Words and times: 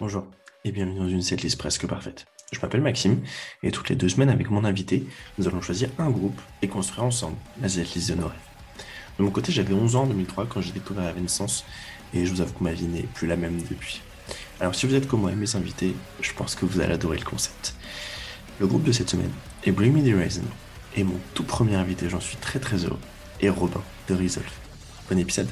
Bonjour 0.00 0.24
et 0.64 0.72
bienvenue 0.72 0.98
dans 0.98 1.10
une 1.10 1.20
setlist 1.20 1.58
presque 1.58 1.86
parfaite. 1.86 2.24
Je 2.52 2.60
m'appelle 2.60 2.80
Maxime 2.80 3.20
et 3.62 3.70
toutes 3.70 3.90
les 3.90 3.96
deux 3.96 4.08
semaines 4.08 4.30
avec 4.30 4.48
mon 4.48 4.64
invité, 4.64 5.06
nous 5.36 5.46
allons 5.46 5.60
choisir 5.60 5.90
un 5.98 6.08
groupe 6.08 6.40
et 6.62 6.68
construire 6.68 7.04
ensemble 7.04 7.36
la 7.60 7.68
setlist 7.68 8.08
de 8.08 8.14
nos 8.14 8.28
rêves. 8.28 8.38
De 9.18 9.24
mon 9.24 9.30
côté, 9.30 9.52
j'avais 9.52 9.74
11 9.74 9.96
ans 9.96 10.04
en 10.04 10.06
2003 10.06 10.46
quand 10.46 10.62
j'ai 10.62 10.72
découvert 10.72 11.06
Evanescence 11.06 11.66
et 12.14 12.24
je 12.24 12.32
vous 12.32 12.40
avoue 12.40 12.54
que 12.54 12.64
ma 12.64 12.72
vie 12.72 12.86
n'est 12.86 13.02
plus 13.02 13.26
la 13.26 13.36
même 13.36 13.60
depuis. 13.70 14.00
Alors 14.58 14.74
si 14.74 14.86
vous 14.86 14.94
êtes 14.94 15.06
comme 15.06 15.20
moi 15.20 15.32
et 15.32 15.36
mes 15.36 15.54
invités, 15.54 15.94
je 16.22 16.32
pense 16.32 16.54
que 16.54 16.64
vous 16.64 16.80
allez 16.80 16.94
adorer 16.94 17.18
le 17.18 17.24
concept. 17.26 17.74
Le 18.58 18.66
groupe 18.66 18.84
de 18.84 18.92
cette 18.92 19.10
semaine 19.10 19.32
est 19.64 19.70
Bring 19.70 19.92
Me 19.92 20.00
The 20.00 20.16
Horizon 20.16 20.44
et 20.96 21.04
mon 21.04 21.20
tout 21.34 21.44
premier 21.44 21.74
invité, 21.74 22.08
j'en 22.08 22.20
suis 22.20 22.38
très 22.38 22.58
très 22.58 22.86
heureux, 22.86 23.00
est 23.42 23.50
Robin 23.50 23.82
de 24.08 24.14
Resolve. 24.14 24.48
Bon 25.10 25.18
épisode 25.18 25.50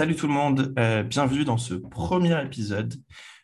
Salut 0.00 0.16
tout 0.16 0.28
le 0.28 0.32
monde, 0.32 0.72
euh, 0.78 1.02
bienvenue 1.02 1.44
dans 1.44 1.58
ce 1.58 1.74
premier 1.74 2.42
épisode 2.42 2.94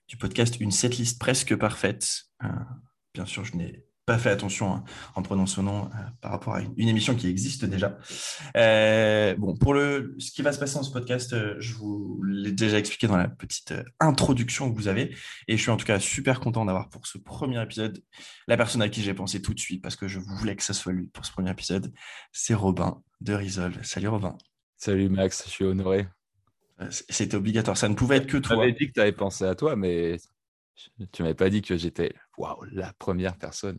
du 0.08 0.16
podcast 0.16 0.56
Une 0.58 0.70
setlist 0.70 1.20
presque 1.20 1.54
parfaite. 1.54 2.22
Euh, 2.42 2.48
bien 3.12 3.26
sûr, 3.26 3.44
je 3.44 3.56
n'ai 3.56 3.84
pas 4.06 4.16
fait 4.16 4.30
attention 4.30 4.72
hein, 4.72 4.84
en 5.16 5.20
prononçant 5.20 5.62
nom 5.62 5.84
euh, 5.84 5.88
par 6.22 6.30
rapport 6.30 6.54
à 6.54 6.62
une, 6.62 6.88
émission 6.88 7.14
qui 7.14 7.28
existe 7.28 7.66
déjà. 7.66 7.98
bon, 9.36 9.54
pour 9.54 9.74
le, 9.74 10.14
ce 10.16 10.30
qui 10.30 10.40
va 10.40 10.50
se 10.50 10.58
passer 10.58 10.76
dans 10.76 10.82
ce 10.82 10.92
podcast, 10.92 11.36
je 11.58 11.74
vous 11.74 12.22
l'ai 12.22 12.52
déjà 12.52 12.78
expliqué 12.78 13.06
dans 13.06 13.18
la 13.18 13.28
petite 13.28 13.74
introduction 14.00 14.72
que 14.72 14.76
vous 14.76 14.88
avez. 14.88 15.14
Et 15.48 15.58
je 15.58 15.60
suis 15.60 15.70
en 15.70 15.76
tout 15.76 15.84
cas 15.84 16.00
super 16.00 16.40
content 16.40 16.64
d'avoir 16.64 16.88
pour 16.88 17.06
ce 17.06 17.18
premier 17.18 17.62
épisode 17.62 18.02
la 18.48 18.56
personne 18.56 18.80
à 18.80 18.88
qui 18.88 19.02
j'ai 19.02 19.12
pensé 19.12 19.42
tout 19.42 19.52
de 19.52 19.60
suite 19.60 19.82
parce 19.82 19.96
que 19.96 20.08
je 20.08 20.20
voulais 20.20 20.56
que 20.56 20.62
ça 20.62 20.72
soit 20.72 20.94
lui 20.94 21.08
pour 21.08 21.26
ce 21.26 21.32
premier 21.32 21.50
épisode. 21.50 21.92
C'est 22.32 22.54
Robin 22.54 23.02
de 23.20 23.34
Resolve. 23.34 23.78
Salut 23.82 24.08
Robin. 24.08 24.38
Salut 24.78 25.10
Max, 25.10 25.42
je 25.44 25.50
suis 25.50 25.64
honoré. 25.66 26.06
Euh, 26.80 26.88
c'était 26.90 27.36
obligatoire. 27.36 27.76
Ça 27.76 27.88
ne 27.88 27.94
pouvait 27.94 28.16
être 28.18 28.26
que 28.26 28.36
toi. 28.36 28.56
Tu 28.56 28.60
m'avais 28.60 28.72
dit 28.72 28.88
que 28.88 28.92
tu 28.92 29.00
avais 29.00 29.12
pensé 29.12 29.44
à 29.44 29.54
toi, 29.54 29.76
mais 29.76 30.18
tu 31.12 31.22
m'avais 31.22 31.34
pas 31.34 31.50
dit 31.50 31.62
que 31.62 31.76
j'étais 31.76 32.12
la 32.72 32.92
première 32.98 33.36
personne. 33.36 33.78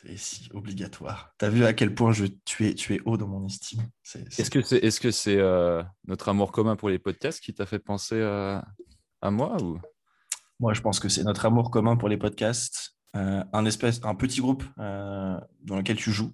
C'est 0.00 0.16
si 0.16 0.48
obligatoire. 0.52 1.32
Tu 1.38 1.44
as 1.46 1.48
vu 1.48 1.64
à 1.64 1.72
quel 1.72 1.94
point 1.94 2.12
je, 2.12 2.26
tu, 2.44 2.68
es, 2.68 2.74
tu 2.74 2.94
es 2.94 3.00
haut 3.06 3.16
dans 3.16 3.26
mon 3.26 3.46
estime. 3.46 3.82
Est-ce 4.14 4.50
que 4.50 4.60
c'est 4.60 4.76
est 4.76 4.88
-ce 4.88 5.10
c'est 5.10 5.38
euh, 5.38 5.82
notre 6.06 6.28
amour 6.28 6.52
commun 6.52 6.76
pour 6.76 6.90
les 6.90 6.98
podcasts 6.98 7.40
qui 7.40 7.54
t'a 7.54 7.64
fait 7.64 7.78
penser 7.78 8.20
à, 8.22 8.64
à 9.22 9.30
moi 9.30 9.56
ou... 9.62 9.80
Moi, 10.60 10.74
je 10.74 10.80
pense 10.80 11.00
que 11.00 11.08
c'est 11.08 11.24
notre 11.24 11.46
amour 11.46 11.70
commun 11.70 11.96
pour 11.96 12.08
les 12.08 12.16
podcasts. 12.16 12.96
Euh, 13.14 13.42
un, 13.52 13.64
espèce, 13.64 14.00
un 14.04 14.14
petit 14.14 14.40
groupe 14.40 14.64
dans 14.76 15.76
lequel 15.76 15.96
tu 15.96 16.12
joues. 16.12 16.32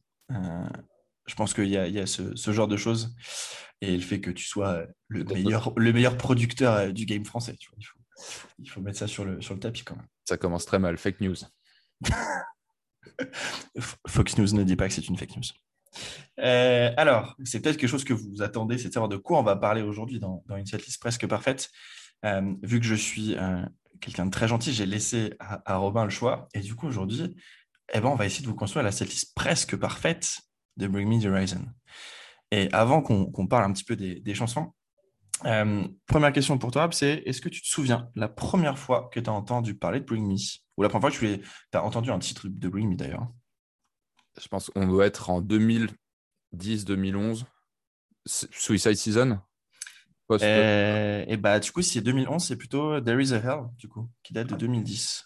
Je 1.27 1.35
pense 1.35 1.55
qu'il 1.55 1.69
y 1.69 1.77
a, 1.77 1.89
y 1.89 1.99
a 1.99 2.07
ce, 2.07 2.35
ce, 2.35 2.53
genre 2.53 2.69
de 2.69 2.77
choses 2.77 3.15
et 3.81 3.97
le 3.97 4.03
fait 4.03 4.21
que 4.21 4.31
tu 4.31 4.45
sois 4.45 4.85
le 5.09 5.25
meilleur, 5.25 5.73
le 5.77 5.93
meilleur 5.93 6.17
producteur 6.17 6.75
euh, 6.75 6.93
du 6.93 7.05
game 7.05 7.25
français. 7.25 7.57
il, 8.59 8.71
faut, 8.71 8.81
mettre 8.81 8.99
ça 8.99 9.09
sur 9.09 9.25
le, 9.25 9.41
sur 9.41 9.55
le 9.55 9.61
tapis 9.61 9.83
quand 9.83 9.97
même. 9.97 10.07
Ça 10.25 10.37
commence 10.37 10.65
très 10.67 10.79
mal. 10.79 10.97
Fake 10.97 11.21
news. 11.21 11.35
Fox 14.07 14.39
News 14.39 14.53
ne 14.55 14.63
dit 14.63 14.77
pas 14.77 14.89
que 14.89 14.95
c'est 14.95 15.09
une 15.09 15.17
fake 15.17 15.37
news. 15.37 15.43
Euh, 16.41 16.93
alors, 16.97 17.37
c'est 17.45 17.61
peut-être 17.61 17.77
quelque 17.77 17.91
chose 17.91 18.05
que 18.05 18.15
vous 18.15 18.41
attendez, 18.41 18.79
c'est 18.79 18.89
de 18.89 18.95
savoir 18.95 19.09
de 19.09 19.17
quoi 19.17 19.39
on 19.41 19.43
va 19.43 19.57
parler 19.57 19.83
aujourd'hui 19.83 20.19
dans, 20.21 20.43
dans, 20.47 20.57
une 20.57 20.67
setlist 20.67 21.01
presque 21.01 21.27
parfaite. 21.27 21.69
Euh, 22.25 22.55
vu 22.63 22.81
que 22.81 22.87
je 22.87 22.95
suis 22.95 23.37
quelqu'un 24.01 24.27
de 24.27 24.31
très 24.31 24.49
gentil, 24.49 24.73
j'ai 24.73 24.87
laissé 24.87 25.35
à, 25.39 25.77
Robin 25.77 26.05
le 26.05 26.11
choix. 26.11 26.49
Et 26.55 26.61
du 26.61 26.75
coup, 26.75 26.87
aujourd'hui, 26.87 27.37
eh 27.93 28.01
ben, 28.01 28.09
on 28.09 28.15
va 28.15 28.27
essayer 28.27 28.43
de 28.43 28.49
vous 28.49 28.57
construire 28.57 28.85
la 28.85 28.93
setlist 28.93 29.35
presque 29.35 29.77
parfaite 29.77 30.41
de 30.77 30.87
Bring 30.87 31.09
Me 31.09 31.21
the 31.21 31.27
Horizon. 31.27 31.65
Et 32.51 32.71
avant 32.73 33.03
qu'on 33.03 33.47
parle 33.47 33.65
un 33.65 33.73
petit 33.73 33.85
peu 33.85 33.97
des, 33.97 34.35
chansons, 34.35 34.73
euh, 35.45 35.87
première 36.07 36.33
question 36.33 36.59
pour 36.59 36.71
toi, 36.71 36.89
c'est 36.93 37.23
est-ce 37.25 37.41
que 37.41 37.49
tu 37.49 37.63
te 37.63 37.67
souviens 37.67 38.11
la 38.15 38.29
première 38.29 38.79
fois 38.79 39.09
que 39.13 39.21
tu 39.21 39.31
as 39.31 39.33
entendu 39.33 39.75
parler 39.75 40.01
de 40.01 40.05
Bring 40.05 40.27
Me? 40.27 40.37
Ou 40.77 40.83
la 40.83 40.89
première 40.89 41.11
fois 41.11 41.19
que 41.19 41.37
tu 41.37 41.43
as 41.73 41.83
entendu 41.83 42.11
un 42.11 42.19
titre 42.19 42.49
de 42.49 42.69
Bring 42.69 42.91
Me 42.91 42.97
d'ailleurs? 42.97 43.29
Je 44.41 44.49
pense 44.49 44.71
qu'on 44.71 44.87
doit 44.87 45.07
être 45.07 45.31
en 45.31 45.43
2010-2011. 45.43 47.45
Suicide 48.25 48.97
Season? 48.97 49.41
Euh, 50.41 51.25
et 51.27 51.37
bah 51.37 51.61
du 51.61 51.73
coup, 51.73 51.83
si 51.83 51.95
c'est 51.95 52.01
2011, 52.01 52.43
c'est 52.43 52.57
plutôt 52.57 53.01
There 53.01 53.23
Is 53.23 53.35
a 53.35 53.39
Hell, 53.39 53.65
du 53.77 53.89
coup, 53.89 54.09
qui 54.23 54.33
date 54.33 54.49
de 54.49 54.57
2010. 54.57 55.25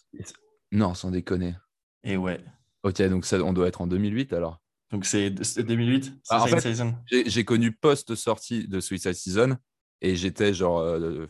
Non, 0.72 0.94
sans 0.94 1.10
déconner. 1.10 1.54
Et 2.02 2.16
ouais. 2.16 2.44
Ok, 2.82 3.00
donc 3.02 3.24
ça, 3.24 3.40
on 3.42 3.52
doit 3.52 3.68
être 3.68 3.80
en 3.80 3.86
2008 3.86 4.32
alors. 4.32 4.60
Donc 4.90 5.04
c'est 5.04 5.30
2008 5.30 6.14
ah, 6.30 6.42
en 6.42 6.46
fait, 6.46 7.26
J'ai 7.26 7.44
connu 7.44 7.72
post-sortie 7.72 8.68
de 8.68 8.80
Suicide 8.80 9.14
Season 9.14 9.56
et 10.00 10.14
j'étais 10.14 10.54
genre 10.54 10.78
euh, 10.78 11.26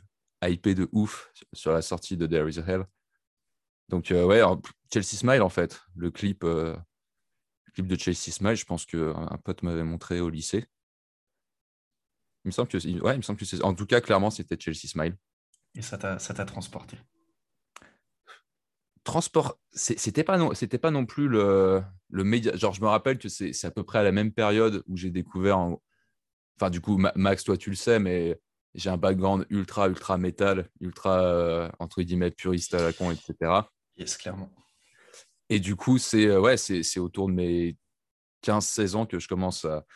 hypé 0.46 0.74
de 0.74 0.88
ouf 0.92 1.30
sur 1.52 1.72
la 1.72 1.82
sortie 1.82 2.16
de 2.16 2.26
There 2.26 2.48
Is 2.48 2.58
a 2.58 2.62
Hell. 2.66 2.86
Donc 3.88 4.10
euh, 4.10 4.24
ouais, 4.24 4.42
Chelsea 4.92 5.16
Smile 5.16 5.42
en 5.42 5.48
fait, 5.48 5.80
le 5.94 6.10
clip, 6.10 6.44
euh, 6.44 6.76
clip 7.72 7.86
de 7.86 7.98
Chelsea 7.98 8.30
Smile, 8.30 8.56
je 8.56 8.64
pense 8.64 8.84
qu'un 8.84 9.38
pote 9.42 9.62
m'avait 9.62 9.84
montré 9.84 10.20
au 10.20 10.28
lycée. 10.28 10.66
Il 12.44 12.48
me 12.48 12.52
semble 12.52 12.68
que, 12.68 12.76
ouais, 12.76 13.14
il 13.14 13.16
me 13.16 13.22
semble 13.22 13.38
que 13.38 13.44
c'est. 13.44 13.62
En 13.64 13.74
tout 13.74 13.86
cas, 13.86 14.00
clairement, 14.00 14.30
c'était 14.30 14.56
Chelsea 14.58 14.86
Smile. 14.86 15.16
Et 15.74 15.82
ça 15.82 15.98
t'a 15.98 16.44
transporté? 16.44 16.96
Transport, 19.06 19.58
c'était 19.72 20.24
pas 20.24 20.36
non, 20.36 20.52
c'était 20.52 20.78
pas 20.78 20.90
non 20.90 21.06
plus 21.06 21.28
le, 21.28 21.82
le 22.10 22.24
média. 22.24 22.54
Genre, 22.56 22.74
je 22.74 22.82
me 22.82 22.88
rappelle 22.88 23.16
que 23.16 23.28
c'est 23.28 23.64
à 23.64 23.70
peu 23.70 23.82
près 23.82 24.00
à 24.00 24.02
la 24.02 24.12
même 24.12 24.32
période 24.32 24.82
où 24.86 24.96
j'ai 24.96 25.10
découvert. 25.10 25.58
Enfin, 25.58 26.70
du 26.70 26.80
coup, 26.80 26.98
Max, 27.14 27.44
toi, 27.44 27.56
tu 27.56 27.70
le 27.70 27.76
sais, 27.76 27.98
mais 27.98 28.38
j'ai 28.74 28.90
un 28.90 28.98
background 28.98 29.46
ultra, 29.48 29.88
ultra 29.88 30.18
métal, 30.18 30.68
ultra 30.80 31.22
euh, 31.22 31.70
entre 31.78 32.02
guillemets 32.02 32.30
puriste 32.30 32.74
à 32.74 32.82
la 32.82 32.92
con, 32.92 33.10
etc. 33.10 33.62
Yes, 33.96 34.16
clairement. 34.16 34.50
Et 35.48 35.60
du 35.60 35.76
coup, 35.76 35.98
c'est 35.98 36.26
euh, 36.26 36.40
ouais, 36.40 36.56
c'est 36.56 36.98
autour 37.00 37.28
de 37.28 37.32
mes 37.32 37.76
15-16 38.44 38.96
ans 38.96 39.06
que 39.06 39.18
je 39.18 39.28
commence 39.28 39.64
à, 39.64 39.86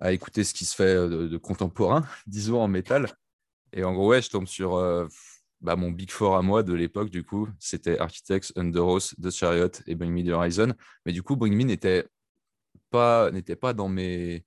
à, 0.00 0.12
écouter 0.12 0.44
ce 0.44 0.54
qui 0.54 0.64
se 0.64 0.76
fait 0.76 0.94
de, 0.94 1.36
contemporain, 1.38 2.06
disons 2.26 2.60
en 2.60 2.68
métal. 2.68 3.10
Et 3.72 3.84
en 3.84 3.92
gros, 3.94 4.10
ouais, 4.10 4.22
je 4.22 4.30
tombe 4.30 4.46
sur 4.46 4.76
euh, 4.76 5.06
bah, 5.60 5.76
mon 5.76 5.90
Big 5.90 6.10
Four 6.10 6.36
à 6.36 6.42
moi 6.42 6.62
de 6.62 6.72
l'époque, 6.72 7.10
du 7.10 7.22
coup, 7.22 7.48
c'était 7.58 7.98
Architects, 7.98 8.52
Underoath, 8.56 9.14
The 9.20 9.30
Chariot 9.30 9.70
et 9.86 9.94
Bring 9.94 10.12
Me 10.12 10.24
the 10.24 10.30
Horizon. 10.30 10.72
Mais 11.04 11.12
du 11.12 11.22
coup, 11.22 11.36
Bring 11.36 11.54
Me 11.54 11.64
n'était 11.64 12.06
pas, 12.90 13.30
n'était 13.30 13.56
pas 13.56 13.72
dans 13.72 13.88
mes, 13.88 14.44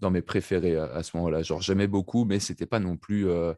dans 0.00 0.10
mes 0.10 0.22
préférés 0.22 0.76
à, 0.76 1.02
ce 1.02 1.16
moment-là. 1.16 1.42
Genre, 1.42 1.60
j'aimais 1.60 1.86
beaucoup, 1.86 2.24
mais 2.24 2.40
c'était 2.40 2.66
pas 2.66 2.80
euh, 2.80 3.54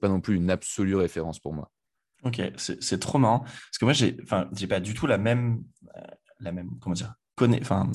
pas 0.00 0.08
non 0.08 0.20
plus 0.20 0.36
une 0.36 0.50
absolue 0.50 0.96
référence 0.96 1.40
pour 1.40 1.52
moi. 1.52 1.70
Ok, 2.22 2.40
c'est 2.56 3.00
trop 3.00 3.18
marrant 3.18 3.40
parce 3.40 3.78
que 3.80 3.84
moi, 3.84 3.92
j'ai 3.94 4.66
pas 4.68 4.80
du 4.80 4.94
tout 4.94 5.08
la 5.08 5.18
même, 5.18 5.64
euh, 5.96 6.00
la 6.38 6.52
même, 6.52 6.78
comment 6.80 6.94
dire, 6.94 7.14
enfin, 7.60 7.90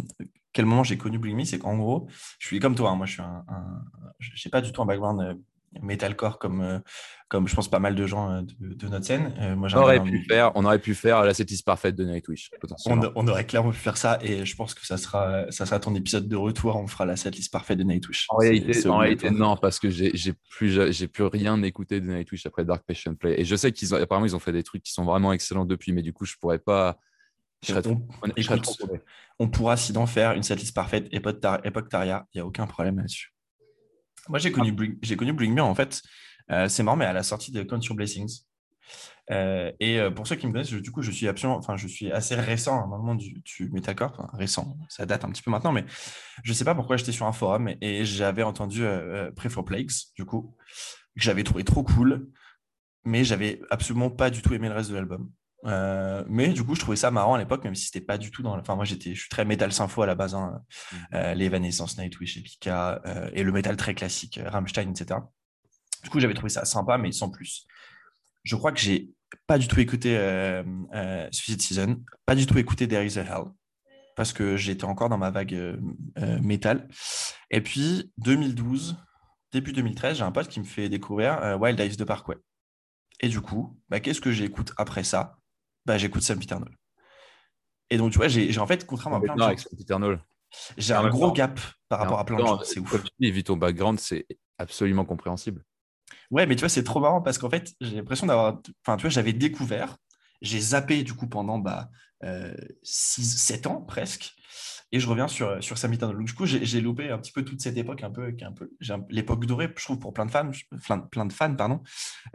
quel 0.51 0.65
moment 0.65 0.83
j'ai 0.83 0.97
connu 0.97 1.17
Bring 1.17 1.37
Me, 1.37 1.45
c'est 1.45 1.59
qu'en 1.59 1.77
gros, 1.77 2.09
je 2.39 2.47
suis 2.47 2.59
comme 2.59 2.75
toi. 2.75 2.91
Hein. 2.91 2.95
moi, 2.95 3.05
je 3.05 3.13
suis 3.13 3.21
un, 3.21 3.45
un 3.47 3.83
j'ai 4.19 4.49
pas 4.49 4.61
du 4.61 4.71
tout 4.71 4.81
un 4.81 4.85
background 4.85 5.21
euh, 5.21 5.35
metalcore 5.81 6.39
comme, 6.39 6.61
euh, 6.61 6.79
comme 7.27 7.47
je 7.47 7.55
pense 7.55 7.69
pas 7.69 7.79
mal 7.79 7.95
de 7.95 8.05
gens 8.05 8.31
euh, 8.31 8.41
de, 8.59 8.87
notre 8.87 9.05
scène. 9.05 9.33
Euh, 9.39 9.55
moi, 9.55 9.69
on, 9.73 9.77
aurait 9.77 10.01
pu 10.01 10.23
faire, 10.27 10.51
on 10.55 10.65
aurait 10.65 10.79
pu 10.79 10.95
faire 10.95 11.23
la 11.23 11.33
setlist 11.33 11.65
parfaite 11.65 11.95
de 11.95 12.05
Nightwish. 12.05 12.51
On, 12.85 12.99
on, 13.15 13.27
aurait 13.27 13.45
clairement 13.45 13.71
pu 13.71 13.77
faire 13.77 13.97
ça 13.97 14.17
et 14.21 14.45
je 14.45 14.55
pense 14.55 14.73
que 14.73 14.85
ça 14.85 14.97
sera, 14.97 15.45
ça 15.51 15.65
sera 15.65 15.79
ton 15.79 15.93
épisode 15.95 16.27
de 16.27 16.35
retour. 16.35 16.75
On 16.75 16.87
fera 16.87 17.05
la 17.05 17.15
setlist 17.15 17.51
parfaite 17.51 17.77
de 17.77 17.83
Nightwish. 17.83 18.27
En 18.29 18.37
réalité, 18.37 19.29
non, 19.31 19.57
parce 19.57 19.79
que 19.79 19.89
j'ai 19.89 20.33
plus, 20.49 20.91
j'ai 20.91 21.07
plus 21.07 21.25
rien 21.25 21.61
écouté 21.63 22.01
de 22.01 22.07
Nightwish 22.07 22.45
après 22.45 22.65
Dark 22.65 22.83
Passion 22.85 23.15
Play. 23.15 23.39
Et 23.39 23.45
je 23.45 23.55
sais 23.55 23.71
qu'ils 23.71 23.93
apparemment 23.93 24.25
ils 24.25 24.35
ont 24.35 24.39
fait 24.39 24.53
des 24.53 24.63
trucs 24.63 24.83
qui 24.83 24.93
sont 24.93 25.05
vraiment 25.05 25.33
excellents 25.33 25.65
depuis, 25.65 25.93
mais 25.93 26.01
du 26.01 26.13
coup, 26.13 26.25
je 26.25 26.35
pourrais 26.39 26.59
pas. 26.59 26.97
on, 29.39 29.49
pourra 29.49 29.77
s'y 29.77 29.93
d'en 29.93 30.05
faire 30.05 30.31
une 30.33 30.43
setlist 30.43 30.73
parfaite 30.73 31.07
époque, 31.11 31.43
époque 31.63 31.89
Taria, 31.89 32.25
il 32.33 32.37
n'y 32.37 32.41
a 32.41 32.45
aucun 32.45 32.67
problème 32.67 32.97
là-dessus. 32.97 33.33
Moi, 34.29 34.39
j'ai 34.39 34.51
connu, 34.51 34.97
j'ai 35.01 35.15
connu 35.15 35.33
Bring 35.33 35.53
Me, 35.53 35.61
en 35.61 35.75
fait. 35.75 36.01
Euh, 36.51 36.67
c'est 36.67 36.83
marrant, 36.83 36.97
mais 36.97 37.05
à 37.05 37.13
la 37.13 37.23
sortie 37.23 37.51
de 37.51 37.63
Count 37.63 37.79
Your 37.79 37.95
Blessings. 37.95 38.41
Euh, 39.29 39.71
et 39.81 39.99
euh, 39.99 40.09
pour 40.09 40.25
ceux 40.25 40.37
qui 40.37 40.47
me 40.47 40.53
connaissent, 40.53 40.71
du 40.71 40.91
coup, 40.91 41.01
je 41.01 41.11
suis 41.11 41.27
absolument, 41.27 41.57
enfin, 41.57 41.75
je 41.75 41.87
suis 41.87 42.11
assez 42.11 42.35
récent 42.35 42.79
à 42.79 42.83
un 42.83 42.87
moment 42.87 43.15
du, 43.15 43.41
du 43.43 43.69
Metacorp, 43.71 44.29
récent, 44.33 44.77
ça 44.87 45.05
date 45.05 45.25
un 45.25 45.29
petit 45.29 45.41
peu 45.41 45.51
maintenant, 45.51 45.73
mais 45.73 45.83
je 46.43 46.51
ne 46.51 46.55
sais 46.55 46.63
pas 46.63 46.73
pourquoi 46.73 46.95
j'étais 46.95 47.11
sur 47.11 47.25
un 47.25 47.33
forum 47.33 47.69
et, 47.81 48.05
j'avais 48.05 48.43
entendu 48.43 48.85
Pray 49.35 49.49
for 49.49 49.65
Plagues, 49.65 49.91
du 50.15 50.23
coup, 50.23 50.55
que 51.17 51.21
j'avais 51.21 51.43
trouvé 51.43 51.65
trop 51.65 51.83
cool, 51.83 52.29
mais 53.03 53.25
j'avais 53.25 53.59
absolument 53.69 54.09
pas 54.09 54.29
du 54.29 54.41
tout 54.41 54.53
aimé 54.53 54.69
le 54.69 54.75
reste 54.75 54.91
de 54.91 54.95
l'album. 54.95 55.29
Euh, 55.65 56.23
mais 56.27 56.49
du 56.49 56.63
coup, 56.63 56.75
je 56.75 56.79
trouvais 56.79 56.97
ça 56.97 57.11
marrant 57.11 57.33
à 57.33 57.37
l'époque, 57.39 57.63
même 57.63 57.75
si 57.75 57.85
c'était 57.85 58.01
pas 58.01 58.17
du 58.17 58.31
tout 58.31 58.43
dans. 58.43 58.57
Enfin, 58.57 58.75
moi, 58.75 58.85
j'étais, 58.85 59.15
je 59.15 59.19
suis 59.19 59.29
très 59.29 59.43
metal 59.45 59.71
sympho 59.73 60.01
à 60.01 60.05
la 60.05 60.15
base, 60.15 60.35
hein. 60.35 60.61
mmh. 60.91 60.95
euh, 61.13 61.33
les 61.33 61.45
Evanescence, 61.45 61.97
Nightwish, 61.97 62.37
Epica, 62.37 63.01
euh, 63.05 63.29
et 63.33 63.43
le 63.43 63.51
métal 63.51 63.75
très 63.75 63.95
classique, 63.95 64.39
Rammstein, 64.45 64.89
etc. 64.89 65.19
Du 66.03 66.09
coup, 66.09 66.19
j'avais 66.19 66.35
trouvé 66.35 66.49
ça 66.49 66.65
sympa, 66.65 66.97
mais 66.97 67.11
sans 67.11 67.29
plus. 67.29 67.65
Je 68.43 68.55
crois 68.55 68.71
que 68.71 68.79
j'ai 68.79 69.09
pas 69.45 69.57
du 69.57 69.67
tout 69.67 69.79
écouté 69.79 70.17
euh, 70.17 70.63
euh, 70.93 71.27
Suicide 71.31 71.61
Season, 71.61 72.01
pas 72.25 72.35
du 72.35 72.45
tout 72.45 72.57
écouté 72.57 72.87
There 72.87 73.05
Is 73.05 73.17
a 73.17 73.23
Hell, 73.23 73.45
parce 74.15 74.33
que 74.33 74.55
j'étais 74.57 74.85
encore 74.85 75.09
dans 75.09 75.17
ma 75.17 75.31
vague 75.31 75.53
euh, 75.53 75.77
euh, 76.19 76.39
métal. 76.39 76.87
Et 77.51 77.61
puis, 77.61 78.11
2012, 78.19 78.97
début 79.51 79.73
2013, 79.73 80.17
j'ai 80.17 80.23
un 80.23 80.31
pote 80.31 80.47
qui 80.47 80.59
me 80.59 80.65
fait 80.65 80.89
découvrir 80.89 81.41
euh, 81.43 81.57
Wild 81.57 81.79
Eyes 81.79 81.97
de 81.97 82.03
Parkway. 82.03 82.37
Et 83.19 83.29
du 83.29 83.41
coup, 83.41 83.79
bah, 83.89 83.99
qu'est-ce 83.99 84.21
que 84.21 84.31
j'écoute 84.31 84.73
après 84.77 85.03
ça? 85.03 85.37
Bah, 85.87 85.97
J'écoute 85.97 86.21
Sam 86.21 86.41
Eternal. 86.41 86.69
Et 87.89 87.97
donc, 87.97 88.11
tu 88.11 88.17
vois, 88.17 88.27
j'ai 88.27 88.59
en 88.59 88.67
fait, 88.67 88.85
contrairement 88.85 89.17
à 89.17 89.21
plein 89.21 89.35
de 89.35 89.39
gens, 89.39 89.55
j'ai 90.77 90.93
en 90.93 91.05
un 91.05 91.09
gros 91.09 91.27
temps- 91.27 91.33
gap 91.33 91.59
par 91.89 91.99
rapport 91.99 92.19
à 92.19 92.25
plein 92.25 92.37
de 92.37 92.45
gens. 92.45 92.59
C'est 92.63 92.79
ouf. 92.79 92.91
Comme 92.91 93.03
tu 93.03 93.11
dis, 93.19 93.31
vu 93.31 93.43
ton 93.43 93.55
background, 93.57 93.99
c'est 93.99 94.27
absolument 94.57 95.05
compréhensible. 95.05 95.63
Ouais, 96.29 96.45
mais 96.45 96.55
tu 96.55 96.61
vois, 96.61 96.69
c'est 96.69 96.83
trop 96.83 96.99
marrant 96.99 97.21
parce 97.21 97.37
qu'en 97.37 97.49
fait, 97.49 97.73
j'ai 97.81 97.95
l'impression 97.95 98.27
d'avoir. 98.27 98.59
Enfin, 98.85 98.97
tu 98.97 99.03
vois, 99.03 99.09
j'avais 99.09 99.33
découvert, 99.33 99.97
j'ai 100.41 100.59
zappé 100.59 101.03
du 101.03 101.13
coup 101.13 101.27
pendant 101.27 101.59
bah, 101.59 101.89
6, 102.83 103.37
7 103.37 103.67
ans 103.67 103.81
presque, 103.81 104.33
et 104.91 104.99
je 104.99 105.07
reviens 105.07 105.27
sur, 105.27 105.61
sur 105.61 105.77
Sam 105.77 105.93
Eternal. 105.93 106.15
Donc, 106.17 106.27
du 106.27 106.33
coup, 106.33 106.45
j'ai 106.45 106.81
loupé 106.81 107.09
un 107.09 107.17
petit 107.17 107.31
peu 107.31 107.43
toute 107.43 107.61
cette 107.61 107.77
époque, 107.77 108.03
un 108.03 108.11
peu, 108.11 108.31
qui 108.31 108.43
est 108.43 108.47
un 108.47 108.53
peu 108.53 108.69
l'époque 109.09 109.45
dorée, 109.45 109.71
je 109.75 109.83
trouve, 109.83 109.99
pour 109.99 110.13
plein 110.13 110.25
de 110.25 110.31
fans, 110.31 110.51
plein, 110.85 110.99
plein 110.99 111.25
de 111.25 111.33
fans 111.33 111.55
pardon, 111.55 111.81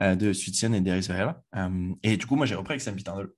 euh, 0.01 0.15
de 0.15 0.33
Suicide 0.33 0.75
et 0.75 0.83
There 0.83 0.99
Is 0.99 1.11
a 1.11 1.15
Hell. 1.17 1.35
Euh, 1.57 1.95
et 2.03 2.17
du 2.17 2.27
coup, 2.27 2.37
moi, 2.37 2.47
j'ai 2.47 2.55
repris 2.55 2.73
avec 2.73 2.83
Sam 2.83 2.99
Eternal. 2.99 3.29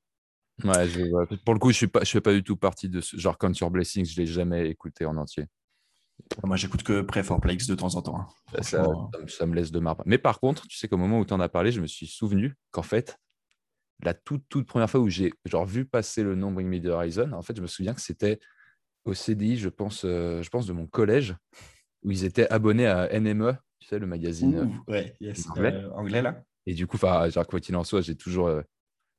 Ouais, 0.63 0.87
je, 0.89 1.01
ouais. 1.01 1.27
Pour 1.45 1.55
le 1.55 1.59
coup, 1.61 1.71
je 1.73 1.77
suis 1.77 1.87
pas, 1.89 2.05
je 2.05 2.11
fais 2.11 2.21
pas 2.21 2.33
du 2.33 2.45
tout 2.45 2.57
partie 2.57 2.89
de 2.89 3.01
ce 3.01 3.17
genre 3.17 3.37
Count 3.39 3.53
Your 3.53 3.71
Blessings. 3.71 4.05
Je 4.07 4.21
l'ai 4.21 4.27
jamais 4.27 4.69
écouté 4.69 5.05
en 5.05 5.17
entier. 5.17 5.47
Moi, 6.45 6.57
j'écoute 6.57 6.83
que 6.85 7.01
Pray 7.03 7.25
for 7.25 7.41
Plagues 7.41 7.67
de 7.67 7.75
temps 7.75 7.95
en 7.97 8.03
temps. 8.03 8.19
hein. 8.21 8.27
Ça, 8.63 8.85
ça- 9.27 9.47
me- 9.47 9.55
laisse 9.55 9.73
de 9.73 9.81
marbre. 9.81 10.05
Mais 10.07 10.17
par 10.19 10.39
contre, 10.39 10.67
tu 10.69 10.77
sais 10.77 10.87
qu'au 10.87 10.97
moment 10.97 11.19
où 11.19 11.25
tu 11.25 11.35
en 11.35 11.41
as 11.41 11.49
parlé, 11.49 11.73
je 11.73 11.81
me 11.81 11.87
suis 11.89 12.07
souvenu 12.07 12.55
qu'en 12.71 12.83
fait, 12.83 13.19
la 14.03 14.15
toute, 14.15 14.45
toute 14.49 14.67
première 14.67 14.89
fois 14.89 15.01
où 15.01 15.09
j'ai 15.09 15.33
genre 15.45 15.67
vu 15.67 15.85
passer 15.87 16.23
le 16.23 16.35
nom 16.37 16.53
Bring 16.53 16.69
Me 16.69 16.81
the 16.81 16.87
Horizon, 16.87 17.33
en 17.33 17.43
fait, 17.43 17.57
je 17.57 17.63
me 17.63 17.67
souviens 17.67 17.95
que 17.95 18.01
c'était 18.01 18.39
au 19.05 19.13
CDI, 19.15 19.57
je 19.57 19.69
pense, 19.69 20.05
euh, 20.05 20.41
je 20.43 20.49
pense 20.51 20.67
de 20.67 20.73
mon 20.73 20.87
collège, 20.87 21.35
où 22.05 22.11
ils 22.13 22.25
étaient 22.25 22.49
abonnés 22.49 22.87
à 22.87 23.13
NME, 23.13 23.55
tu 23.81 23.89
sais, 23.89 23.99
le 23.99 24.07
magazine. 24.07 24.55
euh, 24.57 24.65
Ouh, 24.65 24.85
ouais, 24.89 25.17
yes, 25.21 25.49
anglais. 25.51 25.73
euh, 25.73 25.91
anglais 25.93 26.23
là. 26.23 26.43
Et 26.67 26.75
du 26.75 26.87
coup, 26.87 26.97
enfin, 26.97 27.29
genre, 27.29 27.47
quoi 27.47 27.61
qu'il 27.61 27.77
en 27.77 27.85
soit, 27.85 28.01
j'ai 28.03 28.17
toujours, 28.17 28.47
euh, 28.49 28.63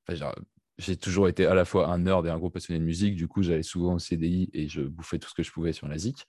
genre, 0.10 0.36
j'ai 0.77 0.98
toujours 0.98 1.27
été 1.27 1.45
à 1.45 1.54
la 1.54 1.66
fois 1.66 1.88
un 1.88 2.00
nerd 2.00 2.25
et 2.25 2.30
un 2.30 2.38
gros 2.38 2.50
passionné 2.50 2.80
de 2.80 2.86
musique. 2.86 3.16
Du 3.16 3.27
coup, 3.27 3.44
j'allais 3.44 3.63
souvent 3.63 3.94
au 3.95 4.00
CDI 4.00 4.50
et 4.54 4.68
je 4.68 4.81
bouffais 4.81 5.19
tout 5.19 5.30
ce 5.30 5.33
que 5.33 5.44
je 5.44 5.51
pouvais 5.51 5.74
sur 5.74 5.88
la 5.88 5.98
ZIC. 5.98 6.25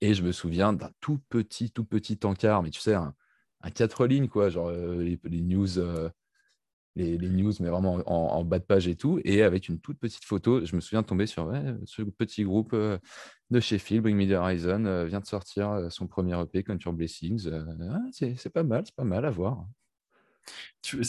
Et 0.00 0.14
je 0.14 0.22
me 0.22 0.32
souviens 0.32 0.72
d'un 0.72 0.90
tout 1.00 1.20
petit, 1.28 1.70
tout 1.70 1.84
petit 1.84 2.18
encart, 2.24 2.62
mais 2.62 2.70
tu 2.70 2.80
sais, 2.80 2.94
un, 2.94 3.14
un 3.62 3.70
quatre 3.70 4.06
lignes, 4.06 4.28
quoi, 4.28 4.50
genre 4.50 4.68
euh, 4.68 5.02
les, 5.02 5.40
news, 5.40 5.78
euh, 5.78 6.10
les, 6.96 7.16
news, 7.16 7.52
mais 7.60 7.70
vraiment 7.70 7.94
en, 8.06 8.44
bas 8.44 8.58
de 8.58 8.64
page 8.64 8.88
et 8.88 8.96
tout. 8.96 9.20
Et 9.24 9.42
avec 9.42 9.68
une 9.68 9.80
toute 9.80 9.98
petite 9.98 10.24
photo, 10.24 10.64
je 10.64 10.74
me 10.74 10.80
souviens 10.80 11.02
tomber 11.02 11.26
sur 11.26 11.50
ce 11.84 12.02
petit 12.02 12.44
groupe 12.44 12.72
euh, 12.74 12.98
de 13.50 13.60
Sheffield, 13.60 14.02
Bring 14.02 14.16
Me 14.16 14.26
the 14.26 14.32
Horizon, 14.32 15.06
vient 15.06 15.20
de 15.20 15.26
sortir 15.26 15.86
son 15.90 16.08
premier 16.08 16.38
EP, 16.40 16.64
Count 16.64 16.78
Your 16.84 16.92
Blessings. 16.92 17.48
Ah, 17.48 18.00
c'est 18.12 18.52
pas 18.52 18.64
mal, 18.64 18.82
c'est 18.84 18.94
pas 18.94 19.04
mal 19.04 19.24
à 19.24 19.30
voir. 19.30 19.64
Tu- 20.82 21.00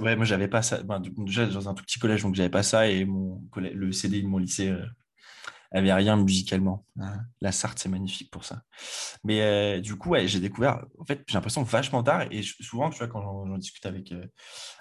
ouais, 0.00 0.16
moi, 0.16 0.24
j'avais 0.24 0.48
pas 0.48 0.62
ça. 0.62 0.82
Ben, 0.82 1.00
déjà, 1.18 1.46
dans 1.46 1.68
un 1.68 1.74
tout 1.74 1.84
petit 1.84 1.98
collège, 1.98 2.22
donc 2.22 2.34
j'avais 2.34 2.48
pas 2.50 2.62
ça. 2.62 2.88
Et 2.88 3.04
mon 3.04 3.42
collè- 3.50 3.72
le 3.72 3.92
CDI 3.92 4.22
de 4.22 4.28
mon 4.28 4.38
lycée 4.38 4.68
euh, 4.70 4.84
avait 5.72 5.92
rien 5.92 6.16
musicalement. 6.16 6.86
Hein. 7.00 7.20
La 7.40 7.52
Sarthe, 7.52 7.78
c'est 7.78 7.88
magnifique 7.90 8.30
pour 8.30 8.44
ça. 8.44 8.62
Mais 9.24 9.42
euh, 9.42 9.80
du 9.80 9.96
coup, 9.96 10.14
j'ai 10.26 10.40
découvert, 10.40 10.84
en 10.98 11.04
fait, 11.04 11.22
j'ai 11.28 11.34
l'impression 11.34 11.62
vachement 11.62 12.02
tard. 12.02 12.24
Et 12.30 12.42
souvent, 12.42 12.90
tu 12.90 12.98
vois, 12.98 13.08
quand 13.08 13.22
j'en 13.22 13.58
discute 13.58 13.86
avec, 13.86 14.12
euh, 14.12 14.26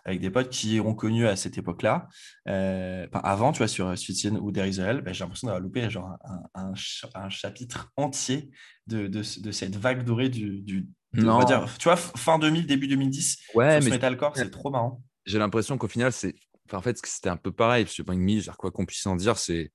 avec 0.06 0.21
des 0.21 0.30
potes 0.30 0.50
qui 0.50 0.80
ont 0.80 0.95
connu 0.95 1.27
à 1.27 1.36
cette 1.36 1.57
époque-là, 1.57 2.07
euh, 2.48 3.07
avant, 3.13 3.51
tu 3.51 3.59
vois, 3.59 3.68
sur 3.68 3.98
Suicide 3.98 4.33
ou 4.39 4.51
Hell, 4.57 5.01
ben, 5.01 5.13
j'ai 5.13 5.24
l'impression 5.24 5.48
d'avoir 5.48 5.62
loupé 5.62 5.89
genre, 5.89 6.18
un, 6.25 6.44
un 6.69 6.75
cha- 6.75 7.09
un 7.15 7.30
chapitre 7.30 7.92
entier 7.98 8.50
de, 8.88 9.07
de, 9.07 9.21
cette 9.51 9.75
vague 9.75 10.04
dorée 10.06 10.30
du 10.62 10.88
de- 11.18 11.28
on 11.28 11.38
va 11.38 11.40
Non. 11.40 11.46
dire, 11.46 11.78
tu 11.78 11.86
vois, 11.86 11.98
fin 11.98 12.40
2000, 12.40 12.66
début 12.68 12.88
2010. 12.88 13.38
Ouais, 13.56 13.74
sur 13.74 13.84
ce 13.84 13.86
mais 13.90 13.96
metalcore, 13.96 14.36
c'est 14.38 14.50
trop 14.52 14.69
marrant. 14.69 15.04
j'ai 15.25 15.40
l'impression 15.40 15.78
qu'au 15.78 15.88
final, 15.88 16.12
c'est. 16.12 16.36
Enfin, 16.68 16.78
en 16.78 16.81
fait, 16.81 16.98
c'était 17.06 17.30
un 17.30 17.38
peu 17.38 17.52
pareil. 17.52 17.86
Parce 17.86 17.96
que 17.96 18.02
Bring 18.04 18.22
Me, 18.22 18.40
genre, 18.42 18.58
quoi 18.58 18.72
qu'on 18.72 18.86
puisse 18.86 19.06
en 19.08 19.16
dire, 19.16 19.38
c'est. 19.38 19.72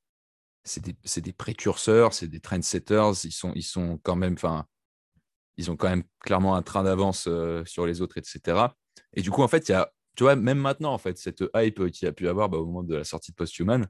C'est 0.65 0.81
des, 0.85 0.95
des 1.21 1.33
précurseurs, 1.33 2.13
c'est 2.15 2.29
des 2.29 2.39
trendsetters. 2.41 3.11
Ils 3.25 3.33
sont, 3.33 3.53
ils 3.57 3.63
sont 3.65 3.99
quand 4.03 4.15
même. 4.17 4.35
Enfin, 4.35 4.67
ils 5.57 5.71
ont 5.71 5.77
quand 5.77 5.89
même 5.89 6.05
clairement 6.21 6.55
un 6.55 6.63
train 6.63 6.85
d'avance 6.85 7.27
euh, 7.29 7.65
sur 7.65 7.85
les 7.87 8.01
autres, 8.01 8.17
etc. 8.19 8.69
Et 9.15 9.23
du 9.23 9.31
coup, 9.31 9.43
en 9.43 9.49
fait, 9.49 9.69
il 9.69 9.73
y 9.73 9.75
a. 9.75 9.93
Tu 10.17 10.23
vois, 10.25 10.37
même 10.37 10.59
maintenant, 10.59 10.93
en 10.93 10.99
fait, 10.99 11.17
cette 11.19 11.43
hype 11.57 11.91
qu'il 11.91 12.05
y 12.07 12.09
a 12.09 12.13
pu 12.13 12.29
avoir 12.29 12.49
bah, 12.51 12.59
au 12.59 12.67
moment 12.67 12.83
de 12.83 12.95
la 12.97 13.05
sortie 13.05 13.31
de 13.33 13.37
Posthuman, 13.37 13.87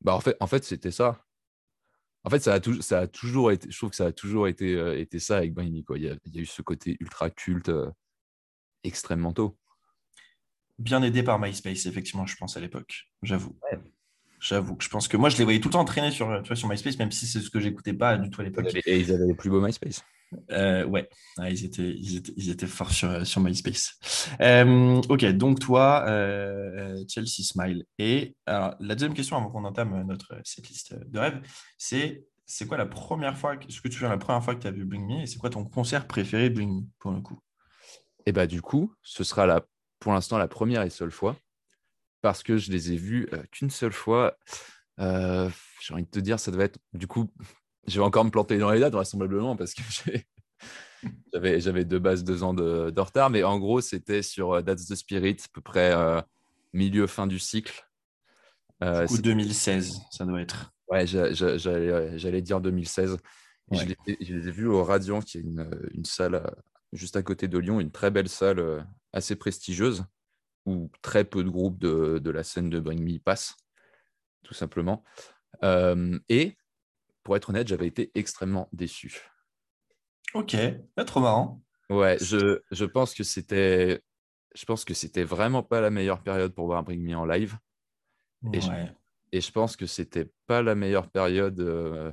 bah, 0.00 0.14
en 0.14 0.20
fait, 0.20 0.36
en 0.40 0.46
fait 0.46 0.64
c'était 0.64 0.92
ça. 0.92 1.24
En 2.26 2.28
fait, 2.30 2.40
ça 2.40 2.54
a, 2.54 2.60
tou- 2.60 2.82
ça 2.82 2.98
a 2.98 3.06
toujours 3.06 3.52
été. 3.52 3.70
Je 3.70 3.76
trouve 3.76 3.90
que 3.90 3.96
ça 3.96 4.06
a 4.06 4.12
toujours 4.12 4.48
été, 4.48 4.74
euh, 4.74 4.98
été 4.98 5.20
ça 5.20 5.36
avec 5.36 5.56
Me, 5.56 5.82
quoi. 5.82 5.96
Il 5.96 6.04
y 6.04 6.08
a, 6.08 6.16
il 6.24 6.34
y 6.34 6.38
a 6.38 6.42
eu 6.42 6.46
ce 6.46 6.60
côté 6.60 6.96
ultra 6.98 7.30
culte 7.30 7.68
euh, 7.68 7.88
extrêmement 8.82 9.32
tôt. 9.32 9.56
Bien 10.80 11.04
aidé 11.04 11.22
par 11.22 11.38
MySpace, 11.38 11.86
effectivement, 11.86 12.26
je 12.26 12.34
pense 12.34 12.56
à 12.56 12.60
l'époque. 12.60 13.04
J'avoue. 13.22 13.56
J'avoue. 14.40 14.76
Je 14.80 14.88
pense 14.88 15.06
que 15.06 15.16
moi, 15.16 15.28
je 15.28 15.38
les 15.38 15.44
voyais 15.44 15.60
tout 15.60 15.68
le 15.68 15.74
temps 15.74 15.84
traîner 15.84 16.10
sur, 16.10 16.26
tu 16.42 16.48
vois, 16.48 16.56
sur 16.56 16.68
MySpace, 16.68 16.98
même 16.98 17.12
si 17.12 17.28
c'est 17.28 17.40
ce 17.40 17.48
que 17.48 17.60
j'écoutais 17.60 17.94
pas 17.94 18.18
du 18.18 18.28
tout 18.28 18.40
à 18.40 18.44
l'époque. 18.44 18.66
Et 18.84 18.98
ils 18.98 19.12
avaient 19.12 19.26
les 19.26 19.34
plus 19.34 19.48
beaux 19.48 19.60
MySpace. 19.64 20.02
Euh, 20.50 20.84
ouais, 20.84 21.08
ils, 21.48 21.64
étaient, 21.64 21.88
ils, 21.88 22.50
étaient, 22.50 22.66
forts 22.66 22.90
sur, 22.90 23.26
sur 23.26 23.40
MySpace. 23.40 23.98
Euh, 24.40 25.00
ok, 25.08 25.24
donc 25.32 25.60
toi, 25.60 26.04
euh, 26.08 27.02
Chelsea 27.08 27.42
Smile. 27.42 27.84
Et 27.98 28.34
la 28.46 28.76
deuxième 28.80 29.14
question 29.14 29.36
avant 29.36 29.50
qu'on 29.50 29.64
entame 29.64 30.02
notre 30.06 30.38
cette 30.44 30.68
liste 30.68 30.94
de 30.94 31.18
rêves, 31.18 31.40
c'est 31.78 32.24
c'est 32.48 32.66
quoi 32.66 32.76
la 32.78 32.86
première 32.86 33.36
fois, 33.36 33.56
que- 33.56 33.70
ce 33.72 33.80
que 33.80 33.88
tu 33.88 33.98
viens 33.98 34.08
la 34.08 34.18
première 34.18 34.42
fois 34.42 34.54
que 34.54 34.60
tu 34.60 34.68
as 34.68 34.70
vu 34.70 34.84
Bring 34.84 35.04
Me 35.04 35.22
et 35.22 35.26
c'est 35.26 35.38
quoi 35.38 35.50
ton 35.50 35.64
concert 35.64 36.06
préféré 36.06 36.48
Bring 36.48 36.70
Me 36.76 36.82
pour 37.00 37.10
le 37.10 37.20
coup? 37.20 37.40
Et 38.24 38.32
bah 38.32 38.46
du 38.46 38.62
coup, 38.62 38.94
ce 39.02 39.24
sera 39.24 39.46
la, 39.46 39.64
pour 39.98 40.12
l'instant 40.12 40.38
la 40.38 40.48
première 40.48 40.82
et 40.82 40.90
seule 40.90 41.10
fois, 41.10 41.36
parce 42.22 42.42
que 42.42 42.56
je 42.56 42.70
les 42.70 42.92
ai 42.92 42.96
vus 42.96 43.28
euh, 43.32 43.42
qu'une 43.50 43.70
seule 43.70 43.92
fois. 43.92 44.36
Euh, 45.00 45.50
J'ai 45.80 45.94
envie 45.94 46.04
de 46.04 46.10
te 46.10 46.18
dire, 46.20 46.40
ça 46.40 46.50
devait 46.50 46.64
être. 46.64 46.78
Du 46.92 47.06
coup, 47.06 47.30
je 47.86 47.98
vais 47.98 48.04
encore 48.04 48.24
me 48.24 48.30
planter 48.30 48.58
dans 48.58 48.70
les 48.70 48.80
dates 48.80 48.92
vraisemblablement 48.92 49.56
parce 49.56 49.74
que 49.74 49.82
j'avais 51.32 51.60
j'avais 51.60 51.84
de 51.84 51.98
base 51.98 52.24
deux 52.24 52.42
ans 52.42 52.54
de, 52.54 52.90
de 52.90 53.00
retard, 53.00 53.30
mais 53.30 53.42
en 53.44 53.58
gros, 53.58 53.80
c'était 53.80 54.22
sur 54.22 54.52
euh, 54.54 54.62
That's 54.62 54.86
the 54.86 54.94
Spirit, 54.94 55.36
à 55.44 55.48
peu 55.52 55.60
près 55.60 55.92
euh, 55.92 56.20
milieu 56.72 57.06
fin 57.06 57.26
du 57.26 57.38
cycle. 57.38 57.88
Euh, 58.82 59.06
c'est- 59.06 59.22
2016, 59.22 60.00
ça 60.10 60.24
doit 60.24 60.40
être. 60.40 60.72
Ouais, 60.88 61.06
j'a- 61.06 61.32
j'allais 61.32 62.42
dire 62.42 62.60
2016. 62.60 63.16
Et 63.72 63.76
Je, 63.76 63.86
les, 64.06 64.16
je 64.20 64.34
les 64.34 64.48
ai 64.48 64.50
vus 64.52 64.68
au 64.68 64.84
Radiant, 64.84 65.20
qui 65.20 65.38
est 65.38 65.40
une, 65.40 65.68
une 65.92 66.04
salle 66.04 66.36
euh, 66.36 66.46
juste 66.92 67.16
à 67.16 67.22
côté 67.22 67.48
de 67.48 67.58
Lyon, 67.58 67.80
une 67.80 67.90
très 67.90 68.10
belle 68.12 68.28
salle 68.28 68.60
euh, 68.60 68.80
assez 69.12 69.34
prestigieuse, 69.34 70.04
où 70.66 70.90
très 71.02 71.24
peu 71.24 71.42
de 71.42 71.48
groupes 71.48 71.78
de, 71.78 72.18
de 72.18 72.30
la 72.30 72.44
scène 72.44 72.70
de 72.70 72.78
Bring 72.78 73.02
Me 73.02 73.18
passent, 73.18 73.56
tout 74.44 74.54
simplement. 74.54 75.02
Euh, 75.64 76.18
et 76.28 76.56
pour 77.26 77.34
être 77.36 77.50
honnête, 77.50 77.66
j'avais 77.66 77.88
été 77.88 78.12
extrêmement 78.14 78.68
déçu. 78.72 79.20
Ok, 80.32 80.54
Ah, 80.96 81.04
trop 81.04 81.18
marrant. 81.18 81.60
Ouais, 81.90 82.16
je, 82.20 82.60
je 82.70 82.84
pense 82.84 83.14
que 83.14 83.24
c'était 83.24 84.00
je 84.54 84.64
pense 84.64 84.84
que 84.84 84.94
c'était 84.94 85.24
vraiment 85.24 85.64
pas 85.64 85.80
la 85.80 85.90
meilleure 85.90 86.22
période 86.22 86.54
pour 86.54 86.66
voir 86.66 86.84
Bring 86.84 87.02
Me 87.02 87.16
en 87.16 87.24
live. 87.26 87.58
Et 88.52 88.60
je-. 88.60 88.68
Et 89.32 89.40
je 89.40 89.50
pense 89.50 89.76
que 89.76 89.86
c'était 89.86 90.30
pas 90.46 90.62
la 90.62 90.76
meilleure 90.76 91.10
période. 91.10 91.58
euh, 91.60 92.12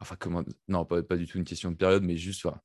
Enfin, 0.00 0.16
comment. 0.18 0.42
Non, 0.68 0.86
pas, 0.86 1.02
pas 1.02 1.18
du 1.18 1.26
tout 1.26 1.36
une 1.36 1.44
question 1.44 1.70
de 1.70 1.76
période, 1.76 2.02
mais 2.02 2.16
juste. 2.16 2.46
enfin, 2.46 2.58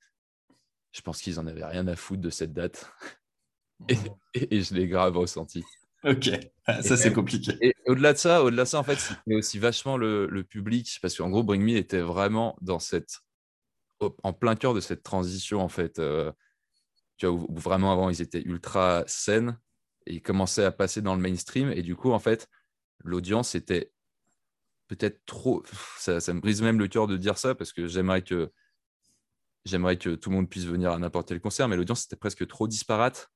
je 0.94 1.02
pense 1.02 1.22
qu'ils 1.22 1.42
en 1.42 1.46
avaient 1.46 1.66
rien 1.66 1.86
à 1.88 1.98
foutre 1.98 2.22
de 2.22 2.30
cette 2.30 2.54
date. 2.54 2.90
Et, 3.90 3.98
et- 4.34 4.56
et 4.56 4.62
je 4.62 4.74
l'ai 4.74 4.88
grave 4.88 5.18
ressenti. 5.18 5.62
Ok, 6.06 6.30
Ah, 6.66 6.82
ça 6.82 6.98
c'est 6.98 7.14
compliqué. 7.14 7.54
Et 7.62 7.74
au-delà 7.88 8.14
de 8.14 8.18
ça, 8.18 8.44
au-delà 8.44 8.64
de 8.64 8.68
ça, 8.70 8.80
en 8.80 8.84
fait, 8.84 9.00
c'était 9.00 9.36
aussi 9.36 9.60
vachement 9.60 9.98
le, 9.98 10.28
le 10.28 10.44
public, 10.44 11.00
parce 11.02 11.18
qu'en 11.18 11.30
gros, 11.30 11.44
Bring 11.44 11.64
Me 11.64 11.78
était 11.78 12.02
vraiment 12.02 12.56
dans 12.62 12.80
cette, 12.80 13.20
en 14.00 14.34
plein 14.34 14.56
cœur 14.56 14.74
de 14.74 14.80
cette 14.80 15.04
transition, 15.04 15.62
en 15.62 15.70
fait. 15.70 16.00
euh, 16.00 16.32
tu 17.18 17.26
vois, 17.26 17.36
où, 17.36 17.46
où 17.50 17.58
vraiment 17.58 17.92
avant, 17.92 18.10
ils 18.10 18.22
étaient 18.22 18.42
ultra 18.44 19.04
saines 19.08 19.58
et 20.06 20.16
ils 20.16 20.22
commençaient 20.22 20.66
à 20.66 20.72
passer 20.72 21.02
dans 21.02 21.16
le 21.16 21.22
mainstream. 21.22 21.72
Et 21.72 21.82
du 21.82 21.96
coup, 21.96 22.12
en 22.12 22.20
fait, 22.20 22.48
l'audience 23.04 23.56
était 23.56 23.92
peut-être 24.88 25.22
trop. 25.26 25.64
Ça, 25.98 26.20
ça 26.20 26.34
me 26.34 26.42
brise 26.42 26.62
même 26.62 26.80
le 26.80 26.88
cœur 26.88 27.08
de 27.08 27.18
dire 27.18 27.38
ça, 27.38 27.56
parce 27.56 27.74
que 27.74 27.88
j'aimerais 27.88 28.22
que 28.22 28.52
j'aimerais 29.66 29.98
que 29.98 30.14
tout 30.14 30.30
le 30.30 30.36
monde 30.36 30.50
puisse 30.50 30.66
venir 30.66 30.92
à 30.92 31.00
n'importe 31.00 31.30
quel 31.30 31.42
concert, 31.42 31.68
mais 31.68 31.76
l'audience 31.76 32.06
était 32.06 32.16
presque 32.16 32.46
trop 32.48 32.68
disparate. 32.68 33.32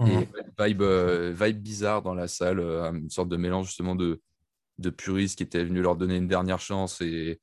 Mhm. 0.00 0.08
Et 0.08 0.28
vibe, 0.68 0.82
euh, 0.82 1.32
vibe 1.32 1.60
bizarre 1.60 2.02
dans 2.02 2.14
la 2.14 2.28
salle, 2.28 2.60
euh, 2.60 2.92
une 2.92 3.10
sorte 3.10 3.28
de 3.28 3.36
mélange 3.36 3.66
justement 3.66 3.96
de, 3.96 4.22
de 4.78 4.90
puristes 4.90 5.38
qui 5.38 5.42
étaient 5.42 5.64
venus 5.64 5.82
leur 5.82 5.96
donner 5.96 6.16
une 6.16 6.28
dernière 6.28 6.60
chance 6.60 7.00
et, 7.00 7.40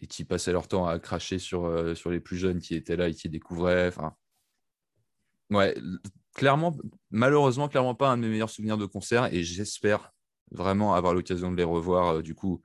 et 0.00 0.06
qui 0.06 0.24
passaient 0.24 0.52
leur 0.52 0.68
temps 0.68 0.86
à 0.86 0.98
cracher 0.98 1.38
sur, 1.38 1.66
euh, 1.66 1.94
sur 1.94 2.10
les 2.10 2.20
plus 2.20 2.36
jeunes 2.36 2.60
qui 2.60 2.74
étaient 2.74 2.96
là 2.96 3.08
et 3.08 3.14
qui 3.14 3.28
découvraient. 3.28 3.88
Enfin, 3.88 4.14
ouais, 5.50 5.76
clairement, 6.34 6.76
malheureusement, 7.10 7.68
clairement 7.68 7.94
pas 7.94 8.10
un 8.10 8.16
de 8.16 8.22
mes 8.22 8.30
meilleurs 8.30 8.50
souvenirs 8.50 8.78
de 8.78 8.86
concert 8.86 9.32
et 9.32 9.42
j'espère 9.42 10.12
vraiment 10.50 10.94
avoir 10.94 11.14
l'occasion 11.14 11.52
de 11.52 11.56
les 11.56 11.64
revoir 11.64 12.16
euh, 12.16 12.22
du 12.22 12.34
coup 12.34 12.62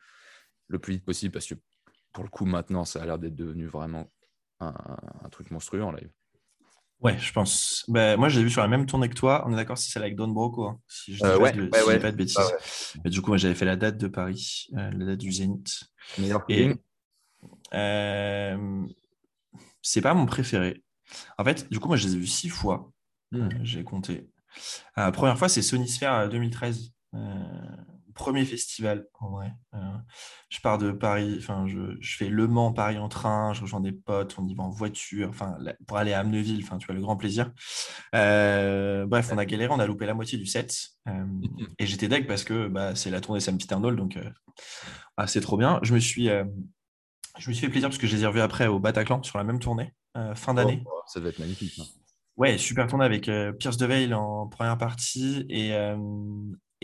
le 0.67 0.79
plus 0.79 0.93
vite 0.93 1.05
possible 1.05 1.31
parce 1.31 1.47
que 1.47 1.55
pour 2.11 2.23
le 2.23 2.29
coup 2.29 2.45
maintenant 2.45 2.85
ça 2.85 3.01
a 3.01 3.05
l'air 3.05 3.19
d'être 3.19 3.35
devenu 3.35 3.67
vraiment 3.67 4.11
un, 4.59 5.29
truc 5.29 5.51
monstrueux 5.51 5.83
en 5.83 5.91
live. 5.91 6.09
Ouais, 7.01 7.17
je 7.19 7.31
pense. 7.33 7.83
Bah, 7.87 8.17
moi, 8.17 8.29
je 8.29 8.39
l'ai 8.39 8.45
vu 8.45 8.49
sur 8.49 8.61
la 8.61 8.67
même 8.67 8.85
tournée 8.85 9.09
que 9.09 9.15
toi. 9.15 9.43
On 9.47 9.53
est 9.53 9.55
d'accord 9.55 9.77
si 9.77 9.91
c'est 9.91 9.99
avec 9.99 10.15
Don 10.15 10.29
Broco, 10.29 10.65
hein, 10.65 10.79
si 10.87 11.13
je 11.13 11.19
dis 11.19 11.25
euh, 11.25 11.37
ouais, 11.37 11.53
ouais, 11.53 11.83
ouais. 11.83 11.99
pas 11.99 12.11
de 12.11 12.17
bêtises. 12.17 12.53
Mais 13.03 13.09
du 13.09 13.21
coup, 13.21 13.29
moi, 13.29 13.37
j'avais 13.37 13.55
fait 13.55 13.65
la 13.65 13.75
date 13.75 13.97
de 13.97 14.07
Paris, 14.07 14.67
euh, 14.77 14.91
la 14.91 15.05
date 15.05 15.19
du 15.19 15.31
Zénith. 15.31 15.83
Et 16.49 16.71
euh, 17.73 18.85
c'est 19.81 20.01
pas 20.01 20.13
mon 20.13 20.25
préféré. 20.25 20.83
En 21.37 21.43
fait, 21.43 21.69
du 21.69 21.79
coup, 21.79 21.87
moi, 21.87 21.97
je 21.97 22.07
les 22.07 22.15
ai 22.15 22.17
vus 22.17 22.27
six 22.27 22.49
fois. 22.49 22.91
Hmm. 23.31 23.49
J'ai 23.61 23.83
compté. 23.83 24.29
La 24.95 25.11
première 25.11 25.37
fois, 25.37 25.49
c'est 25.49 25.61
Sonisphere 25.61 26.29
2013. 26.29 26.91
Euh, 28.15 28.23
premier 28.23 28.45
festival, 28.45 29.07
en 29.19 29.29
vrai. 29.29 29.53
Euh, 29.73 29.77
je 30.49 30.59
pars 30.61 30.77
de 30.77 30.91
Paris, 30.91 31.35
enfin, 31.37 31.67
je, 31.67 31.95
je, 31.99 32.17
fais 32.17 32.29
Le 32.29 32.47
Mans, 32.47 32.73
Paris 32.73 32.97
en 32.97 33.09
train, 33.09 33.53
je 33.53 33.61
rejoins 33.61 33.81
des 33.81 33.91
potes, 33.91 34.35
on 34.37 34.47
y 34.47 34.55
va 34.55 34.63
en 34.63 34.69
voiture, 34.69 35.29
enfin, 35.29 35.57
pour 35.87 35.97
aller 35.97 36.13
à 36.13 36.19
Amneville, 36.19 36.61
enfin, 36.63 36.77
tu 36.77 36.85
vois, 36.87 36.95
le 36.95 37.01
grand 37.01 37.17
plaisir. 37.17 37.51
Euh, 38.13 39.05
bref, 39.05 39.29
on 39.31 39.37
a 39.37 39.45
galéré, 39.45 39.71
on 39.73 39.79
a 39.79 39.85
loupé 39.85 40.05
la 40.05 40.13
moitié 40.13 40.37
du 40.37 40.45
set. 40.45 40.75
Euh, 41.07 41.23
et 41.77 41.85
j'étais 41.85 42.07
deck 42.07 42.25
parce 42.25 42.43
que 42.43 42.67
bah, 42.67 42.95
c'est 42.95 43.11
la 43.11 43.21
tournée 43.21 43.39
Sam 43.39 43.59
Arnold, 43.69 43.95
donc 43.95 44.17
ah, 45.17 45.27
c'est 45.27 45.39
trop 45.39 45.55
bien. 45.55 45.79
Je 45.83 45.93
me 45.93 45.99
suis. 45.99 46.25
je 46.25 47.49
me 47.49 47.53
suis 47.53 47.57
fait 47.57 47.69
plaisir 47.69 47.89
parce 47.89 47.99
que 47.99 48.07
je 48.07 48.15
les 48.15 48.23
ai 48.23 48.25
revus 48.25 48.41
après 48.41 48.65
au 48.65 48.79
Bataclan 48.79 49.21
sur 49.21 49.37
la 49.37 49.43
même 49.43 49.59
tournée, 49.59 49.93
fin 50.33 50.55
d'année. 50.55 50.81
Oh, 50.87 51.01
ça 51.05 51.19
devait 51.19 51.29
être 51.29 51.37
magnifique. 51.37 51.77
Hein. 51.79 51.83
Ouais, 52.37 52.57
super 52.57 52.87
tournée 52.87 53.05
avec 53.05 53.29
Pierce 53.59 53.77
DeVale 53.77 54.15
en 54.15 54.47
première 54.47 54.79
partie 54.79 55.45
et, 55.47 55.75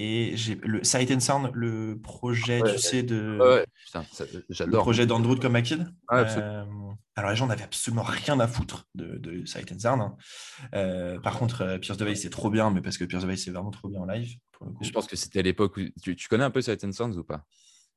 et 0.01 0.35
le 0.63 0.83
Sight 0.83 1.11
and 1.11 1.19
Sound, 1.19 1.51
le 1.53 1.99
projet, 2.01 2.61
ouais, 2.61 2.73
tu 2.73 2.79
sais, 2.79 3.03
de. 3.03 3.37
Ouais, 3.39 3.65
j'adore. 4.49 4.71
Le 4.71 4.77
projet 4.79 5.05
d'Andrew 5.05 5.35
comme. 5.39 5.55
Euh, 5.55 6.65
alors, 7.15 7.29
les 7.29 7.35
gens 7.35 7.45
n'avaient 7.45 7.63
absolument 7.63 8.01
rien 8.01 8.39
à 8.39 8.47
foutre 8.47 8.87
de, 8.95 9.17
de 9.17 9.45
Sight 9.45 9.71
and 9.71 9.79
Sound. 9.79 10.01
Hein. 10.01 10.15
Euh, 10.73 11.19
par 11.19 11.37
contre, 11.37 11.77
Pierce 11.77 11.97
DeVay, 11.97 12.15
c'est 12.15 12.31
trop 12.31 12.49
bien, 12.49 12.71
mais 12.71 12.81
parce 12.81 12.97
que 12.97 13.05
Pierce 13.05 13.23
DeVay, 13.23 13.37
c'est 13.37 13.51
vraiment 13.51 13.69
trop 13.69 13.89
bien 13.89 13.99
en 14.01 14.05
live. 14.05 14.37
Je 14.81 14.89
pense 14.89 15.05
que 15.05 15.15
c'était 15.15 15.39
à 15.39 15.43
l'époque 15.43 15.77
où. 15.77 15.81
Tu, 16.01 16.15
tu, 16.15 16.27
connais 16.27 16.43
un 16.43 16.51
peu 16.51 16.61
Sight 16.61 16.83
and 16.83 16.93
Sound 16.93 17.15
ou 17.15 17.23
pas? 17.23 17.45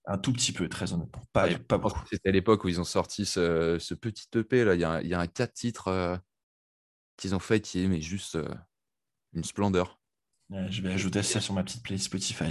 Un 0.06 0.18
tout 0.18 0.34
petit 0.34 0.52
peu, 0.52 0.68
très 0.68 0.92
honnêtement. 0.92 1.22
Pas, 1.32 1.44
ouais, 1.46 1.58
pas 1.58 1.78
beaucoup. 1.78 2.02
C'était 2.10 2.28
à 2.28 2.32
l'époque 2.32 2.64
où 2.64 2.68
ils 2.68 2.78
ont 2.80 2.84
sorti 2.84 3.24
ce, 3.24 3.78
ce 3.80 3.94
petit 3.94 4.26
EP. 4.34 4.64
Là. 4.64 4.74
Il, 4.74 4.80
y 4.80 4.84
a 4.84 4.90
un, 4.90 5.00
il 5.00 5.08
y 5.08 5.14
a 5.14 5.20
un 5.20 5.26
4 5.26 5.54
titres 5.54 5.88
euh, 5.88 6.16
qu'ils 7.16 7.34
ont 7.34 7.38
fait 7.38 7.60
qui 7.60 7.82
est 7.82 7.88
mais 7.88 8.02
juste 8.02 8.36
euh, 8.36 8.54
une 9.32 9.44
splendeur. 9.44 9.98
Ouais, 10.50 10.70
je 10.70 10.82
vais 10.82 10.92
ajouter 10.92 11.22
ça 11.22 11.40
sur 11.40 11.54
ma 11.54 11.62
petite 11.62 11.82
playlist 11.82 12.06
Spotify. 12.06 12.44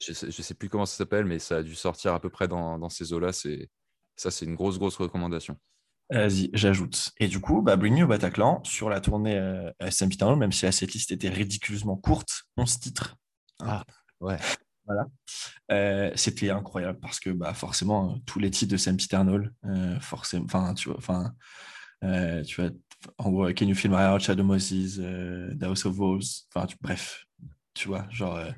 Je 0.00 0.12
sais, 0.12 0.30
je 0.30 0.42
sais 0.42 0.54
plus 0.54 0.68
comment 0.68 0.86
ça 0.86 0.96
s'appelle, 0.96 1.24
mais 1.24 1.38
ça 1.38 1.58
a 1.58 1.62
dû 1.62 1.74
sortir 1.74 2.14
à 2.14 2.20
peu 2.20 2.28
près 2.30 2.46
dans, 2.46 2.78
dans 2.78 2.88
ces 2.88 3.12
eaux-là. 3.12 3.32
Ça, 3.32 4.30
c'est 4.30 4.44
une 4.44 4.54
grosse, 4.54 4.78
grosse 4.78 4.96
recommandation. 4.96 5.56
Vas-y, 6.10 6.50
j'ajoute. 6.54 7.10
Et 7.18 7.28
du 7.28 7.40
coup, 7.40 7.60
bah, 7.60 7.76
Bring 7.76 7.98
Me 7.98 8.04
au 8.04 8.06
Bataclan, 8.06 8.62
sur 8.64 8.88
la 8.88 9.00
tournée 9.00 9.36
euh, 9.36 9.70
SM 9.80 10.08
même 10.38 10.52
si 10.52 10.64
la 10.64 10.72
setlist 10.72 11.12
était 11.12 11.28
ridiculeusement 11.28 11.96
courte, 11.96 12.44
11 12.56 12.80
titres. 12.80 13.16
Ah, 13.60 13.84
ouais. 14.20 14.38
Voilà. 14.86 15.06
Euh, 15.70 16.10
c'était 16.14 16.48
incroyable 16.48 16.98
parce 16.98 17.20
que 17.20 17.28
bah, 17.28 17.52
forcément, 17.52 18.18
tous 18.24 18.38
les 18.38 18.50
titres 18.50 18.72
de 18.72 18.78
Sam 18.78 18.96
Piternol, 18.96 19.52
euh, 19.66 20.00
forcément, 20.00 20.46
enfin, 20.46 20.72
tu 20.72 20.88
vois, 20.88 20.96
enfin, 20.96 21.34
euh, 22.04 22.42
tu 22.42 22.60
vois, 22.60 22.70
en 23.18 23.30
gros, 23.30 23.52
Can 23.52 23.66
You 23.66 23.74
Feel 23.74 23.90
My 23.90 23.98
Heart, 23.98 24.20
Shadow 24.20 24.44
Moses, 24.44 24.98
euh, 24.98 25.54
The 25.60 25.64
House 25.64 25.84
of 25.84 25.94
Wolves, 25.98 26.46
enfin, 26.54 26.66
bref, 26.80 27.26
tu 27.78 27.88
vois, 27.88 28.06
genre, 28.10 28.36
euh, 28.36 28.50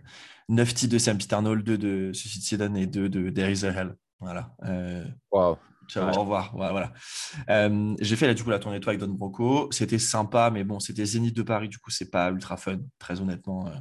9 0.49 0.75
titres 0.75 0.93
de 0.93 0.99
Sam 0.99 1.19
Piternol, 1.19 1.62
2 1.62 1.79
de 1.79 2.12
Suicide 2.12 2.43
Sedan 2.43 2.75
et 2.75 2.87
2 2.87 3.09
de 3.09 3.31
There 3.31 3.53
Is 3.53 3.65
a 3.65 3.71
Hell. 3.71 3.95
Voilà. 4.19 4.55
Euh, 4.65 5.05
wow. 5.31 5.59
Ciao, 5.89 6.07
ouais. 6.07 6.17
au 6.17 6.21
revoir. 6.21 6.53
Voilà. 6.55 6.73
voilà. 6.73 6.93
Euh, 7.50 7.95
j'ai 8.00 8.17
fait 8.17 8.27
là, 8.27 8.35
du 8.35 8.43
coup 8.43 8.50
la 8.50 8.59
tournée 8.59 8.81
toi 8.81 8.93
avec 8.93 9.00
Don 9.00 9.09
Broco. 9.12 9.69
C'était 9.73 9.99
sympa, 9.99 10.50
mais 10.50 10.65
bon, 10.65 10.81
c'était 10.81 11.05
Zénith 11.05 11.37
de 11.37 11.43
Paris. 11.43 11.69
Du 11.69 11.79
coup, 11.79 11.91
c'est 11.91 12.11
pas 12.11 12.31
ultra 12.31 12.57
fun, 12.57 12.79
très 12.99 13.21
honnêtement. 13.21 13.67
Euh, 13.67 13.73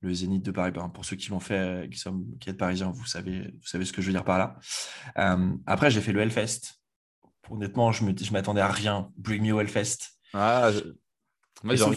le 0.00 0.12
Zénith 0.12 0.44
de 0.44 0.50
Paris, 0.50 0.72
pour 0.92 1.04
ceux 1.04 1.14
qui 1.14 1.30
l'ont 1.30 1.40
fait, 1.40 1.88
qui, 1.90 1.98
sont, 1.98 2.24
qui 2.40 2.50
êtes 2.50 2.58
parisiens, 2.58 2.90
vous 2.90 3.06
savez, 3.06 3.42
vous 3.42 3.66
savez 3.66 3.84
ce 3.84 3.92
que 3.92 4.02
je 4.02 4.08
veux 4.08 4.12
dire 4.12 4.24
par 4.24 4.38
là. 4.38 4.56
Euh, 5.18 5.54
après, 5.64 5.92
j'ai 5.92 6.00
fait 6.00 6.12
le 6.12 6.20
Hellfest. 6.20 6.80
Honnêtement, 7.48 7.92
je 7.92 8.32
m'attendais 8.32 8.60
à 8.60 8.68
rien. 8.68 9.10
Bring 9.16 9.46
me 9.46 9.52
au 9.52 9.60
Hellfest. 9.60 9.98
Ah, 10.34 10.72
je... 10.72 10.80
mais, 11.62 11.76
sauf, 11.76 11.96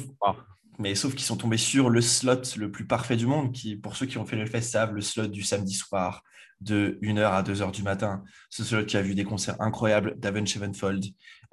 mais 0.79 0.95
sauf 0.95 1.13
qu'ils 1.13 1.25
sont 1.25 1.37
tombés 1.37 1.57
sur 1.57 1.89
le 1.89 2.01
slot 2.01 2.41
le 2.57 2.71
plus 2.71 2.85
parfait 2.85 3.15
du 3.15 3.27
monde, 3.27 3.53
qui, 3.53 3.75
pour 3.75 3.95
ceux 3.95 4.05
qui 4.05 4.17
ont 4.17 4.25
fait 4.25 4.35
le 4.35 4.61
savent 4.61 4.93
le 4.93 5.01
slot 5.01 5.27
du 5.27 5.43
samedi 5.43 5.73
soir 5.73 6.23
de 6.61 6.97
1h 7.01 7.23
à 7.23 7.43
2h 7.43 7.71
du 7.71 7.83
matin. 7.83 8.23
Ce 8.49 8.63
slot 8.63 8.85
qui 8.85 8.97
a 8.97 9.01
vu 9.01 9.15
des 9.15 9.23
concerts 9.23 9.59
incroyables 9.61 10.17
d'Aven 10.19 10.47
Shevenfold, 10.47 11.03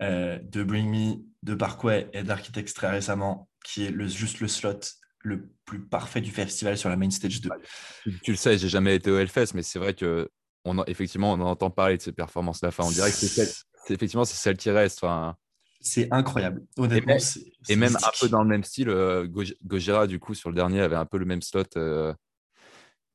euh, 0.01 0.39
de 0.43 0.63
Bring 0.63 0.91
Me, 0.91 1.15
de 1.43 1.55
Parkway 1.55 2.09
et 2.13 2.23
d'Architects 2.23 2.75
très 2.75 2.91
récemment, 2.91 3.49
qui 3.65 3.85
est 3.85 4.09
juste 4.09 4.41
le 4.41 4.49
slot 4.49 4.81
le 5.25 5.51
plus 5.65 5.81
parfait 5.81 6.21
du 6.21 6.31
festival 6.31 6.77
sur 6.77 6.89
la 6.89 6.97
main 6.97 7.11
stage 7.11 7.41
2. 7.41 7.51
Tu, 8.25 8.33
le 8.33 8.37
sais, 8.37 8.59
j'ai 8.59 8.69
jamais 8.69 8.97
été 8.97 9.11
au 9.11 9.19
Hellfest, 9.19 9.55
mais 9.55 9.63
c'est 9.63 9.79
vrai 9.79 9.95
que 9.95 10.29
on 10.65 10.85
effectivement, 10.85 11.33
on 11.33 11.41
entend 11.41 11.71
parler 11.71 11.97
de 11.97 12.03
ces 12.03 12.13
performances-là. 12.13 12.69
Enfin, 12.69 12.85
on 12.85 12.91
dirait 12.91 13.11
que 13.11 13.17
c'est 13.17 13.95
effectivement 13.95 14.25
c'est 14.25 14.37
celle 14.37 14.57
qui 14.57 14.71
reste. 14.71 15.05
C'est 15.83 16.09
incroyable. 16.13 16.63
Honnêtement, 16.77 17.17
et, 17.17 17.19
c 17.19 17.41
est, 17.41 17.43
c 17.43 17.53
est 17.69 17.73
et 17.73 17.77
même 17.77 17.91
mystique. 17.91 18.07
un 18.07 18.13
peu 18.21 18.29
dans 18.29 18.43
le 18.43 18.49
même 18.49 18.65
style, 18.65 18.89
euh, 18.89 19.29
Gojira, 19.65 20.07
du 20.07 20.19
coup, 20.19 20.35
sur 20.35 20.49
le 20.49 20.55
dernier, 20.55 20.81
avait 20.81 20.97
un 20.97 21.05
peu 21.05 21.19
le 21.19 21.25
même 21.25 21.43
slot 21.43 21.65
euh, 21.77 22.15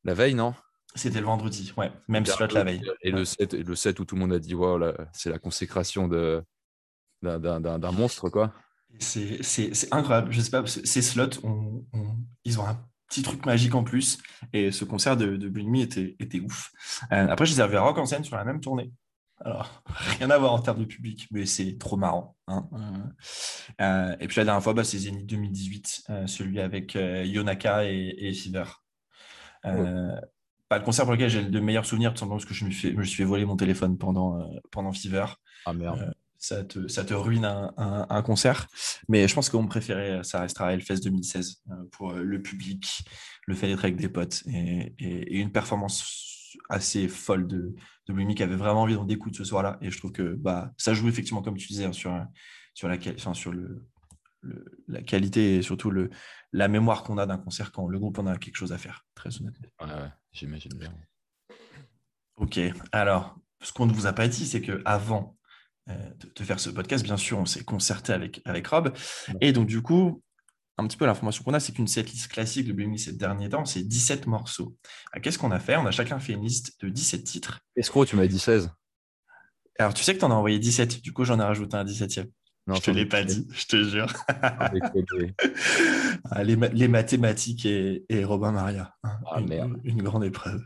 la 0.03 0.13
veille, 0.13 0.35
non? 0.35 0.53
C'était 0.95 1.19
le 1.19 1.25
vendredi, 1.25 1.73
ouais. 1.77 1.91
Même 2.07 2.25
slot 2.25 2.47
la 2.53 2.63
veille. 2.63 2.81
Et 3.01 3.11
le, 3.11 3.25
set, 3.25 3.53
le 3.53 3.75
set 3.75 3.99
où 3.99 4.05
tout 4.05 4.15
le 4.15 4.21
monde 4.21 4.33
a 4.33 4.39
dit, 4.39 4.55
wow, 4.55 4.79
c'est 5.13 5.29
la 5.29 5.39
consécration 5.39 6.07
d'un 7.21 7.91
monstre, 7.91 8.29
quoi. 8.29 8.53
C'est 8.99 9.39
incroyable. 9.91 10.31
Je 10.31 10.41
sais 10.41 10.49
pas, 10.49 10.65
ces 10.65 11.01
slots, 11.01 11.39
on, 11.43 11.85
on, 11.93 12.15
ils 12.45 12.59
ont 12.59 12.65
un 12.65 12.79
petit 13.07 13.21
truc 13.21 13.45
magique 13.45 13.75
en 13.75 13.83
plus. 13.83 14.17
Et 14.53 14.71
ce 14.71 14.85
concert 14.85 15.17
de, 15.17 15.35
de 15.35 15.77
était, 15.81 16.15
était 16.19 16.39
ouf. 16.39 16.71
Euh, 17.11 17.27
après, 17.27 17.45
je 17.45 17.53
les 17.53 17.61
à 17.61 17.81
Rock 17.81 17.97
en 17.97 18.05
scène 18.05 18.23
sur 18.23 18.35
la 18.35 18.43
même 18.43 18.59
tournée. 18.59 18.91
Alors, 19.43 19.83
rien 20.19 20.29
à 20.29 20.37
voir 20.37 20.53
en 20.53 20.59
termes 20.59 20.79
de 20.79 20.85
public, 20.85 21.27
mais 21.31 21.45
c'est 21.45 21.77
trop 21.77 21.97
marrant. 21.97 22.35
Hein 22.47 22.67
euh, 23.81 24.15
et 24.19 24.27
puis 24.27 24.37
la 24.37 24.45
dernière 24.45 24.63
fois, 24.63 24.73
bah, 24.73 24.83
c'est 24.83 24.97
Zénith 24.97 25.25
2018, 25.25 26.03
euh, 26.09 26.27
celui 26.27 26.59
avec 26.59 26.95
euh, 26.95 27.23
Yonaka 27.23 27.85
et, 27.85 28.15
et 28.17 28.33
Fever. 28.33 28.65
Ouais. 29.63 29.73
Pas 30.69 30.79
le 30.79 30.83
concert 30.83 31.05
pour 31.05 31.13
lequel 31.13 31.29
j'ai 31.29 31.41
le 31.41 31.61
meilleur 31.61 31.85
souvenir, 31.85 32.13
tout 32.13 32.19
simplement 32.19 32.37
parce 32.37 32.45
que 32.45 32.53
je 32.53 32.65
me, 32.65 32.97
me 32.97 33.03
suis 33.03 33.15
fait 33.15 33.23
voler 33.23 33.45
mon 33.45 33.55
téléphone 33.55 33.97
pendant, 33.97 34.51
pendant 34.69 34.91
Fever. 34.91 35.25
Ah 35.65 35.71
merde. 35.71 36.13
ça, 36.37 36.63
te, 36.65 36.89
ça 36.89 37.05
te 37.05 37.13
ruine 37.13 37.45
un, 37.45 37.73
un, 37.77 38.05
un, 38.09 38.21
concert. 38.21 38.67
Mais 39.07 39.29
je 39.29 39.33
pense 39.33 39.49
que 39.49 39.55
mon 39.55 39.67
préféré, 39.67 40.19
ça 40.23 40.41
restera 40.41 40.73
Hellfest 40.73 40.99
2016 41.03 41.63
pour 41.91 42.11
le 42.13 42.41
public, 42.41 43.05
le 43.45 43.55
fait 43.55 43.67
d'être 43.67 43.85
avec 43.85 43.95
des 43.95 44.09
potes 44.09 44.43
et, 44.45 44.93
et, 44.99 45.35
et 45.35 45.39
une 45.39 45.53
performance 45.53 46.53
assez 46.69 47.07
folle 47.07 47.47
de, 47.47 47.73
de 48.07 48.13
Blumi 48.13 48.35
qui 48.35 48.43
avait 48.43 48.55
vraiment 48.55 48.83
envie 48.83 48.95
d'en 48.95 49.05
découdre 49.05 49.35
ce 49.35 49.43
soir-là. 49.43 49.77
Et 49.81 49.91
je 49.91 49.97
trouve 49.97 50.11
que 50.11 50.33
bah, 50.35 50.73
ça 50.77 50.93
joue 50.93 51.07
effectivement, 51.09 51.41
comme 51.41 51.57
tu 51.57 51.67
disais, 51.67 51.85
hein, 51.85 51.93
sur, 51.93 52.13
sur, 52.73 52.87
la, 52.87 52.97
enfin, 53.15 53.33
sur 53.33 53.51
le, 53.51 53.85
le, 54.41 54.65
la 54.87 55.01
qualité 55.01 55.57
et 55.57 55.61
surtout 55.61 55.91
le, 55.91 56.09
la 56.53 56.67
mémoire 56.67 57.03
qu'on 57.03 57.17
a 57.17 57.25
d'un 57.25 57.37
concert 57.37 57.71
quand 57.71 57.87
le 57.87 57.99
groupe 57.99 58.17
en 58.19 58.27
a 58.27 58.37
quelque 58.37 58.55
chose 58.55 58.73
à 58.73 58.77
faire, 58.77 59.05
très 59.15 59.35
honnêtement. 59.39 59.67
Ouais, 59.81 59.87
ouais 59.87 60.11
j'imagine 60.31 60.73
bien. 60.77 60.93
Ok, 62.37 62.59
alors, 62.91 63.35
ce 63.61 63.73
qu'on 63.73 63.87
ne 63.87 63.93
vous 63.93 64.05
a 64.05 64.13
pas 64.13 64.27
dit, 64.27 64.45
c'est 64.45 64.61
qu'avant 64.61 65.37
euh, 65.89 65.93
de, 66.19 66.31
de, 66.35 66.43
faire 66.43 66.59
ce 66.59 66.69
podcast, 66.69 67.03
bien 67.03 67.17
sûr, 67.17 67.39
on 67.39 67.45
s'est 67.45 67.63
concerté 67.63 68.13
avec, 68.13 68.41
avec 68.45 68.67
Rob. 68.67 68.93
Ouais. 69.29 69.35
Et 69.41 69.53
donc, 69.53 69.67
du 69.67 69.81
coup, 69.81 70.21
un 70.77 70.87
petit 70.87 70.97
peu 70.97 71.05
l'information 71.05 71.43
qu'on 71.43 71.53
a, 71.53 71.59
c'est 71.59 71.73
qu'une 71.73 71.87
setlist 71.87 72.27
classique 72.27 72.67
de 72.67 72.73
Blumi 72.73 72.99
ces 72.99 73.13
derniers 73.13 73.49
temps, 73.49 73.65
c'est 73.65 73.81
17 73.81 74.27
morceaux. 74.27 74.75
Qu'est-ce 75.21 75.39
qu'on 75.39 75.51
a 75.51 75.59
fait? 75.59 75.75
On 75.75 75.85
a 75.85 75.91
chacun 75.91 76.19
fait 76.19 76.33
une 76.33 76.43
liste 76.43 76.79
de 76.81 76.89
17 76.89 77.23
titres. 77.23 77.59
Escroc, 77.75 78.05
tu 78.05 78.15
m'as 78.15 78.27
dit 78.27 78.39
16. 78.39 78.71
Alors, 79.79 79.93
tu 79.93 80.03
sais 80.03 80.13
que 80.13 80.19
tu 80.19 80.25
en 80.25 80.31
as 80.31 80.35
envoyé 80.35 80.59
17, 80.59 81.01
du 81.01 81.13
coup, 81.13 81.23
j'en 81.23 81.39
ai 81.39 81.43
rajouté 81.43 81.77
un 81.77 81.83
17e. 81.83 82.29
Non, 82.67 82.75
je 82.75 82.81
te 82.81 82.91
l'ai 82.91 83.05
pas 83.05 83.23
dit, 83.23 83.47
je 83.53 83.65
te 83.65 83.83
jure. 83.83 84.11
les, 86.43 86.55
les, 86.55 86.87
mathématiques 86.89 87.65
et, 87.65 88.03
et 88.09 88.25
Robin 88.25 88.51
Maria. 88.51 88.93
Hein, 89.03 89.17
ah, 89.31 89.39
une, 89.39 89.79
une, 89.85 90.03
grande 90.03 90.25
épreuve. 90.25 90.61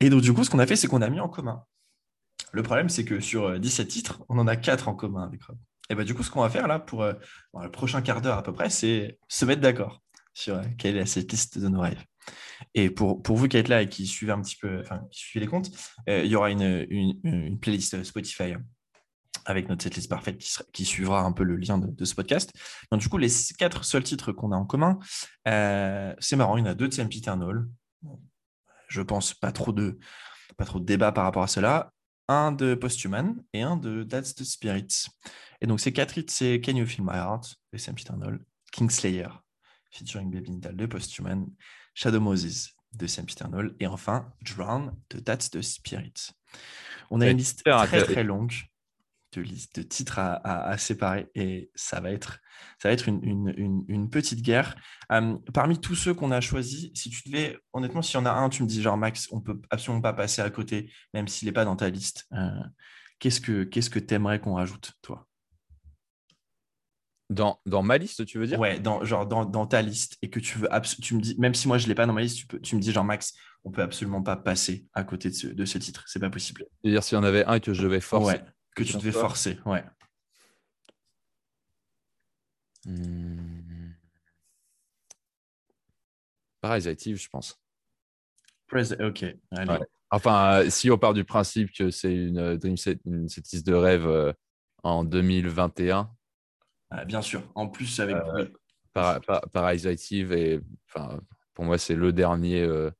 Et 0.00 0.10
donc, 0.10 0.20
du 0.20 0.34
coup, 0.34 0.44
ce 0.44 0.50
qu'on 0.50 0.58
a 0.58 0.66
fait, 0.66 0.76
c'est 0.76 0.86
qu'on 0.86 1.00
a 1.00 1.08
mis 1.08 1.20
en 1.20 1.28
commun. 1.28 1.64
Le 2.52 2.62
problème, 2.62 2.90
c'est 2.90 3.04
que 3.04 3.20
sur 3.20 3.58
17 3.58 3.88
titres, 3.88 4.22
on 4.28 4.38
en 4.38 4.46
a 4.46 4.56
4 4.56 4.88
en 4.88 4.94
commun 4.94 5.22
avec 5.22 5.42
Rob. 5.44 5.56
Et 5.90 5.94
bah, 5.94 6.04
du 6.04 6.14
coup, 6.14 6.22
ce 6.22 6.30
qu'on 6.30 6.42
va 6.42 6.50
faire 6.50 6.66
là 6.66 6.78
pour 6.78 7.02
euh, 7.02 7.12
le 7.60 7.70
prochain 7.70 8.02
quart 8.02 8.20
d'heure 8.20 8.38
à 8.38 8.42
peu 8.42 8.52
près, 8.52 8.70
c'est 8.70 9.18
se 9.28 9.44
mettre 9.44 9.60
d'accord 9.60 10.02
sur 10.34 10.56
euh, 10.56 10.62
quelle 10.78 10.96
est 10.96 11.06
cette 11.06 11.30
liste 11.30 11.58
de 11.58 11.68
nos 11.68 11.80
rêves. 11.80 12.02
Et 12.74 12.90
pour, 12.90 13.22
pour 13.22 13.36
vous 13.36 13.48
qui 13.48 13.56
êtes 13.56 13.68
là 13.68 13.82
et 13.82 13.88
qui 13.88 14.06
suivez 14.06 14.32
un 14.32 14.40
petit 14.40 14.56
peu, 14.56 14.80
enfin, 14.80 15.02
qui 15.10 15.20
suivez 15.20 15.44
les 15.44 15.50
comptes, 15.50 15.70
euh, 16.08 16.24
il 16.24 16.30
y 16.30 16.36
aura 16.36 16.50
une, 16.50 16.86
une, 16.90 17.58
playlist 17.60 18.02
Spotify 18.02 18.54
avec 19.44 19.68
notre 19.68 19.84
setlist 19.84 20.10
parfaite 20.10 20.38
qui, 20.72 20.84
suivra 20.84 21.20
un 21.20 21.30
peu 21.30 21.44
le 21.44 21.54
lien 21.56 21.78
de, 21.78 22.04
ce 22.04 22.14
podcast. 22.16 22.52
Donc, 22.90 23.00
du 23.00 23.08
coup, 23.08 23.18
les 23.18 23.28
quatre 23.58 23.84
seuls 23.84 24.02
titres 24.02 24.32
qu'on 24.32 24.50
a 24.50 24.56
en 24.56 24.64
commun, 24.64 24.98
c'est 25.44 26.34
marrant, 26.34 26.56
il 26.56 26.64
y 26.64 26.68
en 26.68 26.70
a 26.70 26.74
deux 26.74 26.88
de 26.88 26.94
Sam 26.94 27.08
Peter 27.08 27.32
Je 28.88 29.02
pense 29.02 29.34
pas 29.34 29.52
trop 29.52 29.72
de 29.72 29.98
pas 30.56 30.64
trop 30.64 30.80
de 30.80 30.84
débat 30.84 31.12
par 31.12 31.24
rapport 31.24 31.42
à 31.42 31.48
cela. 31.48 31.92
Un 32.28 32.52
de 32.52 32.74
Posthuman 32.74 33.36
et 33.52 33.62
un 33.62 33.76
de 33.76 34.02
That's 34.02 34.34
the 34.34 34.44
Spirit. 34.44 35.06
Et 35.60 35.66
donc, 35.66 35.80
ces 35.80 35.92
quatre 35.92 36.14
titres, 36.14 36.32
c'est 36.32 36.60
Can 36.60 36.76
You 36.76 36.86
Feel 36.86 37.04
My 37.04 37.16
Heart 37.16 37.56
de 37.72 37.78
Sam 37.78 37.94
Peter 37.94 38.12
Kingslayer 38.72 39.28
featuring 39.90 40.30
Baby 40.30 40.50
Nital 40.50 40.76
de 40.76 40.86
Posthuman, 40.86 41.46
Shadow 41.94 42.20
Moses 42.20 42.74
de 42.92 43.06
Sam 43.06 43.26
Peter 43.26 43.46
et 43.80 43.86
enfin 43.86 44.32
Drown 44.42 44.92
de 45.10 45.20
That's 45.20 45.50
the 45.50 45.62
Spirit. 45.62 46.32
On 47.10 47.20
a 47.20 47.28
une 47.28 47.38
liste 47.38 47.62
très 47.64 48.02
très 48.02 48.24
longue 48.24 48.52
de, 49.40 49.80
de 49.80 49.82
titres 49.82 50.18
à, 50.18 50.78
séparer 50.78 51.28
et 51.34 51.70
ça 51.74 52.00
va 52.00 52.10
être, 52.10 52.38
ça 52.80 52.88
va 52.88 52.92
être 52.92 53.08
une, 53.08 54.08
petite 54.10 54.42
guerre. 54.42 54.76
Euh, 55.12 55.36
parmi 55.52 55.80
tous 55.80 55.94
ceux 55.94 56.14
qu'on 56.14 56.30
a 56.30 56.40
choisis, 56.40 56.90
si 56.94 57.10
tu 57.10 57.28
devais, 57.28 57.58
honnêtement, 57.72 58.02
s'il 58.02 58.14
y 58.14 58.22
en 58.22 58.26
a 58.26 58.32
un, 58.32 58.48
tu 58.48 58.62
me 58.62 58.68
dis 58.68 58.82
genre 58.82 58.96
Max, 58.96 59.28
on 59.32 59.40
peut 59.40 59.60
absolument 59.70 60.02
pas 60.02 60.12
passer 60.12 60.42
à 60.42 60.50
côté, 60.50 60.90
même 61.14 61.28
s'il 61.28 61.46
n'est 61.46 61.52
pas 61.52 61.64
dans 61.64 61.76
ta 61.76 61.90
liste. 61.90 62.26
Euh, 62.32 62.62
qu'est-ce 63.18 63.40
que 63.40 63.64
qu'est-ce 63.64 63.90
que 63.90 64.00
aimerais 64.14 64.40
qu'on 64.40 64.54
rajoute, 64.54 64.92
toi? 65.02 65.26
Dans, 67.28 67.58
dans, 67.66 67.82
ma 67.82 67.98
liste, 67.98 68.24
tu 68.24 68.38
veux 68.38 68.46
dire? 68.46 68.60
Ouais, 68.60 68.78
dans, 68.78 69.04
genre 69.04 69.26
dans, 69.26 69.44
dans, 69.44 69.66
ta 69.66 69.82
liste 69.82 70.16
et 70.22 70.30
que 70.30 70.38
tu 70.38 70.58
veux 70.58 70.68
tu 71.02 71.16
me 71.16 71.20
dis, 71.20 71.34
même 71.40 71.56
si 71.56 71.66
moi 71.66 71.76
je 71.76 71.84
ne 71.84 71.88
l'ai 71.88 71.96
pas 71.96 72.06
dans 72.06 72.12
ma 72.12 72.20
liste, 72.20 72.38
tu, 72.38 72.46
peux, 72.46 72.60
tu 72.60 72.76
me 72.76 72.80
dis 72.80 72.92
genre 72.92 73.04
Max, 73.04 73.34
on 73.64 73.72
peut 73.72 73.82
absolument 73.82 74.22
pas 74.22 74.36
passer 74.36 74.86
à 74.94 75.02
côté 75.02 75.30
de 75.30 75.34
ce, 75.34 75.48
de 75.48 75.64
ce 75.64 75.76
titre, 75.78 76.04
c'est 76.06 76.20
pas 76.20 76.30
possible. 76.30 76.64
C'est-à-dire 76.82 77.02
s'il 77.02 77.16
y 77.16 77.18
en 77.18 77.24
avait 77.24 77.44
un 77.46 77.58
que 77.58 77.74
je 77.74 77.82
devais 77.82 78.00
forcer. 78.00 78.34
Ouais, 78.34 78.44
que 78.76 78.84
tu 78.84 78.96
devais 78.96 79.12
forcer, 79.12 79.58
ouais. 79.66 79.84
Hmm. 82.84 83.90
Parasitive, 86.60 87.16
je 87.16 87.28
pense. 87.28 87.60
ok, 89.00 89.24
allez. 89.50 89.78
Enfin, 90.10 90.60
euh, 90.60 90.70
si 90.70 90.88
on 90.90 90.98
part 90.98 91.14
du 91.14 91.24
principe 91.24 91.72
que 91.72 91.90
c'est 91.90 92.14
une, 92.14 92.60
une, 92.62 92.76
une, 93.04 93.26
de 93.26 93.74
rêve 93.74 94.06
euh, 94.06 94.32
en 94.84 95.02
2021, 95.02 96.08
ah, 96.90 97.04
bien 97.04 97.22
sûr. 97.22 97.42
En 97.54 97.68
plus, 97.68 98.00
avec. 98.00 98.16
Euh, 98.16 98.46
par, 98.92 99.20
par, 99.20 99.70
et 100.32 100.60
enfin, 100.88 101.20
pour 101.54 101.64
moi, 101.64 101.76
c'est 101.78 101.94
le 101.94 102.12
dernier 102.12 102.62
euh, 102.62 102.90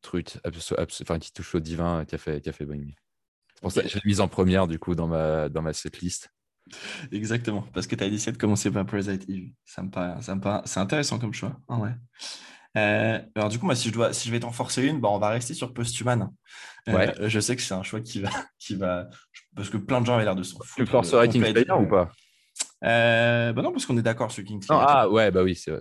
truc 0.00 0.38
enfin, 0.46 1.18
qui 1.18 1.32
touche 1.32 1.54
au 1.56 1.60
divin 1.60 2.04
qui 2.04 2.14
a 2.14 2.18
fait, 2.18 2.40
qui 2.40 2.48
a 2.48 2.52
fait 2.52 2.66
C'est 3.56 3.62
pour 3.62 3.72
ça 3.72 3.82
que 3.82 3.88
je 3.88 3.94
l'ai 3.94 4.02
mise 4.04 4.20
en 4.20 4.28
première, 4.28 4.66
du 4.68 4.78
coup, 4.78 4.94
dans 4.94 5.06
ma, 5.06 5.48
dans 5.48 5.62
ma 5.62 5.72
setlist. 5.72 6.30
Exactement, 7.12 7.64
parce 7.72 7.86
que 7.86 7.94
tu 7.94 8.04
as 8.04 8.10
décidé 8.10 8.32
de 8.32 8.38
commencer 8.38 8.70
par 8.70 8.84
Parasite 8.86 9.24
Ça 9.64 9.82
me 9.82 9.90
paraît, 9.90 10.20
ça 10.20 10.34
me 10.34 10.40
paraît... 10.40 10.62
C'est 10.64 10.80
intéressant 10.80 11.18
comme 11.18 11.32
choix. 11.32 11.58
Ah 11.68 11.76
ouais. 11.76 11.90
Euh, 12.76 13.18
alors 13.34 13.48
du 13.48 13.58
coup, 13.58 13.66
moi, 13.66 13.74
si 13.74 13.88
je, 13.88 13.94
dois, 13.94 14.12
si 14.12 14.28
je 14.28 14.32
vais 14.32 14.40
t'en 14.40 14.52
forcer 14.52 14.82
une, 14.82 15.00
bah, 15.00 15.08
on 15.10 15.18
va 15.18 15.30
rester 15.30 15.54
sur 15.54 15.72
Posthuman. 15.72 16.30
Euh, 16.88 16.92
ouais. 16.92 17.14
Je 17.20 17.40
sais 17.40 17.56
que 17.56 17.62
c'est 17.62 17.74
un 17.74 17.82
choix 17.82 18.00
qui 18.00 18.20
va, 18.20 18.30
qui 18.58 18.74
va... 18.74 19.08
Parce 19.54 19.70
que 19.70 19.78
plein 19.78 20.00
de 20.00 20.06
gens 20.06 20.14
avaient 20.14 20.24
l'air 20.24 20.36
de 20.36 20.42
s'en 20.42 20.58
foutre. 20.58 20.74
Tu 20.76 20.86
forcerais 20.86 21.28
Kingslayer 21.28 21.72
ou 21.72 21.86
pas? 21.86 22.10
Euh, 22.84 23.52
bah 23.52 23.62
non, 23.62 23.72
parce 23.72 23.86
qu'on 23.86 23.96
est 23.96 24.02
d'accord 24.02 24.30
sur 24.30 24.44
Kingslayer. 24.44 24.82
ah 24.86 25.08
ouais, 25.08 25.30
bah 25.30 25.42
oui, 25.42 25.54
c'est 25.56 25.72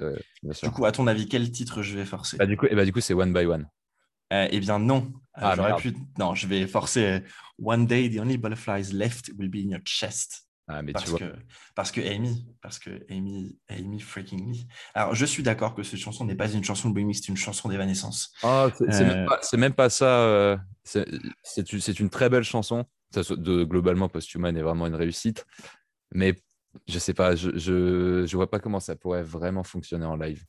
Du 0.63 0.71
coup, 0.71 0.85
à 0.85 0.91
ton 0.91 1.07
avis, 1.07 1.27
quel 1.27 1.51
titre 1.51 1.81
je 1.81 1.97
vais 1.97 2.05
forcer? 2.05 2.37
Bah, 2.37 2.45
Du 2.45 2.55
coup, 2.55 2.67
et 2.67 2.69
eh 2.71 2.75
bah, 2.75 2.85
du 2.85 2.93
coup 2.93 3.01
c'est 3.01 3.13
One 3.13 3.33
by 3.33 3.45
One. 3.45 3.67
Euh, 4.33 4.47
eh 4.49 4.59
bien 4.59 4.79
non. 4.79 5.11
Euh, 5.37 5.41
ah, 5.41 5.53
j'aurais 5.55 5.75
pu... 5.75 5.95
Non, 6.17 6.33
je 6.33 6.47
vais 6.47 6.67
forcer 6.67 7.21
One 7.61 7.85
day, 7.85 8.09
the 8.09 8.19
only 8.19 8.37
butterflies 8.37 8.93
left 8.93 9.31
will 9.37 9.49
be 9.49 9.57
in 9.57 9.69
your 9.69 9.81
chest. 9.83 10.45
Ah, 10.67 10.81
mais 10.81 10.93
parce, 10.93 11.05
tu 11.05 11.11
vois. 11.11 11.19
que, 11.19 11.35
parce 11.75 11.91
que 11.91 12.01
Amy, 12.01 12.47
parce 12.61 12.79
que 12.79 13.05
Amy, 13.09 13.59
Amy 13.69 13.99
freaking 13.99 14.47
me. 14.47 14.55
Alors, 14.95 15.13
je 15.13 15.25
suis 15.25 15.43
d'accord 15.43 15.75
que 15.75 15.83
cette 15.83 15.99
chanson 15.99 16.25
n'est 16.25 16.35
pas 16.35 16.51
une 16.51 16.63
chanson 16.63 16.89
de 16.89 16.99
Me, 16.99 17.13
c'est 17.13 17.27
une 17.27 17.37
chanson 17.37 17.69
d'Evanescence. 17.69 18.33
Ah, 18.41 18.69
c'est 18.89 19.05
même, 19.05 19.27
même, 19.57 19.73
pas 19.73 19.89
ça. 19.91 20.59
c'est 20.83 21.99
une 21.99 22.09
très 22.09 22.29
belle 22.29 22.43
chanson. 22.43 22.85
De, 23.13 23.63
globalement, 23.63 24.09
Posthuman 24.09 24.57
est 24.57 24.61
vraiment 24.63 24.87
une 24.87 24.95
réussite. 24.95 25.45
Mais 26.11 26.35
je 26.87 26.97
sais 26.97 27.13
pas, 27.13 27.35
je, 27.35 27.57
je, 27.57 28.35
vois 28.35 28.49
pas 28.49 28.59
comment 28.59 28.79
ça 28.79 28.95
pourrait 28.95 29.23
vraiment 29.23 29.63
fonctionner 29.63 30.05
en 30.05 30.15
live. 30.15 30.43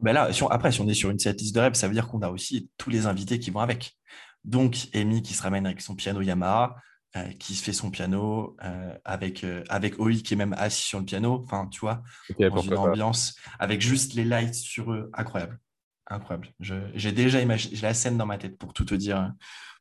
Ben 0.00 0.12
là, 0.12 0.30
après, 0.50 0.72
si 0.72 0.80
on 0.80 0.88
est 0.88 0.94
sur 0.94 1.10
une 1.10 1.18
setlist 1.18 1.54
de 1.54 1.60
rêve, 1.60 1.74
ça 1.74 1.88
veut 1.88 1.94
dire 1.94 2.08
qu'on 2.08 2.22
a 2.22 2.28
aussi 2.28 2.68
tous 2.76 2.90
les 2.90 3.06
invités 3.06 3.38
qui 3.38 3.50
vont 3.50 3.60
avec. 3.60 3.96
Donc, 4.44 4.88
Amy 4.94 5.22
qui 5.22 5.34
se 5.34 5.42
ramène 5.42 5.66
avec 5.66 5.80
son 5.80 5.94
piano 5.94 6.20
Yamaha, 6.20 6.76
euh, 7.16 7.28
qui 7.38 7.54
se 7.54 7.62
fait 7.62 7.72
son 7.72 7.90
piano, 7.90 8.56
euh, 8.64 8.92
avec, 9.04 9.44
euh, 9.44 9.62
avec 9.68 10.00
Oi 10.00 10.14
qui 10.14 10.34
est 10.34 10.36
même 10.36 10.54
assis 10.58 10.82
sur 10.82 10.98
le 10.98 11.04
piano, 11.04 11.42
enfin, 11.44 11.68
tu 11.68 11.80
vois, 11.80 12.02
dans 12.38 12.60
une 12.60 12.76
ambiance, 12.76 13.36
avec 13.58 13.80
juste 13.80 14.14
les 14.14 14.24
lights 14.24 14.54
sur 14.54 14.92
eux, 14.92 15.10
incroyable. 15.14 15.60
Incroyable. 16.08 16.48
J'ai 16.60 17.12
déjà 17.12 17.40
imaginé 17.40 17.76
la 17.80 17.94
scène 17.94 18.18
dans 18.18 18.26
ma 18.26 18.36
tête 18.36 18.58
pour 18.58 18.74
tout 18.74 18.84
te 18.84 18.94
dire, 18.94 19.32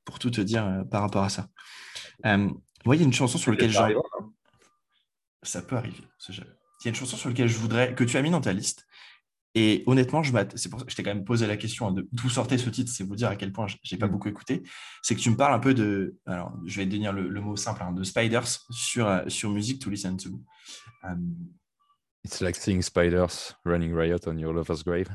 pour 0.06 0.19
tout 0.19 0.30
te 0.30 0.41
dire 0.41 0.84
par 0.89 1.02
rapport 1.02 1.23
à 1.23 1.30
ça. 1.30 1.47
vous 2.23 2.62
voyez 2.86 3.04
une 3.04 3.13
chanson 3.13 3.38
sur 3.38 3.52
laquelle 3.52 3.71
j'ai 3.71 3.95
ça 5.41 5.62
peut 5.62 5.76
arriver. 5.76 6.04
Il 6.30 6.36
y 6.36 6.88
a 6.88 6.89
une 6.89 6.95
chanson 6.95 7.17
sur 7.17 7.30
laquelle 7.30 7.47
je 7.47 7.58
voudrais 7.58 7.95
que 7.95 8.04
tu 8.04 8.15
as 8.15 8.21
mis 8.21 8.30
dans 8.30 8.41
ta 8.41 8.54
liste. 8.54 8.86
Et 9.56 9.84
honnêtement, 9.86 10.24
je 10.24 10.34
c'est 10.56 10.70
pour 10.70 10.80
ça 10.80 10.86
que 10.86 10.92
je 10.92 10.96
t'ai 10.96 11.04
quand 11.04 11.13
même 11.13 11.26
posé 11.26 11.46
la 11.46 11.58
question 11.58 11.92
de 11.92 12.08
d'où 12.12 12.30
sortait 12.30 12.58
ce 12.58 12.70
titre, 12.70 12.92
c'est 12.92 13.04
vous 13.04 13.16
dire 13.16 13.30
à 13.30 13.36
quel 13.36 13.52
point 13.52 13.68
j'ai 13.84 13.98
pas 13.98 14.08
mm. 14.08 14.12
beaucoup 14.12 14.28
écouté. 14.28 14.63
C'est 15.04 15.16
que 15.16 15.20
tu 15.20 15.30
me 15.30 15.38
parles 15.38 15.54
un 15.54 15.60
peu 15.60 15.74
de, 15.74 16.18
alors 16.26 16.54
je 16.66 16.78
vais 16.78 16.86
te 16.86 16.92
donner 16.92 17.12
le, 17.12 17.42
mot 17.42 17.56
simple, 17.56 17.84
hein, 17.84 17.92
de 17.92 18.04
Spiders 18.04 18.48
sur, 18.72 19.08
euh, 19.08 19.22
sur 19.28 19.52
Music 19.52 19.80
to 19.80 19.89
Listen 19.89 20.18
to. 20.18 20.42
Um, 21.04 21.36
It's 22.26 22.42
like 22.42 22.56
seeing 22.56 22.82
spiders 22.82 23.54
running 23.66 23.94
riot 23.94 24.28
on 24.28 24.38
your 24.38 24.54
lover's 24.54 24.84
grave. 24.84 25.10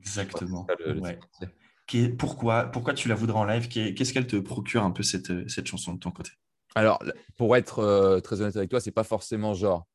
Exactement. 0.00 0.66
pourquoi, 2.18 2.64
pourquoi 2.64 2.94
tu 2.94 3.08
la 3.08 3.14
voudrais 3.14 3.38
en 3.38 3.44
live? 3.44 3.68
Qu'est-ce 3.68 4.12
qu'elle 4.12 4.26
te 4.26 4.36
procure 4.36 4.82
un 4.82 4.90
peu 4.90 5.02
cette, 5.02 5.48
cette 5.48 5.66
chanson 5.66 5.94
de 5.94 6.00
ton 6.00 6.10
côté? 6.10 6.32
Alors, 6.74 7.02
pour 7.36 7.56
être 7.56 7.80
euh, 7.80 8.20
très 8.20 8.40
honnête 8.40 8.56
avec 8.56 8.70
toi, 8.70 8.80
c'est 8.80 8.90
pas 8.90 9.04
forcément 9.04 9.54
genre. 9.54 9.86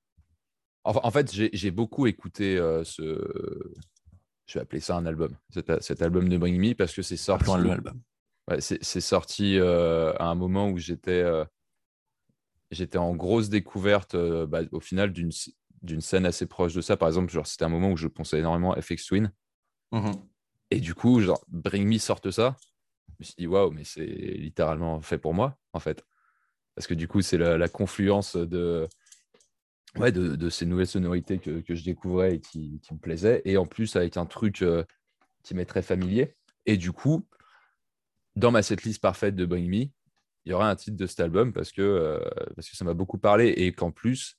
En 0.86 1.12
fait, 1.12 1.32
j'ai 1.32 1.72
beaucoup 1.72 2.08
écouté 2.08 2.58
euh, 2.58 2.84
ce. 2.84 3.74
Je 4.46 4.54
vais 4.54 4.62
appeler 4.62 4.80
ça 4.80 4.96
un 4.96 5.06
album. 5.06 5.36
Cet, 5.50 6.02
album 6.02 6.30
de 6.30 6.38
Bring 6.38 6.60
Me 6.60 6.74
parce 6.76 6.94
que 6.94 7.02
c'est 7.02 7.18
sorti. 7.18 7.50
Ouais, 8.48 8.62
c'est 8.62 9.02
sorti 9.02 9.58
euh, 9.58 10.14
à 10.20 10.26
un 10.26 10.36
moment 10.36 10.70
où 10.70 10.78
j'étais 10.78 11.24
j'étais 12.70 13.00
en 13.00 13.16
grosse 13.16 13.50
découverte 13.50 14.16
bah, 14.16 14.62
au 14.72 14.80
final 14.80 15.12
d'une 15.12 16.02
scène 16.02 16.26
assez 16.26 16.46
proche 16.46 16.74
de 16.76 16.82
ça. 16.82 16.96
Par 16.96 17.08
exemple, 17.08 17.32
genre 17.32 17.48
c'était 17.48 17.66
un 17.66 17.70
moment 17.70 17.92
où 17.92 17.98
je 17.98 18.08
pensais 18.08 18.38
énormément 18.38 18.74
à 18.74 18.82
FX 18.82 19.06
Twin. 19.06 19.32
Mmh 19.92 20.12
Et 20.70 20.80
du 20.80 20.94
coup, 20.94 21.20
genre 21.22 21.44
Bring 21.48 21.88
Me 21.88 21.98
sorte 21.98 22.30
ça. 22.30 22.56
Je 23.10 23.16
me 23.20 23.26
suis 23.26 23.36
dit 23.38 23.48
waouh, 23.48 23.72
mais 23.72 23.84
c'est 23.84 24.06
littéralement 24.06 25.02
fait 25.02 25.18
pour 25.18 25.34
moi 25.34 25.58
en 25.74 25.80
fait 25.80 26.06
parce 26.76 26.88
que 26.88 26.94
du 26.94 27.08
coup, 27.08 27.22
c'est 27.22 27.38
la, 27.38 27.68
confluence 27.70 28.36
de, 28.36 28.88
ouais, 29.98 30.12
de, 30.12 30.50
ces 30.50 30.66
nouvelles 30.66 30.88
sonorités 30.88 31.40
que, 31.40 31.64
je 31.68 31.84
découvrais 31.84 32.36
et 32.36 32.40
qui, 32.40 32.82
me 32.92 32.98
plaisaient, 32.98 33.42
et 33.46 33.58
en 33.58 33.66
plus 33.66 33.96
avec 33.96 34.18
un 34.18 34.26
truc 34.26 34.62
euh, 34.62 34.84
qui 35.44 35.56
m'est 35.56 35.66
très 35.66 35.82
familier. 35.82 36.36
Et 36.66 36.78
du 36.78 36.92
coup, 36.92 37.28
dans 38.36 38.52
ma 38.52 38.62
setlist 38.62 39.02
parfaite 39.02 39.36
de 39.36 39.46
Bring 39.46 39.70
Me, 39.70 39.88
il 40.46 40.52
y 40.52 40.54
aura 40.54 40.70
un 40.70 40.76
titre 40.76 40.98
de 40.98 41.06
cet 41.08 41.20
album 41.20 41.54
parce 41.54 41.72
que, 41.72 41.82
euh, 41.82 42.20
parce 42.56 42.70
que 42.70 42.76
ça 42.76 42.86
m'a 42.86 42.94
beaucoup 42.94 43.18
parlé 43.18 43.50
et 43.50 43.72
qu'en 43.72 43.92
plus, 43.92 44.38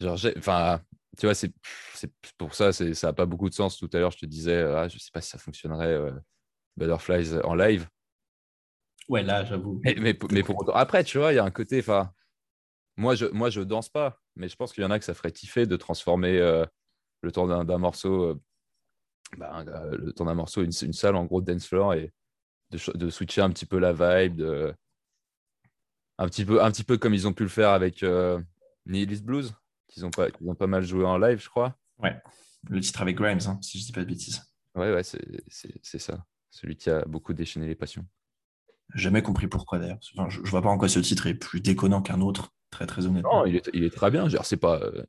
genre, 0.00 0.18
enfin, 0.36 0.80
tu 1.18 1.26
vois, 1.26 1.34
c'est 1.34 1.52
pour 2.38 2.54
ça, 2.54 2.72
ça 2.72 2.84
n'a 2.84 3.12
pas 3.12 3.26
beaucoup 3.26 3.48
de 3.48 3.54
sens. 3.54 3.76
Tout 3.76 3.90
à 3.92 3.98
l'heure, 3.98 4.12
je 4.12 4.18
te 4.18 4.26
disais, 4.26 4.62
ah, 4.62 4.88
je 4.88 4.94
ne 4.94 5.00
sais 5.00 5.10
pas 5.12 5.20
si 5.20 5.30
ça 5.30 5.38
fonctionnerait 5.38 5.92
euh, 5.92 6.12
Butterflies 6.76 7.38
en 7.44 7.54
live. 7.54 7.88
Ouais, 9.08 9.22
là, 9.22 9.44
j'avoue. 9.44 9.80
Mais, 9.84 9.96
mais, 9.98 10.42
pour 10.42 10.76
après, 10.76 11.02
tu 11.02 11.18
vois, 11.18 11.32
il 11.32 11.36
y 11.36 11.38
a 11.38 11.44
un 11.44 11.50
côté. 11.50 11.80
Enfin, 11.80 12.12
moi, 12.96 13.14
je, 13.14 13.26
moi, 13.26 13.50
je 13.50 13.62
danse 13.62 13.88
pas, 13.88 14.20
mais 14.38 14.48
je 14.48 14.56
pense 14.56 14.72
qu'il 14.72 14.82
y 14.82 14.86
en 14.86 14.90
a 14.90 14.98
que 14.98 15.04
ça 15.04 15.14
ferait 15.14 15.32
kiffer 15.32 15.66
de 15.66 15.76
transformer 15.76 16.38
euh, 16.38 16.64
le 17.22 17.32
temps 17.32 17.64
d'un 17.64 17.78
morceau, 17.78 18.22
euh, 18.22 18.40
bah, 19.36 19.64
euh, 19.66 19.96
le 19.98 20.12
temps 20.12 20.24
d'un 20.24 20.34
morceau, 20.34 20.62
une, 20.62 20.72
une, 20.82 20.92
salle 20.92 21.16
en 21.16 21.24
gros 21.24 21.42
dance 21.42 21.66
floor 21.66 21.94
et 21.94 22.12
de, 22.70 22.96
de, 22.96 23.10
switcher 23.10 23.42
un 23.42 23.50
petit 23.50 23.66
peu 23.66 23.78
la 23.78 23.92
vibe, 23.92 24.36
de, 24.36 24.74
un 26.18 26.28
petit 26.28 26.44
peu, 26.44 26.62
un 26.62 26.70
petit 26.70 26.84
peu 26.84 26.96
comme 26.96 27.14
ils 27.14 27.26
ont 27.26 27.32
pu 27.32 27.42
le 27.42 27.48
faire 27.48 27.70
avec 27.70 28.04
Nihilist 28.86 29.24
Blues, 29.24 29.52
qu'ils 29.88 30.06
ont 30.06 30.10
pas, 30.10 30.30
qu'ils 30.30 30.48
ont 30.48 30.54
pas 30.54 30.66
mal 30.66 30.84
joué 30.84 31.04
en 31.04 31.18
live, 31.18 31.42
je 31.42 31.48
crois. 31.48 31.76
Ouais. 31.98 32.16
Le 32.68 32.80
titre 32.80 33.02
avec 33.02 33.16
Grimes, 33.16 33.38
hein, 33.46 33.58
si 33.60 33.78
je 33.78 33.86
dis 33.86 33.92
pas 33.92 34.00
de 34.00 34.06
bêtises. 34.06 34.42
Ouais, 34.74 34.92
ouais, 34.92 35.02
c'est 35.02 35.98
ça. 35.98 36.24
Celui 36.50 36.76
qui 36.76 36.90
a 36.90 37.04
beaucoup 37.04 37.32
déchaîné 37.32 37.66
les 37.66 37.74
passions. 37.74 38.06
Jamais 38.94 39.22
compris 39.22 39.48
pourquoi 39.48 39.78
d'ailleurs. 39.78 39.98
je, 40.28 40.40
vois 40.42 40.62
pas 40.62 40.70
en 40.70 40.78
quoi 40.78 40.88
ce 40.88 40.98
titre 41.00 41.26
est 41.26 41.34
plus 41.34 41.60
déconnant 41.60 42.00
qu'un 42.00 42.20
autre, 42.20 42.54
très 42.70 42.86
très 42.86 43.06
honnêtement. 43.06 43.40
Non, 43.40 43.46
il 43.46 43.56
est, 43.56 43.70
il 43.72 43.84
est 43.84 43.94
très 43.94 44.10
bien. 44.10 44.26
C'est 44.42 44.56
pas, 44.56 44.80
euh, 44.80 45.04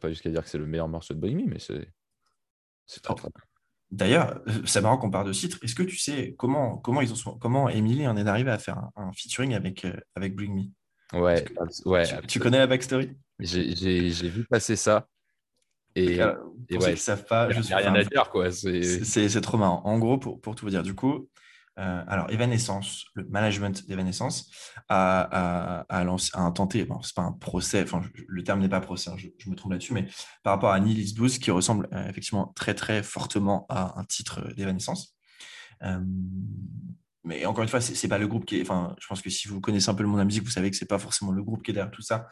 pas 0.00 0.08
jusqu'à 0.08 0.30
dire 0.30 0.42
que 0.42 0.48
c'est 0.48 0.58
le 0.58 0.66
meilleur 0.66 0.88
morceau 0.88 1.14
de 1.14 1.20
Bohemian, 1.20 1.46
mais 1.48 1.58
c'est, 1.58 1.88
c'est 2.86 3.02
très, 3.02 3.14
très 3.14 3.28
bien. 3.28 3.42
D'ailleurs, 3.90 4.40
euh, 4.48 4.52
c'est 4.66 4.80
marrant 4.80 4.98
qu'on 4.98 5.10
parle 5.10 5.28
de 5.28 5.32
titre. 5.32 5.58
Est-ce 5.62 5.74
que 5.74 5.82
tu 5.82 5.96
sais 5.96 6.34
comment, 6.36 6.76
comment, 6.76 7.00
ils 7.00 7.12
ont, 7.12 7.38
comment 7.38 7.68
Emily 7.68 8.06
en 8.06 8.16
est 8.16 8.26
arrivé 8.26 8.50
à 8.50 8.58
faire 8.58 8.78
un, 8.96 9.12
featuring 9.12 9.54
avec, 9.54 9.84
euh, 9.84 9.94
avec 10.14 10.34
Bring 10.34 10.54
Me? 10.54 11.18
Ouais, 11.18 11.44
ouais. 11.86 12.04
Tu, 12.26 12.38
connais 12.38 12.58
la 12.58 12.66
backstory? 12.66 13.16
J'ai 13.38 14.28
vu 14.28 14.44
passer 14.44 14.76
ça. 14.76 15.08
Et, 15.94 16.20
euh, 16.20 16.34
et 16.68 16.76
ouais, 16.76 16.96
savent 16.96 17.24
pas, 17.24 17.50
je 17.50 17.62
suis 17.62 17.74
rien 17.74 17.94
à 17.94 18.04
dire 18.04 18.28
quoi. 18.30 18.50
C'est 18.52 19.40
trop 19.40 19.56
marrant. 19.56 19.80
En 19.84 19.98
gros, 19.98 20.18
pour, 20.18 20.40
pour 20.40 20.54
tout 20.54 20.66
vous 20.66 20.70
dire, 20.70 20.82
du 20.82 20.94
coup, 20.94 21.28
euh, 21.78 22.02
alors, 22.08 22.30
Evanescence, 22.30 23.06
le 23.14 23.24
management 23.28 23.86
d'Evanescence, 23.86 24.50
a, 24.88 25.84
lancé, 26.04 26.30
a 26.34 26.50
tenté, 26.50 26.84
bon, 26.84 27.00
c'est 27.02 27.14
pas 27.14 27.22
un 27.22 27.32
procès, 27.32 27.82
enfin, 27.82 28.02
le 28.26 28.42
terme 28.42 28.60
n'est 28.60 28.68
pas 28.68 28.80
procès, 28.80 29.10
hein, 29.10 29.16
je, 29.16 29.50
me 29.50 29.54
trompe 29.54 29.72
là-dessus, 29.72 29.92
mais 29.92 30.08
par 30.42 30.54
rapport 30.54 30.72
à 30.72 30.80
Nilis 30.80 31.14
Blues, 31.14 31.38
qui 31.38 31.50
ressemble 31.50 31.88
euh, 31.92 32.08
effectivement 32.08 32.52
très, 32.56 32.74
très 32.74 33.02
fortement 33.02 33.66
à 33.68 33.98
un 33.98 34.04
titre 34.04 34.52
d'Evanescence. 34.54 35.16
Euh, 35.84 36.00
mais 37.24 37.44
encore 37.46 37.62
une 37.62 37.68
fois, 37.68 37.80
c'est 37.80 38.08
pas 38.08 38.18
le 38.18 38.26
groupe 38.26 38.46
qui 38.46 38.58
est. 38.58 38.62
Enfin, 38.62 38.96
je 38.98 39.06
pense 39.06 39.20
que 39.20 39.28
si 39.28 39.48
vous 39.48 39.60
connaissez 39.60 39.90
un 39.90 39.94
peu 39.94 40.02
le 40.02 40.08
monde 40.08 40.16
de 40.16 40.22
la 40.22 40.24
musique, 40.24 40.44
vous 40.44 40.50
savez 40.50 40.70
que 40.70 40.76
c'est 40.76 40.86
pas 40.86 40.98
forcément 40.98 41.30
le 41.30 41.42
groupe 41.42 41.62
qui 41.62 41.72
est 41.72 41.74
derrière 41.74 41.90
tout 41.90 42.00
ça. 42.00 42.26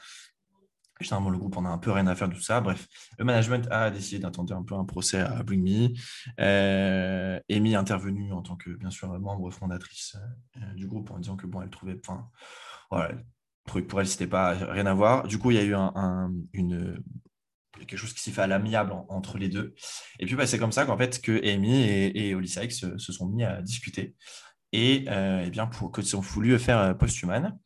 Généralement, 1.00 1.30
le 1.30 1.38
groupe, 1.38 1.56
on 1.56 1.64
a 1.64 1.68
un 1.68 1.78
peu 1.78 1.90
rien 1.90 2.06
à 2.06 2.14
faire 2.14 2.28
de 2.28 2.34
tout 2.34 2.42
ça. 2.42 2.60
Bref, 2.60 2.88
le 3.18 3.24
management 3.24 3.68
a 3.70 3.90
décidé 3.90 4.18
d'intenter 4.18 4.54
un 4.54 4.62
peu 4.62 4.74
un 4.74 4.84
procès 4.84 5.20
à 5.20 5.42
Bring 5.42 5.62
Me. 5.62 5.94
Euh, 6.40 7.38
Amy 7.50 7.72
est 7.72 7.76
intervenue 7.76 8.32
en 8.32 8.42
tant 8.42 8.56
que, 8.56 8.70
bien 8.70 8.90
sûr, 8.90 9.08
membre 9.20 9.50
fondatrice 9.50 10.16
euh, 10.56 10.74
du 10.74 10.86
groupe 10.86 11.10
en 11.10 11.18
disant 11.18 11.36
que, 11.36 11.46
bon, 11.46 11.60
elle 11.60 11.70
trouvait, 11.70 11.98
enfin, 12.02 12.30
voilà, 12.90 13.14
truc 13.66 13.88
pour 13.88 14.00
elle, 14.00 14.06
c'était 14.06 14.26
pas 14.26 14.52
rien 14.52 14.86
à 14.86 14.94
voir. 14.94 15.26
Du 15.26 15.38
coup, 15.38 15.50
il 15.50 15.56
y 15.56 15.60
a 15.60 15.64
eu 15.64 15.74
quelque 17.86 17.98
chose 17.98 18.14
qui 18.14 18.20
s'est 18.20 18.30
fait 18.30 18.42
à 18.42 18.46
l'amiable 18.46 18.94
entre 19.08 19.38
les 19.38 19.48
deux. 19.48 19.74
Et 20.18 20.26
puis, 20.26 20.34
bah, 20.34 20.46
c'est 20.46 20.58
comme 20.58 20.72
ça 20.72 20.86
qu'en 20.86 20.96
fait, 20.96 21.20
que 21.20 21.46
Amy 21.46 21.82
et, 21.82 22.28
et 22.28 22.34
Oli 22.34 22.48
Sykes 22.48 22.72
se, 22.72 22.98
sont 22.98 23.26
mis 23.26 23.44
à 23.44 23.60
discuter. 23.60 24.14
Et, 24.72 25.04
euh, 25.08 25.44
eh 25.46 25.50
bien, 25.50 25.66
pour, 25.66 25.92
qu'ils 25.92 26.16
ont 26.16 26.20
voulu 26.20 26.58
faire 26.58 26.78
euh, 26.78 26.94
Posthuman 26.94 27.58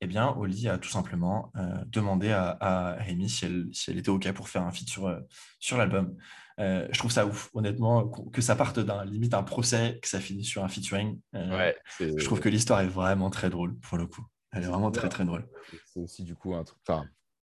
eh 0.00 0.06
bien, 0.06 0.34
Oli 0.36 0.68
a 0.68 0.78
tout 0.78 0.88
simplement 0.88 1.52
euh, 1.56 1.84
demandé 1.86 2.30
à, 2.30 2.50
à 2.60 3.02
Amy 3.08 3.28
si 3.28 3.46
elle, 3.46 3.98
était 3.98 4.10
OK 4.10 4.30
pour 4.32 4.48
faire 4.48 4.62
un 4.62 4.70
feat 4.70 4.88
sur, 4.88 5.06
euh, 5.06 5.20
sur 5.58 5.78
l'album. 5.78 6.16
Euh, 6.58 6.86
je 6.90 6.98
trouve 6.98 7.10
ça 7.10 7.26
ouf, 7.26 7.50
honnêtement, 7.54 8.08
que 8.08 8.42
ça 8.42 8.56
parte 8.56 8.78
d'un 8.78 9.04
limite 9.04 9.34
un 9.34 9.42
procès, 9.42 9.98
que 10.02 10.08
ça 10.08 10.20
finisse 10.20 10.48
sur 10.48 10.64
un 10.64 10.68
featuring. 10.68 11.18
je 11.32 12.24
trouve 12.24 12.40
que 12.40 12.48
l'histoire 12.48 12.80
est 12.80 12.88
vraiment 12.88 13.30
très 13.30 13.50
drôle 13.50 13.78
pour 13.78 13.98
le 13.98 14.06
coup. 14.06 14.24
Elle 14.52 14.64
est 14.64 14.68
vraiment 14.68 14.90
très 14.90 15.08
très 15.08 15.24
drôle. 15.24 15.46
C'est 15.86 16.00
aussi 16.00 16.24
du 16.24 16.34
coup 16.34 16.54
un 16.54 16.64
truc. 16.64 16.78
Enfin, 16.86 17.06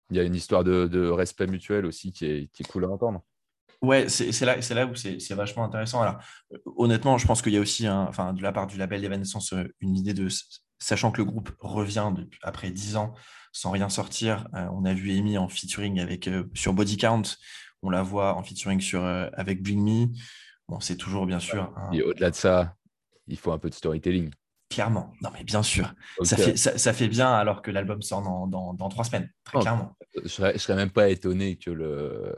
il 0.10 0.18
y 0.18 0.20
a 0.20 0.24
une 0.24 0.36
histoire 0.36 0.64
de, 0.64 1.10
respect 1.10 1.48
mutuel 1.48 1.86
aussi 1.86 2.12
qui 2.12 2.26
est, 2.26 2.52
qui 2.52 2.64
est 2.64 2.66
cool 2.66 2.86
à 2.86 2.90
entendre. 2.90 3.24
Ouais, 3.82 4.08
c'est 4.08 4.46
là, 4.46 4.56
là 4.58 4.86
où 4.86 4.96
c'est 4.96 5.34
vachement 5.34 5.66
intéressant. 5.66 6.02
Alors, 6.02 6.18
honnêtement, 6.78 7.18
je 7.18 7.28
pense 7.28 7.42
qu'il 7.42 7.52
y 7.52 7.58
a 7.58 7.60
aussi, 7.60 7.90
enfin, 7.90 8.32
de 8.32 8.42
la 8.42 8.54
part 8.54 8.68
du 8.68 8.78
label 8.78 9.02
d'événements, 9.02 9.40
une 9.82 9.98
idée 9.98 10.14
de 10.14 10.30
sachant 10.84 11.12
que 11.12 11.18
le 11.18 11.26
groupe 11.26 11.52
revient 11.60 12.12
après 12.42 12.70
10 12.70 12.98
ans 12.98 13.14
sans 13.52 13.72
rien 13.72 13.90
sortir. 13.90 14.48
Euh, 14.54 14.68
on 14.74 14.84
a 14.84 14.94
vu 14.94 15.12
Amy 15.18 15.38
en 15.38 15.48
featuring 15.48 16.00
avec, 16.00 16.28
euh, 16.28 16.44
sur 16.54 16.74
Body 16.74 16.98
Count, 16.98 17.24
on 17.82 17.90
la 17.90 18.02
voit 18.02 18.36
en 18.36 18.44
featuring 18.44 18.82
sur, 18.82 19.04
euh, 19.04 19.30
avec 19.34 19.64
Bring 19.64 19.82
Me. 19.82 20.08
Bon, 20.68 20.80
c'est 20.80 20.98
toujours 20.98 21.26
bien 21.26 21.40
sûr. 21.40 21.74
Et 21.94 22.02
au-delà 22.02 22.32
de 22.32 22.36
ça, 22.36 22.76
il 23.28 23.38
faut 23.38 23.52
un 23.52 23.60
peu 23.60 23.70
de 23.70 23.76
storytelling. 23.76 24.32
Clairement, 24.70 25.14
non 25.22 25.30
mais 25.34 25.44
bien 25.44 25.62
sûr. 25.62 25.94
Ça, 26.24 26.36
fait, 26.36 26.58
ça, 26.58 26.94
fait 26.94 27.08
bien 27.08 27.32
alors 27.32 27.62
que 27.62 27.70
l'album 27.70 28.02
sort 28.02 28.24
dans, 28.48 28.74
dans, 28.74 28.90
trois 28.90 29.04
semaines, 29.04 29.30
très 29.44 29.60
clairement. 29.60 29.96
Je 30.24 30.28
serais, 30.28 30.58
serais 30.58 30.76
même 30.76 30.90
pas 30.90 31.10
étonné 31.10 31.58
que 31.58 31.70
le, 31.70 32.36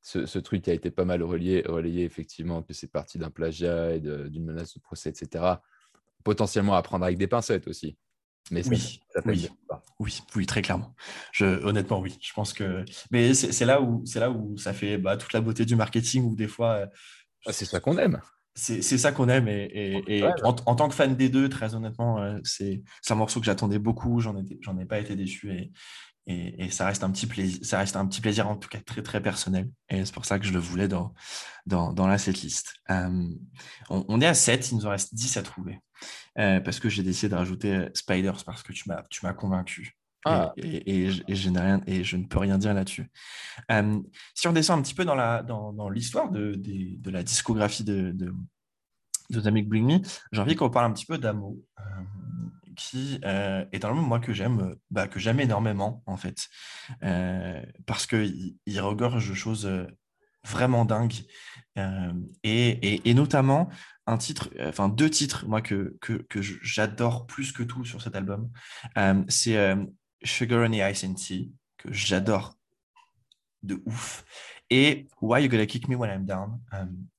ce, 0.00 0.38
truc 0.38 0.66
a 0.68 0.72
été 0.72 0.90
pas 0.90 1.04
mal 1.04 1.22
relayé, 1.22 1.62
relayé 1.66 2.04
effectivement, 2.04 2.62
que 2.62 2.72
c'est 2.72 2.90
parti 2.90 3.18
d'un 3.18 3.28
plagiat 3.28 3.96
et 3.96 4.00
d'une 4.00 4.46
menace 4.46 4.72
de 4.74 4.80
procès, 4.80 5.10
etc 5.10 5.56
potentiellement 6.26 6.74
à 6.74 6.82
prendre 6.82 7.04
avec 7.04 7.18
des 7.18 7.28
pincettes 7.28 7.68
aussi. 7.68 7.96
Mais 8.50 8.66
oui, 8.68 9.00
oui, 9.24 9.48
oui, 10.00 10.22
oui, 10.34 10.46
très 10.46 10.60
clairement. 10.60 10.94
Je, 11.30 11.46
honnêtement, 11.64 12.00
oui. 12.00 12.18
Je 12.20 12.32
pense 12.32 12.52
que. 12.52 12.84
Mais 13.12 13.32
c'est 13.32 13.64
là 13.64 13.80
où 13.80 14.04
c'est 14.04 14.18
là 14.18 14.30
où 14.30 14.56
ça 14.56 14.72
fait 14.72 14.98
bah, 14.98 15.16
toute 15.16 15.32
la 15.32 15.40
beauté 15.40 15.64
du 15.64 15.76
marketing 15.76 16.24
où 16.24 16.34
des 16.34 16.48
fois. 16.48 16.72
Euh, 16.72 16.86
ah, 17.46 17.52
c'est 17.52 17.64
ça 17.64 17.78
qu'on 17.78 17.96
aime. 17.98 18.20
C'est 18.54 18.80
ça 18.82 19.12
qu'on 19.12 19.28
aime 19.28 19.48
et, 19.48 20.24
en, 20.42 20.74
tant 20.74 20.88
que 20.88 20.94
fan 20.94 21.14
des 21.14 21.28
deux, 21.28 21.50
très 21.50 21.74
honnêtement, 21.74 22.22
euh, 22.22 22.38
c'est 22.42 22.80
un 23.10 23.14
morceau 23.14 23.38
que 23.38 23.44
j'attendais 23.44 23.78
beaucoup. 23.78 24.18
J'en 24.20 24.78
ai 24.78 24.86
pas 24.86 24.98
été 24.98 25.14
déçu 25.14 25.52
et, 25.52 25.72
et, 26.28 26.70
ça 26.70 26.86
reste 26.86 27.04
un 27.04 27.10
petit 27.10 27.26
plaisir, 27.26 27.64
ça 27.64 27.78
reste 27.78 27.94
un 27.94 28.04
petit 28.06 28.20
plaisir 28.20 28.48
en 28.48 28.56
tout 28.56 28.68
cas 28.68 28.80
très 28.80 29.02
très 29.02 29.22
personnel. 29.22 29.70
Et 29.88 30.04
c'est 30.04 30.14
pour 30.14 30.24
ça 30.24 30.38
que 30.38 30.46
je 30.46 30.52
le 30.52 30.58
voulais 30.58 30.88
dans, 30.88 31.14
dans, 31.66 31.92
dans 31.92 32.08
la 32.08 32.18
setlist. 32.18 32.74
Euh, 32.90 33.28
on, 33.88 34.20
est 34.20 34.26
à 34.26 34.34
7, 34.34 34.72
il 34.72 34.78
nous 34.78 34.86
en 34.86 34.90
reste 34.90 35.14
10 35.14 35.36
à 35.36 35.42
trouver. 35.42 35.78
Euh, 36.38 36.60
parce 36.60 36.80
que 36.80 36.88
j'ai 36.88 37.02
décidé 37.04 37.30
de 37.30 37.36
rajouter 37.36 37.88
Spiders 37.94 38.44
parce 38.44 38.62
que 38.62 38.72
tu 38.72 38.88
m'as, 38.88 39.32
convaincu. 39.34 39.96
Ah. 40.24 40.52
Et, 40.56 41.04
et, 41.04 41.10
je 41.10 41.50
rien, 41.50 41.80
et 41.86 42.02
je 42.02 42.16
ne 42.16 42.24
peux 42.24 42.40
rien 42.40 42.58
dire 42.58 42.74
là-dessus. 42.74 43.08
Euh, 43.70 44.00
si 44.34 44.48
on 44.48 44.52
descend 44.52 44.80
un 44.80 44.82
petit 44.82 44.94
peu 44.94 45.04
dans, 45.04 45.14
la, 45.14 45.44
dans, 45.44 45.72
dans 45.72 45.88
l'histoire 45.88 46.32
de, 46.32 46.54
de, 46.54 47.00
de, 47.00 47.10
la 47.10 47.22
discographie 47.22 47.84
de, 47.84 48.10
de, 48.10 48.34
de 49.30 49.60
Bring 49.62 49.86
Me, 49.86 50.08
j'ai 50.32 50.40
envie 50.40 50.56
qu'on 50.56 50.70
parle 50.70 50.90
un 50.90 50.92
petit 50.92 51.06
peu 51.06 51.18
d'Amo 51.18 51.56
qui 52.76 53.20
euh, 53.24 53.64
est 53.72 53.84
un 53.84 53.88
album 53.88 54.06
moi 54.06 54.20
que 54.20 54.32
j'aime 54.32 54.76
bah, 54.90 55.08
que 55.08 55.18
j'aime 55.18 55.40
énormément 55.40 56.02
en 56.06 56.16
fait. 56.16 56.46
Euh, 57.02 57.60
parce 57.86 58.06
que 58.06 58.24
il, 58.66 58.80
regorge 58.80 59.28
de 59.28 59.34
choses 59.34 59.66
euh, 59.66 59.86
vraiment 60.44 60.84
dingues. 60.84 61.24
Et, 62.44 63.14
notamment 63.14 63.68
un 64.06 64.16
titre 64.16 64.50
enfin 64.60 64.88
deux 64.88 65.10
titres 65.10 65.46
moi 65.46 65.60
que, 65.60 65.96
que, 66.00 66.14
que 66.14 66.40
j'adore 66.40 67.26
plus 67.26 67.52
que 67.52 67.62
tout 67.62 67.84
sur 67.84 68.00
cet 68.00 68.14
album. 68.14 68.50
C'est 69.28 69.76
Sugar 70.22 70.60
Honey 70.60 70.90
Ice 70.90 71.04
and 71.04 71.14
Tea 71.14 71.52
que 71.76 71.92
j'adore 71.92 72.54
de 73.62 73.82
ouf. 73.84 74.24
Et 74.70 75.06
Why 75.20 75.44
You 75.44 75.48
Gonna 75.48 75.66
Kick 75.66 75.88
Me 75.88 75.96
When 75.96 76.10
I'm 76.10 76.24
Down, 76.24 76.60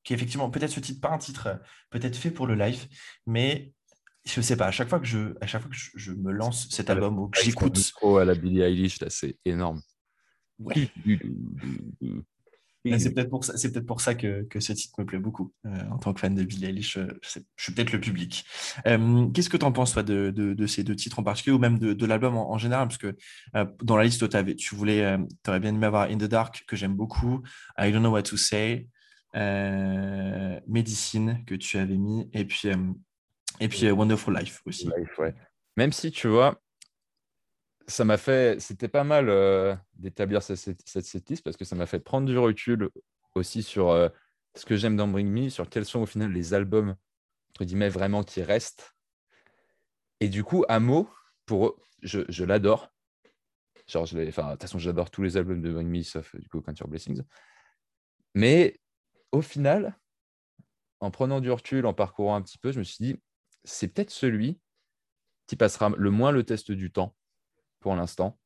qui 0.03 0.13
est 0.13 0.15
effectivement 0.15 0.49
peut-être 0.49 0.71
ce 0.71 0.79
titre, 0.79 0.99
pas 0.99 1.11
un 1.11 1.17
titre 1.17 1.61
peut-être 1.89 2.17
fait 2.17 2.31
pour 2.31 2.47
le 2.47 2.55
live, 2.55 2.87
mais 3.25 3.73
je 4.27 4.41
sais 4.41 4.55
pas, 4.55 4.67
à 4.67 4.71
chaque 4.71 4.89
fois 4.89 4.99
que 4.99 5.05
je, 5.05 5.35
à 5.41 5.47
chaque 5.47 5.61
fois 5.61 5.71
que 5.71 5.77
je, 5.77 6.11
me 6.11 6.31
lance 6.31 6.67
cet 6.69 6.89
album 6.89 7.19
ou 7.19 7.29
que 7.29 7.41
j'écoute. 7.41 7.77
à 8.19 8.25
la 8.25 8.35
Billie 8.35 8.61
Eilish, 8.61 8.99
là, 8.99 9.07
c'est 9.09 9.37
énorme. 9.45 9.81
c'est 12.97 13.13
peut-être 13.13 13.29
pour 13.29 13.43
ça, 13.43 13.57
c'est 13.57 13.71
peut-être 13.71 13.85
pour 13.85 14.01
ça 14.01 14.15
que, 14.15 14.43
que, 14.43 14.59
ce 14.59 14.73
titre 14.73 14.93
me 14.99 15.05
plaît 15.05 15.19
beaucoup. 15.19 15.53
Euh, 15.65 15.69
en 15.91 15.97
tant 15.97 16.13
que 16.13 16.19
fan 16.19 16.33
de 16.33 16.43
Billie 16.43 16.65
Eilish, 16.65 16.97
euh, 16.97 17.07
je, 17.21 17.39
suis 17.57 17.73
peut-être 17.73 17.91
le 17.91 17.99
public. 17.99 18.45
Euh, 18.85 19.27
qu'est-ce 19.29 19.49
que 19.49 19.57
tu 19.57 19.65
en 19.65 19.71
penses, 19.71 19.93
toi, 19.93 20.03
de, 20.03 20.31
de, 20.31 20.67
ces 20.67 20.83
deux 20.83 20.95
titres 20.95 21.19
en 21.19 21.23
particulier, 21.23 21.55
ou 21.55 21.59
même 21.59 21.79
de, 21.79 21.93
de 21.93 22.05
l'album 22.05 22.37
en, 22.37 22.57
général? 22.57 22.87
Parce 22.87 22.97
que 22.97 23.15
dans 23.83 23.97
la 23.97 24.03
liste, 24.03 24.23
avais, 24.35 24.55
tu 24.55 24.75
voulais, 24.75 25.17
aurais 25.47 25.59
bien 25.59 25.73
aimé 25.73 25.85
avoir 25.85 26.09
In 26.09 26.17
the 26.17 26.25
Dark, 26.25 26.63
que 26.67 26.75
j'aime 26.75 26.95
beaucoup, 26.95 27.41
I 27.77 27.91
Don't 27.91 28.01
Know 28.01 28.11
What 28.11 28.23
to 28.23 28.37
Say, 28.37 28.87
Medicine, 30.67 31.43
que 31.45 31.55
tu 31.55 31.77
avais 31.77 31.97
mis, 31.97 32.29
et 32.33 32.45
puis 32.45 32.69
et 33.59 33.67
puis 33.67 33.89
Wonderful 33.91 34.37
Life 34.37 34.61
aussi. 34.65 34.89
Même 35.75 35.91
si, 35.91 36.11
tu 36.11 36.27
vois, 36.27 36.61
ça 37.87 38.05
m'a 38.05 38.17
fait. 38.17 38.59
C'était 38.59 38.87
pas 38.87 39.03
mal 39.03 39.29
euh, 39.29 39.75
d'établir 39.95 40.41
cette, 40.43 40.81
cette, 40.85 41.29
liste 41.29 41.43
parce 41.43 41.57
que 41.57 41.65
ça 41.65 41.75
m'a 41.75 41.85
fait 41.85 41.99
prendre 41.99 42.27
du 42.27 42.37
recul 42.37 42.89
aussi 43.35 43.63
sur 43.63 43.89
euh, 43.89 44.09
ce 44.55 44.65
que 44.65 44.75
j'aime 44.75 44.95
dans 44.95 45.07
Bring 45.07 45.29
Me, 45.29 45.49
sur 45.49 45.69
quels 45.69 45.85
sont 45.85 46.01
au 46.01 46.05
final 46.05 46.31
les 46.31 46.53
albums, 46.53 46.95
entre 47.51 47.65
guillemets, 47.65 47.89
vraiment 47.89 48.23
qui 48.23 48.41
restent. 48.41 48.95
Et 50.19 50.29
du 50.29 50.43
coup, 50.43 50.65
Amo, 50.67 51.09
pour 51.45 51.75
je, 52.01 52.21
je 52.29 52.43
l'adore. 52.43 52.91
Genre, 53.87 54.05
je 54.05 54.17
de 54.17 54.25
toute 54.25 54.61
façon, 54.61 54.79
j'adore 54.79 55.09
tous 55.09 55.21
les 55.21 55.37
albums 55.37 55.61
de 55.61 55.71
Bring 55.71 55.87
Me, 55.87 56.03
sauf 56.03 56.35
du 56.35 56.49
coup, 56.49 56.61
Your 56.79 56.89
Blessings. 56.89 57.21
Mais 58.35 58.79
au 59.31 59.41
final, 59.41 59.97
en 60.99 61.11
prenant 61.11 61.39
du 61.39 61.51
recul, 61.51 61.85
en 61.85 61.93
parcourant 61.93 62.35
un 62.35 62.41
petit 62.41 62.57
peu, 62.57 62.71
je 62.71 62.79
me 62.79 62.83
suis 62.83 63.03
dit, 63.03 63.19
c'est 63.67 63.89
peut-être 63.89 64.11
celui 64.11 64.59
qui 65.47 65.55
passera 65.55 65.91
le 65.97 66.11
moins 66.11 66.31
le 66.31 66.43
test 66.43 66.71
du 66.71 66.91
temps 66.91 67.15
pour 67.79 67.95
l'instant. 67.95 68.39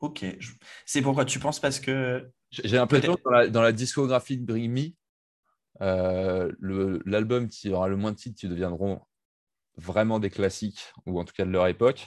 Ok. 0.00 0.24
C'est 0.84 1.02
pourquoi 1.02 1.24
tu 1.24 1.38
penses 1.38 1.60
parce 1.60 1.80
que. 1.80 2.30
J'ai 2.50 2.76
l'impression 2.76 3.16
que 3.16 3.48
dans 3.48 3.62
la, 3.62 3.72
discographie 3.72 4.38
de 4.38 4.44
Bring 4.44 4.94
euh, 5.82 6.52
l'album 7.04 7.48
qui 7.48 7.70
aura 7.70 7.88
le 7.88 7.96
moins 7.96 8.12
de 8.12 8.16
titres 8.16 8.38
qui 8.38 8.48
deviendront 8.48 9.00
vraiment 9.76 10.18
des 10.18 10.30
classiques, 10.30 10.92
ou 11.04 11.20
en 11.20 11.24
tout 11.24 11.34
cas 11.34 11.44
de 11.44 11.50
leur 11.50 11.66
époque, 11.66 12.06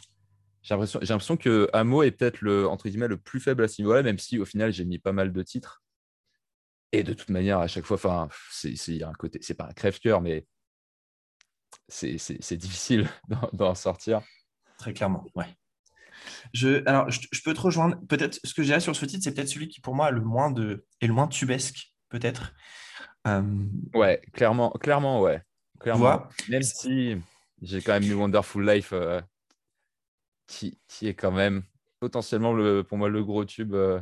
j'ai 0.64 0.76
l'impression 0.76 1.38
que 1.38 1.70
Amo 1.72 2.04
est 2.04 2.12
peut-être 2.12 2.42
le, 2.42 2.68
entre 2.68 2.90
guillemets, 2.90 3.08
le 3.08 3.18
plus 3.18 3.40
faible 3.40 3.64
à 3.64 3.68
ce 3.68 3.82
niveau-là, 3.82 4.02
même 4.02 4.18
si 4.18 4.40
au 4.40 4.46
final 4.46 4.74
j'ai 4.74 4.86
mis 4.86 4.98
pas 4.98 5.14
mal 5.14 5.32
de 5.32 5.44
titres. 5.44 5.84
Et 6.92 7.04
de 7.04 7.14
toute 7.14 7.30
manière, 7.30 7.60
à 7.60 7.68
chaque 7.68 7.86
fois, 7.86 7.96
enfin, 7.96 8.28
c'est 8.52 9.04
un 9.04 9.14
côté, 9.14 9.40
c'est 9.42 9.54
pas 9.54 9.68
un 9.68 9.74
crève-cœur, 9.74 10.22
mais 10.22 10.48
c'est 11.90 12.58
difficile 12.58 13.10
d'en 13.54 13.76
sortir. 13.76 14.22
Très 14.78 14.94
clairement, 14.94 15.26
ouais. 15.36 15.46
Je, 16.54 16.84
alors, 16.88 17.10
je, 17.10 17.20
peux 17.44 17.54
te 17.54 17.62
rejoindre. 17.62 17.98
Peut-être 18.08 18.40
ce 18.44 18.54
que 18.54 18.64
j'ai 18.64 18.74
là 18.74 18.80
sur 18.80 18.96
ce 18.96 19.06
titre, 19.06 19.24
c'est 19.24 19.34
peut-être 19.34 19.50
celui 19.50 19.68
qui, 19.68 19.82
pour 19.82 19.96
moi, 19.96 20.10
est 20.10 20.14
le 20.14 20.22
moins, 20.22 20.52
de, 20.52 20.86
est 21.02 21.08
le 21.08 21.14
moins 21.14 21.28
tubesque, 21.28 21.94
peut-être. 22.10 22.54
Euh, 23.28 23.42
ouais, 23.94 24.22
clairement, 24.34 24.72
clairement, 24.72 25.22
ouais. 25.22 25.42
Clairement. 25.80 26.24
Même 26.50 26.64
si 26.64 27.18
j'ai 27.62 27.82
quand 27.82 27.94
même 27.94 28.04
eu 28.04 28.14
Wonderful 28.14 28.66
Life 28.70 28.90
euh, 28.94 29.22
qui, 30.48 30.78
qui 30.88 31.08
est 31.08 31.14
quand 31.14 31.32
même 31.32 31.64
potentiellement 32.00 32.54
le, 32.54 32.84
pour 32.84 32.98
moi 32.98 33.10
le 33.10 33.24
gros 33.24 33.46
tube. 33.46 33.74
euh, 33.74 34.00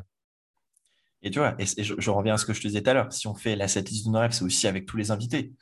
Et 1.21 1.31
tu 1.31 1.39
vois, 1.39 1.55
et, 1.59 1.65
et 1.77 1.83
je, 1.83 1.95
je 1.97 2.09
reviens 2.09 2.35
à 2.35 2.37
ce 2.37 2.45
que 2.45 2.53
je 2.53 2.61
te 2.61 2.67
disais 2.67 2.81
tout 2.81 2.89
à 2.89 2.93
l'heure. 2.93 3.11
Si 3.13 3.27
on 3.27 3.35
fait 3.35 3.55
la 3.55 3.67
setlist 3.67 4.05
d'une 4.05 4.15
rêve, 4.15 4.31
c'est 4.31 4.43
aussi 4.43 4.67
avec 4.67 4.85
tous 4.85 4.97
les 4.97 5.11
invités. 5.11 5.53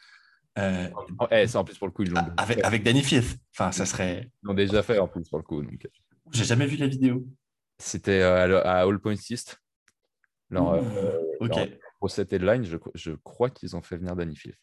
Euh, 0.57 0.87
oh, 1.19 1.27
eh, 1.31 1.47
ça 1.47 1.59
en 1.59 1.63
plus 1.65 1.77
pour 1.77 1.87
le 1.87 1.91
coup, 1.91 2.03
ils 2.03 2.11
l'ont 2.11 2.21
avec, 2.37 2.63
avec 2.63 2.83
Danny 2.83 3.03
Fifth. 3.03 3.37
Enfin, 3.53 3.71
ça 3.71 3.85
serait. 3.85 4.29
ils 4.43 4.47
l'ont 4.47 4.53
déjà 4.53 4.83
fait 4.83 4.99
en 4.99 5.07
plus 5.07 5.27
pour 5.29 5.39
le 5.39 5.43
coup. 5.43 5.61
Donc, 5.61 5.87
J'ai 6.31 6.45
jamais 6.45 6.65
vu 6.65 6.77
la 6.77 6.87
vidéo. 6.87 7.25
c'était 7.77 8.21
euh, 8.21 8.61
à, 8.63 8.81
All 8.83 8.99
Points 8.99 9.15
East. 9.29 9.61
Leur, 10.49 10.73
euh, 10.73 10.81
Ok. 11.39 11.55
leur 11.55 11.67
pro 11.97 12.07
set 12.07 12.31
headline, 12.31 12.63
je, 12.63 12.77
je 12.93 13.11
crois 13.23 13.49
qu'ils 13.49 13.75
ont 13.75 13.81
fait 13.81 13.97
venir 13.97 14.15
Danny 14.15 14.35
Fifth. 14.35 14.59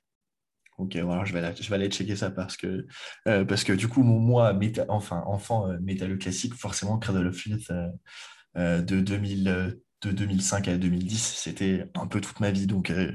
Ok, 0.79 0.97
alors 0.97 1.27
je 1.27 1.35
vais, 1.35 1.41
aller, 1.41 1.55
je 1.61 1.69
vais 1.69 1.75
aller 1.77 1.91
checker 1.91 2.17
ça 2.17 2.31
parce 2.31 2.57
que, 2.57 2.87
euh, 3.29 3.45
parce 3.45 3.63
que 3.63 3.75
du 3.75 3.89
coup, 3.89 4.03
moi, 4.03 4.55
méta, 4.55 4.87
enfin, 4.89 5.23
enfant 5.27 5.69
métalleux 5.81 6.17
classique, 6.17 6.55
forcément, 6.55 6.99
Cradle 6.99 7.27
of 7.27 7.37
Filth 7.37 7.71
de, 8.57 9.01
2000, 9.01 9.77
de 10.03 10.11
2005 10.11 10.69
à 10.69 10.77
2010, 10.77 11.35
c'était 11.37 11.87
un 11.95 12.07
peu 12.07 12.21
toute 12.21 12.41
ma 12.41 12.51
vie. 12.51 12.67
Donc, 12.67 12.91
euh, 12.91 13.13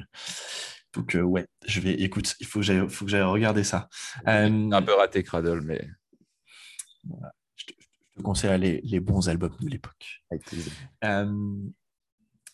donc 0.97 1.15
euh, 1.15 1.21
ouais, 1.21 1.45
je 1.67 1.79
vais, 1.79 1.93
écoute, 1.93 2.35
il 2.39 2.47
faut 2.47 2.59
que 2.59 2.65
j'aille 2.65 2.89
faut 2.89 3.05
que 3.05 3.11
j'aille 3.11 3.21
regarder 3.21 3.63
ça. 3.63 3.87
Euh, 4.27 4.71
Un 4.71 4.81
peu 4.81 4.95
raté 4.95 5.23
Cradle, 5.23 5.61
mais 5.61 5.87
je, 7.55 7.65
te, 7.65 7.73
je 7.79 8.17
te 8.17 8.21
conseille 8.23 8.59
les, 8.59 8.81
les 8.81 8.99
bons 8.99 9.29
albums 9.29 9.55
de 9.59 9.69
l'époque. 9.69 10.23
Euh, 11.03 11.55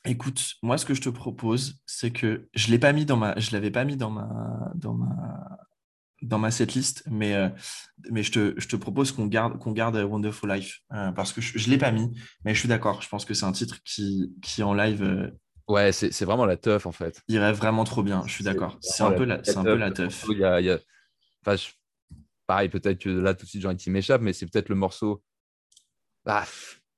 écoute, 0.06 0.56
moi, 0.62 0.78
ce 0.78 0.86
que 0.86 0.94
je 0.94 1.02
te 1.02 1.10
propose, 1.10 1.80
c'est 1.86 2.12
que 2.12 2.50
je 2.54 2.70
l'ai 2.70 2.80
pas 2.80 2.92
mis 2.92 3.06
dans 3.06 3.18
ma, 3.18 3.40
je 3.40 3.52
l'avais 3.52 3.72
pas 3.72 3.86
mis 3.86 3.96
dans 3.96 4.12
ma, 4.12 4.28
dans 4.76 4.94
ma, 4.94 5.58
dans 6.22 6.40
ma 6.40 6.52
setlist, 6.52 7.04
mais, 7.10 7.34
euh, 7.36 7.50
mais 8.12 8.24
je 8.24 8.32
te, 8.32 8.54
je 8.58 8.68
te 8.68 8.76
propose 8.76 9.14
qu'on 9.14 9.28
garde, 9.28 9.58
qu'on 9.58 9.72
garde 9.72 9.96
Wonderful 9.96 10.52
Life 10.52 10.82
euh, 10.94 11.12
parce 11.14 11.32
que 11.32 11.40
je, 11.40 11.58
je 11.58 11.70
l'ai 11.70 11.78
pas 11.78 11.92
mis, 11.92 12.12
mais 12.44 12.54
je 12.54 12.60
suis 12.60 12.70
d'accord. 12.70 13.02
Je 13.02 13.08
pense 13.08 13.24
que 13.24 13.34
c'est 13.34 13.46
un 13.46 13.54
titre 13.54 13.78
qui, 13.84 14.34
qui 14.42 14.64
en 14.64 14.74
live 14.74 15.02
euh, 15.02 15.32
Ouais, 15.68 15.92
c'est 15.92 16.12
c'est 16.12 16.26
vraiment 16.26 16.46
la 16.46 16.58
teuf 16.58 16.86
en 16.86 16.92
fait. 16.92 17.22
irait 17.30 17.54
vraiment 17.54 17.84
trop 17.84 18.04
bien. 18.04 18.24
Je 18.28 18.34
suis 18.34 18.44
d'accord. 18.44 18.78
C'est 18.82 19.04
un 19.04 19.12
peu 19.12 19.24
la, 19.26 19.44
c'est 19.44 19.58
un 19.58 19.64
peu 19.64 19.78
la 19.78 19.92
teuf. 19.92 20.26
Il 20.30 20.38
y 20.40 20.44
a, 20.44 20.60
il 20.60 20.66
y 20.66 20.70
a- 20.72 20.80
enfin, 21.46 21.56
je- 21.56 21.70
Pareil, 22.46 22.68
peut-être 22.68 23.00
que 23.00 23.10
là 23.10 23.34
tout 23.34 23.46
de 23.46 23.50
suite 23.50 23.62
j'ai 23.62 23.68
envie 23.70 23.78
qu'il 23.78 23.94
m'échappe, 23.94 24.22
mais 24.22 24.34
c'est 24.34 24.46
peut-être 24.46 24.68
le 24.68 24.76
morceau. 24.76 25.24
Ah, 26.26 26.46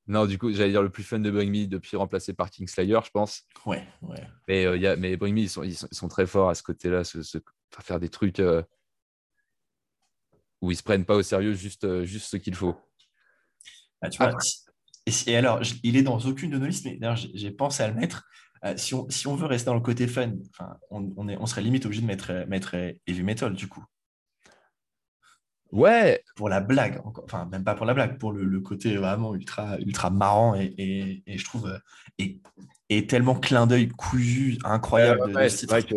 non, 0.08 0.26
du 0.26 0.38
coup, 0.40 0.52
j'allais 0.52 0.72
dire 0.72 0.82
le 0.82 0.90
plus 0.90 1.04
fun 1.04 1.20
de 1.20 1.30
Bring 1.30 1.52
Me 1.52 1.68
depuis 1.68 1.98
remplacé 1.98 2.34
par 2.34 2.50
Kingslayer, 2.50 3.00
je 3.06 3.10
pense. 3.12 3.44
Ouais, 3.66 3.84
ouais. 4.02 4.24
Mais, 4.48 4.66
euh, 4.66 4.76
il 4.76 4.82
y 4.82 4.88
a, 4.88 4.96
mais 4.96 5.18
Bring 5.18 5.36
Me, 5.36 5.42
ils 5.42 5.50
sont, 5.50 5.64
ils 5.64 5.76
sont, 5.76 5.88
ils 5.92 5.96
sont 5.98 6.08
très 6.08 6.26
forts 6.26 6.50
à 6.50 6.56
ce 6.56 6.64
côté-là, 6.64 7.04
ce, 7.04 7.22
ce- 7.22 7.38
enfin, 7.72 7.84
faire 7.84 8.00
des 8.00 8.10
trucs 8.10 8.40
euh, 8.40 8.64
où 10.62 10.72
ils 10.72 10.78
se 10.78 10.84
prennent 10.84 11.06
pas 11.06 11.16
au 11.16 11.24
sérieux 11.24 11.54
juste, 11.54 11.84
euh, 11.84 12.06
juste 12.06 12.28
ce 12.28 12.38
qu'il 12.38 12.56
faut. 12.56 12.76
Ah, 14.02 14.10
tu 14.10 14.18
vois, 14.18 14.36
et, 15.28 15.36
alors, 15.36 15.62
il 15.84 15.98
est 15.98 16.02
dans 16.04 16.20
aucune 16.20 16.50
de 16.50 16.58
nos 16.58 16.66
listes, 16.66 16.86
mais 16.86 16.98
d'ailleurs, 16.98 17.18
j'ai 17.18 17.52
pensé 17.52 17.84
à 17.84 17.88
le 17.88 17.94
mettre. 17.94 18.28
Euh, 18.66 18.74
si, 18.78 18.94
on, 18.96 19.08
si 19.10 19.28
on 19.28 19.36
veut 19.36 19.46
rester 19.46 19.68
dans 19.68 19.76
le 19.76 19.80
côté 19.82 20.08
fun, 20.08 20.32
enfin, 20.50 20.78
on, 20.90 21.14
on, 21.18 21.28
est, 21.30 21.38
on 21.38 21.46
serait 21.46 21.62
limite 21.62 21.86
obligé 21.86 22.02
de 22.02 22.08
mettre, 22.08 22.32
mettre 22.48 22.76
heavy 22.76 23.24
metal, 23.24 23.54
du 23.54 23.68
coup. 23.68 23.84
Ouais, 25.72 26.24
Pour 26.36 26.48
la 26.48 26.62
blague, 26.62 27.02
enfin, 27.04 27.46
même 27.52 27.64
pas 27.64 27.76
pour 27.76 27.86
la 27.86 27.94
blague, 27.94 28.18
pour 28.18 28.32
le, 28.32 28.46
le 28.46 28.62
côté 28.62 28.96
vraiment 28.96 29.36
ultra, 29.36 29.78
ultra 29.80 30.10
marrant 30.10 30.56
et, 30.56 30.74
et, 30.78 31.24
et 31.28 31.38
je 31.38 31.44
trouve, 31.44 31.68
euh, 31.68 31.78
et, 32.18 32.40
et 32.90 33.08
tellement 33.08 33.36
clin 33.36 33.68
d'œil 33.68 33.90
couillu, 33.90 34.58
incroyable 34.64 35.34
Ouais, 35.34 35.44
de, 35.44 35.50
c'est 35.50 35.70
vrai 35.70 35.84
que 35.84 35.96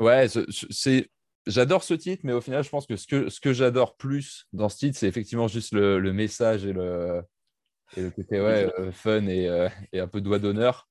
ouais, 0.00 0.28
ce- 0.28 0.50
ce- 0.50 0.66
c'est 0.70 1.10
j'adore 1.46 1.82
ce 1.82 1.94
titre, 1.94 2.22
mais 2.24 2.32
au 2.32 2.40
final, 2.40 2.64
je 2.64 2.70
pense 2.70 2.86
que 2.86 2.96
ce 2.96 3.06
que, 3.06 3.28
ce 3.28 3.40
que 3.40 3.52
j'adore 3.52 3.96
plus 3.96 4.46
dans 4.52 4.68
ce 4.68 4.78
titre, 4.78 4.96
c'est 4.98 5.08
effectivement 5.08 5.48
juste 5.48 5.72
le, 5.72 5.98
le 5.98 6.12
message 6.12 6.64
et 6.64 6.72
le, 6.72 7.22
et 7.96 8.02
le 8.02 8.10
côté 8.10 8.40
ouais, 8.40 8.72
euh, 8.78 8.92
fun 8.92 9.26
et, 9.26 9.68
et 9.92 10.00
un 10.00 10.08
peu 10.08 10.20
doigt 10.20 10.38
d'honneur. 10.38 10.88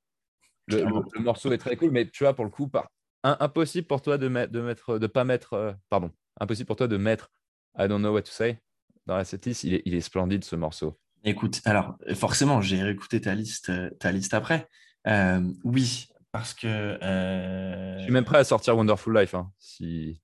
Le, 0.72 0.78
le- 0.78 0.84
Clairement. 0.84 1.06
le 1.14 1.20
morceau 1.22 1.52
est 1.52 1.58
très 1.58 1.76
cool, 1.76 1.92
mais 1.92 2.08
tu 2.10 2.24
vois, 2.24 2.34
pour 2.34 2.46
le 2.46 2.52
coup, 2.52 2.68
par, 2.68 2.90
un- 3.24 3.38
impossible 3.40 3.88
pour 3.88 4.02
toi 4.02 4.18
de 4.18 4.28
mettre, 4.28 4.52
de 4.52 4.62
mettre, 4.62 4.98
de 4.98 5.08
pas 5.08 5.24
mettre, 5.24 5.54
euh, 5.54 5.74
pardon, 5.90 6.12
impossible 6.40 6.68
pour 6.68 6.76
toi 6.76 6.88
de 6.88 6.98
mettre 6.98 7.32
I 7.78 7.88
don't 7.88 8.00
know 8.00 8.14
what 8.14 8.24
to 8.24 8.32
say 8.32 8.60
dans 9.06 9.16
la 9.18 9.24
setlist. 9.26 9.64
Il 9.64 9.74
est, 9.76 9.82
il 9.86 9.94
est 9.96 10.02
splendide 10.02 10.44
ce 10.44 10.56
morceau. 10.56 10.98
Écoute, 11.24 11.62
alors, 11.66 11.98
forcément, 12.16 12.62
j'ai 12.62 12.82
réécouté 12.82 13.22
ta 13.22 13.36
liste, 13.36 13.72
ta 14.00 14.12
liste 14.12 14.34
après. 14.34 14.68
Euh, 15.08 15.42
oui, 15.64 16.08
parce 16.32 16.54
que. 16.54 16.68
euh, 16.68 17.98
Je 18.00 18.04
suis 18.04 18.12
même 18.12 18.26
prêt 18.26 18.40
à 18.40 18.44
sortir 18.44 18.76
Wonderful 18.78 19.16
Life, 19.18 19.36
hein, 19.36 19.52
si 19.60 20.22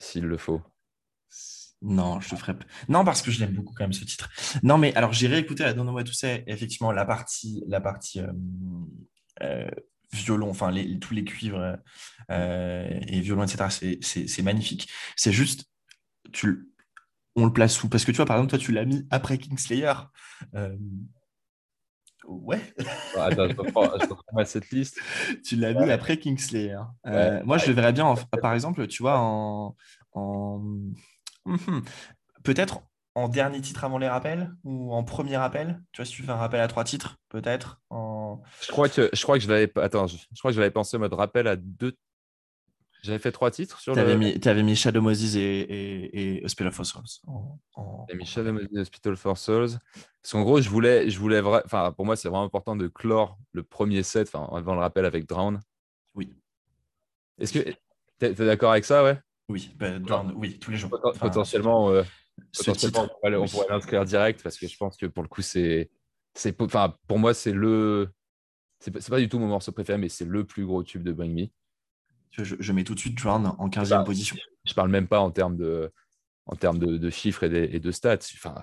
s'il 0.00 0.24
le 0.24 0.36
faut. 0.38 0.62
Non, 1.80 2.20
je 2.20 2.30
te 2.30 2.36
ferai. 2.36 2.54
Non, 2.88 3.04
parce 3.04 3.22
que 3.22 3.30
je 3.30 3.38
l'aime 3.40 3.52
beaucoup 3.52 3.72
quand 3.72 3.84
même 3.84 3.92
ce 3.92 4.04
titre. 4.04 4.28
Non, 4.62 4.78
mais 4.78 4.92
alors 4.96 5.12
j'ai 5.12 5.28
réécouté 5.28 5.62
la 5.62 5.72
Don't 5.74 5.84
Know 5.84 5.92
What 5.94 6.04
to 6.04 6.12
Say, 6.12 6.42
effectivement, 6.48 6.90
la 6.90 7.04
partie, 7.04 7.62
la 7.68 7.80
partie 7.80 8.20
euh, 8.20 8.32
euh, 9.42 9.70
violon, 10.12 10.50
enfin 10.50 10.70
les- 10.72 10.98
tous 10.98 11.14
les 11.14 11.22
cuivres 11.24 11.76
euh, 12.30 13.00
et 13.06 13.20
violon, 13.20 13.44
etc. 13.44 13.68
C'est, 14.00 14.42
magnifique. 14.42 14.88
C'est 15.14 15.32
juste, 15.32 15.66
tu, 16.32 16.68
on 17.36 17.46
le 17.46 17.52
place 17.52 17.80
où? 17.84 17.88
Parce 17.88 18.04
que 18.04 18.10
tu 18.10 18.16
vois, 18.16 18.26
par 18.26 18.36
exemple, 18.38 18.50
toi, 18.50 18.58
tu 18.58 18.72
l'as 18.72 18.84
mis 18.84 19.06
après 19.10 19.38
Kingslayer. 19.38 19.92
Ouais, 22.26 22.60
Bon, 23.14 23.20
Attends, 23.22 23.48
je 23.48 23.54
reprends, 23.56 23.90
je 23.98 24.06
reprends 24.08 24.34
ma 24.34 24.44
setlist. 24.44 24.98
tu 25.46 25.56
l'as 25.56 25.72
mis 25.72 25.90
après 25.90 26.18
Kingslayer. 26.18 26.80
Ouais. 27.06 27.42
moi, 27.44 27.56
je 27.58 27.68
le 27.68 27.72
verrais 27.72 27.92
bien, 27.92 28.04
en- 28.04 28.16
par 28.42 28.52
exemple, 28.52 28.86
tu 28.88 29.02
vois, 29.02 29.18
en, 29.20 29.76
en... 30.12 30.62
Mhm. 31.48 31.82
peut-être 32.44 32.82
en 33.14 33.28
dernier 33.28 33.60
titre 33.60 33.82
avant 33.84 33.98
les 33.98 34.08
rappels 34.08 34.52
ou 34.64 34.92
en 34.94 35.02
premier 35.02 35.36
rappel? 35.36 35.82
Tu 35.92 36.00
vois, 36.00 36.06
si 36.06 36.12
tu 36.12 36.22
fais 36.22 36.30
un 36.30 36.36
rappel 36.36 36.60
à 36.60 36.68
trois 36.68 36.84
titres, 36.84 37.16
peut-être. 37.30 37.80
En... 37.90 38.40
Je 38.62 38.68
crois 38.68 38.88
que 38.88 39.10
je 39.12 39.22
crois 39.22 39.38
que 39.38 39.44
je 39.44 39.48
l'avais 39.48 39.72
attends, 39.80 40.06
je, 40.06 40.16
je 40.16 40.38
crois 40.38 40.50
que 40.50 40.54
je 40.54 40.60
l'avais 40.60 40.70
pensé 40.70 40.96
en 40.96 41.00
mode 41.00 41.14
rappel 41.14 41.48
à 41.48 41.56
deux. 41.56 41.96
J'avais 43.02 43.18
fait 43.20 43.32
trois 43.32 43.50
titres 43.50 43.80
sur 43.80 43.94
T'avais 43.94 44.14
le. 44.14 44.18
mis, 44.18 44.40
t'avais 44.40 44.62
mis 44.64 44.74
Shadow 44.74 45.00
Moses 45.00 45.36
et, 45.36 45.40
et, 45.40 46.38
et 46.40 46.44
Hospital 46.44 46.68
of 46.68 46.82
Souls. 46.82 47.02
En, 47.28 47.58
en- 47.76 48.06
mis 48.12 48.26
Shadow 48.26 48.56
of 48.56 48.68
the 48.68 48.76
Hospital 48.76 49.16
for 49.16 49.38
Souls. 49.38 49.78
Parce 50.22 50.32
qu'en 50.32 50.42
gros, 50.42 50.60
je 50.60 50.68
voulais, 50.68 51.08
je 51.08 51.18
voulais 51.18 51.40
vra- 51.40 51.62
enfin, 51.64 51.92
pour 51.92 52.04
moi, 52.04 52.16
c'est 52.16 52.28
vraiment 52.28 52.44
important 52.44 52.74
de 52.74 52.88
clore 52.88 53.38
le 53.52 53.62
premier 53.62 54.02
set, 54.02 54.28
enfin, 54.32 54.48
avant 54.56 54.74
le 54.74 54.80
rappel 54.80 55.04
avec 55.04 55.26
Drown. 55.26 55.60
Oui, 56.14 56.34
Est-ce 57.38 57.52
que 57.52 57.60
t'es 58.18 58.34
t'es 58.34 58.46
d'accord 58.46 58.72
avec 58.72 58.84
ça, 58.84 59.04
ouais 59.04 59.18
oui, 59.48 59.70
bah, 59.76 59.98
oui, 60.36 60.58
tous 60.58 60.70
les 60.70 60.76
jours. 60.76 60.90
Enfin, 61.02 61.28
Potentiellement, 61.28 61.90
euh, 61.90 62.02
ce 62.52 62.64
potentiellement, 62.64 63.02
titre, 63.02 63.14
on 63.14 63.20
pourrait, 63.20 63.36
on 63.36 63.42
oui. 63.42 63.50
pourrait 63.50 63.66
l'inscrire 63.70 64.04
direct 64.04 64.42
parce 64.42 64.58
que 64.58 64.66
je 64.66 64.76
pense 64.76 64.96
que 64.96 65.06
pour 65.06 65.22
le 65.22 65.28
coup, 65.28 65.42
c'est, 65.42 65.90
enfin, 66.60 66.94
pour 67.06 67.18
moi, 67.18 67.34
c'est 67.34 67.52
le, 67.52 68.10
c'est 68.80 68.90
pas, 68.90 69.18
du 69.18 69.28
tout 69.28 69.38
mon 69.38 69.48
morceau 69.48 69.72
préféré, 69.72 69.98
mais 69.98 70.08
c'est 70.08 70.24
le 70.24 70.44
plus 70.44 70.64
gros 70.64 70.82
tube 70.82 71.02
de 71.02 71.12
Bring 71.12 71.34
Me. 71.34 71.46
Je, 72.30 72.54
je 72.58 72.72
mets 72.72 72.84
tout 72.84 72.94
de 72.94 73.00
suite 73.00 73.16
Drown 73.16 73.52
en 73.58 73.68
15e 73.68 73.88
Bah, 73.88 74.04
position. 74.04 74.36
Je 74.64 74.74
parle 74.74 74.90
même 74.90 75.08
pas 75.08 75.20
en 75.20 75.30
termes 75.30 75.56
de, 75.56 75.90
en 76.46 76.56
termes 76.56 76.78
de, 76.78 76.96
de 76.96 77.10
chiffres 77.10 77.44
et 77.44 77.48
de, 77.48 77.56
et 77.56 77.80
de 77.80 77.90
stats. 77.90 78.18
Enfin, 78.34 78.54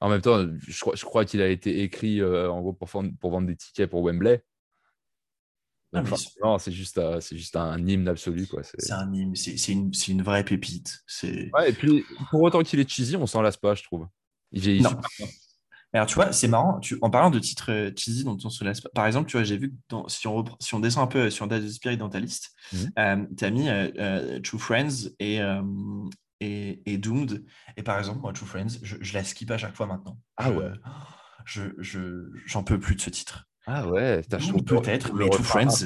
en 0.00 0.08
même 0.08 0.20
temps, 0.20 0.46
je 0.58 0.80
crois, 0.80 0.94
je 0.94 1.04
crois 1.04 1.24
qu'il 1.24 1.40
a 1.40 1.48
été 1.48 1.82
écrit 1.82 2.20
euh, 2.20 2.50
en 2.50 2.60
gros 2.60 2.72
pour 2.72 2.88
vendre 3.30 3.46
des 3.46 3.56
tickets 3.56 3.88
pour 3.88 4.02
Wembley. 4.02 4.42
Forcément, 6.04 6.58
c'est 6.58 6.72
juste, 6.72 6.98
euh, 6.98 7.20
c'est 7.20 7.36
juste 7.36 7.56
un 7.56 7.78
hymne 7.86 8.08
absolu. 8.08 8.46
Quoi. 8.46 8.62
C'est- 8.62 8.92
un 8.92 9.12
hymne, 9.12 9.34
c'est 9.34 9.72
une, 9.72 9.90
une 10.08 10.22
vraie 10.22 10.44
pépite. 10.44 11.00
C'est... 11.06 11.50
Ouais, 11.54 11.70
et 11.70 11.72
puis, 11.72 12.04
pour 12.30 12.42
autant 12.42 12.62
qu'il 12.62 12.78
est 12.80 12.88
cheesy, 12.88 13.16
on 13.16 13.26
s'en 13.26 13.40
lasse 13.42 13.56
pas, 13.56 13.74
je 13.74 13.82
trouve. 13.82 14.06
Il 14.52 14.82
Non. 14.82 14.90
super 14.90 15.28
Alors, 15.92 16.06
tu 16.06 16.14
vois, 16.16 16.32
c'est 16.32 16.48
marrant. 16.48 16.78
Tu, 16.80 16.98
en 17.00 17.10
parlant 17.10 17.30
de 17.30 17.38
titres 17.38 17.70
euh, 17.72 17.90
cheesy 17.96 18.24
dont 18.24 18.36
on 18.44 18.50
se 18.50 18.62
lasse 18.64 18.80
pas. 18.80 18.90
Par 18.94 19.06
exemple, 19.06 19.28
tu 19.30 19.36
vois, 19.36 19.44
j'ai 19.44 19.56
vu 19.56 19.70
que 19.70 19.76
dans- 19.88 20.06
si, 20.08 20.26
on 20.26 20.36
repre- 20.42 20.56
si 20.60 20.74
on 20.74 20.80
descend 20.80 21.04
un 21.04 21.06
peu 21.06 21.30
sur 21.30 21.48
Dead 21.48 21.66
Spirit 21.70 21.96
dans 21.96 22.08
ta 22.10 22.20
liste, 22.20 22.52
Mhm. 22.72 23.26
tu 23.36 23.44
as 23.44 23.50
mis 23.50 23.68
euh, 23.68 23.90
euh, 23.98 24.40
True 24.40 24.58
Friends 24.58 25.08
et, 25.20 25.40
euh, 25.40 25.62
et, 26.40 26.82
et 26.92 26.98
Doomed. 26.98 27.44
Et 27.78 27.82
par 27.82 27.98
exemple, 27.98 28.20
moi, 28.20 28.32
True 28.34 28.46
Friends, 28.46 28.78
je, 28.82 28.96
je 29.00 29.14
la 29.14 29.24
skip 29.24 29.50
à 29.50 29.56
chaque 29.58 29.74
fois 29.74 29.86
maintenant. 29.86 30.18
Ah 30.36 30.50
Je- 30.50 30.54
ouais. 30.58 30.70
Je, 31.46 31.62
je, 31.78 32.28
j'en 32.44 32.62
peux 32.64 32.78
plus 32.80 32.96
de 32.96 33.00
ce 33.00 33.08
titre. 33.08 33.48
Ah 33.66 33.88
ouais, 33.88 34.22
trouve 34.48 34.62
peut-être, 34.64 35.12
mais 35.12 35.24
refrain 35.24 35.68
Friends- 35.68 35.84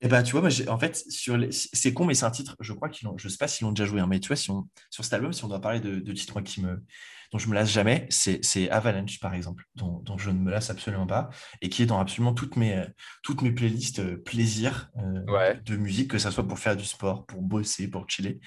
Et 0.00 0.08
ben, 0.08 0.22
tu 0.22 0.32
vois, 0.32 0.42
moi, 0.42 0.50
j'ai- 0.50 0.68
en 0.68 0.78
fait, 0.78 0.96
sur 1.10 1.36
les- 1.36 1.50
c'est 1.52 1.92
con, 1.92 2.04
mais 2.06 2.14
c'est 2.14 2.24
un 2.24 2.30
titre, 2.30 2.56
je 2.60 2.72
crois 2.72 2.88
qu'ils 2.88 3.06
l'ont, 3.08 3.18
je 3.18 3.28
sais 3.28 3.36
pas 3.36 3.48
s'ils 3.48 3.64
l'ont 3.66 3.72
déjà 3.72 3.84
joué, 3.84 4.00
hein, 4.00 4.06
mais 4.08 4.20
tu 4.20 4.28
vois, 4.28 4.36
si 4.36 4.50
on, 4.50 4.68
sur 4.90 5.02
cet 5.04 5.12
album, 5.14 5.32
si 5.32 5.44
on 5.44 5.48
doit 5.48 5.60
parler 5.60 5.80
de, 5.80 5.96
de 5.98 6.12
titres 6.12 6.34
moi, 6.34 6.42
qui 6.42 6.62
me, 6.62 6.84
dont 7.32 7.38
je 7.38 7.48
me 7.48 7.54
lasse 7.54 7.70
jamais, 7.70 8.06
c'est, 8.08 8.44
c'est 8.44 8.70
Avalanche, 8.70 9.18
par 9.18 9.34
exemple, 9.34 9.64
dont, 9.74 9.98
dont 10.04 10.16
je 10.16 10.30
ne 10.30 10.38
me 10.38 10.50
lasse 10.52 10.70
absolument 10.70 11.06
pas, 11.06 11.30
et 11.62 11.68
qui 11.68 11.82
est 11.82 11.86
dans 11.86 11.98
absolument 11.98 12.32
toutes 12.32 12.54
mes, 12.56 12.76
euh, 12.76 12.86
toutes 13.24 13.42
mes 13.42 13.50
playlists 13.50 13.98
euh, 13.98 14.16
plaisir 14.22 14.88
euh, 14.98 15.24
Ouais. 15.26 15.60
de 15.64 15.76
musique, 15.76 16.10
que 16.12 16.18
ça 16.18 16.30
soit 16.30 16.46
pour 16.46 16.58
faire 16.60 16.76
du 16.76 16.84
sport, 16.84 17.26
pour 17.26 17.42
bosser, 17.42 17.88
pour 17.88 18.08
chiller. 18.08 18.38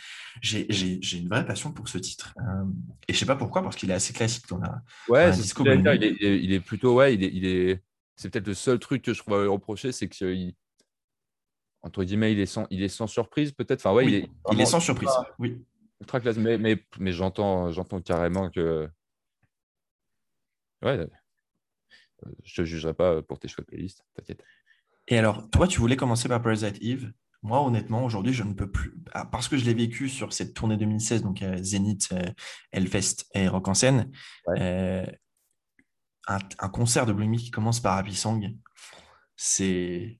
J'ai, 0.41 0.65
j'ai, 0.69 0.99
j'ai 1.01 1.17
une 1.17 1.27
vraie 1.29 1.45
passion 1.45 1.73
pour 1.73 1.89
ce 1.89 1.97
titre. 1.97 2.33
Euh, 2.39 2.63
et 3.09 3.13
je 3.13 3.19
sais 3.19 3.25
pas 3.25 3.35
pourquoi, 3.35 3.61
parce 3.61 3.75
qu'il 3.75 3.91
est 3.91 3.93
assez 3.93 4.13
classique 4.13 4.47
dans 4.47 4.57
la. 4.59 4.81
Ouais, 5.07 5.31
un 5.31 5.33
c'est 5.33 5.41
ce 5.43 5.43
disco 5.43 5.63
j'allais 5.63 5.81
dire, 5.81 5.93
il, 5.93 6.03
est, 6.03 6.15
il 6.19 6.25
est- 6.25 6.43
il 6.43 6.53
est 6.53 6.59
plutôt, 6.61 6.95
ouais, 6.95 7.13
il 7.15 7.23
est, 7.23 7.31
il 7.33 7.45
est, 7.45 7.83
c'est 8.15 8.29
peut-être 8.29 8.47
le 8.47 8.53
seul 8.53 8.79
truc 8.79 9.01
que 9.01 9.13
je 9.13 9.21
à 9.27 9.41
lui 9.41 9.47
reprocher, 9.49 9.91
c'est 9.91 10.07
qu'il, 10.09 10.53
entre 11.83 12.03
guillemets, 12.03 12.31
il 12.31 12.39
est 12.39 12.45
sans, 12.45 12.67
il 12.69 12.83
est 12.83 12.89
sans 12.89 13.07
surprise, 13.07 13.51
peut-être? 13.51 13.79
Enfin, 13.79 13.93
ouais, 13.95 14.05
Oui, 14.05 14.11
il 14.11 14.15
est, 14.15 14.19
il 14.19 14.23
est 14.23 14.43
vraiment- 14.43 14.65
sans 14.65 14.79
surprise. 14.79 15.09
Oui. 15.39 15.63
classe, 16.05 16.37
mais, 16.37 16.57
mais, 16.57 16.83
mais 16.99 17.11
j'entends, 17.11 17.71
j'entends 17.71 18.01
carrément 18.01 18.49
que. 18.49 18.89
Ouais, 20.83 21.07
je 22.43 22.55
te 22.55 22.65
jugerai 22.65 22.93
pas 22.93 23.21
pour 23.21 23.39
tes 23.39 23.47
choix 23.47 23.63
de 23.63 23.67
playlist, 23.67 24.03
t'inquiète. 24.15 24.43
Et 25.07 25.17
alors, 25.17 25.49
toi, 25.49 25.67
tu 25.67 25.79
voulais 25.79 25.95
commencer 25.95 26.29
par 26.29 26.41
Parasite 26.41 26.77
Eve. 26.81 27.11
Moi, 27.43 27.59
honnêtement, 27.59 28.05
aujourd'hui, 28.05 28.33
je 28.33 28.43
ne 28.43 28.53
peux 28.53 28.69
plus. 28.69 28.95
Ah, 29.13 29.25
parce 29.25 29.47
que 29.47 29.57
je 29.57 29.65
l'ai 29.65 29.73
vécu 29.73 30.09
sur 30.09 30.31
cette 30.31 30.53
tournée 30.53 30.77
2016, 30.77 31.23
donc 31.23 31.41
euh, 31.41 31.57
Zénith, 31.57 32.09
euh, 32.11 32.21
Hellfest 32.71 33.25
et 33.33 33.47
Rock 33.47 33.67
en 33.67 33.73
scène. 33.73 34.11
Euh, 34.57 35.05
un, 36.27 36.69
concert 36.69 37.07
de 37.07 37.13
Blue 37.13 37.35
qui 37.35 37.49
commence 37.49 37.79
par 37.79 37.97
Happy 37.97 38.15
Song, 38.15 38.55
c'est 39.35 40.19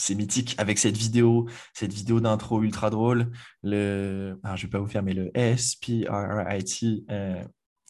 c'est 0.00 0.14
mythique 0.14 0.54
avec 0.58 0.78
cette 0.78 0.96
vidéo, 0.96 1.48
cette 1.74 1.92
vidéo 1.92 2.20
d'intro 2.20 2.62
ultra 2.62 2.90
drôle. 2.90 3.30
Le, 3.62 4.38
alors, 4.42 4.56
je 4.56 4.66
vais 4.66 4.70
pas 4.70 4.80
vous 4.80 4.88
faire, 4.88 5.02
mais 5.02 5.14
le 5.14 5.30
S 5.34 5.76
P 5.76 6.06
R 6.08 6.50
I 6.50 6.64
T, 6.64 7.04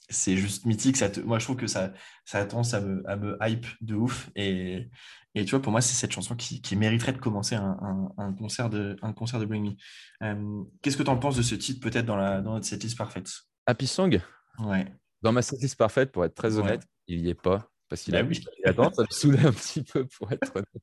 c'est 0.08 0.36
juste 0.36 0.66
mythique. 0.66 0.96
Ça 0.96 1.08
moi, 1.24 1.38
je 1.38 1.44
trouve 1.44 1.56
que 1.56 1.68
ça, 1.68 1.92
ça 2.24 2.38
a 2.38 2.44
tendance 2.44 2.74
à 2.74 2.80
me, 2.80 3.08
à 3.08 3.16
me 3.16 3.38
hype 3.40 3.66
de 3.80 3.94
ouf. 3.94 4.30
Et, 4.34 4.90
et 5.36 5.44
tu 5.44 5.50
vois, 5.50 5.62
pour 5.62 5.70
moi, 5.70 5.80
c'est 5.80 5.94
cette 5.94 6.10
chanson 6.10 6.34
qui, 6.34 6.60
qui, 6.60 6.74
mériterait 6.74 7.12
de 7.12 7.18
commencer 7.18 7.54
un, 7.54 8.10
un, 8.18 8.32
concert 8.32 8.68
de, 8.68 8.96
un 9.02 9.12
concert 9.12 9.38
de 9.38 9.44
Bring 9.44 9.64
Me. 9.64 10.26
Euh, 10.26 10.64
qu'est-ce 10.82 10.96
que 10.96 11.04
tu 11.04 11.10
en 11.10 11.16
penses 11.16 11.36
de 11.36 11.42
ce 11.42 11.54
titre, 11.54 11.80
peut-être 11.80 12.06
dans, 12.06 12.16
la, 12.16 12.40
dans 12.40 12.54
notre 12.54 12.66
setlist 12.66 12.98
parfaite? 12.98 13.30
Happy 13.66 13.86
Song? 13.86 14.20
Ouais. 14.58 14.92
Dans 15.22 15.32
ma 15.32 15.42
setlist 15.42 15.76
parfaite, 15.76 16.10
pour 16.10 16.24
être 16.24 16.34
très 16.34 16.58
honnête, 16.58 16.82
il 17.06 17.22
n'y 17.22 17.28
est 17.28 17.34
pas. 17.40 17.70
Parce 17.88 18.02
qu'il 18.02 18.12
bah 18.12 18.20
a, 18.20 18.22
oui. 18.22 18.44
il 18.58 18.68
a 18.68 18.74
tendance 18.74 18.98
à 18.98 19.02
me 19.02 19.08
saouler 19.10 19.44
un 19.44 19.52
petit 19.52 19.84
peu, 19.84 20.06
pour 20.06 20.30
être 20.32 20.50
honnête. 20.56 20.82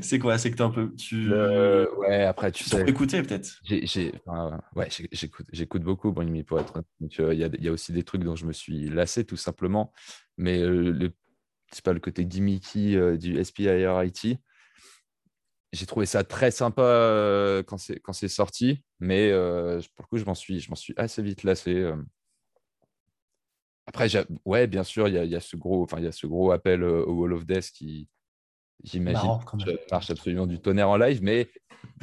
C'est 0.00 0.18
quoi? 0.18 0.36
C'est 0.36 0.50
que 0.50 0.56
tu 0.56 0.62
un 0.62 0.70
peu. 0.70 0.94
Tu... 0.94 1.32
Ouais, 1.32 2.22
après, 2.22 2.52
tu 2.52 2.64
sais. 2.64 2.84
écouter 2.86 3.22
peut-être? 3.22 3.60
j'ai, 3.64 4.12
enfin, 4.26 4.60
Ouais, 4.74 4.88
j'écoute, 5.12 5.46
j'écoute 5.52 5.82
beaucoup 5.82 6.12
Bring 6.12 6.30
Me 6.30 6.42
pour 6.42 6.60
être 6.60 6.74
Donc, 7.00 7.16
il 7.18 7.38
y, 7.38 7.44
a, 7.44 7.48
y, 7.58 7.68
a 7.68 7.72
aussi 7.72 7.92
des 7.92 8.02
trucs 8.02 8.22
dont 8.22 8.36
je 8.36 8.46
me 8.46 8.52
suis 8.52 8.88
lassé, 8.88 9.24
tout 9.24 9.36
simplement. 9.36 9.92
Mais 10.36 10.60
euh, 10.60 10.92
le, 10.92 11.12
c'est 11.72 11.84
pas 11.84 11.94
le 11.94 12.00
côté 12.00 12.26
gimmicky 12.26 12.96
euh, 12.96 13.16
du 13.16 13.42
SPIRIT. 13.42 14.38
J'ai 15.72 15.86
trouvé 15.86 16.06
ça 16.06 16.24
très 16.24 16.50
sympa 16.50 16.82
euh, 16.82 17.62
quand, 17.62 17.78
c'est, 17.78 17.98
quand 18.00 18.12
c'est 18.12 18.28
sorti, 18.28 18.82
mais 19.00 19.30
pour 19.30 20.04
le 20.04 20.08
coup, 20.08 20.18
je 20.18 20.24
m'en 20.24 20.34
suis, 20.34 20.60
je 20.60 20.70
m'en 20.70 20.76
suis 20.76 20.94
assez 20.96 21.22
vite 21.22 21.42
lassé. 21.42 21.90
Après, 23.86 24.08
ouais, 24.44 24.66
bien 24.66 24.84
sûr, 24.84 25.08
il 25.08 25.14
y 25.14 25.18
a, 25.18 25.24
y 25.24 25.36
a, 25.36 25.40
ce 25.40 25.56
gros, 25.56 25.82
enfin, 25.82 25.98
il 25.98 26.04
y 26.04 26.08
a 26.08 26.12
ce 26.12 26.26
gros 26.26 26.50
appel 26.50 26.82
au 26.84 27.12
Wall 27.12 27.32
of 27.32 27.46
Death 27.46 27.70
qui, 27.70 28.08
J'imagine 28.84 29.38
marche 29.90 30.10
absolument 30.10 30.46
du 30.46 30.60
tonnerre 30.60 30.88
en 30.88 30.96
live, 30.96 31.20
mais 31.22 31.48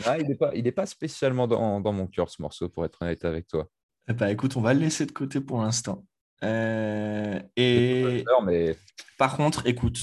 ah, 0.05 0.17
il 0.19 0.27
n'est 0.27 0.35
pas, 0.35 0.51
pas 0.75 0.85
spécialement 0.85 1.47
dans, 1.47 1.79
dans, 1.79 1.93
mon 1.93 2.07
cœur 2.07 2.29
ce 2.29 2.41
morceau, 2.41 2.69
pour 2.69 2.85
être 2.85 3.01
honnête 3.01 3.25
avec 3.25 3.47
toi. 3.47 3.69
Eh 4.09 4.13
ben, 4.13 4.27
écoute, 4.27 4.57
on 4.57 4.61
va 4.61 4.73
le 4.73 4.79
laisser 4.79 5.05
de 5.05 5.11
côté 5.11 5.39
pour 5.39 5.61
l'instant. 5.61 6.05
Euh, 6.43 7.39
et 7.55 8.23
mais... 8.45 8.75
par 9.17 9.37
contre, 9.37 9.65
écoute, 9.65 9.99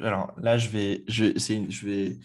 alors 0.00 0.32
là, 0.38 0.56
je 0.56 0.68
vais, 0.68 1.04
je, 1.08 1.36
je 1.36 1.86
vais 1.86 2.18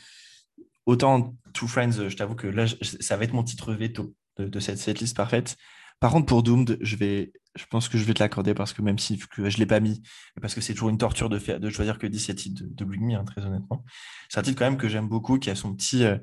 autant 0.85 1.35
Two 1.53 1.67
Friends, 1.67 2.09
je 2.09 2.15
t'avoue 2.15 2.35
que 2.35 2.47
là, 2.47 2.65
ça 2.81 3.17
va 3.17 3.23
être 3.23 3.33
mon 3.33 3.43
titre 3.43 3.73
veto 3.73 4.13
de, 4.37 4.45
de 4.45 4.59
cette, 4.59 4.99
liste 4.99 5.15
parfaite. 5.15 5.57
Par 5.99 6.11
contre, 6.11 6.25
pour 6.25 6.43
Doomed, 6.43 6.77
je, 6.81 6.95
vais, 6.95 7.31
je 7.55 7.65
pense 7.65 7.89
que 7.89 7.97
je 7.97 8.03
vais 8.03 8.13
te 8.13 8.21
l'accorder 8.21 8.53
parce 8.53 8.73
que 8.73 8.81
même 8.81 8.99
si 8.99 9.19
je 9.35 9.41
ne 9.41 9.49
l'ai 9.49 9.65
pas 9.65 9.79
mis, 9.79 10.01
parce 10.41 10.53
que 10.53 10.61
c'est 10.61 10.73
toujours 10.73 10.89
une 10.89 10.97
torture 10.97 11.29
de, 11.29 11.39
faire, 11.39 11.59
de 11.59 11.69
choisir 11.69 11.97
que 11.97 12.07
17 12.07 12.35
titres 12.37 12.63
de, 12.63 12.85
de 12.85 12.85
Me, 12.85 13.15
hein, 13.15 13.23
très 13.23 13.45
honnêtement. 13.45 13.83
C'est 14.29 14.39
un 14.39 14.43
titre 14.43 14.59
quand 14.59 14.69
même 14.69 14.77
que 14.77 14.89
j'aime 14.89 15.07
beaucoup, 15.07 15.39
qui 15.39 15.49
a 15.49 15.55
son 15.55 15.73
petit, 15.73 16.03
euh, 16.03 16.17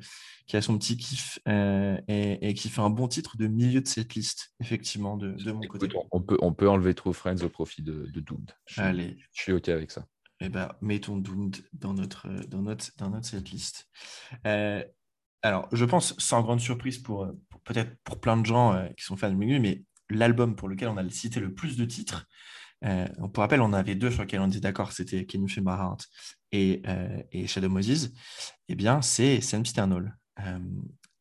qui 0.47 0.57
a 0.57 0.63
son 0.63 0.79
petit 0.79 0.97
kiff 0.97 1.39
euh, 1.49 1.99
et, 2.09 2.55
qui 2.55 2.69
fait 2.69 2.83
un 2.83 2.91
bon 2.91 3.09
titre 3.09 3.37
de 3.37 3.47
milieu 3.47 3.81
de 3.81 3.89
cette 3.89 4.15
liste, 4.15 4.53
effectivement, 4.61 5.17
de, 5.17 5.33
de 5.33 5.53
mon 5.53 5.63
côté. 5.63 5.89
On 6.11 6.21
peut, 6.21 6.39
on 6.43 6.53
peut 6.53 6.69
enlever 6.69 6.95
True 6.95 7.15
Friends 7.15 7.43
au 7.43 7.49
profit 7.49 7.83
de, 7.83 8.07
de 8.13 8.21
Doomed. 8.21 8.51
Je, 8.67 8.81
Allez. 8.81 9.17
Je 9.33 9.43
suis 9.43 9.53
OK 9.53 9.69
avec 9.69 9.91
ça. 9.91 10.07
Eh 10.45 10.49
ben, 10.49 10.73
mettons 10.81 11.17
Doomed 11.17 11.57
dans 11.73 11.95
notre, 11.95 12.29
dans 12.49 12.63
notre, 12.63 12.91
dans 12.99 13.11
notre 13.11 13.27
setlist. 13.27 13.89
Euh, 14.47 14.83
alors, 15.43 15.69
je 15.73 15.85
pense, 15.85 16.15
sans 16.19 16.43
grande 16.43 16.61
surprise 16.61 16.99
pour, 16.99 17.27
peut-être 17.65 17.97
pour 18.05 18.21
plein 18.21 18.37
de 18.37 18.47
gens 18.47 18.75
euh, 18.75 18.89
qui 18.97 19.05
sont 19.05 19.17
fans 19.17 19.31
de 19.31 19.37
Muglu, 19.37 19.61
mais 19.61 19.83
l'album 20.09 20.57
pour 20.57 20.69
lequel 20.69 20.89
on 20.89 20.97
a 20.97 21.11
cité 21.11 21.41
le 21.41 21.53
plus 21.53 21.77
de 21.77 21.85
titres, 21.85 22.27
euh, 22.85 23.07
pour 23.33 23.43
rappel, 23.43 23.61
on 23.61 23.73
avait 23.73 23.95
deux 23.95 24.11
sur 24.11 24.23
lesquels 24.23 24.41
on 24.41 24.49
était 24.49 24.61
d'accord, 24.61 24.93
c'était 24.93 25.27
Can 25.27 25.39
You 25.39 25.49
Feel 25.49 25.63
My 25.65 25.73
Heart 25.73 26.09
et, 26.51 26.83
euh, 26.87 27.23
et 27.31 27.47
Shadow 27.47 27.69
Moses, 27.69 28.13
eh 28.69 28.75
bien, 28.75 29.03
c'est 29.03 29.41
Sam 29.41 29.63
Eternal. 29.63 30.17
Euh, 30.41 30.59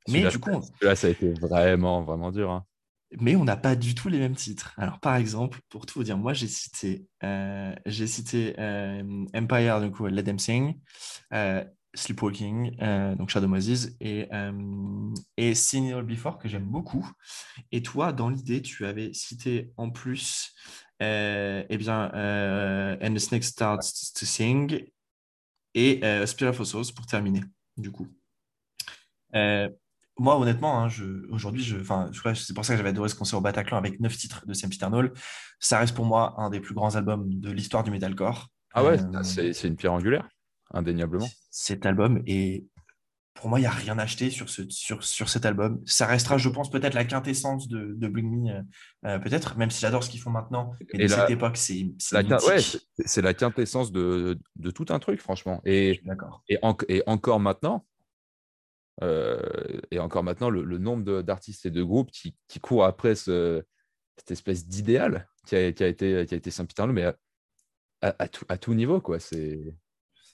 mais 0.08 0.28
du 0.28 0.40
coup. 0.40 0.62
Là, 0.82 0.96
ça 0.96 1.08
a 1.08 1.10
été 1.12 1.34
vraiment, 1.34 2.04
vraiment 2.04 2.32
dur. 2.32 2.52
Hein. 2.52 2.66
Mais 3.20 3.36
on 3.36 3.44
n'a 3.44 3.58
pas 3.58 3.76
du 3.76 3.94
tout 3.94 4.08
les 4.10 4.20
mêmes 4.20 4.36
titres. 4.36 4.74
Alors, 4.78 5.00
par 5.00 5.16
exemple, 5.16 5.60
pour 5.70 5.86
tout 5.86 6.00
vous 6.00 6.04
dire, 6.04 6.18
moi, 6.18 6.34
j'ai 6.34 6.48
cité, 6.48 7.06
euh, 7.24 7.76
j'ai 7.86 8.08
cité 8.08 8.56
Empire, 9.36 9.82
du 9.82 9.92
coup, 9.92 10.08
Let 10.08 10.24
Them 10.24 10.40
Sing, 10.40 10.80
Sleepwalking, 11.94 12.78
euh, 12.82 13.16
donc 13.16 13.30
Shadow 13.30 13.48
Moses, 13.48 13.90
et, 14.00 14.28
euh, 14.34 15.14
et 15.38 15.54
Seen 15.56 15.92
All 15.92 16.04
Before, 16.04 16.38
que 16.38 16.48
j'aime 16.48 16.66
beaucoup. 16.66 17.10
Et 17.72 17.82
toi, 17.82 18.14
dans 18.14 18.30
l'idée, 18.30 18.62
tu 18.62 18.86
avais 18.86 19.14
cité 19.14 19.72
en 19.78 19.90
plus, 19.90 20.54
euh, 21.02 21.64
eh 21.70 21.78
bien, 21.78 22.12
euh, 22.14 22.98
And 23.02 23.14
the 23.14 23.20
Snake 23.20 23.44
Starts 23.44 24.14
to 24.16 24.26
Sing, 24.26 24.86
et 25.74 26.00
euh, 26.04 26.26
Spirit 26.26 26.58
of 26.60 26.64
Souls 26.64 26.94
pour 26.96 27.06
terminer, 27.06 27.42
du 27.78 27.92
coup. 27.92 28.08
moi, 29.34 30.38
honnêtement, 30.38 30.84
hein, 30.84 30.90
aujourd'hui, 31.30 31.64
je, 31.64 31.78
c'est 32.36 32.54
pour 32.54 32.64
ça 32.64 32.74
que 32.74 32.78
j'avais 32.78 32.90
adoré 32.90 33.10
ce 33.10 33.16
concert 33.16 33.40
au 33.40 33.42
Bataclan 33.42 33.78
avec 33.78 34.00
neuf 34.00 34.18
titres 34.18 34.46
de 34.46 34.54
Sam 34.54 34.72
Eternal. 34.72 35.12
Ça 35.60 35.80
reste 35.80 35.96
pour 35.96 36.06
moi 36.06 36.36
un 36.38 36.50
des 36.50 36.60
plus 36.62 36.76
grands 36.76 36.96
albums 36.96 37.28
de 37.28 37.52
l'histoire 37.52 37.84
du 37.84 37.92
metalcore. 37.92 38.48
Ah 38.74 38.86
ouais, 38.86 38.98
c'est 39.24 39.68
une 39.68 39.76
pierre 39.76 39.94
angulaire 39.94 40.30
indéniablement. 40.74 41.28
Cet 41.50 41.86
album 41.86 42.22
et 42.26 42.66
pour 43.34 43.50
moi, 43.50 43.60
il 43.60 43.64
n'y 43.64 43.68
a 43.68 43.72
rien 43.72 43.98
à 43.98 44.04
acheter 44.04 44.30
sur, 44.30 44.50
ce, 44.50 44.70
sur, 44.70 45.04
sur 45.04 45.30
cet 45.30 45.46
album. 45.46 45.82
Ça 45.86 46.06
restera, 46.06 46.38
je 46.38 46.50
pense, 46.50 46.70
peut-être 46.70 46.94
la 46.94 47.06
quintessence 47.06 47.68
de, 47.68 47.94
de 47.96 48.08
Bring 48.08 48.30
Me, 48.30 48.52
euh, 48.52 48.62
euh, 49.06 49.20
peut-être, 49.20 49.58
même 49.58 49.72
si 49.72 49.80
j'adore 49.80 50.04
ce 50.04 50.10
qu'ils 50.10 50.20
font 50.20 50.30
maintenant. 50.30 50.74
Mais 50.94 51.06
et 51.06 51.08
de 51.08 51.08
cette 51.08 51.30
époque, 51.30 51.58
c'est 51.58 51.88
la, 52.12 52.22
ouais, 52.46 52.60
c'est 53.06 53.22
la 53.22 53.34
quintessence 53.34 53.92
de, 53.92 54.38
de, 54.58 54.72
tout 54.72 54.86
un 54.90 55.00
truc, 55.00 55.22
franchement. 55.22 55.62
Et, 55.66 56.02
et, 56.50 56.60
et, 56.90 57.04
encore 57.08 57.40
maintenant, 57.40 57.86
euh, 59.02 59.42
et 59.90 60.00
encore 60.00 60.24
maintenant, 60.24 60.50
le, 60.50 60.78
nombre 60.78 61.22
d'artistes 61.22 61.66
et 61.66 61.72
de 61.72 61.84
groupes 61.84 62.12
qui, 62.12 62.36
qui 62.48 62.60
courent 62.60 62.86
après 62.86 63.16
ce, 63.16 63.64
cette 64.18 64.32
espèce 64.32 64.68
d'idéal 64.68 65.28
qui 65.48 65.56
a, 65.56 65.72
qui, 65.72 65.84
a 65.84 65.88
été, 65.88 66.26
qui 66.28 66.34
a 66.36 66.38
été 66.38 66.52
mais 66.90 67.06
à, 67.06 67.16
à, 68.02 68.28
tout, 68.28 68.46
à 68.50 68.58
tout 68.58 68.74
niveau, 68.74 69.00
quoi. 69.00 69.20
C'est 69.20 69.74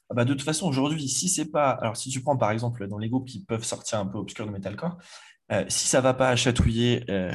ah 0.10 0.14
bah, 0.14 0.26
de 0.26 0.34
toute 0.34 0.44
façon, 0.44 0.68
aujourd'hui, 0.68 1.08
si 1.10 1.28
c'est 1.28 1.52
pas. 1.52 1.72
Alors, 1.72 1.98
si 1.98 2.10
tu 2.10 2.22
prends 2.22 2.38
par 2.38 2.52
exemple 2.52 2.88
dans 2.88 2.98
les 2.98 3.10
groupes 3.10 3.28
qui 3.28 3.44
peuvent 3.44 3.66
sortir 3.66 4.00
un 4.00 4.06
peu 4.06 4.18
obscurs 4.18 4.46
de 4.46 4.52
metalcore, 4.52 4.98
euh, 5.52 5.66
si 5.68 5.88
ça 5.88 6.02
va 6.02 6.14
pas 6.14 6.36
chatouiller 6.36 7.04
euh, 7.10 7.32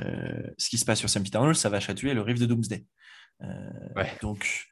ce 0.58 0.68
qui 0.68 0.78
se 0.78 0.84
passe 0.84 0.98
sur 0.98 1.08
Sam 1.08 1.22
Peter 1.22 1.40
ça 1.54 1.70
va 1.70 1.80
chatouiller 1.80 2.14
le 2.14 2.22
riff 2.22 2.38
de 2.38 2.46
Doomsday. 2.46 2.84
Euh, 3.42 4.04
donc, 4.22 4.66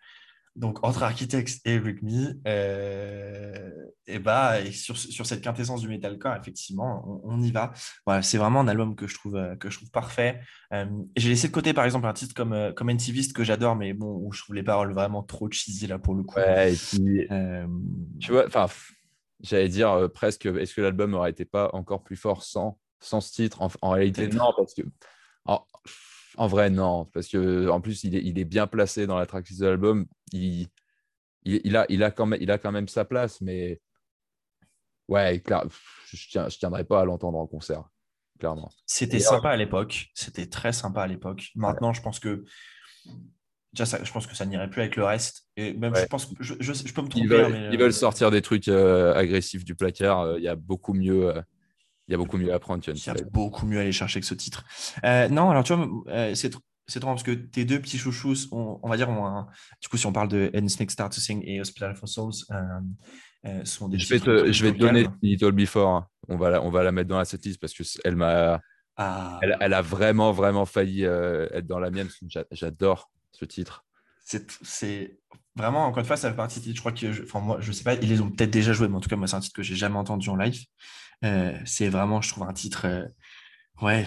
donc, 0.60 0.84
entre 0.84 1.02
Architects 1.02 1.60
et 1.64 1.78
Rick 1.78 2.02
Me, 2.02 2.38
euh, 2.46 3.70
et 4.06 4.18
bah, 4.18 4.60
et 4.60 4.72
sur, 4.72 4.98
sur, 4.98 5.24
cette 5.24 5.40
quintessence 5.40 5.80
du 5.80 5.88
metalcore, 5.88 6.36
effectivement, 6.36 7.22
on, 7.24 7.40
y 7.40 7.50
va. 7.50 7.72
Voilà, 8.04 8.20
c'est 8.20 8.36
vraiment 8.36 8.60
un 8.60 8.68
album 8.68 8.94
que 8.94 9.06
je 9.06 9.14
trouve, 9.14 9.36
euh, 9.36 9.56
que 9.56 9.70
je 9.70 9.78
trouve 9.78 9.90
parfait. 9.90 10.40
Euh, 10.74 10.84
J'ai 11.16 11.30
laissé 11.30 11.48
de 11.48 11.52
côté, 11.52 11.72
par 11.72 11.86
exemple, 11.86 12.06
un 12.06 12.12
titre 12.12 12.34
comme, 12.34 12.52
euh, 12.52 12.72
comme 12.72 12.90
NTVist 12.90 13.32
que 13.32 13.42
j'adore, 13.42 13.74
mais 13.74 13.94
bon, 13.94 14.20
où 14.22 14.32
je 14.32 14.42
trouve 14.42 14.54
les 14.54 14.62
paroles 14.62 14.92
vraiment 14.92 15.22
trop 15.22 15.50
cheesy 15.50 15.86
là 15.86 15.98
pour 15.98 16.14
le 16.14 16.24
coup. 16.24 16.38
Ouais, 16.38 16.74
tu 18.20 18.32
vois, 18.32 18.46
enfin, 18.46 18.66
j'allais 19.40 19.70
dire 19.70 20.10
presque, 20.12 20.44
est-ce 20.44 20.74
que 20.74 20.82
l'album 20.82 21.14
aurait 21.14 21.30
été 21.30 21.46
pas 21.46 21.70
encore 21.72 22.02
plus 22.02 22.16
fort 22.16 22.42
sans, 22.42 22.78
sans 22.98 23.22
ce 23.22 23.32
titre? 23.32 23.62
En, 23.80 23.90
réalité, 23.90 24.28
non, 24.28 24.52
parce 24.54 24.74
que. 24.74 24.82
En 26.36 26.46
vrai, 26.46 26.70
non, 26.70 27.06
parce 27.06 27.28
que 27.28 27.68
en 27.68 27.80
plus, 27.80 28.04
il 28.04 28.16
est, 28.16 28.22
il 28.22 28.38
est 28.38 28.44
bien 28.44 28.66
placé 28.66 29.06
dans 29.06 29.18
la 29.18 29.26
tracklist 29.26 29.60
de 29.60 29.66
l'album. 29.66 30.06
Il, 30.32 30.68
il, 31.44 31.76
a, 31.76 31.86
il, 31.88 32.02
a 32.02 32.10
quand 32.10 32.26
même, 32.26 32.40
il 32.40 32.50
a 32.50 32.58
quand 32.58 32.72
même 32.72 32.88
sa 32.88 33.04
place, 33.04 33.40
mais 33.40 33.80
ouais, 35.08 35.42
je 36.06 36.38
ne 36.38 36.48
tiendrai 36.48 36.84
pas 36.84 37.00
à 37.00 37.04
l'entendre 37.04 37.38
en 37.38 37.46
concert, 37.46 37.84
clairement. 38.38 38.70
C'était 38.86 39.20
sympa 39.20 39.50
à 39.50 39.56
l'époque, 39.56 40.08
c'était 40.14 40.46
très 40.46 40.72
sympa 40.72 41.02
à 41.02 41.06
l'époque. 41.06 41.48
Maintenant, 41.54 41.92
je 41.92 42.02
pense 42.02 42.20
que 42.20 42.44
Déjà, 43.72 43.86
ça, 43.86 44.02
je 44.02 44.10
pense 44.10 44.26
que 44.26 44.34
ça 44.34 44.44
n'irait 44.46 44.68
plus 44.68 44.80
avec 44.80 44.96
le 44.96 45.04
reste. 45.04 45.46
Et 45.56 45.74
même, 45.74 45.94
je 45.94 46.04
pense, 46.06 46.32
je, 46.40 46.54
je, 46.58 46.92
peux 46.92 47.02
me 47.02 47.08
tromper. 47.08 47.24
Ils 47.24 47.28
veulent, 47.28 47.54
hein, 47.54 47.70
ils 47.72 47.78
veulent 47.78 47.92
sortir 47.92 48.32
des 48.32 48.42
trucs 48.42 48.66
euh, 48.66 49.14
agressifs 49.14 49.64
du 49.64 49.76
placard. 49.76 50.22
Euh, 50.22 50.38
il 50.38 50.42
y 50.42 50.48
a 50.48 50.56
beaucoup 50.56 50.92
mieux. 50.92 51.36
Euh, 51.36 51.42
il 52.10 52.14
y 52.14 52.16
a 52.16 52.18
beaucoup 52.18 52.38
mieux 52.38 52.52
à 52.52 52.58
prendre. 52.58 52.82
Il 52.86 53.06
y 53.06 53.08
a 53.08 53.14
beaucoup 53.30 53.66
mieux 53.66 53.78
à 53.78 53.82
aller 53.82 53.92
chercher 53.92 54.18
que 54.18 54.26
ce 54.26 54.34
titre. 54.34 54.64
Euh, 55.04 55.28
non, 55.28 55.48
alors 55.50 55.62
tu 55.62 55.72
vois, 55.72 55.88
euh, 56.08 56.34
c'est 56.34 56.50
c'est 56.88 56.98
trop 56.98 57.10
parce 57.10 57.22
que 57.22 57.30
tes 57.30 57.64
deux 57.64 57.80
petits 57.80 57.98
chouchous, 57.98 58.48
on, 58.50 58.88
va 58.88 58.96
dire, 58.96 59.08
du 59.80 59.88
coup, 59.88 59.96
si 59.96 60.06
on 60.06 60.12
parle 60.12 60.26
de 60.26 60.50
And 60.56 60.66
Snake 60.66 60.90
Start 60.90 61.12
to 61.12 61.20
Sing 61.20 61.40
et 61.46 61.60
Hospital 61.60 61.94
for 61.94 62.08
Souls, 62.08 62.32
euh, 63.46 63.64
sont 63.64 63.88
des 63.88 63.96
Je 63.96 64.08
vais 64.08 64.18
te, 64.18 64.50
je 64.50 64.64
vais 64.64 64.72
te 64.72 64.78
donner 64.78 65.06
Little 65.22 65.52
Before. 65.52 66.04
On 66.26 66.36
va, 66.36 66.50
la, 66.50 66.62
on 66.62 66.70
va 66.70 66.82
la 66.82 66.90
mettre 66.90 67.08
dans 67.08 67.18
la 67.18 67.24
setlist 67.24 67.60
parce 67.60 67.72
qu'elle 67.74 68.16
m'a 68.16 68.60
Ah. 68.96 69.38
Elle, 69.40 69.72
a 69.72 69.82
vraiment, 69.82 70.32
vraiment 70.32 70.66
failli 70.66 71.04
euh, 71.04 71.46
être 71.52 71.68
dans 71.68 71.78
la 71.78 71.92
mienne. 71.92 72.08
J'adore 72.50 73.08
ce 73.30 73.44
titre. 73.44 73.84
C'est 74.24 75.20
vraiment, 75.54 75.86
encore 75.86 76.00
une 76.00 76.06
fois, 76.06 76.16
ça 76.16 76.30
fait 76.30 76.36
partie 76.36 76.74
Je 76.74 76.80
crois 76.80 76.92
que, 76.92 77.12
je, 77.12 77.22
enfin, 77.22 77.40
moi, 77.40 77.58
je 77.60 77.70
sais 77.70 77.84
pas, 77.84 77.94
ils 77.94 78.08
les 78.08 78.20
ont 78.20 78.30
peut-être 78.30 78.50
déjà 78.50 78.72
joués, 78.72 78.88
mais 78.88 78.96
en 78.96 79.00
tout 79.00 79.08
cas, 79.08 79.16
moi, 79.16 79.28
c'est 79.28 79.36
un 79.36 79.40
titre 79.40 79.54
que 79.54 79.62
j'ai 79.62 79.76
jamais 79.76 79.96
entendu 79.96 80.28
en 80.28 80.36
live. 80.36 80.64
Euh, 81.24 81.58
c'est 81.64 81.88
vraiment, 81.88 82.20
je 82.20 82.30
trouve, 82.30 82.44
un 82.44 82.52
titre. 82.52 82.86
Euh, 82.86 83.06
ouais. 83.82 84.06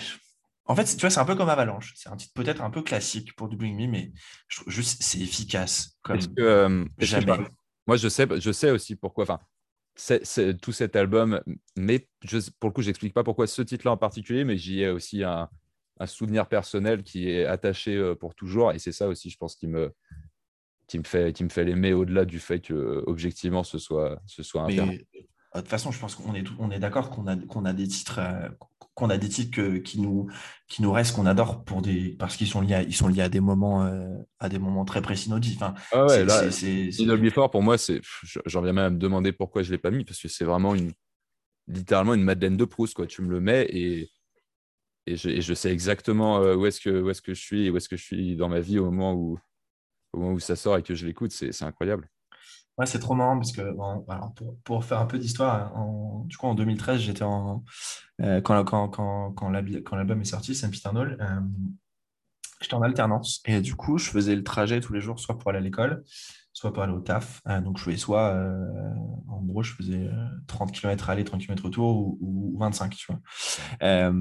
En 0.65 0.75
fait, 0.75 0.85
tu 0.85 1.01
vois, 1.01 1.09
c'est 1.09 1.19
un 1.19 1.25
peu 1.25 1.35
comme 1.35 1.49
Avalanche. 1.49 1.93
C'est 1.95 2.09
un 2.09 2.15
titre 2.15 2.33
peut-être 2.33 2.61
un 2.61 2.69
peu 2.69 2.81
classique 2.81 3.35
pour 3.35 3.49
du 3.49 3.57
Bring 3.57 3.77
Me, 3.77 3.91
mais 3.91 4.11
je 4.47 4.61
trouve 4.61 4.71
juste 4.73 5.03
c'est 5.03 5.19
efficace. 5.19 5.97
Comme 6.01 6.19
que, 6.19 6.85
jamais. 6.99 7.33
moi, 7.85 7.97
je 7.97 8.07
sais, 8.07 8.27
je 8.39 8.51
sais 8.51 8.71
aussi 8.71 8.95
pourquoi. 8.95 9.23
Enfin, 9.23 9.39
c'est, 9.95 10.57
tout 10.59 10.71
cet 10.71 10.95
album, 10.95 11.41
mais 11.75 12.07
je, 12.23 12.37
pour 12.59 12.69
le 12.69 12.73
coup, 12.73 12.81
j'explique 12.81 13.13
pas 13.13 13.23
pourquoi 13.23 13.45
ce 13.47 13.61
titre-là 13.61 13.91
en 13.91 13.97
particulier, 13.97 14.43
mais 14.43 14.57
j'y 14.57 14.81
ai 14.81 14.89
aussi 14.89 15.23
un, 15.23 15.49
souvenir 16.05 16.47
personnel 16.47 17.03
qui 17.03 17.29
est 17.29 17.45
attaché 17.45 17.95
euh, 17.95 18.13
pour 18.13 18.35
toujours, 18.35 18.73
et 18.73 18.79
c'est 18.79 18.91
ça 18.91 19.07
aussi, 19.07 19.29
je 19.29 19.37
pense, 19.37 19.55
qui 19.55 19.67
me, 19.67 19.93
qui 20.87 20.97
me 20.99 21.03
fait, 21.03 21.31
qui 21.31 21.43
me 21.43 21.49
fait 21.49 21.63
l'aimer 21.63 21.93
au-delà 21.93 22.25
du 22.25 22.39
fait 22.39 22.59
que 22.59 23.03
objectivement 23.07 23.63
ce 23.63 23.77
soit, 23.77 24.21
ce 24.25 24.43
soit 24.43 24.63
un. 24.63 24.67
Mais, 24.67 25.05
de 25.55 25.59
toute 25.61 25.69
façon, 25.69 25.91
je 25.91 25.99
pense 25.99 26.15
qu'on 26.15 26.33
est, 26.33 26.45
on 26.59 26.71
est 26.71 26.79
d'accord 26.79 27.09
qu'on 27.09 27.27
a, 27.27 27.35
qu'on 27.35 27.65
a 27.65 27.73
des 27.73 27.87
titres, 27.87 28.19
euh, 28.19 28.49
qu'on 28.95 29.09
a 29.09 29.17
des 29.17 29.29
titres 29.29 29.77
qui, 29.77 30.01
nous, 30.01 30.27
qui 30.67 30.81
nous 30.81 30.91
restent, 30.91 31.15
qu'on 31.15 31.25
adore 31.25 31.63
pour 31.63 31.81
des, 31.81 32.15
parce 32.17 32.37
qu'ils 32.37 32.47
sont 32.47 32.61
liés 32.61 32.75
à, 32.75 32.81
ils 32.81 32.95
sont 32.95 33.07
liés 33.07 33.21
à 33.21 33.29
des 33.29 33.39
moments, 33.39 33.85
euh, 33.85 34.07
à 34.39 34.49
des 34.49 34.59
moments 34.59 34.85
très 34.85 35.01
précis 35.01 35.29
de. 35.29 35.35
Enfin, 35.35 35.73
ah 35.91 36.05
ouais, 36.05 36.25
là, 36.25 37.17
Before, 37.17 37.51
pour 37.51 37.61
moi, 37.61 37.77
c'est, 37.77 38.01
j'en 38.45 38.61
viens 38.61 38.73
même 38.73 38.85
à 38.85 38.89
me 38.89 38.97
demander 38.97 39.31
pourquoi 39.31 39.63
je 39.63 39.69
ne 39.69 39.73
l'ai 39.73 39.77
pas 39.77 39.91
mis, 39.91 40.05
parce 40.05 40.19
que 40.19 40.27
c'est 40.27 40.45
vraiment 40.45 40.75
une, 40.75 40.91
littéralement 41.67 42.13
une 42.13 42.23
Madeleine 42.23 42.57
de 42.57 42.65
Proust, 42.65 42.93
quoi. 42.93 43.07
Tu 43.07 43.21
me 43.21 43.29
le 43.29 43.39
mets 43.39 43.65
et, 43.69 44.11
et, 45.05 45.15
je, 45.15 45.29
et 45.29 45.41
je 45.41 45.53
sais 45.53 45.71
exactement 45.71 46.39
euh, 46.39 46.55
où 46.55 46.65
est-ce 46.65 46.81
que, 46.81 47.01
où 47.01 47.09
est-ce 47.09 47.21
que 47.21 47.33
je 47.33 47.41
suis 47.41 47.65
et 47.65 47.69
où 47.69 47.77
est-ce 47.77 47.89
que 47.89 47.97
je 47.97 48.03
suis 48.03 48.35
dans 48.35 48.49
ma 48.49 48.59
vie 48.59 48.79
au 48.79 48.85
moment 48.85 49.13
où, 49.13 49.39
au 50.13 50.19
moment 50.19 50.33
où 50.33 50.39
ça 50.39 50.55
sort 50.55 50.77
et 50.77 50.83
que 50.83 50.95
je 50.95 51.05
l'écoute, 51.05 51.31
c'est, 51.31 51.51
c'est 51.51 51.65
incroyable. 51.65 52.09
Ouais, 52.77 52.87
c'est 52.87 52.99
trop 52.99 53.13
marrant 53.13 53.37
parce 53.37 53.51
que 53.51 53.61
pour, 54.35 54.57
pour, 54.63 54.85
faire 54.85 54.99
un 54.99 55.05
peu 55.05 55.19
d'histoire, 55.19 55.75
en, 55.77 56.23
du 56.25 56.37
coup 56.37 56.47
en 56.47 56.55
2013, 56.55 56.99
j'étais 56.99 57.23
en 57.23 57.63
euh, 58.21 58.41
quand, 58.41 58.63
quand, 58.63 58.89
quand, 58.89 59.31
quand 59.31 59.49
l'album 59.49 60.21
est 60.21 60.25
sorti, 60.25 60.55
Saint 60.55 60.71
Peter 60.71 60.89
euh, 60.93 61.15
j'étais 62.61 62.73
en 62.73 62.81
alternance 62.81 63.41
et 63.45 63.61
du 63.61 63.75
coup, 63.75 63.99
je 63.99 64.09
faisais 64.09 64.35
le 64.35 64.43
trajet 64.43 64.79
tous 64.79 64.93
les 64.93 65.01
jours, 65.01 65.19
soit 65.19 65.37
pour 65.37 65.49
aller 65.51 65.59
à 65.59 65.61
l'école, 65.61 66.03
soit 66.51 66.73
pour 66.73 66.81
aller 66.81 66.93
au 66.93 66.99
taf. 66.99 67.41
Euh, 67.47 67.61
donc, 67.61 67.77
je 67.77 67.83
faisais 67.83 67.97
soit, 67.97 68.35
en 69.27 69.41
gros, 69.43 69.61
je 69.61 69.73
faisais 69.73 70.09
30 70.47 70.71
km 70.71 71.09
aller, 71.11 71.23
30 71.23 71.41
km 71.41 71.65
retour 71.65 71.95
ou, 71.95 72.17
ou 72.21 72.57
25, 72.59 72.95
tu 72.95 73.07
vois. 73.11 74.11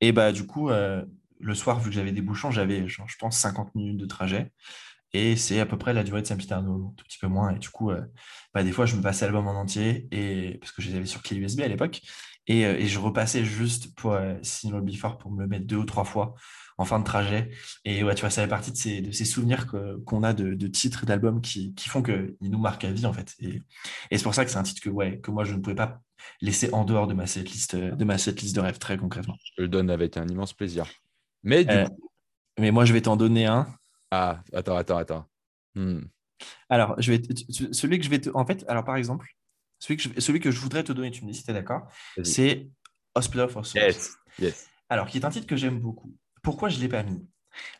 et 0.00 0.12
bah, 0.12 0.32
du 0.32 0.46
coup, 0.46 0.70
le 0.70 1.54
soir, 1.54 1.78
vu 1.78 1.90
que 1.90 1.94
j'avais 1.94 2.12
des 2.12 2.22
bouchons, 2.22 2.50
j'avais, 2.50 2.88
je 2.88 3.00
pense, 3.18 3.38
50 3.38 3.74
minutes 3.74 3.98
de 3.98 4.06
trajet. 4.06 4.52
Et 5.12 5.36
c'est 5.36 5.60
à 5.60 5.66
peu 5.66 5.78
près 5.78 5.92
la 5.92 6.04
durée 6.04 6.22
de 6.22 6.26
Sempiterno, 6.26 6.88
un 6.88 6.94
tout 6.96 7.04
petit 7.04 7.18
peu 7.18 7.28
moins. 7.28 7.54
Et 7.54 7.58
du 7.58 7.70
coup, 7.70 7.90
euh, 7.90 8.02
bah, 8.52 8.62
des 8.62 8.72
fois, 8.72 8.86
je 8.86 8.96
me 8.96 9.02
passais 9.02 9.24
l'album 9.24 9.46
en 9.46 9.58
entier, 9.58 10.08
et, 10.10 10.58
parce 10.58 10.72
que 10.72 10.82
je 10.82 10.90
les 10.90 10.96
avais 10.96 11.06
sur 11.06 11.22
clé 11.22 11.36
USB 11.36 11.60
à 11.60 11.68
l'époque. 11.68 12.00
Et, 12.46 12.66
euh, 12.66 12.76
et, 12.78 12.86
je 12.86 12.98
repassais 12.98 13.44
juste 13.44 13.94
pour 13.96 14.12
euh, 14.12 14.34
Signal 14.42 14.82
Before 14.82 15.18
pour 15.18 15.32
me 15.32 15.42
le 15.42 15.48
mettre 15.48 15.66
deux 15.66 15.76
ou 15.76 15.84
trois 15.84 16.04
fois 16.04 16.34
en 16.78 16.84
fin 16.84 16.98
de 16.98 17.04
trajet. 17.04 17.50
Et 17.84 18.04
ouais, 18.04 18.14
tu 18.14 18.20
vois, 18.20 18.30
ça 18.30 18.42
fait 18.42 18.48
partie 18.48 18.70
de 18.70 18.76
ces, 18.76 19.00
de 19.00 19.10
ces 19.10 19.24
souvenirs 19.24 19.66
qu'on 20.04 20.22
a 20.22 20.32
de, 20.32 20.54
de 20.54 20.66
titres 20.66 21.04
et 21.04 21.06
d'albums 21.06 21.40
qui, 21.40 21.74
qui, 21.74 21.88
font 21.88 22.02
qu'ils 22.02 22.36
nous 22.42 22.58
marquent 22.58 22.84
à 22.84 22.92
vie, 22.92 23.06
en 23.06 23.12
fait. 23.12 23.34
Et, 23.40 23.62
et 24.10 24.18
c'est 24.18 24.22
pour 24.22 24.34
ça 24.34 24.44
que 24.44 24.50
c'est 24.50 24.58
un 24.58 24.62
titre 24.62 24.82
que, 24.82 24.90
ouais, 24.90 25.18
que 25.20 25.30
moi, 25.30 25.44
je 25.44 25.54
ne 25.54 25.60
pouvais 25.60 25.74
pas 25.74 26.00
laisser 26.40 26.72
en 26.72 26.84
dehors 26.84 27.06
de 27.06 27.14
ma 27.14 27.26
setlist 27.26 27.76
de, 27.76 28.04
ma 28.04 28.18
setlist 28.18 28.54
de 28.54 28.60
rêve, 28.60 28.78
très 28.78 28.98
concrètement. 28.98 29.36
Je 29.56 29.62
le 29.62 29.68
donne 29.68 29.90
avec 29.90 30.16
un 30.16 30.26
immense 30.28 30.52
plaisir. 30.52 30.86
Mais 31.42 31.64
du 31.64 31.74
coup... 31.74 32.10
Mais 32.58 32.70
moi, 32.70 32.84
je 32.84 32.92
vais 32.92 33.02
t'en 33.02 33.16
donner 33.16 33.46
un. 33.46 33.66
Ah, 34.10 34.42
attends, 34.52 34.76
attends, 34.76 34.96
attends. 34.98 35.30
Hmm. 35.74 36.00
Alors, 36.68 37.00
je 37.00 37.12
vais 37.12 37.22
celui 37.72 37.98
que 37.98 38.04
je 38.04 38.10
vais 38.10 38.20
te... 38.20 38.30
En 38.34 38.44
fait, 38.46 38.64
alors 38.68 38.84
par 38.84 38.96
exemple, 38.96 39.26
celui 39.78 39.96
que, 39.96 40.02
je... 40.02 40.20
celui 40.20 40.40
que 40.40 40.50
je 40.50 40.60
voudrais 40.60 40.84
te 40.84 40.92
donner, 40.92 41.10
tu 41.10 41.24
me 41.24 41.30
dis 41.30 41.38
si 41.38 41.44
tu 41.44 41.50
es 41.50 41.54
d'accord, 41.54 41.88
c'est 42.22 42.68
Hospital 43.14 43.48
for 43.48 43.64
Souls. 43.66 43.80
Yes. 44.38 44.68
Alors, 44.88 45.08
qui 45.08 45.18
est 45.18 45.24
un 45.24 45.30
titre 45.30 45.46
que 45.46 45.56
j'aime 45.56 45.80
beaucoup. 45.80 46.14
Pourquoi 46.42 46.68
je 46.68 46.76
ne 46.76 46.82
l'ai 46.82 46.88
pas 46.88 47.02
mis? 47.02 47.26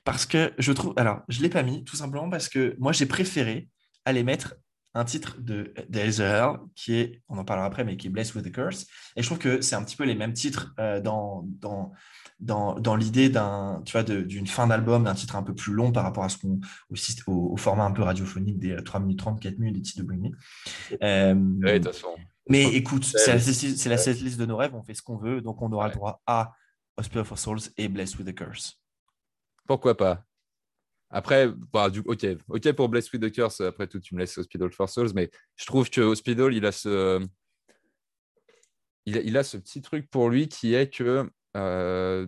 Parce 0.05 0.27
que 0.27 0.53
je 0.59 0.73
trouve... 0.73 0.95
Alors, 0.97 1.23
je 1.29 1.39
ne 1.39 1.43
l'ai 1.45 1.51
pas 1.51 1.63
mis 1.63 1.85
tout 1.85 1.97
simplement 1.97 2.31
parce 2.31 2.49
que 2.49 2.75
moi, 2.79 2.93
j'ai 2.93 3.07
préféré 3.07 3.69
aller 4.05 4.25
mettre 4.25 4.57
un 4.97 5.05
titre 5.05 5.37
de 5.39 5.75
Hell 5.93 6.59
qui 6.75 6.95
est, 6.95 7.23
on 7.29 7.37
en 7.37 7.45
parlera 7.45 7.67
après, 7.67 7.85
mais 7.85 7.97
qui 7.97 8.07
est 8.07 8.11
Blessed 8.11 8.35
with 8.35 8.47
the 8.47 8.53
Curse. 8.53 8.87
Et 9.15 9.23
je 9.23 9.27
trouve 9.27 9.39
que 9.39 9.61
c'est 9.61 9.77
un 9.77 9.85
petit 9.85 9.95
peu 9.95 10.05
les 10.05 10.15
mêmes 10.15 10.33
titres 10.33 10.75
euh, 10.81 11.01
dans, 11.03 11.45
dans, 11.61 11.93
dans, 12.41 12.81
dans 12.81 12.97
l'idée 12.97 13.29
d'un, 13.29 13.83
tu 13.85 13.93
vois, 13.93 14.03
d'une 14.03 14.47
fin 14.47 14.67
d'album, 14.67 15.05
d'un 15.05 15.15
titre 15.15 15.37
un 15.37 15.43
peu 15.43 15.55
plus 15.55 15.75
long 15.75 15.93
par 15.93 16.03
rapport 16.03 16.25
à 16.25 16.31
ce 16.31 16.39
qu'on, 16.39 16.61
au, 16.91 17.53
au, 17.53 17.57
format 17.59 17.85
un 17.85 17.93
peu 17.93 18.03
radiophonique 18.03 18.59
des 18.59 18.75
3 18.83 19.01
minutes 19.01 19.19
30, 19.19 19.41
4 19.41 19.59
minutes 19.59 19.77
des 19.77 19.83
titres 19.83 20.01
de 20.01 20.07
Bring 20.07 20.23
Me. 20.23 20.97
Euh, 21.03 21.35
de 21.35 21.79
toute 21.79 21.93
façon. 21.93 22.09
Mais 22.49 22.65
écoute, 22.75 23.05
c'est 23.05 23.35
la, 23.35 23.91
la 23.91 23.99
setlist 23.99 24.39
de 24.39 24.47
nos 24.47 24.57
rêves, 24.57 24.75
on 24.75 24.83
fait 24.83 24.95
ce 24.95 25.03
qu'on 25.03 25.19
veut, 25.19 25.43
donc 25.43 25.61
on 25.61 25.71
aura 25.73 25.89
le 25.89 25.95
droit 25.95 26.23
à 26.27 26.53
Hospital 26.97 27.25
for 27.25 27.39
Souls 27.39 27.61
et 27.77 27.89
Blessed 27.89 28.19
with 28.19 28.29
the 28.29 28.35
Curse. 28.35 28.81
Pourquoi 29.67 29.95
pas? 29.97 30.25
Après, 31.11 31.49
bah, 31.73 31.89
ok, 32.05 32.27
ok 32.49 32.73
pour 32.73 32.89
Blessed 32.89 33.13
with 33.13 33.23
the 33.23 33.33
Curse, 33.33 33.61
après 33.61 33.87
tout, 33.87 34.01
tu 34.01 34.15
me 34.15 34.21
laisses 34.21 34.39
Hospital 34.39 34.71
for 34.73 34.89
Souls, 34.89 35.13
mais 35.15 35.31
je 35.57 35.67
trouve 35.67 35.89
que 35.89 36.01
Hospital, 36.01 36.53
il 36.53 36.67
a 36.67 36.73
ce, 36.73 37.21
a, 39.07 39.21
il 39.21 39.37
a 39.37 39.45
ce 39.45 39.57
petit 39.57 39.83
truc 39.83 40.11
pour 40.11 40.31
lui 40.31 40.49
qui 40.49 40.75
est 40.75 40.91
que 40.93 41.31
euh, 41.57 42.27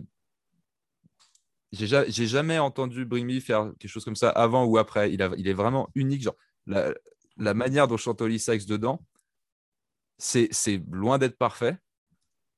j'ai 1.71 2.27
jamais 2.27 2.57
entendu 2.57 3.05
Bring 3.05 3.27
Me 3.27 3.39
faire 3.39 3.71
quelque 3.79 3.91
chose 3.91 4.05
comme 4.05 4.15
ça 4.15 4.29
avant 4.29 4.65
ou 4.65 4.77
après. 4.77 5.13
Il, 5.13 5.21
est 5.21 5.53
vraiment 5.53 5.89
unique. 5.93 6.27
La, 6.65 7.53
manière 7.53 7.87
dont 7.87 7.97
chante 7.97 8.21
Oli 8.21 8.39
Sykes 8.39 8.65
dedans, 8.65 9.05
c'est 10.17 10.49
loin 10.89 11.17
d'être 11.19 11.37
parfait. 11.37 11.77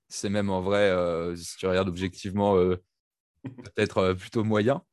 C'est 0.07 0.29
même 0.29 0.49
en 0.49 0.61
vrai, 0.61 0.89
euh, 0.89 1.35
si 1.35 1.57
tu 1.57 1.67
regardes 1.67 1.89
objectivement, 1.89 2.55
euh, 2.57 2.81
peut-être 3.43 4.13
plutôt 4.13 4.43
moyen. 4.43 4.83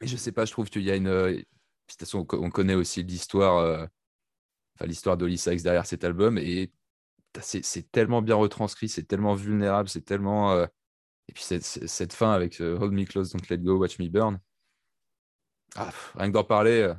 Et 0.00 0.06
je 0.06 0.16
sais 0.16 0.32
pas, 0.32 0.44
je 0.44 0.52
trouve 0.52 0.68
qu'il 0.70 0.82
y 0.82 0.90
a 0.90 0.96
une. 0.96 1.04
De 1.04 1.44
toute 1.86 1.98
façon, 1.98 2.26
on 2.32 2.50
connaît 2.50 2.74
aussi 2.74 3.02
l'histoire 3.02 3.88
enfin, 4.76 4.86
l'histoire 4.86 5.16
d'Oli 5.16 5.40
derrière 5.62 5.86
cet 5.86 6.04
album. 6.04 6.38
Et 6.38 6.72
c'est 7.40 7.90
tellement 7.92 8.22
bien 8.22 8.34
retranscrit, 8.34 8.88
c'est 8.88 9.04
tellement 9.04 9.34
vulnérable, 9.34 9.88
c'est 9.88 10.04
tellement. 10.04 10.66
Et 11.30 11.32
puis 11.32 11.44
cette, 11.44 12.12
fin 12.12 12.32
avec 12.32 12.60
euh, 12.60 12.76
Hold 12.76 12.92
Me 12.92 13.04
Close, 13.04 13.30
Don't 13.30 13.42
Let 13.48 13.58
Go, 13.58 13.78
Watch 13.78 14.00
Me 14.00 14.08
Burn. 14.08 14.40
Ah, 15.76 15.92
rien 16.16 16.26
que 16.26 16.32
d'en 16.32 16.42
parler, 16.42 16.80
euh, 16.80 16.94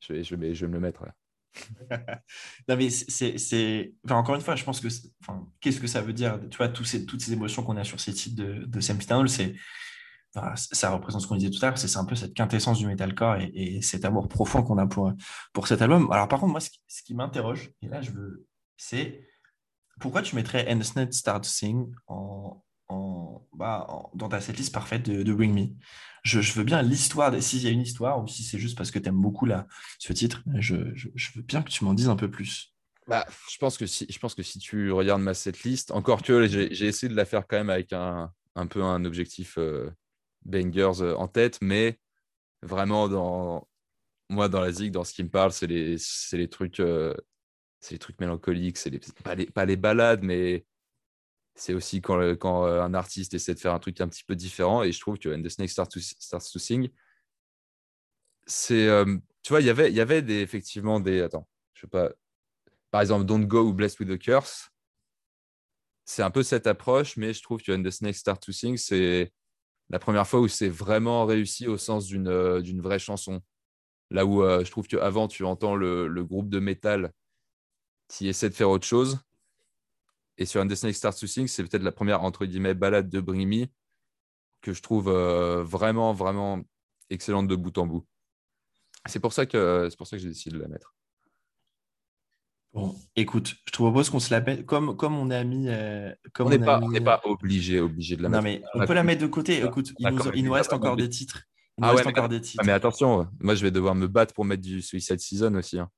je, 0.00 0.34
vais, 0.34 0.66
me 0.66 0.72
le 0.72 0.80
mettre. 0.80 1.04
non, 2.68 2.76
mais 2.78 2.88
c'est. 2.88 3.92
Encore 4.08 4.34
une 4.34 4.40
fois, 4.40 4.56
je 4.56 4.64
pense 4.64 4.80
que. 4.80 4.88
Qu'est-ce 5.60 5.78
que 5.78 5.86
ça 5.86 6.00
veut 6.00 6.14
dire? 6.14 6.40
Tu 6.50 6.56
vois, 6.56 6.70
toutes 6.70 6.86
ces 6.86 7.32
émotions 7.32 7.62
qu'on 7.62 7.76
a 7.76 7.84
sur 7.84 8.00
ces 8.00 8.14
titres 8.14 8.42
de, 8.42 8.80
Sam 8.80 8.98
c'est. 9.28 9.54
Ça 10.56 10.90
représente 10.90 11.22
ce 11.22 11.26
qu'on 11.26 11.36
disait 11.36 11.50
tout 11.50 11.64
à 11.64 11.68
l'heure, 11.68 11.78
c'est 11.78 11.96
un 11.96 12.04
peu 12.04 12.14
cette 12.14 12.34
quintessence 12.34 12.78
du 12.78 12.86
metalcore 12.86 13.36
et, 13.36 13.50
et 13.54 13.82
cet 13.82 14.04
amour 14.04 14.28
profond 14.28 14.62
qu'on 14.62 14.78
a 14.78 14.86
pour, 14.86 15.12
pour 15.52 15.68
cet 15.68 15.82
album. 15.82 16.10
Alors, 16.10 16.28
par 16.28 16.40
contre, 16.40 16.52
moi, 16.52 16.60
ce 16.60 17.02
qui, 17.02 17.14
m'interroge, 17.14 17.70
et 17.82 17.88
là, 17.88 18.00
je 18.00 18.10
veux, 18.10 18.46
c'est 18.76 19.26
pourquoi 20.00 20.22
tu 20.22 20.36
mettrais 20.36 20.70
Endless 20.72 21.10
Start 21.10 21.44
Sing 21.44 21.92
en, 22.06 22.62
en, 22.88 23.46
bah, 23.52 23.86
dans 24.14 24.28
ta 24.28 24.40
setlist 24.40 24.72
parfaite 24.72 25.08
de, 25.08 25.32
Bring 25.32 25.54
Me? 25.54 25.74
Je, 26.22 26.40
veux 26.52 26.64
bien 26.64 26.82
l'histoire, 26.82 27.32
s'il 27.42 27.62
y 27.62 27.66
a 27.66 27.70
une 27.70 27.82
histoire, 27.82 28.22
ou 28.22 28.26
si 28.26 28.42
c'est 28.42 28.58
juste 28.58 28.76
parce 28.76 28.90
que 28.90 28.98
tu 28.98 29.08
aimes 29.08 29.20
beaucoup 29.20 29.48
ce 29.98 30.12
titre, 30.12 30.42
je, 30.56 30.76
veux 30.76 31.42
bien 31.42 31.62
que 31.62 31.70
tu 31.70 31.84
m'en 31.84 31.94
dises 31.94 32.08
un 32.08 32.16
peu 32.16 32.30
plus. 32.30 32.74
Bah, 33.06 33.26
je, 33.50 33.56
pense 33.56 33.78
que 33.78 33.86
si, 33.86 34.06
je 34.08 34.18
pense 34.18 34.34
que 34.34 34.42
si 34.42 34.58
tu 34.58 34.92
regardes 34.92 35.22
ma 35.22 35.32
setlist, 35.34 35.90
encore 35.90 36.22
que 36.22 36.46
j'ai 36.46 36.86
essayé 36.86 37.08
de 37.08 37.16
la 37.16 37.24
faire 37.24 37.46
quand 37.46 37.56
même 37.56 37.70
avec 37.70 37.92
un, 37.92 38.30
un 38.54 38.66
peu 38.66 38.82
un 38.82 39.04
objectif 39.04 39.56
euh, 39.56 39.90
bangers 40.48 41.02
euh, 41.02 41.16
en 41.16 41.28
tête, 41.28 41.58
mais 41.60 41.98
vraiment, 42.62 43.08
dans, 43.08 43.68
moi, 44.28 44.48
dans 44.48 44.60
la 44.60 44.72
zig, 44.72 44.92
dans 44.92 45.04
ce 45.04 45.14
qui 45.14 45.22
me 45.22 45.30
parle, 45.30 45.52
c'est 45.52 45.66
les, 45.66 45.96
les 46.32 46.48
trucs. 46.48 46.80
Euh, 46.80 47.14
c'est 47.80 47.94
les 47.94 47.98
trucs 48.00 48.20
mélancoliques, 48.20 48.76
c'est 48.76 48.90
les, 48.90 49.00
pas, 49.22 49.36
les, 49.36 49.46
pas 49.46 49.64
les 49.64 49.76
balades, 49.76 50.22
mais 50.24 50.66
c'est 51.54 51.74
aussi 51.74 52.00
quand, 52.00 52.20
quand, 52.36 52.66
euh, 52.66 52.82
un 52.82 52.92
artiste 52.92 53.34
essaie 53.34 53.54
de 53.54 53.60
faire 53.60 53.74
un 53.74 53.78
truc 53.78 54.00
un 54.00 54.08
petit 54.08 54.24
peu 54.24 54.34
différent. 54.34 54.82
Et 54.82 54.90
je 54.90 55.00
trouve 55.00 55.18
que 55.18 55.28
And 55.28 55.42
the 55.42 55.48
Snake 55.48 55.70
Starts 55.70 55.88
to, 55.90 56.58
Sing, 56.58 56.90
c'est. 58.46 58.88
Tu 59.42 59.52
vois, 59.52 59.60
y 59.60 59.68
il 59.68 59.94
y 59.94 60.00
avait 60.00 60.22
des, 60.22 60.40
effectivement 60.40 60.98
des. 61.00 61.20
Attends, 61.22 61.48
je 61.74 61.82
sais 61.82 61.86
pas. 61.86 62.10
Par 62.90 63.00
exemple, 63.00 63.26
Don't 63.26 63.46
Go 63.46 63.68
ou 63.68 63.72
Blessed 63.72 64.00
with 64.00 64.08
the 64.08 64.18
Curse. 64.18 64.70
C'est 66.04 66.22
un 66.22 66.30
peu 66.30 66.42
cette 66.42 66.66
approche, 66.66 67.16
mais 67.16 67.34
je 67.34 67.42
trouve 67.42 67.62
que 67.62 67.70
And 67.70 67.82
the 67.82 67.90
Snake 67.90 68.16
Starts 68.16 68.40
to 68.40 68.52
Sing, 68.52 68.76
c'est 68.78 69.30
la 69.90 69.98
première 69.98 70.26
fois 70.26 70.40
où 70.40 70.48
c'est 70.48 70.68
vraiment 70.68 71.24
réussi 71.24 71.66
au 71.66 71.78
sens 71.78 72.06
d'une 72.06 72.28
euh, 72.28 72.62
vraie 72.80 72.98
chanson. 72.98 73.40
Là 74.10 74.24
où 74.24 74.42
je 74.42 74.70
trouve 74.70 74.86
qu'avant, 74.86 75.28
tu 75.28 75.44
entends 75.44 75.76
le, 75.76 76.24
groupe 76.24 76.48
de 76.48 76.60
métal 76.60 77.12
qui 78.08 78.26
essaie 78.26 78.48
de 78.48 78.54
faire 78.54 78.70
autre 78.70 78.86
chose 78.86 79.18
Et 80.38 80.46
sur 80.46 80.62
Undestined 80.62 80.94
Stars 80.94 81.14
to 81.14 81.26
Sing, 81.26 81.46
c'est 81.46 81.62
peut-être 81.62 81.82
la 81.82 81.92
première, 81.92 82.22
entre 82.22 82.46
guillemets, 82.46 82.72
balade 82.72 83.10
de 83.10 83.20
Bring 83.20 83.46
Me 83.46 83.66
que 84.60 84.72
je 84.72 84.82
trouve 84.82 85.08
euh, 85.08 85.62
vraiment, 85.62 86.12
vraiment 86.12 86.60
excellente 87.10 87.48
de 87.48 87.56
bout 87.56 87.76
en 87.78 87.86
bout. 87.86 88.06
C'est 89.06 89.20
pour 89.20 89.32
ça 89.32 89.46
que, 89.46 89.88
c'est 89.90 89.96
pour 89.96 90.06
ça 90.06 90.16
que 90.16 90.22
j'ai 90.22 90.28
décidé 90.28 90.56
de 90.56 90.62
la 90.62 90.68
mettre. 90.68 90.94
Bon, 92.78 92.94
écoute, 93.16 93.56
je 93.66 93.72
te 93.72 93.76
propose 93.76 94.08
qu'on 94.08 94.20
se 94.20 94.32
la 94.32 94.40
mette 94.40 94.64
comme, 94.64 94.96
comme 94.96 95.16
on 95.16 95.30
a 95.30 95.42
mis. 95.42 95.68
Euh, 95.68 96.14
comme 96.32 96.46
on 96.46 96.50
n'est 96.50 96.60
pas, 96.60 96.80
pas, 96.80 97.20
obligé, 97.24 97.80
obligé 97.80 98.16
de 98.16 98.22
la 98.22 98.28
mettre. 98.28 98.42
Non, 98.42 98.48
mais 98.48 98.62
on 98.74 98.86
peut 98.86 98.94
la 98.94 99.02
mettre 99.02 99.22
de 99.22 99.26
côté. 99.26 99.64
Écoute, 99.64 99.92
il 99.98 100.08
nous, 100.08 100.20
il 100.34 100.44
nous 100.44 100.52
reste 100.52 100.72
encore 100.72 100.96
des 100.96 101.08
titres. 101.08 101.42
Il 101.76 101.82
nous 101.82 101.88
ah 101.88 101.92
reste 101.92 102.06
ouais, 102.06 102.12
encore 102.12 102.28
des 102.28 102.40
titres. 102.40 102.62
mais 102.64 102.72
attention, 102.72 103.28
moi 103.40 103.54
je 103.54 103.62
vais 103.62 103.70
devoir 103.70 103.94
me 103.94 104.06
battre 104.06 104.32
pour 104.32 104.44
mettre 104.44 104.62
du 104.62 104.80
Suicide 104.80 105.18
Season 105.18 105.54
aussi. 105.54 105.78
Hein. 105.78 105.88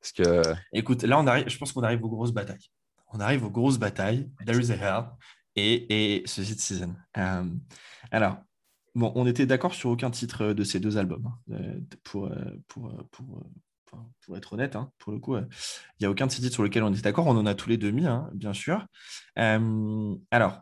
Parce 0.00 0.12
que... 0.12 0.42
Écoute, 0.72 1.02
là, 1.02 1.18
on 1.18 1.26
arrive, 1.26 1.48
je 1.48 1.58
pense 1.58 1.72
qu'on 1.72 1.82
arrive 1.82 2.04
aux 2.04 2.08
grosses 2.08 2.32
batailles. 2.32 2.68
On 3.12 3.20
arrive 3.20 3.44
aux 3.44 3.50
grosses 3.50 3.78
batailles. 3.78 4.28
There 4.44 4.60
is 4.60 4.70
a 4.70 4.76
Hell 4.76 5.04
et, 5.56 6.18
et 6.20 6.26
Suicide 6.26 6.60
Season. 6.60 6.94
Euh, 7.16 7.44
alors, 8.10 8.38
bon, 8.94 9.12
on 9.14 9.26
était 9.26 9.46
d'accord 9.46 9.74
sur 9.74 9.90
aucun 9.90 10.10
titre 10.10 10.52
de 10.52 10.64
ces 10.64 10.78
deux 10.78 10.98
albums. 10.98 11.26
Hein, 11.26 11.54
euh, 11.54 11.80
pour, 12.04 12.30
pour, 12.68 12.92
pour, 13.10 13.50
pour 14.24 14.36
être 14.36 14.52
honnête, 14.52 14.76
hein, 14.76 14.90
pour 14.98 15.12
le 15.12 15.18
coup, 15.18 15.36
il 15.36 15.46
n'y 16.00 16.06
a 16.06 16.10
aucun 16.10 16.26
de 16.26 16.32
ces 16.32 16.40
titres 16.40 16.54
sur 16.54 16.62
lequel 16.62 16.82
on 16.82 16.92
est 16.92 17.02
d'accord. 17.02 17.26
On 17.26 17.36
en 17.36 17.46
a 17.46 17.54
tous 17.54 17.68
les 17.68 17.76
deux 17.76 17.90
mis, 17.90 18.06
hein, 18.06 18.30
bien 18.34 18.52
sûr. 18.52 18.86
Euh, 19.38 20.14
alors, 20.30 20.60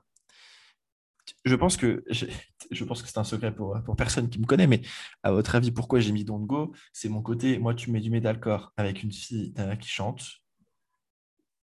je 1.44 1.54
pense 1.54 1.76
que 1.76 2.04
je, 2.10 2.84
pense 2.84 3.02
que 3.02 3.08
c'est 3.08 3.18
un 3.18 3.24
secret 3.24 3.54
pour, 3.54 3.80
pour 3.84 3.96
personne 3.96 4.28
qui 4.28 4.40
me 4.40 4.46
connaît, 4.46 4.66
mais 4.66 4.82
à 5.22 5.32
votre 5.32 5.54
avis, 5.54 5.70
pourquoi 5.70 6.00
j'ai 6.00 6.12
mis 6.12 6.24
Don't 6.24 6.46
Go? 6.46 6.72
C'est 6.92 7.08
mon 7.08 7.22
côté, 7.22 7.58
moi, 7.58 7.74
tu 7.74 7.90
mets 7.90 8.00
du 8.00 8.10
metalcore 8.10 8.72
avec 8.76 9.02
une 9.02 9.12
fille 9.12 9.54
qui 9.80 9.88
chante, 9.88 10.22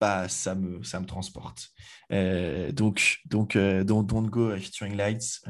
bah, 0.00 0.28
ça 0.28 0.54
me, 0.54 0.82
ça 0.82 0.98
me 0.98 1.06
transporte. 1.06 1.70
Euh, 2.10 2.72
donc, 2.72 3.18
donc, 3.26 3.54
euh, 3.56 3.84
Don't, 3.84 4.06
Go 4.06 4.56
featuring 4.56 4.96
Lights, 4.96 5.42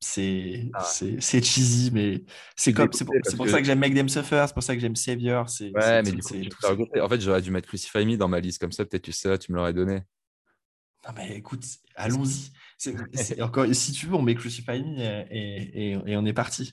c'est 0.00 0.70
ah 0.72 0.82
c'est 0.82 1.44
cheesy, 1.44 1.90
mais 1.92 2.24
c'est 2.56 2.72
comme 2.72 2.90
c'est 2.92 3.04
pour, 3.04 3.14
pour 3.36 3.48
ça 3.48 3.60
que 3.60 3.66
j'aime 3.66 3.78
Make 3.78 3.94
Them 3.94 4.08
Suffer, 4.08 4.44
c'est 4.46 4.54
pour 4.54 4.62
ça 4.62 4.74
que 4.74 4.80
j'aime 4.80 4.96
Savior. 4.96 5.46
Ouais, 5.74 6.02
mais 6.02 6.12
du 6.12 6.22
coup, 6.22 6.34
en 7.00 7.08
fait, 7.08 7.20
j'aurais 7.20 7.42
dû 7.42 7.50
mettre 7.50 7.68
Crucify 7.68 8.06
Me 8.06 8.16
dans 8.16 8.28
ma 8.28 8.40
liste 8.40 8.60
comme 8.60 8.72
ça, 8.72 8.84
peut-être 8.84 9.02
tu 9.02 9.12
sais, 9.12 9.38
tu 9.38 9.52
me 9.52 9.58
l'aurais 9.58 9.74
donné. 9.74 10.02
Non, 11.06 11.14
mais 11.16 11.36
écoute, 11.36 11.64
allons-y. 11.94 12.50
encore, 13.40 13.66
si 13.72 13.92
tu 13.92 14.06
veux, 14.06 14.14
on 14.14 14.22
met 14.22 14.34
Crucify 14.34 14.82
Me 14.82 15.00
et, 15.30 15.90
et, 15.90 15.98
et 16.06 16.16
on 16.16 16.24
est 16.24 16.32
parti. 16.32 16.72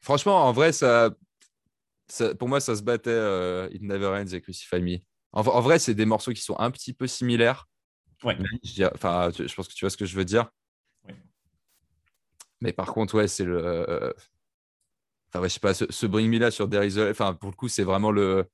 Franchement, 0.00 0.44
en 0.44 0.52
vrai, 0.52 0.72
ça, 0.72 1.10
ça, 2.08 2.34
pour 2.34 2.48
moi, 2.48 2.60
ça 2.60 2.76
se 2.76 2.82
battait 2.82 3.10
euh, 3.10 3.68
It 3.72 3.82
Never 3.82 4.08
Ends 4.08 4.26
et 4.26 4.40
Crucify 4.40 4.80
Me. 4.80 4.98
En, 5.32 5.40
en 5.46 5.60
vrai, 5.60 5.78
c'est 5.78 5.94
des 5.94 6.06
morceaux 6.06 6.32
qui 6.32 6.42
sont 6.42 6.58
un 6.58 6.70
petit 6.70 6.92
peu 6.92 7.06
similaires. 7.06 7.68
Ouais. 8.22 8.36
je, 8.64 8.84
enfin, 8.94 9.30
je 9.36 9.52
pense 9.54 9.68
que 9.68 9.74
tu 9.74 9.84
vois 9.84 9.90
ce 9.90 9.96
que 9.96 10.06
je 10.06 10.16
veux 10.16 10.24
dire. 10.24 10.48
Mais 12.60 12.72
par 12.72 12.92
contre, 12.92 13.14
ouais, 13.14 13.28
c'est 13.28 13.44
le. 13.44 13.64
Euh, 13.64 14.12
enfin, 15.28 15.40
ouais, 15.40 15.48
je 15.48 15.54
sais 15.54 15.60
pas, 15.60 15.74
ce, 15.74 16.06
Bring 16.06 16.30
Me 16.30 16.38
là 16.38 16.50
sur 16.50 16.68
There 16.68 17.10
enfin, 17.10 17.34
pour 17.34 17.50
le 17.50 17.56
coup, 17.56 17.68
c'est 17.68 17.84
vraiment 17.84 18.10
le 18.10 18.46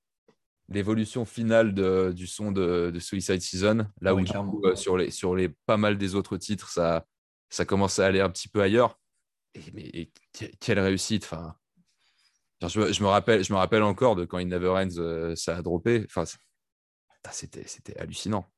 l'évolution 0.68 1.24
finale 1.24 1.74
de, 1.74 2.12
du 2.14 2.26
son 2.26 2.50
de, 2.52 2.90
de, 2.92 2.98
Suicide 2.98 3.40
Season. 3.40 3.86
Là 4.00 4.14
où, 4.14 4.20
euh, 4.64 4.74
sur, 4.74 4.96
les, 4.96 5.10
sur 5.10 5.34
les 5.34 5.48
pas 5.66 5.76
mal 5.76 5.98
des 5.98 6.14
autres 6.14 6.36
titres, 6.38 6.70
ça, 6.70 7.06
ça 7.50 7.64
commence 7.64 7.98
à 7.98 8.06
aller 8.06 8.20
un 8.20 8.30
petit 8.30 8.48
peu 8.48 8.62
ailleurs. 8.62 8.98
Et, 9.54 9.60
mais 9.74 10.10
quelle 10.60 10.80
réussite! 10.80 11.24
Enfin, 11.24 11.54
je, 12.62 12.92
je, 12.92 13.02
me 13.02 13.08
rappelle, 13.08 13.44
je 13.44 13.52
me 13.52 13.58
rappelle 13.58 13.82
encore 13.82 14.16
de 14.16 14.24
quand 14.24 14.38
In 14.38 14.46
Never 14.46 14.70
Ends, 14.70 14.98
euh, 14.98 15.34
ça 15.36 15.56
a 15.56 15.62
droppé. 15.62 16.04
Enfin, 16.06 16.24
c'était 17.30 17.98
hallucinant. 17.98 18.51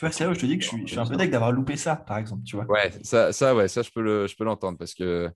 Tu 0.00 0.06
vois, 0.06 0.12
c'est 0.12 0.24
là 0.24 0.30
où 0.30 0.34
je 0.34 0.40
te 0.40 0.46
dis 0.46 0.56
que 0.56 0.64
je 0.64 0.68
suis, 0.70 0.80
je 0.86 0.92
suis 0.92 0.98
un 0.98 1.04
peu 1.04 1.14
deck 1.14 1.30
d'avoir 1.30 1.52
loupé 1.52 1.76
ça, 1.76 1.94
par 1.94 2.16
exemple. 2.16 2.42
Tu 2.44 2.56
vois. 2.56 2.64
Ouais, 2.64 2.90
ça, 3.02 3.34
ça, 3.34 3.54
ouais, 3.54 3.68
ça 3.68 3.82
je 3.82 3.90
peux 3.90 4.00
le, 4.00 4.26
je 4.26 4.34
peux 4.34 4.44
l'entendre 4.44 4.78
parce 4.78 4.94
que 4.94 5.30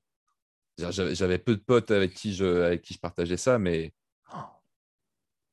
j'avais 0.79 1.37
peu 1.37 1.55
de 1.55 1.61
potes 1.61 1.91
avec 1.91 2.15
qui 2.15 2.33
je, 2.33 2.63
avec 2.63 2.81
qui 2.81 2.95
je 2.95 2.99
partageais 2.99 3.37
ça, 3.37 3.59
mais 3.59 3.93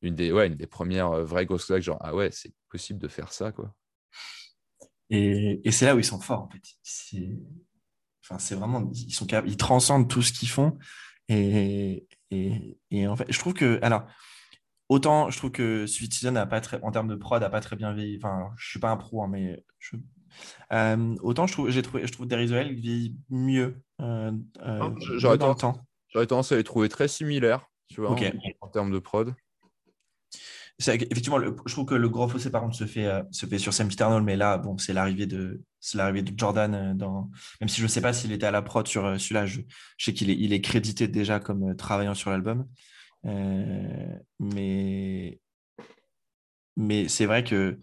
une 0.01 0.15
des, 0.15 0.31
ouais, 0.31 0.47
une 0.47 0.55
des 0.55 0.65
premières 0.65 1.11
euh, 1.11 1.25
vraies 1.25 1.45
grosses 1.45 1.65
claques, 1.65 1.83
genre 1.83 1.97
ah 1.99 2.15
ouais, 2.15 2.29
c'est 2.31 2.53
possible 2.69 2.99
de 2.99 3.09
faire 3.09 3.33
ça, 3.33 3.51
quoi. 3.51 3.75
Et, 5.09 5.59
et 5.67 5.71
c'est 5.71 5.87
là 5.87 5.93
où 5.93 5.99
ils 5.99 6.05
sont 6.05 6.21
forts, 6.21 6.43
en 6.43 6.49
fait. 6.49 6.63
C'est, 6.81 7.37
enfin, 8.23 8.39
c'est 8.39 8.55
vraiment, 8.55 8.89
ils 8.93 9.13
sont 9.13 9.27
ils 9.45 9.57
transcendent 9.57 10.09
tout 10.09 10.21
ce 10.21 10.31
qu'ils 10.31 10.47
font. 10.47 10.77
Et, 11.27 12.07
et, 12.29 12.79
et 12.91 13.07
en 13.09 13.17
fait, 13.17 13.25
je 13.29 13.39
trouve 13.39 13.55
que, 13.55 13.77
alors, 13.81 14.05
Autant, 14.91 15.29
je 15.29 15.37
trouve 15.37 15.51
que 15.51 15.87
Suicide 15.87 16.27
n'a 16.31 16.45
pas 16.45 16.59
très, 16.59 16.81
en 16.81 16.91
termes 16.91 17.07
de 17.07 17.15
prod, 17.15 17.41
n'a 17.41 17.49
pas 17.49 17.61
très 17.61 17.77
bien 17.77 17.93
vieilli. 17.93 18.17
Enfin, 18.17 18.51
je 18.57 18.71
suis 18.71 18.79
pas 18.79 18.91
un 18.91 18.97
pro, 18.97 19.23
hein, 19.23 19.29
mais 19.31 19.63
je... 19.79 19.95
Euh, 20.73 21.15
autant 21.21 21.47
je 21.47 21.53
trouve, 21.53 21.69
j'ai 21.69 21.81
trouvé, 21.81 22.05
je 22.05 22.11
trouve 22.11 22.27
Derisoel 22.27 22.73
vieillit 22.73 23.15
mieux 23.29 23.81
euh, 24.01 24.33
euh, 24.61 24.89
j'aurais 25.15 25.37
dans 25.37 25.53
tendance, 25.53 25.55
le 25.55 25.61
temps. 25.61 25.87
J'aurais 26.09 26.27
tendance 26.27 26.51
à 26.51 26.57
les 26.57 26.65
trouver 26.65 26.89
très 26.89 27.07
similaires, 27.07 27.65
tu 27.87 28.01
vois, 28.01 28.11
en, 28.59 28.67
termes 28.67 28.91
de 28.91 28.99
prod. 28.99 29.33
Effectivement, 30.77 31.39
je 31.39 31.73
trouve 31.73 31.85
que 31.85 31.95
le 31.95 32.09
gros 32.09 32.27
fossé, 32.27 32.51
par 32.51 32.61
contre, 32.61 32.75
se 32.75 32.85
fait, 32.85 33.09
se 33.31 33.45
fait 33.45 33.59
sur 33.59 33.73
Sam 33.73 33.87
Eternal, 33.89 34.21
mais 34.23 34.35
là, 34.35 34.57
bon, 34.57 34.77
c'est 34.77 34.91
l'arrivée 34.91 35.25
de, 35.25 35.63
c'est 35.79 35.99
l'arrivée 35.99 36.21
de 36.21 36.37
Jordan 36.37 36.97
dans. 36.97 37.29
Même 37.61 37.69
si 37.69 37.77
je 37.77 37.85
ne 37.85 37.89
sais 37.89 38.01
pas 38.01 38.11
s'il 38.11 38.33
était 38.33 38.47
à 38.47 38.51
la 38.51 38.61
prod 38.61 38.85
sur 38.85 39.17
celui-là, 39.17 39.45
je, 39.45 39.61
je 39.95 40.05
sais 40.05 40.13
qu'il 40.13 40.29
est, 40.29 40.35
il 40.35 40.51
est 40.51 40.59
crédité 40.59 41.07
déjà 41.07 41.39
comme 41.39 41.77
travaillant 41.77 42.13
sur 42.13 42.29
l'album. 42.29 42.67
Euh, 43.25 44.19
mais 44.39 45.39
mais 46.75 47.07
c'est 47.07 47.25
vrai 47.25 47.43
que. 47.43 47.79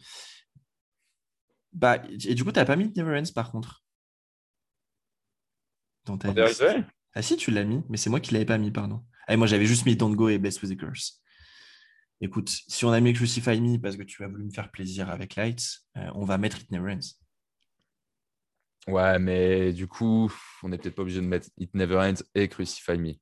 Bah, 1.73 2.03
et 2.11 2.35
du 2.35 2.45
coup, 2.45 2.53
tu 2.53 2.59
n'as 2.59 2.65
pas 2.65 2.77
mis 2.77 2.93
Never 2.97 3.19
Ends 3.19 3.33
par 3.35 3.53
contre? 3.53 3.85
Dans 6.07 6.19
ta 6.19 6.33
Ah 7.15 7.23
si, 7.23 7.37
tu 7.37 7.51
l'as 7.51 7.65
mis, 7.65 7.83
mais 7.89 7.97
c'est 7.97 8.11
moi 8.11 8.21
qui 8.21 8.31
ne 8.31 8.35
l'avais 8.35 8.47
pas 8.47 8.59
mis, 8.59 8.71
pardon. 8.71 9.05
Ah, 9.27 9.37
moi, 9.37 9.47
j'avais 9.47 9.67
juste 9.67 9.85
mis 9.85 9.95
Don't 9.95 10.17
Go 10.17 10.29
et 10.29 10.39
Blessed 10.39 10.63
with 10.63 10.73
the 10.73 10.81
Curse. 10.81 11.23
Écoute, 12.21 12.49
si 12.49 12.85
on 12.85 12.91
a 12.91 13.01
mis 13.01 13.13
Crucify 13.13 13.61
Me 13.61 13.79
parce 13.79 13.97
que 13.97 14.03
tu 14.03 14.25
as 14.25 14.29
voulu 14.29 14.45
me 14.45 14.51
faire 14.51 14.71
plaisir 14.73 15.09
avec 15.11 15.37
Lights, 15.37 15.85
euh, 15.97 16.11
on 16.15 16.25
va 16.25 16.39
mettre 16.39 16.59
It 16.61 16.71
Never 16.71 16.95
Ends. 16.95 17.15
Ouais, 18.89 19.19
mais 19.19 19.73
du 19.73 19.87
coup, 19.87 20.33
on 20.63 20.71
n'est 20.71 20.79
peut-être 20.79 20.97
pas 20.97 21.03
obligé 21.03 21.21
de 21.21 21.27
mettre 21.27 21.49
It 21.59 21.73
Never 21.75 21.97
Ends 21.97 22.23
et 22.35 22.49
Crucify 22.49 22.99
Me. 22.99 23.13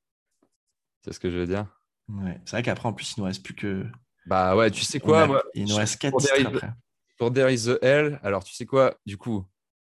C'est 1.02 1.12
ce 1.12 1.20
que 1.20 1.30
je 1.30 1.38
veux 1.38 1.46
dire? 1.46 1.75
Ouais. 2.08 2.40
C'est 2.44 2.52
vrai 2.52 2.62
qu'après, 2.62 2.88
en 2.88 2.92
plus, 2.92 3.12
il 3.12 3.20
ne 3.20 3.22
nous 3.22 3.26
reste 3.26 3.42
plus 3.42 3.54
que. 3.54 3.86
Bah 4.26 4.56
ouais, 4.56 4.70
tu 4.70 4.84
sais 4.84 5.00
quoi 5.00 5.42
Il 5.54 5.66
nous 5.66 5.76
reste 5.76 6.00
4 6.00 6.18
titres 6.18 6.46
après. 6.46 6.72
Pour 7.18 7.32
There 7.32 7.52
is 7.52 7.64
the 7.64 7.78
Hell, 7.82 8.20
alors 8.22 8.44
tu 8.44 8.54
sais 8.54 8.66
quoi 8.66 8.94
Du 9.06 9.16
coup, 9.16 9.46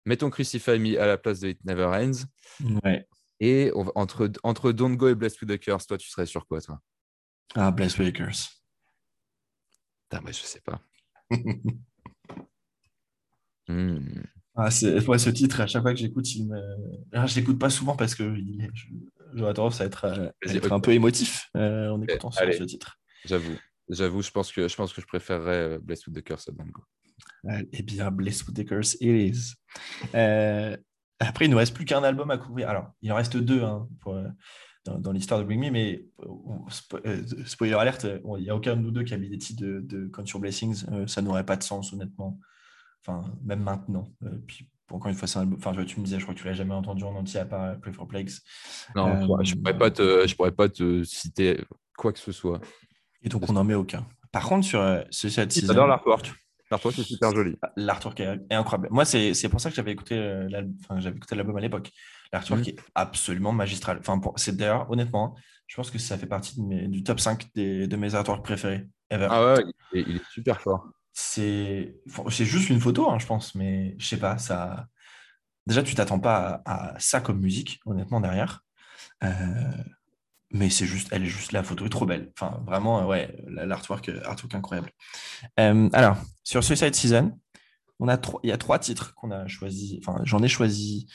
mettons 0.06 0.30
Crucify 0.30 0.80
Me 0.80 1.00
à 1.00 1.06
la 1.06 1.18
place 1.18 1.42
de 1.42 1.50
It 1.50 1.64
Never 1.66 1.86
Ends. 1.86 2.26
Ouais. 2.84 3.06
Et 3.42 3.72
entre, 3.96 4.32
entre 4.44 4.72
Don't 4.72 4.96
Go 4.96 5.10
et 5.10 5.16
Blessed 5.16 5.42
with 5.42 5.50
the 5.50 5.58
Curse, 5.58 5.88
toi, 5.88 5.98
tu 5.98 6.10
serais 6.10 6.26
sur 6.26 6.46
quoi, 6.48 6.62
toi? 6.62 6.80
Ah, 7.56 7.72
Blessed 7.72 8.00
with 8.00 8.14
the 8.14 8.18
Curse. 8.18 8.64
Putain, 10.10 10.22
mais 10.24 10.34
je 10.34 10.44
sais 10.44 10.62
pas. 10.62 10.82
hmm. 13.68 14.22
Ah, 14.62 14.72
c'est 14.72 15.08
ouais, 15.08 15.18
ce 15.18 15.30
titre, 15.30 15.62
à 15.62 15.68
chaque 15.68 15.82
fois 15.82 15.94
que 15.94 16.00
j'écoute, 16.00 16.36
il 16.36 16.48
me... 16.48 16.60
Je 17.14 17.36
l'écoute 17.36 17.58
pas 17.58 17.70
souvent 17.70 17.96
parce 17.96 18.14
que 18.14 18.36
j'aurais 19.34 19.54
tendance 19.54 19.80
à 19.80 19.86
être, 19.86 20.06
euh, 20.06 20.30
un 20.70 20.80
peu 20.82 20.92
émotif 20.92 21.50
euh, 21.56 21.90
en 21.90 22.02
écoutant 22.02 22.30
ce, 22.32 22.64
titre. 22.64 23.00
J'avoue, 23.26 23.56
j'avoue, 23.88 24.22
je 24.22 24.32
pense 24.32 24.52
que 24.52 24.68
je 24.68 24.76
pense 24.76 24.92
que 24.92 25.02
je 25.02 25.08
préférerais 25.08 25.76
euh, 25.76 25.80
Bless 25.80 26.06
with 26.08 26.16
the 26.16 26.24
Curse 26.24 26.50
à 26.50 26.52
Dango. 26.52 26.84
Eh 27.72 27.84
bien, 27.84 28.12
Bless 28.12 28.46
with 28.46 28.56
the 28.56 28.66
Curse, 28.66 28.98
it 29.00 29.36
is. 29.38 29.56
après, 31.20 31.46
il 31.46 31.48
ne 31.48 31.54
nous 31.54 31.58
reste 31.58 31.74
plus 31.74 31.86
qu'un 31.86 32.04
album 32.04 32.30
à 32.30 32.38
couvrir. 32.38 32.70
Alors, 32.70 32.92
il 33.02 33.12
en 33.14 33.16
reste 33.16 33.38
deux 33.38 33.64
hein, 33.64 33.88
dans, 34.86 35.12
l'histoire 35.14 35.40
de 35.40 35.46
Bring 35.46 35.62
Me, 35.62 35.70
mais 35.70 36.06
spoiler 37.46 37.76
alert, 37.76 38.06
il 38.06 38.44
n'y 38.44 38.50
a 38.50 38.56
aucun 38.58 38.76
de 38.76 38.82
nous 38.82 38.92
deux 38.92 39.04
qui 39.04 39.14
a 39.14 39.18
mis 39.18 39.30
des 39.30 39.38
titres 39.38 39.64
de, 39.64 39.80
de 39.80 40.12
Your 40.26 40.42
Blessings. 40.42 40.86
ça 41.08 41.22
n'aurait 41.22 41.46
pas 41.46 41.56
de 41.56 41.64
sens, 41.64 41.94
honnêtement. 41.94 42.38
Enfin, 43.06 43.32
même 43.44 43.62
maintenant. 43.62 44.08
Euh, 44.24 44.38
puis, 44.48 44.70
encore 44.92 45.10
une 45.10 45.16
fois, 45.16 45.28
c'est 45.28 45.40
un 45.40 45.52
Enfin, 45.54 45.72
tu 45.86 46.00
me 46.00 46.06
disais, 46.06 46.20
je 46.20 46.24
crois 46.24 46.34
que 46.34 46.40
tu 46.40 46.46
l'as 46.46 46.54
jamais 46.54 46.74
entendu 46.74 47.04
en 47.04 47.16
entier 47.16 47.40
à 47.40 47.46
part 47.46 47.80
Play 47.80 47.94
for 47.94 48.08
Plagues. 48.08 48.32
Non, 48.96 49.44
je 49.44 49.56
ne 49.56 49.60
pourrais, 49.60 49.78
pas 49.78 49.92
te, 49.92 50.28
je 50.28 50.36
pourrais 50.36 50.52
pas 50.52 50.70
te 50.70 51.04
citer 51.04 51.64
quoi 51.98 52.12
que 52.12 52.20
ce 52.20 52.32
soit. 52.32 52.60
Et 53.22 53.30
donc, 53.30 53.50
on 53.50 53.54
n'en 53.54 53.64
met 53.64 53.76
aucun. 53.76 54.08
Par 54.32 54.48
contre, 54.48 54.66
sur 54.66 54.82
euh, 54.82 55.02
ce 55.10 55.30
set 55.30 55.54
J'adore 55.66 55.88
l'artwork. 55.88 56.32
L'artwork 56.72 57.00
est 57.00 57.04
super 57.04 57.32
joli. 57.32 57.56
Ah, 57.62 57.72
l'artwork 57.76 58.20
est, 58.20 58.40
incroyable. 58.52 58.90
Moi, 58.92 59.06
c'est 59.06 59.50
pour 59.50 59.60
ça 59.60 59.70
que 59.70 59.76
j'avais 59.76 59.92
écouté 59.92 60.16
euh, 60.16 60.48
l'album 60.50 61.58
à 61.58 61.62
l'époque. 61.62 61.90
L'artwork 62.32 62.62
mm. 62.62 62.70
est 62.70 62.76
absolument 62.94 63.52
magistral. 63.52 63.98
Enfin, 64.00 64.22
c'est 64.36 64.56
d'ailleurs, 64.56 64.90
honnêtement, 64.92 65.36
je 65.66 65.76
pense 65.76 65.90
que 65.90 65.98
ça 65.98 66.18
fait 66.18 66.28
partie 66.28 66.56
du 66.60 67.04
top 67.04 67.20
5 67.20 67.48
des, 67.56 67.88
de 67.88 67.96
mes 67.96 68.14
artworks 68.14 68.44
préférés 68.44 68.88
ever. 69.10 69.28
Ah 69.30 69.54
ouais, 69.54 69.64
il 69.94 70.18
est 70.18 70.32
super 70.32 70.62
fort 70.62 70.88
c'est 71.20 72.46
juste 72.46 72.70
une 72.70 72.80
photo, 72.80 73.10
hein, 73.10 73.20
je 73.20 73.26
pense, 73.26 73.56
mais 73.56 73.96
je 73.98 74.08
sais 74.08 74.18
pas, 74.18 74.38
ça. 74.38 74.88
Déjà, 75.66 75.84
tu 75.84 75.94
t'attends 75.96 76.20
pas 76.20 76.62
à, 76.66 76.96
ça 77.00 77.22
comme 77.22 77.40
musique, 77.40 77.80
honnêtement, 77.86 78.22
derrière. 78.22 78.64
Euh, 79.24 79.30
mais 80.52 80.70
c'est 80.70 80.86
juste, 80.86 81.10
elle 81.12 81.24
est 81.24 81.28
juste, 81.28 81.52
la 81.52 81.64
photo 81.64 81.86
est 81.86 81.90
trop 81.90 82.06
belle. 82.06 82.32
Enfin, 82.40 82.64
vraiment, 82.66 83.06
ouais, 83.06 83.36
l'artwork, 83.48 84.10
artwork 84.24 84.56
incroyable. 84.56 84.92
alors, 85.58 86.18
sur 86.44 86.64
Suicide 86.64 86.96
Season, 86.96 87.38
on 88.00 88.08
a 88.08 88.18
il 88.44 88.50
y 88.50 88.54
a 88.54 88.58
trois 88.58 88.80
titres 88.80 89.14
qu'on 89.16 89.32
a 89.32 89.48
choisi. 89.48 90.02
Enfin, 90.04 90.22
j'en 90.24 90.42
ai 90.42 90.48
choisi 90.48 91.08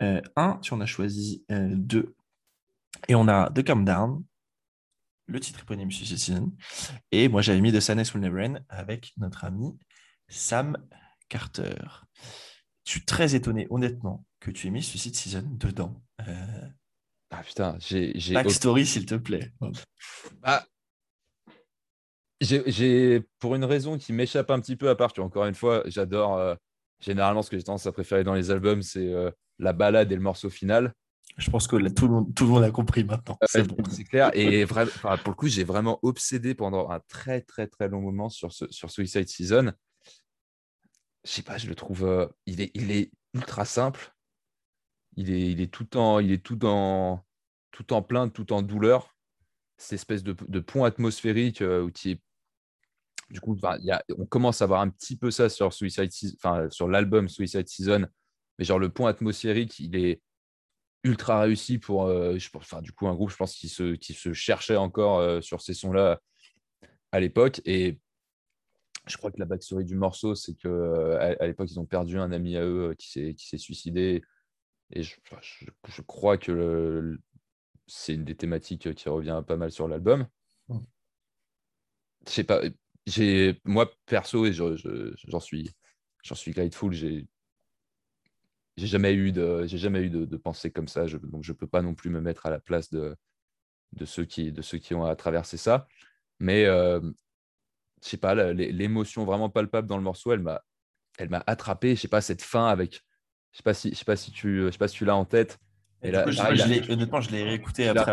un, 0.00 0.58
tu 0.60 0.74
en 0.74 0.80
as 0.80 0.86
choisi 0.86 1.44
deux. 1.48 2.14
Et 3.08 3.14
on 3.14 3.28
a 3.28 3.50
The 3.50 3.62
Calm 3.62 3.84
Down, 3.84 4.22
le 5.32 5.40
titre 5.40 5.60
éponyme 5.60 5.90
Suicide 5.90 6.18
Season. 6.18 6.52
Et 7.10 7.28
moi, 7.28 7.42
j'avais 7.42 7.60
mis 7.60 7.72
The 7.72 7.80
Sadness 7.80 8.14
Will 8.14 8.22
Never 8.22 8.46
End 8.46 8.54
avec 8.68 9.12
notre 9.16 9.44
ami 9.44 9.78
Sam 10.28 10.76
Carter. 11.28 11.74
Je 12.84 12.90
suis 12.90 13.04
très 13.04 13.34
étonné, 13.34 13.66
honnêtement, 13.70 14.24
que 14.40 14.50
tu 14.50 14.66
aies 14.66 14.70
mis 14.70 14.82
Suicide 14.82 15.14
Season 15.14 15.44
dedans. 15.52 16.02
Euh... 16.20 16.68
Ah 17.30 17.42
putain, 17.42 17.76
j'ai. 17.80 18.12
Backstory, 18.34 18.84
s'il 18.84 19.06
te 19.06 19.14
plaît. 19.14 19.52
Bah, 20.42 20.66
j'ai, 22.42 23.22
pour 23.38 23.54
une 23.54 23.64
raison 23.64 23.96
qui 23.96 24.12
m'échappe 24.12 24.50
un 24.50 24.60
petit 24.60 24.76
peu 24.76 24.90
à 24.90 24.96
part, 24.96 25.12
encore 25.18 25.46
une 25.46 25.54
fois, 25.54 25.82
j'adore. 25.86 26.36
Euh, 26.36 26.54
généralement, 27.00 27.42
ce 27.42 27.50
que 27.50 27.56
j'ai 27.56 27.62
tendance 27.62 27.86
à 27.86 27.92
préférer 27.92 28.24
dans 28.24 28.34
les 28.34 28.50
albums, 28.50 28.82
c'est 28.82 29.12
euh, 29.12 29.30
la 29.58 29.72
balade 29.72 30.12
et 30.12 30.14
le 30.14 30.20
morceau 30.20 30.50
final. 30.50 30.92
Je 31.38 31.50
pense 31.50 31.66
que 31.66 31.76
tout, 31.88 32.06
le 32.06 32.12
monde, 32.12 32.34
tout, 32.34 32.44
le 32.44 32.50
monde, 32.50 32.62
a 32.62 32.70
compris 32.70 33.04
maintenant. 33.04 33.38
c'est, 33.46 33.66
clair. 34.04 34.30
Et 34.34 34.66
pour 34.66 34.78
le 34.78 35.34
coup, 35.34 35.48
j'ai 35.48 35.64
vraiment 35.64 35.98
obsédé 36.02 36.54
pendant 36.54 36.90
un 36.90 37.00
très, 37.08 37.40
très, 37.40 37.66
très 37.66 37.88
long 37.88 38.00
moment 38.00 38.28
sur, 38.28 38.52
ce, 38.52 38.66
sur 38.70 38.90
Suicide 38.90 39.28
Season 39.28 39.72
je 41.24 41.30
sais 41.30 41.42
pas, 41.42 41.58
je 41.58 41.68
le 41.68 41.74
trouve, 41.74 42.04
euh, 42.04 42.26
il, 42.46 42.60
est, 42.60 42.70
il 42.74 42.90
est 42.90 43.12
ultra 43.34 43.64
simple. 43.64 44.12
Il 45.16 45.30
est, 45.30 45.50
il 45.50 45.60
est 45.60 45.72
tout 45.72 45.96
en, 45.96 46.18
il 46.20 46.32
est 46.32 46.42
tout 46.42 46.64
en, 46.64 47.24
tout 47.70 47.92
en 47.92 48.02
plainte, 48.02 48.32
tout 48.32 48.52
en 48.52 48.62
douleur. 48.62 49.14
Cette 49.76 49.94
espèce 49.94 50.22
de, 50.22 50.34
de 50.48 50.60
pont 50.60 50.84
atmosphérique 50.84 51.62
euh, 51.62 51.82
où 51.82 51.90
tu 51.90 52.18
du 53.30 53.40
coup, 53.40 53.56
y 53.80 53.90
a, 53.90 54.04
on 54.18 54.26
commence 54.26 54.60
à 54.60 54.66
voir 54.66 54.82
un 54.82 54.90
petit 54.90 55.16
peu 55.16 55.30
ça 55.30 55.48
sur 55.48 55.72
Suicide, 55.72 56.10
sur 56.70 56.86
l'album 56.86 57.30
Suicide 57.30 57.66
Season, 57.66 58.06
mais 58.58 58.64
genre 58.66 58.78
le 58.78 58.90
pont 58.90 59.06
atmosphérique, 59.06 59.78
il 59.78 59.96
est 59.96 60.20
ultra 61.04 61.40
réussi 61.40 61.78
pour, 61.78 62.04
euh, 62.04 62.38
je 62.38 62.48
pense, 62.50 62.62
enfin 62.62 62.80
du 62.80 62.92
coup 62.92 63.08
un 63.08 63.14
groupe, 63.14 63.30
je 63.30 63.36
pense 63.36 63.54
qui 63.54 63.68
se, 63.68 63.94
qui 63.94 64.14
se 64.14 64.32
cherchait 64.32 64.76
encore 64.76 65.42
sur 65.42 65.60
ces 65.60 65.74
sons-là 65.74 66.20
à 67.10 67.20
l'époque 67.20 67.60
et 67.64 67.98
je 69.06 69.16
crois 69.16 69.32
que 69.32 69.38
la 69.38 69.46
backstory 69.46 69.84
du 69.84 69.96
morceau, 69.96 70.34
c'est 70.34 70.54
qu'à 70.54 70.68
euh, 70.68 71.34
à, 71.40 71.46
l'époque, 71.46 71.70
ils 71.70 71.80
ont 71.80 71.86
perdu 71.86 72.18
un 72.18 72.30
ami 72.30 72.56
à 72.56 72.64
eux 72.64 72.90
euh, 72.90 72.94
qui 72.94 73.34
s'est 73.36 73.58
suicidé. 73.58 74.22
Et 74.92 75.02
je, 75.02 75.16
je, 75.88 76.02
crois 76.02 76.38
que 76.38 77.18
c'est 77.86 78.14
une 78.14 78.24
des 78.24 78.36
thématiques 78.36 78.94
qui 78.94 79.08
revient 79.08 79.42
pas 79.46 79.56
mal 79.56 79.72
sur 79.72 79.88
l'album. 79.88 80.26
Mmh. 80.68 80.78
Je 82.26 82.32
sais 82.32 82.44
pas, 82.44 82.60
j'ai 83.06 83.60
moi 83.64 83.90
perso 84.06 84.46
et 84.46 84.52
j'en 84.52 85.40
suis 85.40 85.70
j'en 86.22 86.34
suis 86.34 86.52
grateful. 86.52 86.92
J'ai 86.92 87.26
j'ai 88.76 88.86
jamais 88.86 89.12
eu 89.12 89.32
de 89.32 89.64
j'ai 89.66 89.78
jamais 89.78 90.00
eu 90.02 90.10
de, 90.10 90.36
pensée 90.36 90.70
comme 90.70 90.88
ça. 90.88 91.06
donc 91.06 91.44
je 91.44 91.52
peux 91.52 91.66
pas 91.66 91.82
non 91.82 91.94
plus 91.94 92.10
me 92.10 92.20
mettre 92.20 92.46
à 92.46 92.50
la 92.50 92.60
place 92.60 92.90
de 92.90 93.16
de 93.92 94.04
ceux 94.04 94.24
qui 94.24 94.52
de 94.52 94.62
ceux 94.62 94.78
qui 94.78 94.94
ont 94.94 95.04
à 95.04 95.14
traverser 95.16 95.56
ça. 95.56 95.86
Mais 96.40 96.64
euh, 96.64 97.00
je 98.02 98.08
sais 98.08 98.16
pas, 98.16 98.34
l'émotion 98.34 99.24
vraiment 99.24 99.48
palpable 99.48 99.86
dans 99.86 99.96
le 99.96 100.02
morceau, 100.02 100.32
elle 100.32 100.40
m'a, 100.40 100.62
elle 101.18 101.30
m'a 101.30 101.42
attrapé. 101.46 101.94
Je 101.94 102.00
sais 102.00 102.08
pas 102.08 102.20
cette 102.20 102.42
fin 102.42 102.66
avec, 102.66 103.02
je 103.52 103.58
sais 103.58 103.62
pas 103.62 103.74
si, 103.74 103.90
je 103.90 103.94
sais 103.94 104.04
pas 104.04 104.16
si 104.16 104.32
tu, 104.32 104.62
je 104.62 104.70
sais 104.70 104.78
pas 104.78 104.88
si 104.88 104.96
tu 104.96 105.04
l'as 105.04 105.16
en 105.16 105.24
tête. 105.24 105.58
Et 106.04 106.10
là, 106.10 106.28
je, 106.28 106.92
honnêtement, 106.92 107.20
je 107.20 107.30
l'ai 107.30 107.44
réécouté 107.44 107.86
après, 107.86 108.10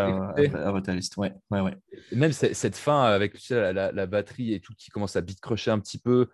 à 0.54 0.70
votre 0.70 0.92
liste. 0.92 1.16
Ouais, 1.16 1.34
ouais, 1.50 1.60
ouais. 1.60 1.76
même 2.12 2.30
cette 2.32 2.76
fin 2.76 3.02
avec 3.02 3.36
la, 3.50 4.06
batterie 4.06 4.54
et 4.54 4.60
tout 4.60 4.74
qui 4.78 4.90
commence 4.90 5.16
à 5.16 5.20
beat 5.22 5.40
crusher 5.40 5.72
un 5.72 5.80
petit 5.80 5.98
peu, 5.98 6.28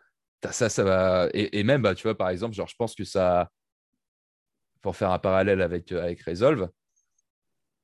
ça, 0.51 0.69
ça 0.69 0.85
va. 0.85 1.31
Et, 1.33 1.65
même, 1.65 1.81
bah, 1.81 1.95
tu 1.95 2.03
vois, 2.03 2.17
par 2.17 2.29
exemple, 2.29 2.55
genre, 2.55 2.69
je 2.69 2.77
pense 2.77 2.95
que 2.95 3.05
ça, 3.05 3.51
pour 4.83 4.97
faire 4.97 5.11
un 5.11 5.19
parallèle 5.19 5.63
avec, 5.63 5.93
avec 5.93 6.23
Resolve, 6.23 6.69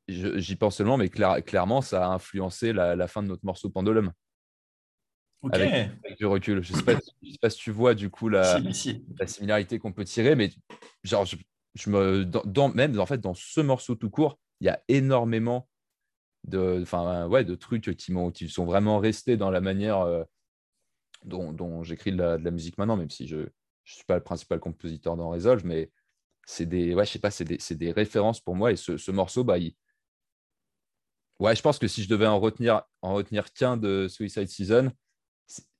j'y 0.09 0.57
pense 0.57 0.76
seulement, 0.76 0.97
mais 0.97 1.09
clairement, 1.09 1.80
ça 1.80 2.07
a 2.07 2.09
influencé 2.09 2.72
la, 2.72 2.97
la, 2.97 3.09
fin 3.09 3.22
de 3.22 3.28
notre 3.28 3.45
morceau 3.45 3.70
Pendulum. 3.70 4.12
Avec, 5.51 5.90
du 6.18 6.26
recul. 6.26 6.62
Je 6.62 6.72
ne 6.72 6.78
sais, 6.78 6.84
pas 7.40 7.51
si 7.51 7.59
tu 7.59 7.72
vois 7.72 7.95
du 7.95 8.11
coup 8.11 8.28
la, 8.28 8.61
la 9.18 9.26
similarité 9.26 9.78
qu'on 9.80 9.93
peut 9.93 10.05
tirer, 10.05 10.36
mais 10.36 10.51
genre, 11.03 11.24
je, 11.24 11.90
me, 11.90 12.24
dans, 12.24 12.68
même 12.68 12.99
en 12.99 13.07
fait, 13.07 13.18
dans 13.18 13.34
ce 13.34 13.61
morceau 13.61 13.97
tout 13.97 14.11
court, 14.11 14.38
il 14.61 14.66
y 14.66 14.70
a 14.70 14.80
énormément 14.88 15.68
de, 16.45 16.84
ouais, 17.26 17.45
de 17.45 17.55
trucs 17.55 17.97
qui, 17.97 18.14
qui 18.34 18.49
sont 18.49 18.64
vraiment 18.64 18.99
restés 18.99 19.36
dans 19.36 19.51
la 19.51 19.61
manière 19.61 20.01
euh, 20.01 20.22
dont, 21.24 21.82
j'écris 21.82 22.12
de 22.12 22.18
la, 22.18 22.51
musique 22.51 22.78
maintenant, 22.78 22.97
même 22.97 23.11
si 23.11 23.26
je 23.26 23.36
ne 23.36 23.47
suis 23.84 24.05
pas 24.05 24.16
le 24.16 24.22
principal 24.22 24.61
compositeur 24.61 25.16
dans 25.16 25.30
Resolve, 25.30 25.64
mais 25.64 25.90
c'est 26.47 26.66
des, 26.66 26.95
ouais, 26.95 27.05
je 27.07 27.12
sais 27.12 27.18
pas, 27.18 27.30
c'est 27.30 27.45
des, 27.45 27.59
des, 27.74 27.93
références 27.93 28.40
pour 28.40 28.57
moi. 28.57 28.72
Et 28.72 28.76
ce, 28.76 28.97
ce 28.97 29.11
morceau, 29.11 29.45
bah, 29.45 29.57
ouais, 31.40 31.57
je 31.57 31.62
pense 31.62 31.78
que 31.78 31.88
si 31.88 32.03
je 32.03 32.09
devais 32.09 32.26
en 32.26 32.40
retenir, 32.40 32.82
en 33.03 33.14
retenir 33.14 33.53
qu'un 33.53 33.76
de 33.76 34.09
Suicide 34.09 34.49
Season, 34.49 34.93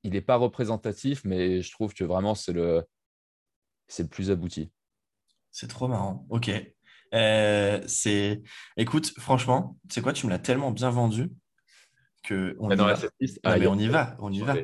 il 0.03 0.13
n'est 0.13 0.21
pas 0.21 0.37
représentatif, 0.37 1.25
mais 1.25 1.63
je 1.63 1.73
trouve 1.73 1.95
que 1.95 2.05
vraiment, 2.05 2.35
c'est 2.35 2.53
le, 2.53 2.85
c'est 3.89 4.03
le 4.03 4.09
plus 4.09 4.31
abouti. 4.31 4.71
C'est 5.51 5.69
trop 5.69 5.89
marrant. 5.89 6.27
Ok. 6.31 6.51
Euh, 7.15 7.83
c'est... 7.87 8.43
Écoute, 8.77 9.13
franchement, 9.19 9.77
tu 9.89 9.95
sais 9.95 10.03
quoi, 10.03 10.13
tu 10.13 10.27
me 10.27 10.31
l'as 10.31 10.39
tellement 10.39 10.71
bien 10.71 10.91
vendu 10.91 11.31
que 12.23 12.57
on, 12.59 12.71
y, 12.71 12.77
va. 12.77 12.97
Ah, 13.43 13.59
mais 13.59 13.67
on 13.67 13.79
y 13.79 13.89
va. 13.89 14.17
On 14.21 14.33
y 14.33 14.41
va. 14.41 14.55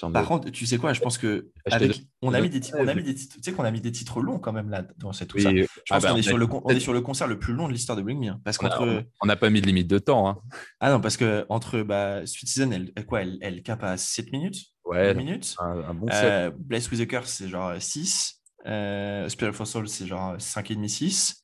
Par 0.00 0.26
contre, 0.26 0.50
tu 0.50 0.66
sais 0.66 0.78
quoi, 0.78 0.92
je 0.92 1.00
pense 1.00 1.18
que 1.18 1.50
avec... 1.70 2.02
on 2.22 2.34
a 2.34 2.40
mis 2.40 2.50
des 2.50 2.60
titres, 2.60 2.78
on 2.80 2.88
a 2.88 2.94
mis 2.94 3.02
des 3.02 3.14
titres, 3.14 3.36
tu 3.36 3.42
sais 3.42 3.52
qu'on 3.52 3.64
a 3.64 3.70
mis 3.70 3.80
des 3.80 3.92
titres 3.92 4.20
longs 4.20 4.38
quand 4.38 4.52
même 4.52 4.70
là 4.70 4.84
dans 4.98 5.12
cette 5.12 5.28
tout 5.28 5.38
ça. 5.38 5.50
Je 5.50 5.62
pense 5.62 5.70
ah 5.90 6.00
bah, 6.00 6.10
qu'on 6.10 6.16
est, 6.16 6.22
sur 6.22 6.38
le 6.38 6.46
on 6.50 6.70
est 6.70 6.80
sur 6.80 6.92
le 6.92 7.00
concert 7.00 7.26
le 7.26 7.38
plus 7.38 7.52
long 7.54 7.68
de 7.68 7.72
l'histoire 7.72 7.96
de 7.96 8.02
Bring 8.02 8.18
Me, 8.18 8.28
hein, 8.28 8.40
parce 8.44 8.58
qu'entre 8.58 9.04
on 9.20 9.26
n'a 9.26 9.36
pas 9.36 9.50
mis 9.50 9.60
de 9.60 9.66
limite 9.66 9.88
de 9.88 9.98
temps. 9.98 10.28
Hein. 10.28 10.38
Ah 10.80 10.90
non, 10.90 11.00
parce 11.00 11.16
que 11.16 11.46
entre 11.48 11.82
bah, 11.82 12.26
Sweet 12.26 12.48
Season, 12.48 12.70
elle, 12.70 12.92
quoi, 13.06 13.22
elle, 13.22 13.38
elle 13.40 13.62
cap 13.62 13.82
à 13.82 13.96
7 13.96 14.32
minutes? 14.32 14.66
Ouais. 14.84 15.14
minutes? 15.14 15.54
Un, 15.58 15.94
bon 15.94 16.06
euh, 16.10 16.50
Bless 16.56 16.90
with 16.90 17.00
a 17.00 17.06
Curse, 17.06 17.30
c'est 17.30 17.48
genre 17.48 17.74
6. 17.78 18.42
Euh, 18.66 19.28
Spirit 19.28 19.52
for 19.52 19.66
Soul, 19.66 19.88
c'est 19.88 20.06
genre 20.06 20.36
5,5, 20.36 20.88
6. 20.88 21.42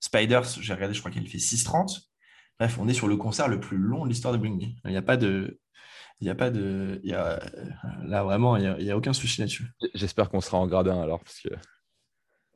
Spiders, 0.00 0.46
j'ai 0.60 0.72
regardé, 0.72 0.94
je 0.94 1.00
crois 1.00 1.10
qu'elle 1.10 1.26
fait 1.26 1.38
6,30. 1.38 2.00
Bref, 2.58 2.78
on 2.80 2.88
est 2.88 2.94
sur 2.94 3.08
le 3.08 3.16
concert 3.16 3.48
le 3.48 3.60
plus 3.60 3.76
long 3.76 4.04
de 4.04 4.08
l'histoire 4.08 4.32
de 4.32 4.38
Bring 4.38 4.56
Me. 4.56 4.68
Il 4.84 4.90
n'y 4.90 4.96
a 4.96 5.02
pas 5.02 5.16
de, 5.16 5.58
il 6.20 6.24
n'y 6.24 6.30
a 6.30 6.34
pas 6.34 6.50
de. 6.50 7.00
Y 7.04 7.12
a, 7.12 7.40
là, 8.04 8.22
vraiment, 8.24 8.56
il 8.56 8.84
n'y 8.84 8.90
a, 8.90 8.96
aucun 8.96 9.12
souci 9.12 9.40
là-dessus. 9.40 9.66
J'espère 9.94 10.30
qu'on 10.30 10.40
sera 10.40 10.58
en 10.58 10.66
gradin 10.66 11.00
alors. 11.00 11.22
Parce 11.22 11.40
que... 11.40 11.50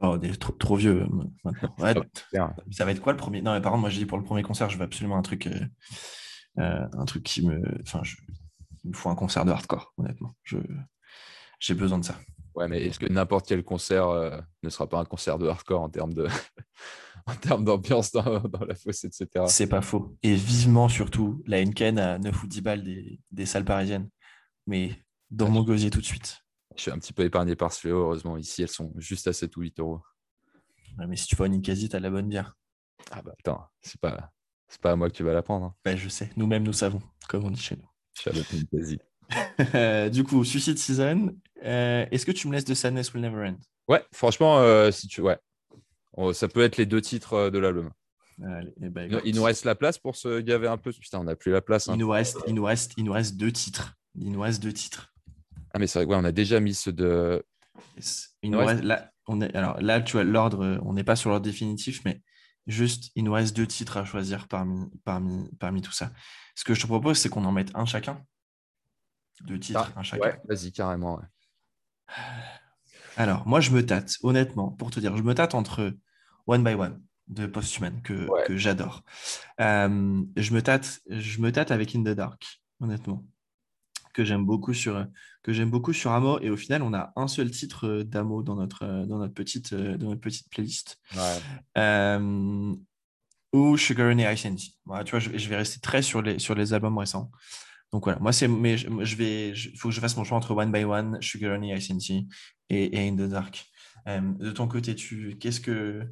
Oh, 0.02 0.16
on 0.18 0.20
est 0.22 0.40
trop, 0.40 0.52
trop 0.52 0.76
vieux 0.76 1.02
euh, 1.02 1.06
maintenant. 1.44 1.74
Ouais, 1.78 1.94
ça 2.70 2.84
va 2.86 2.90
être 2.90 3.02
quoi 3.02 3.12
le 3.12 3.18
premier? 3.18 3.42
Non, 3.42 3.52
mais 3.52 3.61
par 3.61 3.72
contre, 3.72 3.82
moi, 3.82 3.90
j'ai 3.90 3.98
dit 3.98 4.06
pour 4.06 4.16
le 4.16 4.24
premier 4.24 4.42
concert, 4.42 4.70
je 4.70 4.78
veux 4.78 4.84
absolument 4.84 5.18
un 5.18 5.22
truc, 5.22 5.46
euh, 5.46 5.61
euh, 6.58 6.86
un 6.92 7.04
truc 7.04 7.22
qui 7.22 7.46
me. 7.46 7.61
Enfin, 7.82 8.00
je... 8.02 8.16
il 8.84 8.90
me 8.90 8.96
faut 8.96 9.11
un 9.11 9.14
concert 9.14 9.44
de 9.44 9.50
hardcore, 9.50 9.92
honnêtement. 9.98 10.34
Je... 10.42 10.56
J'ai 11.58 11.74
besoin 11.74 11.98
de 11.98 12.04
ça. 12.04 12.14
Ouais, 12.54 12.66
mais 12.66 12.82
est-ce 12.82 12.98
que 12.98 13.06
n'importe 13.06 13.46
quel 13.46 13.62
concert 13.62 14.08
ne 14.62 14.70
sera 14.70 14.88
pas 14.88 14.98
un 14.98 15.04
concert 15.04 15.38
de 15.38 15.46
hardcore 15.46 15.82
en 15.82 15.90
termes 15.90 16.14
de 16.14 16.26
en 17.26 17.34
termes 17.34 17.64
d'ambiance 17.64 18.12
dans, 18.12 18.42
la 18.66 18.74
fosse, 18.74 19.04
etc. 19.04 19.28
C'est 19.48 19.66
pas 19.66 19.82
faux. 19.82 20.16
Et 20.22 20.34
vivement, 20.34 20.88
surtout, 20.88 21.42
la 21.46 21.60
Henken 21.60 21.98
à 21.98 22.18
9 22.18 22.42
ou 22.42 22.46
10 22.46 22.60
balles 22.60 22.84
des, 23.30 23.46
salles 23.46 23.64
parisiennes. 23.64 24.08
Mais 24.66 24.92
dans 25.30 25.48
mon 25.48 25.62
gosier 25.62 25.90
tout 25.90 26.00
de 26.00 26.06
suite. 26.06 26.44
Je 26.76 26.82
suis 26.82 26.90
un 26.90 26.98
petit 26.98 27.12
peu 27.12 27.24
épargné 27.24 27.56
par 27.56 27.72
ce 27.72 27.80
fléau, 27.80 28.02
heureusement. 28.02 28.36
Ici, 28.36 28.62
elles 28.62 28.68
sont 28.68 28.92
juste 28.96 29.26
à 29.26 29.32
7 29.32 29.56
ou 29.56 29.62
8 29.62 29.80
euros. 29.80 30.00
mais 30.96 31.16
si 31.16 31.26
tu 31.26 31.36
vas 31.36 31.46
une 31.46 31.62
quasi, 31.62 31.88
tu 31.88 31.96
as 31.96 32.00
la 32.00 32.10
bonne 32.10 32.28
bière. 32.28 32.56
Ah 33.10 33.22
bah 33.22 33.32
attends, 33.38 33.64
c'est 33.82 34.00
pas, 34.00 34.30
c'est 34.68 34.80
pas 34.80 34.92
à 34.92 34.96
moi 34.96 35.08
que 35.08 35.16
tu 35.16 35.22
vas 35.22 35.32
la 35.32 35.42
prendre. 35.42 35.66
Hein. 35.66 35.74
Bah, 35.84 35.96
je 35.96 36.08
sais, 36.08 36.30
nous-mêmes 36.36 36.62
nous 36.62 36.72
savons, 36.72 37.00
comme 37.28 37.44
on 37.44 37.50
dit 37.50 37.60
chez 37.60 37.76
nous. 37.76 37.88
Je 38.22 38.66
quasi. 38.70 38.98
du 40.10 40.24
coup, 40.24 40.44
Suicide 40.44 40.78
Season, 40.78 41.34
euh, 41.64 42.06
est-ce 42.10 42.26
que 42.26 42.32
tu 42.32 42.48
me 42.48 42.52
laisses 42.52 42.64
de 42.64 42.74
Sadness 42.74 43.12
Will 43.14 43.22
Never 43.22 43.48
End? 43.48 43.56
Ouais, 43.88 44.04
franchement, 44.12 44.58
euh, 44.58 44.90
si 44.90 45.08
tu. 45.08 45.20
Ouais, 45.20 45.38
ça 46.32 46.48
peut 46.48 46.62
être 46.62 46.76
les 46.76 46.86
deux 46.86 47.00
titres 47.00 47.34
euh, 47.34 47.50
de 47.50 47.58
l'album. 47.58 47.90
Eh 48.82 48.88
ben, 48.88 49.20
il 49.24 49.34
nous 49.34 49.42
reste 49.42 49.64
la 49.64 49.74
place 49.74 49.98
pour 49.98 50.16
se 50.16 50.40
gaver 50.40 50.68
un 50.68 50.78
peu. 50.78 50.92
Putain, 50.92 51.18
on 51.20 51.24
n'a 51.24 51.36
plus 51.36 51.52
la 51.52 51.60
place. 51.60 51.88
Hein. 51.88 51.94
Il, 51.94 51.98
nous 51.98 52.08
reste, 52.08 52.38
il, 52.46 52.54
nous 52.54 52.64
reste, 52.64 52.94
il 52.96 53.04
nous 53.04 53.12
reste 53.12 53.36
deux 53.36 53.52
titres. 53.52 53.94
Il 54.14 54.32
nous 54.32 54.40
reste 54.40 54.62
deux 54.62 54.72
titres. 54.72 55.12
Ah, 55.74 55.78
mais 55.78 55.86
c'est 55.86 55.98
vrai, 55.98 56.06
ouais, 56.06 56.16
on 56.20 56.24
a 56.24 56.32
déjà 56.32 56.58
mis 56.58 56.74
ceux 56.74 56.92
de. 56.92 57.44
Il 58.42 58.50
nous 58.50 58.58
reste... 58.58 58.82
là, 58.82 59.10
on 59.26 59.40
est... 59.40 59.54
Alors 59.54 59.80
là, 59.80 60.00
tu 60.00 60.12
vois, 60.12 60.24
l'ordre, 60.24 60.80
on 60.82 60.94
n'est 60.94 61.04
pas 61.04 61.16
sur 61.16 61.30
l'ordre 61.30 61.44
définitif, 61.44 62.02
mais 62.04 62.22
juste, 62.66 63.10
il 63.14 63.24
nous 63.24 63.32
reste 63.32 63.54
deux 63.54 63.66
titres 63.66 63.98
à 63.98 64.04
choisir 64.04 64.48
parmi, 64.48 64.86
parmi, 65.04 65.50
parmi 65.58 65.82
tout 65.82 65.92
ça. 65.92 66.10
Ce 66.54 66.64
que 66.64 66.74
je 66.74 66.80
te 66.80 66.86
propose, 66.86 67.18
c'est 67.18 67.28
qu'on 67.28 67.44
en 67.44 67.52
mette 67.52 67.70
un 67.74 67.84
chacun. 67.84 68.24
Deux 69.42 69.60
titres, 69.60 69.92
ah, 69.94 70.00
un 70.00 70.02
chacun. 70.02 70.38
vas-y, 70.48 70.72
carrément. 70.72 71.20
Alors, 73.16 73.46
moi, 73.46 73.60
je 73.60 73.70
me 73.70 73.84
tâte, 73.84 74.14
honnêtement, 74.22 74.70
pour 74.70 74.90
te 74.90 74.98
dire, 74.98 75.16
je 75.16 75.22
me 75.22 75.34
tâte 75.34 75.54
entre 75.54 75.94
One 76.51 76.64
by 76.64 76.74
One 76.74 77.01
de 77.28 77.46
Posthuman 77.46 78.03
que, 78.03 78.26
que 78.44 78.57
j'adore. 78.57 79.05
Euh, 79.61 80.22
je, 80.36 80.53
me 80.53 80.61
tâte, 80.61 81.01
je 81.09 81.40
me 81.40 81.53
tâte 81.53 81.70
avec 81.70 81.94
In 81.94 82.03
the 82.03 82.09
Dark, 82.09 82.61
honnêtement, 82.80 83.24
que 84.12 84.24
j'aime 84.24 84.44
beaucoup 84.44 84.74
sur 84.74 85.07
que 85.44 85.53
j'aime 85.53 85.70
beaucoup 85.70 85.92
sur 85.92 86.11
Amo. 86.11 86.40
Et 86.40 86.51
au 86.51 86.57
final, 86.57 86.82
on 86.82 86.92
a 86.92 87.12
un 87.14 87.28
seul 87.28 87.53
titre 87.53 88.03
d'Amo 88.03 88.42
dans 88.42 88.57
notre, 88.57 89.07
dans, 89.07 89.18
notre 89.18 89.32
petite, 89.32 89.72
dans 89.72 90.09
notre 90.09 90.20
petite 90.20 90.51
playlist. 90.51 90.98
Euh, 91.78 92.74
ou 93.53 93.76
Sugar 93.76 94.12
and 94.12 94.18
Ice 94.18 94.46
voilà, 94.84 95.05
Tu 95.05 95.11
vois, 95.12 95.20
je, 95.20 95.48
vais 95.48 95.57
rester 95.57 95.80
très 95.80 96.03
sur 96.03 96.20
les, 96.20 96.40
sur 96.40 96.57
les 96.57 96.72
albums 96.72 96.98
récents. 96.98 97.30
Donc 97.92 98.05
voilà, 98.05 98.18
moi, 98.20 98.32
c'est, 98.32 98.48
mais 98.48 98.76
je, 98.76 99.16
vais, 99.16 99.51
il 99.51 99.78
faut 99.78 99.88
que 99.88 99.94
je 99.94 100.01
fasse 100.01 100.16
mon 100.16 100.24
choix 100.24 100.36
entre 100.36 100.53
One 100.53 100.70
by 100.70 100.84
One, 100.84 101.20
Sugar 101.22 101.59
and 101.59 101.62
Ice 101.62 101.90
et, 101.90 102.26
et 102.68 103.09
In 103.09 103.14
the 103.14 103.28
Dark. 103.28 103.64
Euh, 104.09 104.20
de 104.20 104.51
ton 104.51 104.68
côté, 104.68 104.94
tu, 104.94 105.36
qu'est-ce 105.38 105.61
que, 105.61 106.07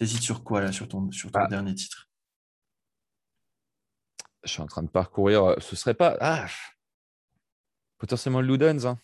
T'hésites 0.00 0.22
sur 0.22 0.42
quoi 0.42 0.62
là, 0.62 0.72
sur 0.72 0.88
ton, 0.88 1.12
sur 1.12 1.30
ton 1.30 1.40
ah. 1.40 1.46
dernier 1.46 1.74
titre? 1.74 2.08
Je 4.42 4.50
suis 4.50 4.62
en 4.62 4.66
train 4.66 4.82
de 4.82 4.88
parcourir. 4.88 5.44
Euh, 5.44 5.56
ce 5.60 5.76
serait 5.76 5.92
pas. 5.92 6.16
Ah 6.22 6.46
Potentiellement 7.98 8.40
Ludens. 8.40 8.86
Hein. 8.86 8.98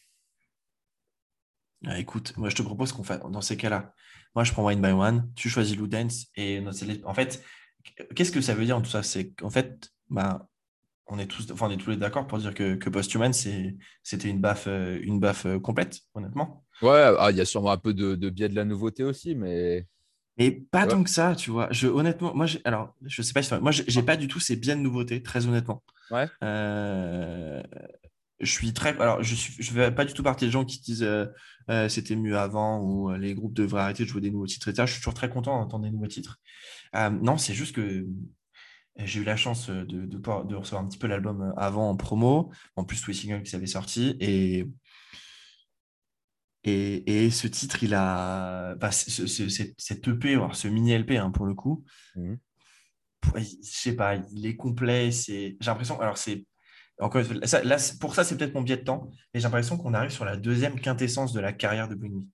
Ah, 1.84 1.98
écoute, 1.98 2.34
moi 2.38 2.48
je 2.48 2.56
te 2.56 2.62
propose 2.62 2.92
qu'on 2.92 3.04
fasse 3.04 3.20
dans 3.20 3.42
ces 3.42 3.58
cas-là. 3.58 3.92
Moi 4.34 4.44
je 4.44 4.52
prends 4.52 4.64
One 4.64 4.80
by 4.80 4.92
One, 4.92 5.30
tu 5.36 5.50
choisis 5.50 5.76
Ludens 5.76 6.30
et 6.34 6.64
en 7.04 7.12
fait, 7.12 7.44
qu'est-ce 8.14 8.32
que 8.32 8.40
ça 8.40 8.54
veut 8.54 8.64
dire 8.64 8.78
en 8.78 8.80
tout 8.80 8.88
ça? 8.88 9.02
C'est 9.02 9.32
qu'en 9.32 9.50
fait, 9.50 9.90
bah, 10.08 10.48
on 11.08 11.18
est 11.18 11.26
tous, 11.26 11.50
enfin, 11.52 11.66
on 11.66 11.70
est 11.72 11.76
tous 11.76 11.90
les 11.90 11.98
d'accord 11.98 12.26
pour 12.26 12.38
dire 12.38 12.54
que, 12.54 12.74
que 12.74 12.88
Posthuman 12.88 13.34
c'était 13.34 14.30
une 14.30 14.40
baffe, 14.40 14.66
euh, 14.66 14.98
une 15.02 15.20
baffe 15.20 15.44
euh, 15.44 15.60
complète, 15.60 16.00
honnêtement. 16.14 16.64
Ouais, 16.80 17.14
ah, 17.18 17.30
il 17.30 17.36
y 17.36 17.42
a 17.42 17.44
sûrement 17.44 17.72
un 17.72 17.76
peu 17.76 17.92
de, 17.92 18.14
de 18.14 18.30
biais 18.30 18.48
de 18.48 18.54
la 18.54 18.64
nouveauté 18.64 19.04
aussi, 19.04 19.34
mais 19.34 19.86
et 20.38 20.50
pas 20.50 20.86
tant 20.86 21.02
que 21.02 21.10
ça, 21.10 21.34
tu 21.34 21.50
vois. 21.50 21.68
Je, 21.70 21.86
honnêtement, 21.86 22.34
moi, 22.34 22.46
alors, 22.64 22.94
je 23.04 23.22
sais 23.22 23.32
pas 23.32 23.42
si 23.42 23.54
moi, 23.54 23.70
j'ai 23.70 24.02
pas 24.02 24.16
du 24.16 24.28
tout 24.28 24.40
ces 24.40 24.56
biens 24.56 24.76
de 24.76 24.82
nouveautés, 24.82 25.22
très 25.22 25.46
honnêtement. 25.46 25.82
Ouais. 26.10 26.26
Euh, 26.44 27.62
je 28.40 28.50
suis 28.50 28.72
très, 28.74 28.90
alors, 29.00 29.22
je 29.22 29.34
suis, 29.34 29.62
je 29.62 29.72
vais 29.72 29.90
pas 29.90 30.04
du 30.04 30.12
tout 30.12 30.22
partir 30.22 30.46
des 30.46 30.52
gens 30.52 30.66
qui 30.66 30.80
disent 30.80 31.02
euh, 31.02 31.24
euh, 31.70 31.88
c'était 31.88 32.16
mieux 32.16 32.36
avant 32.36 32.82
ou 32.82 33.10
les 33.14 33.34
groupes 33.34 33.54
devraient 33.54 33.80
arrêter 33.80 34.04
de 34.04 34.08
jouer 34.08 34.20
des 34.20 34.30
nouveaux 34.30 34.46
titres, 34.46 34.68
etc. 34.68 34.86
Je 34.86 34.92
suis 34.92 35.00
toujours 35.00 35.14
très 35.14 35.30
content 35.30 35.58
d'entendre 35.58 35.84
des 35.84 35.90
nouveaux 35.90 36.06
titres. 36.06 36.38
non, 36.94 37.38
c'est 37.38 37.54
juste 37.54 37.74
que 37.74 38.06
j'ai 38.98 39.20
eu 39.20 39.24
la 39.24 39.36
chance 39.36 39.70
de, 39.70 39.84
de, 39.84 40.06
de, 40.06 40.54
recevoir 40.54 40.82
un 40.82 40.86
petit 40.86 40.98
peu 40.98 41.06
l'album 41.06 41.52
avant 41.56 41.90
en 41.90 41.96
promo, 41.96 42.50
en 42.76 42.84
plus 42.84 43.00
tous 43.00 43.10
les 43.10 43.16
singles 43.16 43.42
qui 43.42 43.50
s'avaient 43.50 43.66
sorti 43.66 44.16
et 44.20 44.66
et, 46.66 47.30
ce 47.30 47.46
titre, 47.46 47.82
il 47.82 47.94
a. 47.94 48.74
Bah, 48.74 48.90
cette 48.90 50.08
EP, 50.08 50.38
ce 50.52 50.68
mini 50.68 50.98
LP 50.98 51.12
hein, 51.12 51.30
pour 51.30 51.46
le 51.46 51.54
coup, 51.54 51.84
mmh. 52.16 52.34
je 53.36 53.44
sais 53.62 53.94
pas, 53.94 54.16
il 54.32 54.46
est 54.46 54.56
complet. 54.56 55.10
J'ai 55.12 55.56
l'impression. 55.64 56.00
Alors, 56.00 56.18
c'est. 56.18 56.44
Encore 56.98 57.22
ça, 57.44 57.62
là, 57.62 57.76
pour 58.00 58.14
ça, 58.14 58.24
c'est 58.24 58.38
peut-être 58.38 58.54
mon 58.54 58.62
biais 58.62 58.78
de 58.78 58.84
temps, 58.84 59.10
mais 59.32 59.40
j'ai 59.40 59.44
l'impression 59.44 59.76
qu'on 59.76 59.92
arrive 59.92 60.10
sur 60.10 60.24
la 60.24 60.36
deuxième 60.36 60.80
quintessence 60.80 61.34
de 61.34 61.40
la 61.40 61.52
carrière 61.52 61.88
de 61.88 61.94
Bring 61.94 62.26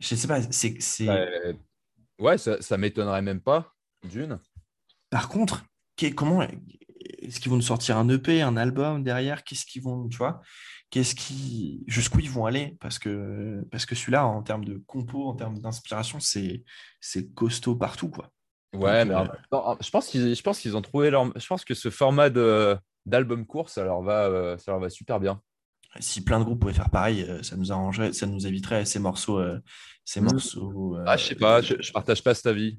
Je 0.00 0.14
sais 0.14 0.28
pas, 0.28 0.42
c'est. 0.50 0.76
ouais, 2.18 2.36
ça, 2.36 2.60
ça 2.60 2.76
m'étonnerait 2.76 3.22
même 3.22 3.40
pas, 3.40 3.74
d'une. 4.02 4.38
Par 5.08 5.28
contre, 5.28 5.64
comment 6.14 6.42
est-ce 6.42 7.40
qu'ils 7.40 7.50
vont 7.50 7.56
nous 7.56 7.62
sortir 7.62 7.96
un 7.96 8.08
EP, 8.08 8.42
un 8.42 8.56
album 8.56 9.02
derrière? 9.02 9.44
Qu'est-ce 9.44 9.64
qu'ils 9.64 9.82
vont, 9.82 10.08
tu 10.08 10.18
vois? 10.18 10.42
Qu'est-ce 10.90 11.14
qui, 11.14 11.84
jusqu'où 11.86 12.20
ils 12.20 12.30
vont 12.30 12.46
aller? 12.46 12.76
Parce 12.80 12.98
que, 12.98 13.66
parce 13.70 13.86
que 13.86 13.94
celui-là, 13.94 14.26
en 14.26 14.42
termes 14.42 14.64
de 14.64 14.82
compo, 14.86 15.28
en 15.28 15.34
termes 15.34 15.58
d'inspiration, 15.58 16.20
c'est, 16.20 16.64
c'est 17.00 17.32
costaud 17.32 17.76
partout, 17.76 18.08
quoi. 18.08 18.30
Ouais, 18.74 19.04
mais 19.04 19.14
euh, 19.14 19.24
je 19.80 19.90
pense 19.90 20.08
qu'ils, 20.08 20.34
je 20.34 20.42
pense 20.42 20.58
qu'ils 20.58 20.76
ont 20.76 20.82
trouvé 20.82 21.10
leur, 21.10 21.32
je 21.38 21.46
pense 21.46 21.64
que 21.64 21.74
ce 21.74 21.88
format 21.88 22.30
de, 22.30 22.76
d'album 23.06 23.46
court, 23.46 23.70
ça 23.70 23.84
leur 23.84 24.02
va, 24.02 24.26
euh, 24.26 24.58
ça 24.58 24.72
leur 24.72 24.80
va 24.80 24.90
super 24.90 25.18
bien. 25.18 25.40
Si 25.98 26.22
plein 26.22 26.38
de 26.38 26.44
groupes 26.44 26.60
pouvaient 26.60 26.74
faire 26.74 26.90
pareil, 26.90 27.22
euh, 27.22 27.42
ça 27.42 27.56
nous 27.56 27.72
arrangerait, 27.72 28.12
ça 28.12 28.26
nous 28.26 28.46
éviterait 28.46 28.84
ces 28.84 28.98
morceaux, 28.98 29.42
ces 30.04 30.20
mmh. 30.20 30.24
morceaux. 30.24 30.98
ah, 31.06 31.16
je 31.16 31.24
sais 31.24 31.34
pas, 31.36 31.62
je, 31.62 31.74
je 31.80 31.92
partage 31.92 32.22
pas 32.22 32.34
cet 32.34 32.46
avis. 32.46 32.78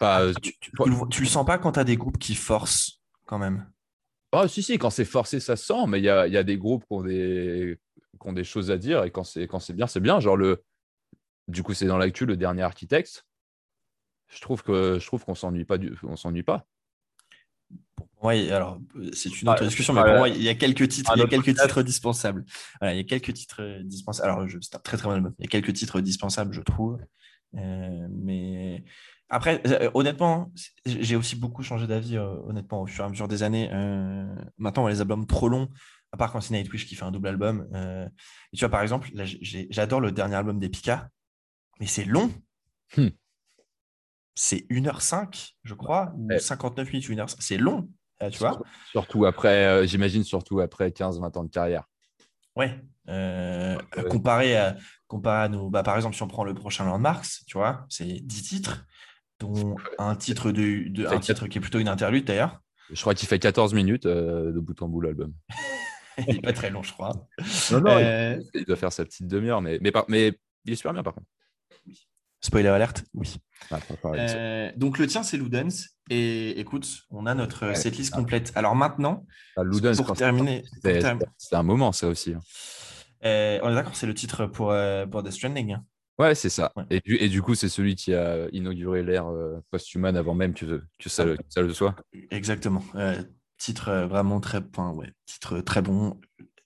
Enfin, 0.00 0.32
tu, 0.40 0.56
tu, 0.60 0.70
tu, 1.10 1.22
le 1.22 1.28
sens 1.28 1.44
pas 1.44 1.58
quand 1.58 1.72
tu 1.72 1.80
as 1.80 1.84
des 1.84 1.96
groupes 1.96 2.18
qui 2.18 2.36
forcent 2.36 3.02
quand 3.26 3.38
même? 3.38 3.68
Ah, 4.32 4.48
si, 4.48 4.62
si, 4.62 4.78
quand 4.78 4.90
c'est 4.90 5.04
forcé, 5.04 5.40
ça 5.40 5.56
sent, 5.56 5.86
mais 5.88 6.00
il 6.00 6.04
y 6.04 6.10
a, 6.10 6.26
y 6.26 6.36
a, 6.36 6.42
des 6.42 6.58
groupes 6.58 6.84
qui 6.84 6.92
ont 6.92 7.02
des, 7.02 7.78
qui 8.20 8.28
ont 8.28 8.32
des 8.32 8.44
choses 8.44 8.70
à 8.70 8.76
dire 8.76 9.04
et 9.04 9.10
quand 9.10 9.24
c'est, 9.24 9.46
quand 9.46 9.58
c'est 9.58 9.72
bien, 9.72 9.86
c'est 9.86 10.00
bien. 10.00 10.20
Genre, 10.20 10.36
le, 10.36 10.62
du 11.48 11.62
coup, 11.62 11.74
c'est 11.74 11.86
dans 11.86 11.98
l'actu, 11.98 12.26
le 12.26 12.36
dernier 12.36 12.62
architecte. 12.62 13.24
Je 14.28 14.40
trouve, 14.42 14.62
que, 14.62 14.98
je 14.98 15.06
trouve 15.06 15.24
qu'on 15.24 15.34
s'ennuie 15.34 15.64
pas. 15.64 15.78
Du, 15.78 15.96
on 16.02 16.16
s'ennuie 16.16 16.42
pas. 16.42 16.66
Oui, 18.22 18.50
alors 18.50 18.78
c'est 19.12 19.40
une 19.40 19.48
autre 19.48 19.64
discussion, 19.64 19.92
mais 19.92 20.02
pour 20.02 20.12
moi, 20.12 20.28
il 20.28 20.42
y 20.42 20.48
a 20.48 20.54
quelques 20.54 20.88
titres, 20.88 21.12
il 21.16 21.20
y 21.20 21.22
a 21.22 21.26
quelques 21.26 21.54
titres 21.54 21.82
dispensables. 21.82 22.44
Voilà, 22.80 22.94
il 22.94 22.98
y 22.98 23.00
a 23.00 23.04
quelques 23.04 23.32
titres 23.32 23.80
dispensables. 23.82 24.30
Alors, 24.30 24.46
c'est 24.60 24.74
un 24.74 24.80
très 24.80 24.96
très 24.96 25.08
bon 25.08 25.14
album. 25.14 25.34
Il 25.38 25.44
y 25.44 25.46
a 25.46 25.48
quelques 25.48 25.72
titres 25.72 26.00
dispensables, 26.00 26.52
je 26.52 26.60
trouve. 26.60 26.98
Euh, 27.54 28.08
mais 28.10 28.84
après, 29.30 29.60
euh, 29.66 29.90
honnêtement, 29.94 30.50
j'ai 30.86 31.16
aussi 31.16 31.36
beaucoup 31.36 31.62
changé 31.62 31.86
d'avis, 31.86 32.16
euh, 32.16 32.36
honnêtement, 32.46 32.82
au 32.82 32.86
fur 32.86 33.04
et 33.04 33.06
à 33.06 33.10
mesure 33.10 33.28
des 33.28 33.42
années. 33.42 33.68
Euh, 33.72 34.26
maintenant, 34.56 34.88
les 34.88 35.00
albums 35.00 35.26
trop 35.26 35.48
longs, 35.48 35.68
à 36.12 36.16
part 36.16 36.32
quand 36.32 36.40
c'est 36.40 36.54
Nightwish 36.54 36.86
qui 36.86 36.94
fait 36.94 37.04
un 37.04 37.10
double 37.10 37.28
album. 37.28 37.68
et 37.74 38.56
tu 38.56 38.60
vois, 38.60 38.70
par 38.70 38.82
exemple, 38.82 39.10
j'adore 39.70 40.00
le 40.00 40.12
dernier 40.12 40.36
album 40.36 40.58
d'Epica, 40.58 41.10
mais 41.78 41.86
c'est 41.86 42.04
long. 42.04 42.32
Hmm. 42.96 43.08
C'est 44.34 44.66
1h05, 44.70 45.56
je 45.64 45.74
crois, 45.74 46.12
ou 46.16 46.30
59 46.38 46.92
minutes, 46.92 47.08
1h. 47.10 47.36
C'est 47.38 47.58
long, 47.58 47.90
tu 48.30 48.38
vois. 48.38 48.62
Surtout 48.92 49.26
après, 49.26 49.86
j'imagine, 49.86 50.24
surtout 50.24 50.60
après 50.60 50.88
15-20 50.88 51.38
ans 51.38 51.44
de 51.44 51.50
carrière. 51.50 51.84
Ouais. 52.56 52.80
comparé, 54.08 54.56
à, 54.56 54.76
comparé 55.06 55.44
à 55.44 55.48
nous, 55.48 55.68
bah, 55.68 55.82
par 55.82 55.96
exemple, 55.96 56.16
si 56.16 56.22
on 56.22 56.28
prend 56.28 56.44
le 56.44 56.54
prochain 56.54 56.86
Landmarks, 56.86 57.44
tu 57.46 57.58
vois, 57.58 57.84
c'est 57.90 58.06
10 58.06 58.42
titres 58.42 58.86
dont 59.40 59.76
un 59.98 60.16
titre, 60.16 60.50
de, 60.50 61.06
un 61.06 61.18
titre 61.18 61.46
qui 61.46 61.58
est 61.58 61.60
plutôt 61.60 61.78
une 61.78 61.88
interlude 61.88 62.24
d'ailleurs. 62.24 62.60
Je 62.90 63.00
crois 63.00 63.14
qu'il 63.14 63.28
fait 63.28 63.38
14 63.38 63.74
minutes 63.74 64.06
euh, 64.06 64.52
de 64.52 64.60
bout 64.60 64.80
en 64.82 64.88
bout 64.88 65.00
l'album. 65.00 65.32
il 66.26 66.36
n'est 66.36 66.40
pas 66.40 66.52
très 66.52 66.70
long, 66.70 66.82
je 66.82 66.92
crois. 66.92 67.12
Non, 67.70 67.80
non, 67.80 67.90
euh, 67.90 68.40
il, 68.54 68.64
doit 68.64 68.76
faire 68.76 68.92
sa 68.92 69.04
petite 69.04 69.26
demi-heure, 69.26 69.60
mais, 69.60 69.78
mais, 69.80 69.92
mais, 70.08 70.32
il 70.64 70.72
est 70.72 70.76
super 70.76 70.92
bien 70.92 71.02
par 71.02 71.14
contre. 71.14 71.26
Spoiler 72.40 72.68
alerte, 72.68 73.04
oui. 73.14 73.36
Ah, 73.72 73.80
euh, 74.04 74.70
donc 74.76 74.98
le 74.98 75.08
tien, 75.08 75.24
c'est 75.24 75.36
Ludens. 75.36 75.88
Et 76.08 76.58
écoute, 76.60 76.88
on 77.10 77.26
a 77.26 77.34
notre 77.34 77.76
setlist 77.76 78.14
complète. 78.14 78.52
Alors 78.54 78.76
maintenant, 78.76 79.26
ah, 79.56 79.64
Ludens, 79.64 79.96
pour 79.96 80.16
terminer. 80.16 80.64
C'est 80.82 81.56
un 81.56 81.62
moment, 81.62 81.90
ça 81.92 82.06
aussi. 82.06 82.34
Hein. 82.34 82.40
on 83.22 83.70
est 83.70 83.74
d'accord, 83.74 83.96
c'est 83.96 84.06
le 84.06 84.14
titre 84.14 84.46
pour, 84.46 84.74
pour 85.10 85.22
The 85.24 85.30
Stranding. 85.30 85.72
Hein. 85.72 85.84
Ouais, 86.18 86.34
c'est 86.34 86.50
ça. 86.50 86.72
Et, 86.90 87.00
du, 87.00 87.16
et, 87.16 87.28
du, 87.28 87.42
coup, 87.42 87.54
c'est 87.54 87.68
celui 87.68 87.94
qui 87.94 88.12
a 88.12 88.48
inauguré 88.52 89.04
l'ère 89.04 89.28
euh, 89.28 89.60
post-human 89.70 90.16
avant 90.16 90.34
même 90.34 90.52
que, 90.52 90.82
que, 90.98 91.08
ça, 91.08 91.24
ça, 91.48 91.62
le 91.62 91.72
soit. 91.72 91.94
Exactement. 92.30 92.82
Euh, 92.96 93.22
titre 93.56 93.88
euh, 93.88 94.06
vraiment 94.08 94.40
très, 94.40 94.58
enfin, 94.58 94.90
ouais, 94.92 95.12
titre 95.26 95.60
très 95.60 95.80
bon, 95.80 96.20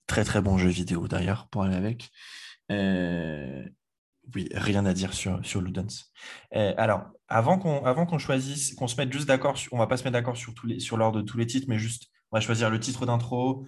très 0.06 0.24
très 0.24 0.40
bon 0.40 0.56
jeu 0.56 0.70
vidéo 0.70 1.06
d'ailleurs 1.06 1.48
pour 1.48 1.64
aller 1.64 1.76
avec. 1.76 2.10
oui, 2.70 4.48
rien 4.54 4.86
à 4.86 4.94
dire 4.94 5.12
sur, 5.12 5.44
sur 5.44 5.60
Ludens. 5.60 6.10
alors, 6.52 7.02
avant 7.28 7.58
qu'on 7.58 7.84
avant 7.84 8.06
qu'on 8.06 8.18
choisisse, 8.18 8.74
qu'on 8.74 8.88
se 8.88 8.96
mette 8.96 9.12
juste 9.12 9.28
d'accord, 9.28 9.58
on 9.70 9.78
va 9.78 9.86
pas 9.86 9.98
se 9.98 10.04
mettre 10.04 10.14
d'accord 10.14 10.36
sur, 10.36 10.54
tous 10.54 10.66
les, 10.66 10.80
sur 10.80 10.96
l'ordre 10.96 11.20
de 11.20 11.26
tous 11.26 11.36
les 11.36 11.46
titres, 11.46 11.66
mais 11.68 11.78
juste 11.78 12.11
on 12.32 12.38
va 12.38 12.40
choisir 12.40 12.70
le 12.70 12.80
titre 12.80 13.04
d'intro. 13.04 13.66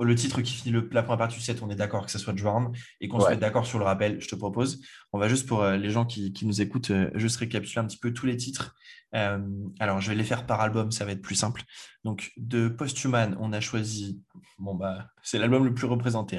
Le 0.00 0.14
titre 0.14 0.40
qui 0.40 0.54
finit 0.54 0.72
le, 0.72 0.88
la 0.90 1.02
première 1.02 1.18
partie 1.18 1.36
du 1.36 1.42
set, 1.42 1.62
on 1.62 1.68
est 1.68 1.76
d'accord 1.76 2.06
que 2.06 2.10
ce 2.10 2.18
soit 2.18 2.34
Jordan 2.34 2.72
et 3.02 3.08
qu'on 3.08 3.20
se 3.20 3.28
mette 3.28 3.40
d'accord 3.40 3.66
sur 3.66 3.78
le 3.78 3.84
rappel, 3.84 4.20
je 4.20 4.28
te 4.28 4.34
propose. 4.34 4.80
On 5.12 5.18
va 5.18 5.28
juste 5.28 5.46
pour 5.46 5.62
euh, 5.62 5.76
les 5.76 5.90
gens 5.90 6.06
qui, 6.06 6.32
nous 6.42 6.62
écoutent, 6.62 6.90
euh, 6.90 7.10
juste 7.14 7.36
récapituler 7.36 7.82
un 7.82 7.86
petit 7.86 7.98
peu 7.98 8.14
tous 8.14 8.24
les 8.24 8.38
titres. 8.38 8.74
Euh, 9.14 9.38
alors, 9.78 10.00
je 10.00 10.08
vais 10.08 10.14
les 10.14 10.24
faire 10.24 10.46
par 10.46 10.62
album, 10.62 10.92
ça 10.92 11.04
va 11.04 11.12
être 11.12 11.20
plus 11.20 11.34
simple. 11.34 11.62
Donc, 12.04 12.32
de 12.38 12.68
Posthuman, 12.68 13.36
on 13.38 13.52
a 13.52 13.60
choisi, 13.60 14.22
bon, 14.58 14.74
bah, 14.74 15.08
c'est 15.22 15.38
l'album 15.38 15.66
le 15.66 15.74
plus 15.74 15.86
représenté. 15.86 16.38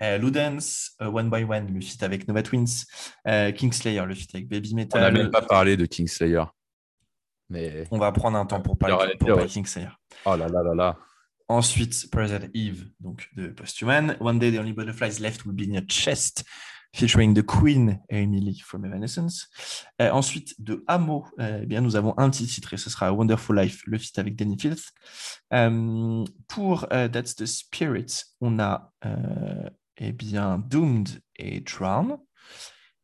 Hein. 0.00 0.16
Ludens, 0.18 0.96
One 1.00 1.28
by 1.28 1.44
One, 1.44 1.74
le 1.74 1.80
feat 1.82 2.02
avec 2.02 2.26
Nova 2.26 2.42
Twins, 2.42 2.86
Kingslayer, 3.26 4.04
le 4.06 4.14
feat 4.14 4.34
avec 4.34 4.48
Baby 4.48 4.74
Metal. 4.74 5.00
On 5.02 5.04
n'a 5.04 5.10
même 5.10 5.30
pas 5.30 5.42
parlé 5.42 5.76
de 5.76 5.84
Kingslayer. 5.84 6.44
Mais... 7.50 7.86
On 7.90 7.98
va 7.98 8.12
prendre 8.12 8.38
un 8.38 8.46
temps 8.46 8.60
pour 8.60 8.78
parler, 8.78 9.14
de 9.20 9.46
Kingslayer. 9.46 9.90
Oh 10.24 10.36
là 10.36 10.48
là 10.48 10.62
là 10.62 10.74
là. 10.74 10.98
Ensuite, 11.48 12.10
Present 12.10 12.48
Eve, 12.52 12.90
donc 13.00 13.28
de 13.34 13.48
Posthuman. 13.48 14.16
One 14.20 14.38
Day 14.38 14.52
the 14.52 14.58
Only 14.58 14.72
Butterflies 14.72 15.18
Left 15.20 15.46
Will 15.46 15.54
Be 15.54 15.62
in 15.62 15.72
Your 15.72 15.86
Chest, 15.88 16.44
featuring 16.94 17.34
the 17.34 17.42
Queen 17.42 18.00
Emily 18.10 18.60
from 18.62 18.84
Evanescence. 18.84 19.48
Euh, 20.00 20.10
ensuite, 20.10 20.54
de 20.58 20.84
Amo, 20.86 21.24
euh, 21.40 21.60
eh 21.62 21.66
bien, 21.66 21.80
nous 21.80 21.96
avons 21.96 22.14
un 22.18 22.28
petit 22.28 22.46
titre 22.46 22.74
et 22.74 22.76
ce 22.76 22.90
sera 22.90 23.12
Wonderful 23.12 23.58
Life, 23.58 23.82
le 23.86 23.96
feat 23.96 24.18
avec 24.18 24.36
Danny 24.36 24.58
Filth. 24.58 24.92
Euh, 25.54 26.24
pour 26.48 26.86
That's 26.88 27.34
the 27.34 27.46
Spirit, 27.46 28.24
on 28.40 28.58
a 28.58 28.92
eh 29.96 30.12
bien 30.12 30.58
Doomed 30.58 31.08
et 31.36 31.60
Drown. 31.60 32.18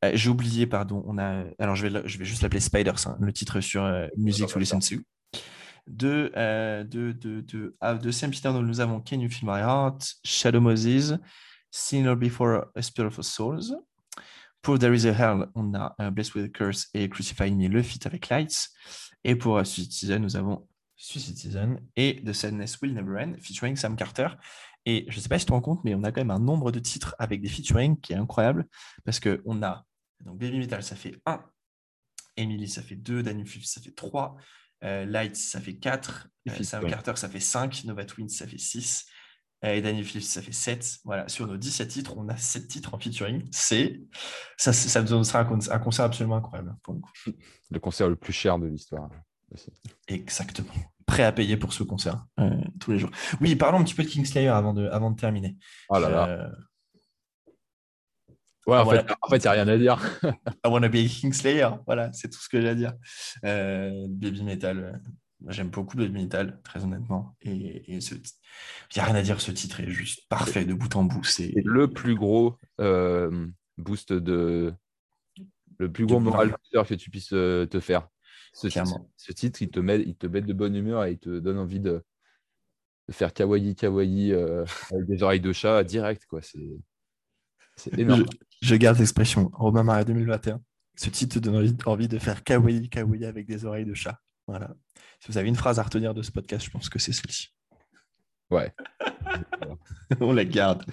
Euh, 0.05 0.11
J'ai 0.15 0.31
oublié, 0.31 0.67
pardon. 0.67 1.03
On 1.07 1.19
a... 1.19 1.45
Alors, 1.59 1.77
je 1.77 1.87
vais, 1.87 2.03
je 2.07 2.19
vais 2.19 2.25
juste 2.25 2.43
l'appeler 2.43 2.61
Spiders, 2.61 3.07
hein, 3.07 3.17
le 3.21 3.33
titre 3.33 3.61
sur 3.61 3.85
euh, 3.85 4.07
Music 4.17 4.47
to 4.49 4.59
Listen 4.59 4.81
to. 4.81 4.97
De, 5.87 6.33
euh, 6.37 6.83
de, 6.85 7.13
de, 7.13 7.41
de, 7.43 7.77
ah, 7.81 7.95
de 7.95 8.11
Saint 8.11 8.31
Peter, 8.31 8.51
nous 8.53 8.81
avons 8.81 9.01
Can 9.01 9.21
You 9.21 9.29
Feel 9.29 9.49
My 9.49 9.61
Heart, 9.61 10.17
Shadow 10.25 10.61
Moses, 10.61 11.19
Sinner 11.71 12.17
Before 12.17 12.67
a 12.75 12.83
Spirit 12.83 13.09
of 13.19 13.21
Souls. 13.23 13.75
Pour 14.63 14.79
There 14.79 14.95
Is 14.95 15.07
a 15.07 15.13
Hell, 15.13 15.47
on 15.55 15.75
a 15.75 15.95
euh, 16.01 16.11
Blessed 16.11 16.35
with 16.35 16.45
a 16.47 16.49
Curse 16.49 16.89
et 16.95 17.09
Crucify 17.11 17.51
Me, 17.51 17.69
le 17.69 17.83
feat 17.83 18.07
avec 18.07 18.29
Lights. 18.31 18.71
Et 19.23 19.37
pour 19.37 19.59
euh, 19.59 19.65
Suicide 19.65 19.93
Season, 19.93 20.19
nous 20.19 20.37
avons 20.37 20.67
Suicide 20.97 21.37
Season 21.37 21.77
et 21.97 22.23
The 22.25 22.33
Sadness 22.33 22.81
Will 22.81 22.95
Never 22.95 23.23
End, 23.23 23.35
featuring 23.41 23.77
Sam 23.77 23.97
Carter. 23.97 24.29
Et 24.87 25.05
je 25.09 25.17
ne 25.17 25.21
sais 25.21 25.29
pas 25.29 25.39
si 25.39 25.45
tu 25.45 25.49
te 25.49 25.53
rends 25.53 25.61
compte, 25.61 25.85
mais 25.85 25.95
on 25.95 26.03
a 26.03 26.13
quand 26.13 26.21
même 26.21 26.31
un 26.31 26.39
nombre 26.39 26.73
de 26.73 26.79
titres 26.79 27.15
avec 27.19 27.43
des 27.43 27.49
featuring 27.49 28.01
qui 28.01 28.13
est 28.13 28.17
incroyable 28.17 28.67
parce 29.05 29.21
qu'on 29.21 29.63
a 29.63 29.85
donc 30.25 30.39
Baby 30.39 30.59
Metal, 30.59 30.83
ça 30.83 30.97
fait 30.97 31.21
1, 31.27 31.43
Emily, 32.37 32.69
ça 32.69 32.83
fait 32.83 32.97
2, 32.97 33.23
Daniel 33.23 33.47
Fifth, 33.47 33.67
ça 33.67 33.81
fait 33.81 33.95
3, 33.95 34.37
Lights, 35.07 35.37
ça 35.37 35.61
fait 35.61 35.75
4, 35.77 36.29
Et 36.47 36.63
Sam. 36.65 36.87
Carter, 36.87 37.13
ça 37.17 37.29
fait 37.29 37.41
5, 37.41 37.85
Nova 37.85 38.05
Twins, 38.05 38.29
ça 38.29 38.47
fait 38.47 38.59
6, 38.59 39.07
et 39.63 39.81
Daniel 39.81 40.05
Phillips, 40.05 40.27
ça 40.29 40.43
fait 40.43 40.53
7. 40.53 40.99
Voilà, 41.05 41.27
sur 41.29 41.47
nos 41.47 41.57
17 41.57 41.89
titres, 41.89 42.15
on 42.19 42.29
a 42.29 42.37
7 42.37 42.69
titres 42.69 42.93
en 42.95 42.99
featuring. 42.99 43.49
C'est 43.51 44.03
ça, 44.59 44.73
ça 44.75 45.03
nous 45.03 45.25
sera 45.25 45.41
un, 45.41 45.45
con- 45.47 45.59
un 45.71 45.79
concert 45.79 46.05
absolument 46.05 46.37
incroyable 46.37 46.77
pour 46.83 46.95
le 46.95 47.01
coup. 47.01 47.11
Le 47.71 47.81
concert 47.81 48.09
le 48.09 48.17
plus 48.17 48.33
cher 48.35 48.59
de 48.59 48.67
l'histoire. 48.67 49.09
aussi. 49.53 49.71
Exactement. 50.09 50.69
Prêt 51.07 51.23
à 51.25 51.33
payer 51.33 51.57
pour 51.57 51.73
ce 51.73 51.83
concert 51.83 52.25
euh, 52.41 52.51
tous 52.81 52.93
les 52.93 52.99
jours. 52.99 53.11
Oui, 53.41 53.57
parlons 53.57 53.79
un 53.81 53.85
petit 53.85 53.95
peu 53.95 54.03
de 54.05 54.09
Kingslayer 54.09 54.49
avant 54.49 54.73
de, 54.75 54.87
avant 54.89 55.11
de 55.11 55.17
terminer. 55.19 55.57
Oh 55.89 55.99
là 55.99 56.09
là. 56.09 56.29
Euh, 56.29 56.49
Ouais, 58.67 58.79
en, 58.79 58.85
voilà. 58.85 59.05
fait, 59.05 59.15
en 59.21 59.29
fait, 59.29 59.37
il 59.37 59.43
n'y 59.43 59.47
a 59.49 59.53
rien 59.53 59.69
à 59.69 59.77
dire. 59.77 59.99
I 60.65 60.69
wanna 60.69 60.89
be 60.89 60.97
a 60.97 61.09
Kingslayer. 61.09 61.69
Voilà, 61.87 62.13
c'est 62.13 62.29
tout 62.31 62.39
ce 62.41 62.49
que 62.49 62.61
j'ai 62.61 62.69
à 62.69 62.75
dire. 62.75 62.95
Euh, 63.45 64.07
Baby 64.09 64.43
Metal. 64.43 64.79
euh, 64.79 64.93
J'aime 65.49 65.69
beaucoup 65.69 65.97
Baby 65.99 66.13
Metal, 66.23 66.59
très 66.65 66.83
honnêtement. 66.85 67.37
Et, 67.43 67.95
et 67.97 68.01
ce, 68.01 68.15
il 68.15 68.21
n'y 68.97 69.03
a 69.03 69.05
rien 69.05 69.15
à 69.17 69.23
dire, 69.23 69.41
ce 69.43 69.51
titre 69.51 69.81
est 69.81 69.91
juste 69.91 70.27
parfait 70.31 70.65
de 70.65 70.73
bout 70.73 70.97
en 70.97 71.05
bout. 71.05 71.23
C'est 71.25 71.53
le 71.65 71.89
plus 71.89 72.15
gros 72.15 72.57
euh, 72.81 73.47
boost 73.77 74.13
de. 74.15 74.73
Le 75.79 75.91
plus 75.93 76.07
gros 76.07 76.21
moral 76.21 76.55
que 76.73 76.95
tu 76.95 77.11
puisses 77.11 77.29
te 77.29 77.81
faire. 77.81 78.09
Ce 78.55 78.69
titre, 78.69 78.85
Clairement. 78.85 79.11
ce 79.17 79.33
titre, 79.33 79.61
il 79.63 79.69
te, 79.69 79.81
met, 79.81 80.01
il 80.01 80.15
te 80.17 80.29
met 80.29 80.41
de 80.41 80.53
bonne 80.53 80.77
humeur 80.77 81.05
et 81.05 81.13
il 81.13 81.19
te 81.19 81.41
donne 81.41 81.59
envie 81.59 81.81
de, 81.81 82.05
de 83.09 83.13
faire 83.13 83.33
kawaii 83.35 83.75
kawaii 83.75 84.33
euh, 84.33 84.65
avec 84.93 85.07
des 85.07 85.23
oreilles 85.25 85.41
de 85.41 85.53
chat 85.53 85.83
direct. 85.83 86.25
quoi. 86.27 86.41
C'est 86.41 86.79
c'est 87.77 87.99
énorme. 87.99 88.25
Je, 88.31 88.54
je 88.65 88.75
garde 88.77 88.99
l'expression 88.99 89.51
Romain 89.53 89.83
Marais 89.83 90.05
2021. 90.05 90.61
Ce 90.97 91.11
titre 91.11 91.35
te 91.35 91.39
donne 91.41 91.57
envie, 91.57 91.77
envie 91.87 92.09
de 92.09 92.19
faire 92.19 92.43
kawaii 92.45 92.89
kawaii 92.89 93.25
avec 93.25 93.47
des 93.47 93.65
oreilles 93.65 93.85
de 93.85 93.95
chat. 93.95 94.19
Voilà. 94.47 94.75
Si 95.21 95.31
vous 95.31 95.39
avez 95.39 95.49
une 95.49 95.57
phrase 95.57 95.79
à 95.79 95.83
retenir 95.83 96.15
de 96.15 96.23
ce 96.23 96.31
podcast, 96.31 96.65
je 96.65 96.71
pense 96.71 96.89
que 96.89 96.99
c'est 96.99 97.13
celle-ci. 97.13 97.49
Ouais. 98.51 98.73
On 100.21 100.33
la 100.33 100.45
garde. 100.45 100.85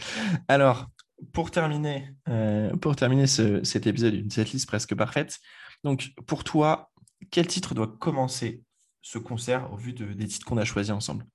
Alors, 0.47 0.87
pour 1.33 1.51
terminer, 1.51 2.13
euh, 2.29 2.75
pour 2.77 2.95
terminer 2.95 3.27
ce- 3.27 3.63
cet 3.63 3.85
épisode 3.87 4.13
d'une 4.13 4.31
setlist 4.31 4.67
presque 4.67 4.95
parfaite, 4.95 5.37
donc 5.83 6.09
pour 6.27 6.43
toi, 6.43 6.91
quel 7.29 7.45
titre 7.47 7.75
doit 7.75 7.95
commencer 7.99 8.63
ce 9.01 9.17
concert 9.19 9.71
au 9.71 9.77
vu 9.77 9.93
de- 9.93 10.13
des 10.13 10.27
titres 10.27 10.45
qu'on 10.45 10.57
a 10.57 10.65
choisis 10.65 10.91
ensemble? 10.91 11.25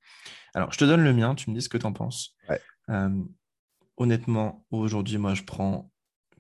Alors, 0.54 0.72
je 0.72 0.78
te 0.78 0.84
donne 0.84 1.04
le 1.04 1.12
mien, 1.12 1.34
tu 1.34 1.50
me 1.50 1.54
dis 1.54 1.62
ce 1.62 1.68
que 1.68 1.78
tu 1.78 1.86
en 1.86 1.92
penses. 1.92 2.34
Ouais. 2.48 2.60
Euh, 2.88 3.22
honnêtement, 3.96 4.64
aujourd'hui, 4.70 5.18
moi, 5.18 5.34
je 5.34 5.42
prends 5.44 5.90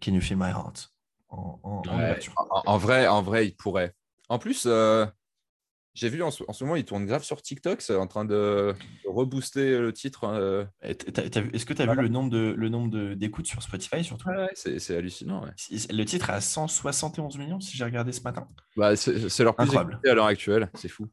Can 0.06 0.14
You 0.14 0.20
Feel 0.20 0.36
My 0.36 0.50
Heart 0.50 0.92
en, 1.28 1.58
en- 1.64 1.70
en 1.70 1.82
Ouais. 1.88 1.94
ouverture. 2.04 2.32
En, 2.36 2.62
en 2.64 2.78
vrai, 2.78 3.08
en 3.08 3.22
vrai, 3.22 3.48
il 3.48 3.56
pourrait. 3.56 3.94
En 4.28 4.38
plus, 4.38 4.64
euh, 4.66 5.04
j'ai 5.94 6.08
vu 6.08 6.22
en 6.22 6.30
ce, 6.30 6.44
en 6.46 6.52
ce 6.52 6.62
moment, 6.62 6.76
il 6.76 6.84
tourne 6.84 7.06
grave 7.06 7.22
sur 7.24 7.40
TikTok, 7.42 7.80
c'est 7.80 7.96
en 7.96 8.06
train 8.06 8.24
de, 8.24 8.74
de 9.04 9.08
rebooster 9.08 9.78
le 9.78 9.92
titre. 9.92 10.24
euh. 10.24 10.64
Est-ce 10.82 11.64
que 11.66 11.72
tu 11.72 11.82
as 11.82 11.86
Voilà. 11.86 12.02
vu 12.02 12.08
le 12.08 12.12
nombre 12.12 12.30
de- 12.30 12.54
le 12.56 12.68
nombre 12.68 13.14
d'écoutes 13.14 13.46
sur 13.46 13.62
Spotify 13.62 14.04
surtout? 14.04 14.28
C'est 14.54 14.78
c'est 14.78 14.96
hallucinant. 14.96 15.42
ouais. 15.44 15.50
Le 15.90 16.04
titre 16.04 16.30
est 16.30 16.34
à 16.34 16.40
171 16.40 17.38
millions 17.38 17.60
si 17.60 17.76
j'ai 17.76 17.84
regardé 17.84 18.12
ce 18.12 18.20
matin. 18.22 18.46
Bah, 18.76 18.94
c'est 18.94 19.12
leur 19.42 19.56
plus 19.56 19.64
Incroyable. 19.64 20.00
à 20.06 20.14
l'heure 20.14 20.26
actuelle, 20.26 20.70
c'est 20.74 20.88
fou. 20.88 21.08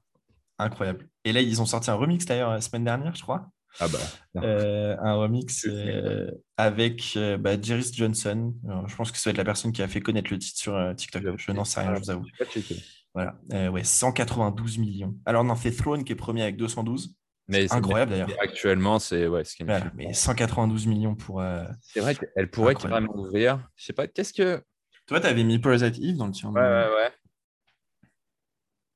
Incroyable. 0.59 1.07
Et 1.23 1.33
là, 1.33 1.41
ils 1.41 1.61
ont 1.61 1.65
sorti 1.65 1.89
un 1.89 1.95
remix 1.95 2.25
d'ailleurs 2.25 2.51
la 2.51 2.61
semaine 2.61 2.83
dernière, 2.83 3.15
je 3.15 3.23
crois. 3.23 3.49
Ah 3.79 3.87
bah. 3.87 3.99
Euh, 4.43 4.95
un 5.01 5.15
remix 5.15 5.65
euh, 5.67 6.29
avec 6.57 7.13
euh, 7.15 7.37
bah, 7.37 7.59
Jerris 7.59 7.91
Johnson. 7.93 8.53
Alors, 8.67 8.87
je 8.87 8.95
pense 8.95 9.11
que 9.11 9.17
ça 9.17 9.29
va 9.29 9.31
être 9.31 9.37
la 9.37 9.45
personne 9.45 9.71
qui 9.71 9.81
a 9.81 9.87
fait 9.87 10.01
connaître 10.01 10.31
le 10.31 10.37
titre 10.37 10.59
sur 10.59 10.75
euh, 10.75 10.93
TikTok. 10.93 11.23
Je 11.37 11.51
n'en 11.51 11.65
sais 11.65 11.81
rien, 11.81 11.95
je 11.95 11.99
vous 11.99 12.09
avoue. 12.11 12.25
Pas 12.37 12.45
checké. 12.45 12.75
Voilà. 13.13 13.35
Ouais, 13.71 13.83
192 13.83 14.77
millions. 14.77 15.15
Alors, 15.25 15.43
non, 15.43 15.55
c'est 15.55 15.71
Throne 15.71 16.03
qui 16.03 16.13
est 16.13 16.15
premier 16.15 16.43
avec 16.43 16.57
212. 16.57 17.15
Mais 17.49 17.71
Incroyable 17.73 18.11
d'ailleurs. 18.11 18.29
Actuellement, 18.39 18.99
c'est 18.99 19.27
ouais, 19.27 19.43
ce 19.43 19.55
qui 19.55 19.63
Voilà, 19.63 19.91
mais 19.95 20.13
192 20.13 20.87
millions 20.87 21.15
pour. 21.15 21.43
C'est 21.81 21.99
vrai 21.99 22.15
qu'elle 22.15 22.49
pourrait 22.49 22.75
carrément 22.75 23.13
ouvrir. 23.15 23.59
Je 23.75 23.85
sais 23.85 23.93
pas, 23.93 24.07
qu'est-ce 24.07 24.33
que. 24.33 24.63
Toi, 25.05 25.19
tu 25.19 25.27
avais 25.27 25.43
mis 25.43 25.59
Parasite 25.59 25.99
Eve 26.01 26.15
dans 26.15 26.27
le 26.27 26.31
tien. 26.31 26.49
Ouais, 26.51 26.61
ouais, 26.61 26.89
ouais. 26.95 27.11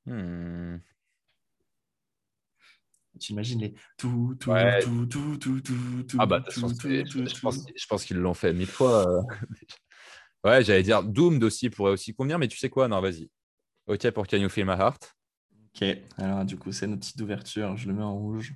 Hmm. 0.06 0.78
T'imagines 3.18 3.60
les 3.60 3.74
tout, 3.96 4.34
tout, 4.38 4.50
Ouais. 4.50 4.80
tout, 4.82 5.06
tout, 5.06 5.36
tout, 5.38 5.60
tout, 5.60 6.02
tout. 6.08 6.16
Ah 6.20 6.26
bah, 6.26 6.40
tout, 6.40 6.60
tout, 6.60 6.74
tout, 7.04 7.26
je, 7.26 7.40
pense, 7.40 7.64
tout. 7.64 7.72
je 7.76 7.86
pense 7.86 8.04
qu'ils 8.04 8.16
l'ont 8.18 8.34
fait 8.34 8.52
mille 8.52 8.66
fois. 8.66 9.08
euh. 9.08 9.22
ouais, 10.44 10.64
j'allais 10.64 10.82
dire 10.82 11.02
Doomed 11.02 11.42
aussi 11.42 11.70
pourrait 11.70 11.92
aussi 11.92 12.14
convenir, 12.14 12.38
mais 12.38 12.48
tu 12.48 12.56
sais 12.58 12.70
quoi? 12.70 12.88
Non, 12.88 13.00
vas-y. 13.00 13.30
Ok 13.86 14.10
pour 14.10 14.26
Can 14.26 14.36
You 14.38 14.48
Feel 14.48 14.64
My 14.66 14.72
Heart? 14.72 15.14
Ok, 15.74 15.86
alors 16.16 16.44
du 16.44 16.56
coup, 16.56 16.72
c'est 16.72 16.86
notre 16.86 17.02
titre 17.02 17.18
d'ouverture, 17.18 17.76
je 17.76 17.88
le 17.88 17.94
mets 17.94 18.02
en 18.02 18.16
rouge. 18.16 18.54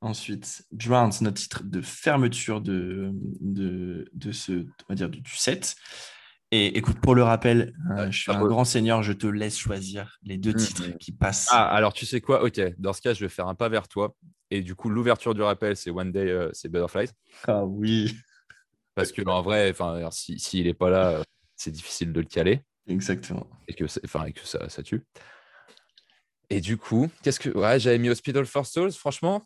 Ensuite, 0.00 0.64
Drown, 0.70 1.12
c'est 1.12 1.24
notre 1.24 1.40
titre 1.40 1.62
de 1.64 1.80
fermeture 1.80 2.60
de, 2.60 3.10
de, 3.40 4.08
de 4.12 4.32
ce, 4.32 4.52
on 4.52 4.66
va 4.88 4.94
dire, 4.94 5.08
du, 5.08 5.20
du 5.20 5.30
set. 5.36 5.76
Et 6.56 6.78
écoute, 6.78 7.00
pour 7.00 7.16
le 7.16 7.24
rappel, 7.24 7.74
euh, 7.90 8.04
Ouais, 8.04 8.12
je 8.12 8.16
suis 8.20 8.30
ça 8.30 8.38
un 8.38 8.40
vaut- 8.40 8.46
grand 8.46 8.64
seigneur, 8.64 9.02
je 9.02 9.12
te 9.12 9.26
laisse 9.26 9.58
choisir 9.58 10.18
les 10.22 10.38
deux 10.38 10.52
Mhm. 10.52 10.56
titres 10.56 10.96
qui 11.00 11.10
passent. 11.10 11.48
Ah, 11.50 11.66
alors 11.66 11.92
tu 11.92 12.06
sais 12.06 12.20
quoi? 12.20 12.44
Ok, 12.44 12.60
dans 12.78 12.92
ce 12.92 13.00
cas, 13.00 13.12
je 13.12 13.18
vais 13.24 13.28
faire 13.28 13.48
un 13.48 13.56
pas 13.56 13.68
vers 13.68 13.88
toi. 13.88 14.14
Et 14.52 14.60
du 14.62 14.76
coup, 14.76 14.88
l'ouverture 14.88 15.34
du 15.34 15.42
rappel, 15.42 15.76
c'est 15.76 15.90
One 15.90 16.12
Day, 16.12 16.28
euh, 16.30 16.50
c'est 16.52 16.68
Butterflies. 16.68 17.10
Ah 17.48 17.64
oui, 17.64 18.16
Parce 18.94 19.10
que 19.10 19.22
en 19.26 19.42
vrai, 19.42 19.68
enfin, 19.72 20.08
si- 20.12 20.38
s'il 20.38 20.66
n'est 20.66 20.74
pas 20.74 20.90
là, 20.90 21.08
euh, 21.18 21.22
c'est 21.56 21.72
difficile 21.72 22.12
de 22.12 22.20
le 22.20 22.26
caler. 22.26 22.62
exactement. 22.86 23.50
et 23.66 23.74
que, 23.74 23.84
et 23.84 24.32
que 24.32 24.46
ça, 24.46 24.68
ça 24.68 24.82
tue. 24.84 25.02
Et 26.50 26.60
du 26.60 26.76
coup, 26.76 27.10
qu'est-ce 27.24 27.40
que. 27.40 27.48
Ouais, 27.50 27.80
j'avais 27.80 27.98
mis 27.98 28.10
Hospital 28.10 28.46
for 28.46 28.64
Souls, 28.64 28.92
franchement. 28.92 29.42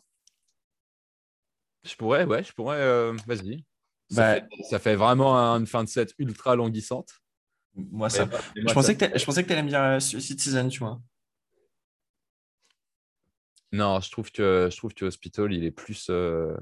Je 1.83 1.95
pourrais, 1.95 2.25
ouais, 2.25 2.43
je 2.43 2.53
pourrais. 2.53 3.11
Vas-y. 3.25 3.63
Ça, 4.11 4.21
Bah- 4.21 4.47
fait, 4.57 4.63
ça 4.69 4.79
fait 4.79 4.95
vraiment 4.95 5.35
une 5.35 5.67
fin 5.67 5.83
de 5.83 5.89
set 5.89 6.13
ultra 6.17 6.55
languissante. 6.55 7.09
Moi, 7.75 8.09
ça. 8.09 8.27
Je 8.55 8.61
moi, 8.63 8.73
pensais, 8.73 8.97
ça- 8.97 9.07
que 9.07 9.19
je 9.19 9.23
pensais 9.25 9.43
que 9.43 9.47
tu 9.47 9.53
allais 9.53 9.63
me 9.63 9.69
dire 9.69 9.81
euh, 9.81 9.99
Citizen, 9.99 10.67
tu 10.69 10.79
vois. 10.79 10.99
Non, 13.71 13.99
je 13.99 14.09
trouve 14.09 14.31
que 14.31 14.67
je 14.71 14.77
trouve 14.77 14.93
que 14.93 15.05
Hospital, 15.05 15.53
il 15.53 15.63
est 15.63 15.71
plus. 15.71 16.07
euh, 16.09 16.57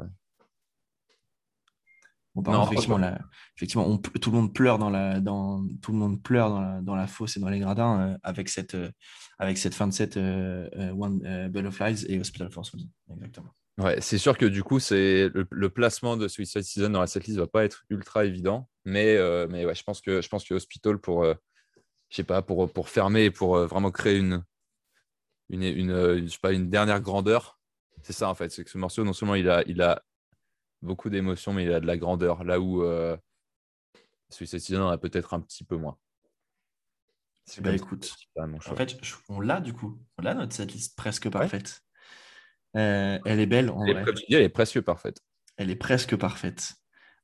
Bon, 2.35 2.43
par 2.43 2.53
Non, 2.53 2.59
contre, 2.59 2.73
effectivement, 2.73 3.17
effectivement 3.55 3.87
on 3.87 3.97
tout 3.97 4.29
le 4.29 4.37
monde 4.37 4.53
pleure 4.53 4.77
dans 4.77 4.91
la, 4.91 5.19
dans, 5.19 5.65
tout 5.81 5.91
le 5.91 5.97
monde 5.97 6.21
pleure 6.21 6.49
dans 6.49 6.61
la, 6.61 6.81
dans 6.81 6.95
la 6.95 7.07
fosse 7.07 7.35
et 7.35 7.39
dans 7.39 7.49
les 7.49 7.59
gradins 7.59 7.99
euh, 8.11 8.17
avec, 8.21 8.49
cette, 8.49 8.75
euh, 8.75 8.91
avec 9.39 9.57
cette 9.57 9.73
fin 9.73 9.87
de 9.87 9.91
set 9.93 10.17
euh, 10.17 10.69
euh, 10.75 10.91
One 10.91 11.25
euh, 11.25 11.47
Butterflies 11.49 12.05
et 12.07 12.19
Hospital 12.19 12.51
for 12.51 12.63
Souls. 12.63 12.81
Exactement. 13.11 13.49
Ouais, 13.77 14.01
c'est 14.01 14.17
sûr 14.17 14.37
que 14.37 14.45
du 14.45 14.63
coup, 14.63 14.79
c'est 14.79 15.29
le, 15.29 15.47
le 15.51 15.69
placement 15.69 16.17
de 16.17 16.27
Suicide 16.27 16.63
Season 16.63 16.89
dans 16.89 16.99
la 16.99 17.07
setlist 17.07 17.37
va 17.37 17.45
pas 17.45 17.63
être 17.63 17.83
ultra 17.89 18.25
évident, 18.25 18.69
mais 18.85 19.15
euh, 19.15 19.47
mais 19.47 19.65
ouais, 19.65 19.75
je 19.75 19.83
pense 19.83 20.01
que 20.01 20.19
je 20.21 20.29
pense 20.29 20.43
que 20.45 20.55
Hospital 20.55 20.97
pour 20.97 21.23
euh, 21.23 21.35
je 22.09 22.15
sais 22.15 22.23
pas 22.23 22.41
pour 22.41 22.71
pour 22.71 22.89
fermer 22.89 23.25
et 23.25 23.31
pour 23.31 23.55
euh, 23.55 23.67
vraiment 23.67 23.91
créer 23.91 24.17
une 24.17 24.43
une 25.49 25.61
une, 25.63 26.23
je 26.23 26.27
sais 26.27 26.39
pas 26.41 26.53
une 26.53 26.71
dernière 26.71 27.01
grandeur. 27.01 27.59
C'est 28.01 28.13
ça 28.13 28.29
en 28.29 28.35
fait, 28.35 28.49
c'est 28.49 28.63
que 28.63 28.71
ce 28.71 28.79
morceau 28.79 29.03
non 29.03 29.13
seulement 29.13 29.35
il 29.35 29.47
a 29.47 29.63
il 29.67 29.79
a 29.83 30.01
beaucoup 30.81 31.11
d'émotions, 31.11 31.53
mais 31.53 31.65
il 31.65 31.71
a 31.71 31.79
de 31.79 31.85
la 31.85 31.97
grandeur 31.97 32.43
là 32.43 32.59
où 32.59 32.83
Suicide 34.29 34.59
Season 34.59 34.81
en 34.81 34.89
a 34.89 34.97
peut-être 34.97 35.35
un 35.35 35.39
petit 35.39 35.63
peu 35.63 35.75
moins. 35.75 35.97
C'est 37.45 37.61
Bah 37.61 37.69
ça 37.69 37.75
écoute, 37.75 38.13
en 38.37 38.75
fait, 38.75 38.97
on 39.29 39.39
l'a 39.39 39.61
du 39.61 39.71
coup. 39.71 39.99
On 40.17 40.23
l'a 40.23 40.33
notre 40.33 40.53
setlist 40.53 40.97
presque 40.97 41.29
parfaite. 41.29 41.83
Euh, 42.77 43.19
elle 43.25 43.39
est 43.39 43.45
belle 43.45 43.69
en 43.69 43.83
Elle 43.85 43.97
est- 43.97 44.01
vrai. 44.01 44.13
elle 44.29 44.41
est 44.41 44.49
presque 44.49 44.81
parfaite. 44.81 45.19
Elle 45.57 45.69
est 45.71 45.75
presque 45.75 46.15
parfaite. 46.15 46.75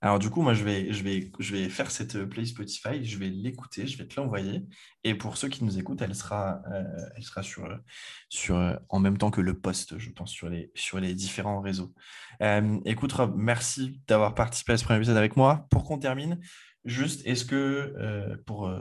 Alors 0.01 0.19
du 0.19 0.29
coup, 0.29 0.41
moi, 0.41 0.53
je 0.53 0.65
vais, 0.65 0.91
je 0.91 1.01
vais, 1.01 1.31
je 1.39 1.55
vais 1.55 1.69
faire 1.69 1.89
cette 1.89 2.17
euh, 2.17 2.25
play 2.25 2.45
Spotify, 2.45 3.05
je 3.05 3.17
vais 3.17 3.29
l'écouter, 3.29 3.87
je 3.87 3.97
vais 3.97 4.05
te 4.05 4.19
l'envoyer. 4.19 4.65
Et 5.05 5.15
pour 5.15 5.37
ceux 5.37 5.47
qui 5.47 5.63
nous 5.63 5.79
écoutent, 5.79 6.01
elle 6.01 6.13
sera, 6.13 6.61
euh, 6.73 6.83
elle 7.15 7.23
sera 7.23 7.41
sur, 7.41 7.79
sur, 8.27 8.77
en 8.89 8.99
même 8.99 9.17
temps 9.17 9.31
que 9.31 9.39
le 9.39 9.57
post, 9.57 9.97
je 9.97 10.09
pense, 10.09 10.29
sur 10.29 10.49
les, 10.49 10.71
sur 10.75 10.99
les 10.99 11.13
différents 11.15 11.61
réseaux. 11.61 11.93
Euh, 12.41 12.79
écoute, 12.83 13.13
Rob, 13.13 13.33
merci 13.37 14.01
d'avoir 14.05 14.35
participé 14.35 14.73
à 14.73 14.77
ce 14.77 14.83
premier 14.83 14.97
épisode 14.97 15.15
avec 15.15 15.37
moi. 15.37 15.67
Pour 15.69 15.85
qu'on 15.85 15.97
termine, 15.99 16.39
Juste, 16.85 17.25
est-ce 17.25 17.45
que, 17.45 18.35
pour 18.45 18.77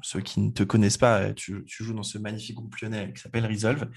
ceux 0.00 0.22
qui 0.22 0.40
ne 0.40 0.50
te 0.50 0.62
connaissent 0.62 0.96
pas, 0.96 1.34
tu, 1.34 1.62
tu, 1.66 1.84
joues 1.84 1.92
dans 1.92 2.02
ce 2.02 2.16
magnifique 2.16 2.56
groupe 2.56 2.74
lyonnais 2.80 3.12
qui 3.12 3.20
s'appelle 3.20 3.44
Resolve. 3.44 3.90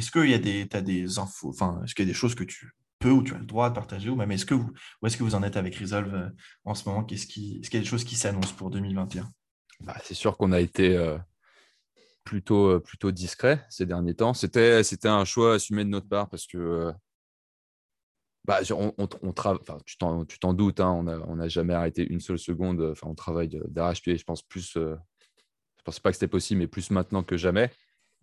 Est-ce 0.00 0.10
qu'il 0.10 0.30
y 0.30 0.34
a 0.34 0.38
des, 0.38 0.68
as 0.72 0.82
des 0.82 1.18
infos, 1.18 1.50
enfin, 1.50 1.80
est-ce 1.84 1.94
qu'il 1.94 2.04
y 2.04 2.08
a 2.08 2.12
des 2.12 2.16
choses 2.16 2.34
que 2.34 2.44
tu 2.44 2.72
peux 2.98 3.10
ou 3.10 3.22
tu 3.22 3.34
as 3.34 3.38
le 3.38 3.46
droit 3.46 3.70
de 3.70 3.74
partager 3.74 4.10
ou 4.10 4.16
même 4.16 4.30
est-ce 4.32 4.44
que 4.44 4.54
vous, 4.54 4.72
où 5.00 5.06
est-ce 5.06 5.16
que 5.16 5.22
vous 5.22 5.34
en 5.34 5.42
êtes 5.42 5.56
avec 5.56 5.76
Resolve 5.76 6.32
en 6.64 6.74
ce 6.74 6.88
moment? 6.88 7.04
Qu'est-ce 7.04 7.26
qui, 7.26 7.58
Est-ce 7.60 7.70
qu'il 7.70 7.78
y 7.78 7.80
a 7.80 7.84
des 7.84 7.88
choses 7.88 8.04
qui 8.04 8.16
s'annoncent 8.16 8.54
pour 8.54 8.70
2021 8.70 9.28
bah, 9.80 9.96
C'est 10.04 10.14
sûr 10.14 10.36
qu'on 10.36 10.52
a 10.52 10.60
été 10.60 10.98
plutôt, 12.24 12.78
plutôt 12.80 13.10
discret 13.10 13.64
ces 13.70 13.86
derniers 13.86 14.14
temps. 14.14 14.34
C'était, 14.34 14.82
c'était 14.82 15.08
un 15.08 15.24
choix 15.24 15.54
assumé 15.54 15.84
de 15.84 15.88
notre 15.88 16.08
part 16.08 16.28
parce 16.28 16.46
que 16.46 16.92
bah, 18.44 18.60
on, 18.70 18.92
on, 18.98 19.32
tu 20.24 20.38
t'en 20.38 20.54
doutes, 20.54 20.80
hein, 20.80 21.04
on 21.28 21.36
n'a 21.36 21.48
jamais 21.48 21.74
arrêté 21.74 22.06
une 22.06 22.20
seule 22.20 22.38
seconde. 22.38 22.80
Enfin, 22.92 23.06
on 23.08 23.14
travaille 23.14 23.48
d'arrache-pied, 23.68 24.16
je 24.16 24.24
pense 24.24 24.42
plus. 24.42 24.72
je 24.72 24.80
ne 24.80 24.96
pensais 25.84 26.00
pas 26.00 26.10
que 26.10 26.16
c'était 26.16 26.28
possible, 26.28 26.60
mais 26.60 26.66
plus 26.66 26.90
maintenant 26.90 27.22
que 27.22 27.36
jamais. 27.36 27.70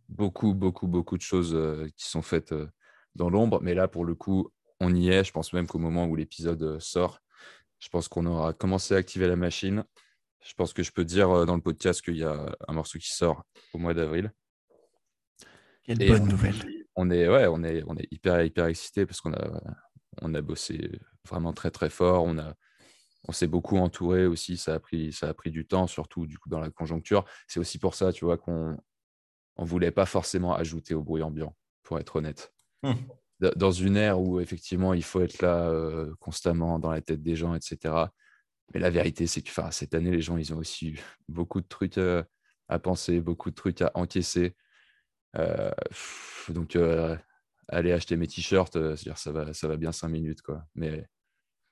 Beaucoup, 0.10 0.54
beaucoup, 0.54 0.88
beaucoup 0.88 1.18
de 1.18 1.22
choses 1.22 1.58
qui 1.96 2.08
sont 2.08 2.22
faites 2.22 2.54
dans 3.16 3.30
l'ombre. 3.30 3.62
Mais 3.62 3.74
là, 3.74 3.88
pour 3.88 4.06
le 4.06 4.16
coup, 4.16 4.50
on 4.80 4.94
y 4.94 5.10
est. 5.10 5.24
Je 5.24 5.32
pense 5.32 5.54
même 5.54 5.68
qu'au 5.68 5.80
moment 5.80 6.06
où 6.06 6.16
l'épisode 6.16 6.80
sort, 6.80 7.20
je 7.80 7.90
pense 7.90 8.08
qu'on 8.08 8.26
aura 8.26 8.54
commencé 8.54 8.94
à 8.94 8.98
activer 8.98 9.28
la 9.28 9.36
machine. 9.36 9.84
Je 10.44 10.54
pense 10.54 10.74
que 10.74 10.84
je 10.84 10.92
peux 10.92 11.04
dire 11.04 11.46
dans 11.46 11.56
le 11.56 11.62
podcast 11.62 12.02
qu'il 12.02 12.18
y 12.18 12.24
a 12.24 12.56
un 12.68 12.74
morceau 12.74 13.00
qui 13.00 13.12
sort 13.14 13.44
au 13.74 13.80
mois 13.80 13.94
d'avril. 13.94 14.32
Quelle 15.84 15.98
bonne 15.98 16.28
nouvelle. 16.28 16.56
On 16.96 17.10
est, 17.12 17.28
ouais, 17.28 17.48
on 17.48 17.64
est, 17.64 17.84
on 17.88 17.96
est 17.96 18.08
hyper, 18.12 18.42
hyper 18.44 18.66
excité 18.66 19.06
parce 19.06 19.22
qu'on 19.22 19.34
a, 19.34 19.62
on 20.22 20.34
a 20.34 20.42
bossé 20.42 21.00
vraiment 21.28 21.54
très, 21.54 21.72
très 21.72 21.90
fort. 21.90 22.24
On, 22.24 22.38
a, 22.38 22.54
on 23.28 23.32
s'est 23.32 23.48
beaucoup 23.48 23.78
entouré 23.78 24.26
aussi. 24.26 24.58
Ça 24.58 24.76
a, 24.76 24.80
pris, 24.80 25.14
ça 25.14 25.30
a 25.30 25.34
pris 25.34 25.52
du 25.52 25.68
temps, 25.68 25.88
surtout 25.88 26.28
du 26.28 26.38
coup 26.38 26.50
dans 26.50 26.60
la 26.60 26.70
conjoncture. 26.70 27.26
C'est 27.48 27.60
aussi 27.60 27.78
pour 27.78 27.94
ça, 27.94 28.12
tu 28.12 28.26
vois, 28.26 28.38
qu'on 28.38 28.78
ne 29.64 29.68
voulait 29.68 29.92
pas 29.92 30.06
forcément 30.06 30.56
ajouter 30.56 30.94
au 30.94 31.04
bruit 31.04 31.24
ambiant, 31.24 31.56
pour 31.84 32.00
être 32.00 32.18
honnête. 32.18 32.54
Mmh. 32.84 32.94
Dans 33.56 33.72
une 33.72 33.98
ère 33.98 34.20
où 34.20 34.40
effectivement 34.40 34.94
il 34.94 35.04
faut 35.04 35.22
être 35.22 35.42
là 35.42 35.70
euh, 35.70 36.14
constamment 36.20 36.80
dans 36.80 36.92
la 36.92 37.02
tête 37.02 37.22
des 37.22 37.36
gens, 37.36 37.54
etc. 37.54 37.94
Mais 38.74 38.80
la 38.80 38.90
vérité, 38.90 39.28
c'est 39.28 39.42
que 39.42 39.52
cette 39.72 39.94
année, 39.94 40.12
les 40.12 40.22
gens, 40.22 40.38
ils 40.38 40.54
ont 40.54 40.58
aussi 40.58 40.90
eu 40.90 41.00
beaucoup 41.30 41.62
de 41.62 41.68
trucs 41.68 41.98
euh, 41.98 42.24
à 42.68 42.80
penser, 42.80 43.22
beaucoup 43.22 43.50
de 43.50 43.56
trucs 43.56 43.82
à 43.82 43.92
encaisser. 43.94 44.56
Euh, 45.38 45.72
donc, 46.50 46.78
aller 47.70 47.92
acheter 47.92 48.16
mes 48.16 48.28
t-shirts, 48.28 48.74
c'est-à-dire 48.74 49.18
ça 49.18 49.32
va, 49.32 49.54
ça 49.54 49.68
va 49.68 49.78
bien 49.78 49.92
cinq 49.92 50.10
minutes. 50.10 50.42
Quoi. 50.42 50.64
Mais 50.76 51.06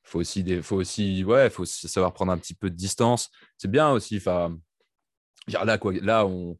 faut 0.03 0.19
aussi, 0.19 0.43
des, 0.43 0.61
faut 0.61 0.75
aussi, 0.77 1.23
ouais, 1.23 1.49
faut 1.49 1.65
savoir 1.65 2.13
prendre 2.13 2.31
un 2.31 2.37
petit 2.37 2.53
peu 2.53 2.69
de 2.69 2.75
distance. 2.75 3.29
C'est 3.57 3.71
bien 3.71 3.91
aussi. 3.91 4.17
Enfin, 4.17 4.57
là, 5.47 5.77
quoi, 5.77 5.93
là 5.93 6.25
on, 6.25 6.57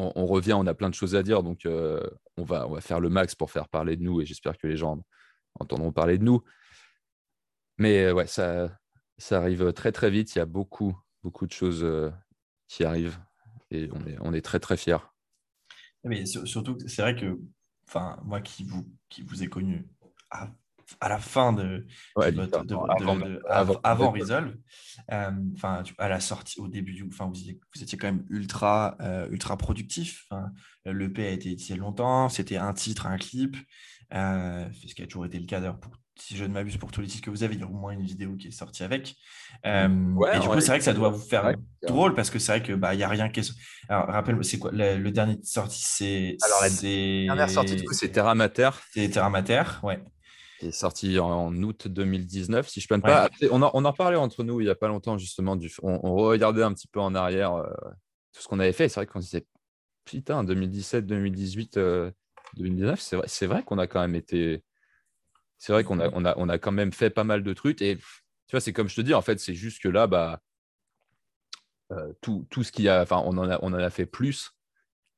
on, 0.00 0.26
revient, 0.26 0.54
on 0.54 0.66
a 0.66 0.74
plein 0.74 0.88
de 0.88 0.94
choses 0.94 1.14
à 1.14 1.22
dire, 1.22 1.42
donc 1.42 1.66
euh, 1.66 2.00
on, 2.36 2.44
va, 2.44 2.68
faire 2.80 3.00
le 3.00 3.08
max 3.08 3.34
pour 3.34 3.50
faire 3.50 3.68
parler 3.68 3.96
de 3.96 4.02
nous 4.02 4.20
et 4.20 4.26
j'espère 4.26 4.56
que 4.58 4.66
les 4.66 4.76
gens 4.76 5.02
entendront 5.58 5.92
parler 5.92 6.18
de 6.18 6.24
nous. 6.24 6.42
Mais 7.78 8.04
euh, 8.04 8.12
ouais, 8.12 8.26
ça, 8.26 8.70
arrive 9.30 9.72
très 9.72 9.92
très 9.92 10.10
vite. 10.10 10.34
Il 10.34 10.38
y 10.38 10.42
a 10.42 10.46
beaucoup, 10.46 10.96
beaucoup 11.22 11.46
de 11.46 11.52
choses 11.52 11.86
qui 12.68 12.84
arrivent 12.84 13.18
et 13.70 13.88
on 14.20 14.32
est, 14.32 14.40
très 14.40 14.58
très 14.58 14.76
fiers. 14.76 15.04
Mais 16.04 16.24
surtout, 16.26 16.78
c'est 16.86 17.02
vrai 17.02 17.14
que 17.14 17.38
moi 18.22 18.40
qui 18.40 18.64
vous, 18.64 18.88
qui 19.08 19.22
vous 19.22 19.42
ai 19.42 19.48
connu 19.48 19.86
à, 21.00 21.08
la 21.08 21.18
fin 21.18 21.52
de, 21.52 21.86
avant, 23.82 24.10
Resolve, 24.10 24.54
euh, 25.12 25.30
enfin, 25.54 25.82
à 25.98 26.08
la 26.08 26.20
sortie, 26.20 26.60
au 26.60 26.68
début 26.68 26.92
du, 26.92 27.06
enfin, 27.06 27.26
vous, 27.26 27.40
vous 27.74 27.82
étiez 27.82 27.98
quand 27.98 28.08
même 28.08 28.24
ultra, 28.30 28.96
euh, 29.00 29.28
ultra 29.30 29.56
productif. 29.56 30.26
L'EP 30.84 31.26
a 31.26 31.30
été 31.30 31.50
édité 31.50 31.76
longtemps, 31.76 32.28
c'était 32.28 32.56
un 32.56 32.72
titre, 32.72 33.06
un 33.06 33.18
clip, 33.18 33.56
euh, 34.14 34.66
ce 34.86 34.94
qui 34.94 35.02
a 35.02 35.06
toujours 35.06 35.26
été 35.26 35.38
le 35.38 35.46
cas 35.46 35.60
d'ailleurs 35.60 35.78
pour 35.78 35.92
si 36.20 36.36
je 36.36 36.44
ne 36.44 36.52
m'abuse, 36.52 36.76
pour 36.76 36.92
tous 36.92 37.00
les 37.00 37.06
titres 37.06 37.24
que 37.24 37.30
vous 37.30 37.42
avez, 37.42 37.54
il 37.54 37.60
y 37.60 37.64
a 37.64 37.66
au 37.66 37.70
moins 37.72 37.92
une 37.92 38.02
vidéo 38.02 38.36
qui 38.36 38.48
est 38.48 38.52
sortie 38.52 38.82
avec. 38.82 39.16
Euh, 39.66 39.88
et 40.32 40.38
du 40.38 40.48
coup, 40.48 40.60
c'est 40.60 40.68
vrai 40.68 40.78
que 40.78 40.84
ça 40.84 40.92
doit 40.92 41.08
vous 41.08 41.18
faire 41.20 41.54
drôle 41.86 42.14
parce 42.14 42.30
que 42.30 42.38
c'est 42.38 42.52
vrai 42.52 42.62
qu'il 42.62 42.76
bah, 42.76 42.94
n'y 42.94 43.02
a 43.02 43.08
rien 43.08 43.28
qui 43.28 43.40
est. 43.40 43.52
Alors, 43.88 44.06
rappelle-moi, 44.06 44.44
c'est 44.44 44.58
quoi 44.58 44.70
le, 44.72 45.10
dernier 45.10 45.38
sorti 45.42 45.82
C'est. 45.82 46.36
Alors, 46.42 46.62
la 46.62 46.68
dernière 46.68 47.50
sortie, 47.50 47.76
du 47.76 47.84
coup, 47.84 47.94
c'est 47.94 48.10
Terra 48.10 48.34
Mater. 48.34 48.70
C'est 48.92 49.08
Terra 49.08 49.30
Mater, 49.30 49.62
ouais. 49.82 50.02
Qui 50.60 50.68
est 50.68 50.72
sorti 50.72 51.18
en, 51.18 51.52
août 51.62 51.88
2019, 51.88 52.68
si 52.68 52.80
je 52.80 52.86
ne 52.90 52.96
peux 52.96 53.02
pas. 53.02 53.28
On 53.50 53.62
en, 53.62 53.70
on 53.74 53.84
en 53.84 53.92
parlait 53.92 54.16
entre 54.16 54.44
nous 54.44 54.60
il 54.60 54.64
n'y 54.64 54.70
a 54.70 54.76
pas 54.76 54.88
longtemps, 54.88 55.18
justement. 55.18 55.56
Du, 55.56 55.72
on, 55.82 56.14
regardait 56.14 56.62
un 56.62 56.72
petit 56.72 56.86
peu 56.86 57.00
en 57.00 57.14
arrière 57.14 57.54
euh, 57.54 57.66
tout 58.32 58.42
ce 58.42 58.46
qu'on 58.46 58.60
avait 58.60 58.72
fait. 58.72 58.88
C'est 58.88 59.00
vrai 59.00 59.06
qu'on 59.06 59.20
se 59.20 59.26
disait, 59.26 59.46
putain, 60.04 60.44
2017, 60.44 61.06
2018, 61.06 61.78
2019, 62.56 63.00
c'est 63.00 63.16
vrai, 63.16 63.46
vrai 63.46 63.62
qu'on 63.64 63.78
a 63.78 63.86
quand 63.86 64.00
même 64.00 64.14
été 64.14 64.62
c'est 65.60 65.74
vrai 65.74 65.84
qu'on 65.84 66.00
a, 66.00 66.08
on 66.14 66.24
a, 66.24 66.34
on 66.38 66.48
a 66.48 66.58
quand 66.58 66.72
même 66.72 66.90
fait 66.90 67.10
pas 67.10 67.22
mal 67.22 67.42
de 67.42 67.52
trucs. 67.52 67.82
Et 67.82 67.96
tu 67.96 68.52
vois, 68.52 68.60
c'est 68.60 68.72
comme 68.72 68.88
je 68.88 68.96
te 68.96 69.02
dis, 69.02 69.12
en 69.12 69.20
fait, 69.20 69.38
c'est 69.38 69.54
juste 69.54 69.80
que 69.82 69.88
là, 69.88 70.06
bah, 70.06 70.40
euh, 71.92 72.14
tout, 72.22 72.46
tout, 72.50 72.64
ce 72.64 72.72
qu'il 72.72 72.86
y 72.86 72.88
a, 72.88 73.02
enfin, 73.02 73.22
on 73.26 73.36
en 73.36 73.48
a, 73.48 73.58
on 73.60 73.74
en 73.74 73.74
a 73.74 73.90
fait 73.90 74.06
plus, 74.06 74.52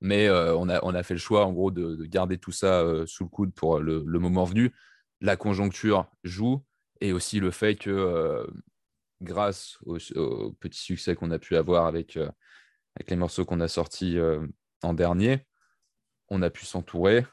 mais 0.00 0.26
euh, 0.26 0.54
on, 0.56 0.68
a, 0.68 0.80
on 0.82 0.94
a 0.96 1.04
fait 1.04 1.14
le 1.14 1.20
choix, 1.20 1.46
en 1.46 1.52
gros, 1.52 1.70
de, 1.70 2.04
garder 2.06 2.38
tout 2.38 2.50
ça 2.50 2.84
sous 3.06 3.22
le 3.22 3.28
coude 3.28 3.54
pour 3.54 3.78
le, 3.78 4.02
moment 4.02 4.44
venu. 4.44 4.74
La 5.22 5.36
conjoncture 5.36 6.10
joue 6.22 6.62
et 7.00 7.14
aussi 7.14 7.40
le 7.40 7.50
fait 7.50 7.76
que, 7.76 8.46
grâce 9.22 9.78
au, 9.86 9.96
petit 10.60 10.80
succès 10.80 11.14
qu'on 11.14 11.30
a 11.30 11.38
pu 11.38 11.56
avoir 11.56 11.86
avec, 11.86 12.16
avec 12.16 13.08
les 13.08 13.16
morceaux 13.16 13.46
qu'on 13.46 13.60
a 13.60 13.68
sortis 13.68 14.18
en 14.82 14.92
dernier, 14.92 15.46
on 16.28 16.42
a 16.42 16.50
pu 16.50 16.66
s'entourer, 16.66 17.24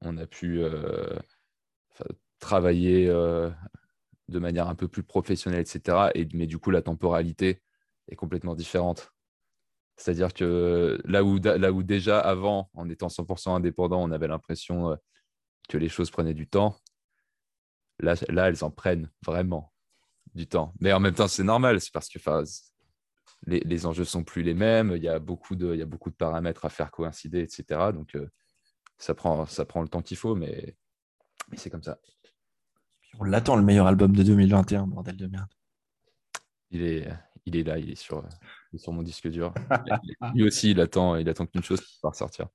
on 0.00 0.16
a 0.18 0.26
pu 0.26 0.64
travailler 2.38 3.08
euh, 3.08 3.50
de 4.28 4.38
manière 4.38 4.68
un 4.68 4.74
peu 4.74 4.88
plus 4.88 5.02
professionnelle, 5.02 5.60
etc. 5.60 6.10
Et, 6.14 6.28
mais 6.32 6.46
du 6.46 6.58
coup, 6.58 6.70
la 6.70 6.82
temporalité 6.82 7.62
est 8.08 8.16
complètement 8.16 8.54
différente. 8.54 9.12
C'est-à-dire 9.96 10.34
que 10.34 11.00
là 11.04 11.24
où, 11.24 11.38
là 11.38 11.72
où 11.72 11.82
déjà 11.82 12.20
avant, 12.20 12.70
en 12.74 12.88
étant 12.88 13.08
100% 13.08 13.54
indépendant, 13.54 14.02
on 14.02 14.10
avait 14.10 14.28
l'impression 14.28 14.90
euh, 14.90 14.96
que 15.68 15.78
les 15.78 15.88
choses 15.88 16.10
prenaient 16.10 16.34
du 16.34 16.46
temps, 16.46 16.76
là, 18.00 18.14
là, 18.28 18.48
elles 18.48 18.64
en 18.64 18.70
prennent 18.70 19.10
vraiment 19.24 19.72
du 20.34 20.46
temps. 20.46 20.74
Mais 20.80 20.92
en 20.92 21.00
même 21.00 21.14
temps, 21.14 21.28
c'est 21.28 21.44
normal, 21.44 21.80
c'est 21.80 21.92
parce 21.92 22.08
que 22.08 22.18
les, 23.46 23.60
les 23.60 23.86
enjeux 23.86 24.04
sont 24.04 24.24
plus 24.24 24.42
les 24.42 24.54
mêmes, 24.54 24.92
il 24.96 25.02
y, 25.02 25.08
a 25.08 25.18
beaucoup 25.18 25.56
de, 25.56 25.72
il 25.74 25.78
y 25.78 25.82
a 25.82 25.86
beaucoup 25.86 26.10
de 26.10 26.14
paramètres 26.14 26.64
à 26.64 26.68
faire 26.68 26.90
coïncider, 26.90 27.40
etc. 27.40 27.92
Donc, 27.92 28.14
euh, 28.16 28.28
ça, 28.98 29.14
prend, 29.14 29.46
ça 29.46 29.64
prend 29.64 29.82
le 29.82 29.88
temps 29.88 30.02
qu'il 30.02 30.16
faut, 30.16 30.34
mais, 30.34 30.76
mais 31.50 31.56
c'est 31.56 31.70
comme 31.70 31.82
ça. 31.82 31.98
On 33.18 33.24
l'attend, 33.24 33.56
le 33.56 33.62
meilleur 33.62 33.86
album 33.86 34.14
de 34.14 34.22
2021, 34.22 34.86
bordel 34.86 35.16
de 35.16 35.26
merde. 35.26 35.48
Il 36.70 36.82
est, 36.82 37.08
il 37.46 37.56
est 37.56 37.62
là, 37.62 37.78
il 37.78 37.90
est 37.90 37.94
sur, 37.94 38.26
sur 38.76 38.92
mon 38.92 39.02
disque 39.02 39.28
dur. 39.28 39.54
Lui 40.34 40.44
aussi, 40.44 40.72
il 40.72 40.80
attend, 40.80 41.16
il 41.16 41.28
attend 41.28 41.46
qu'une 41.46 41.62
chose 41.62 41.80
pour 42.02 42.14
sortir. 42.14 42.48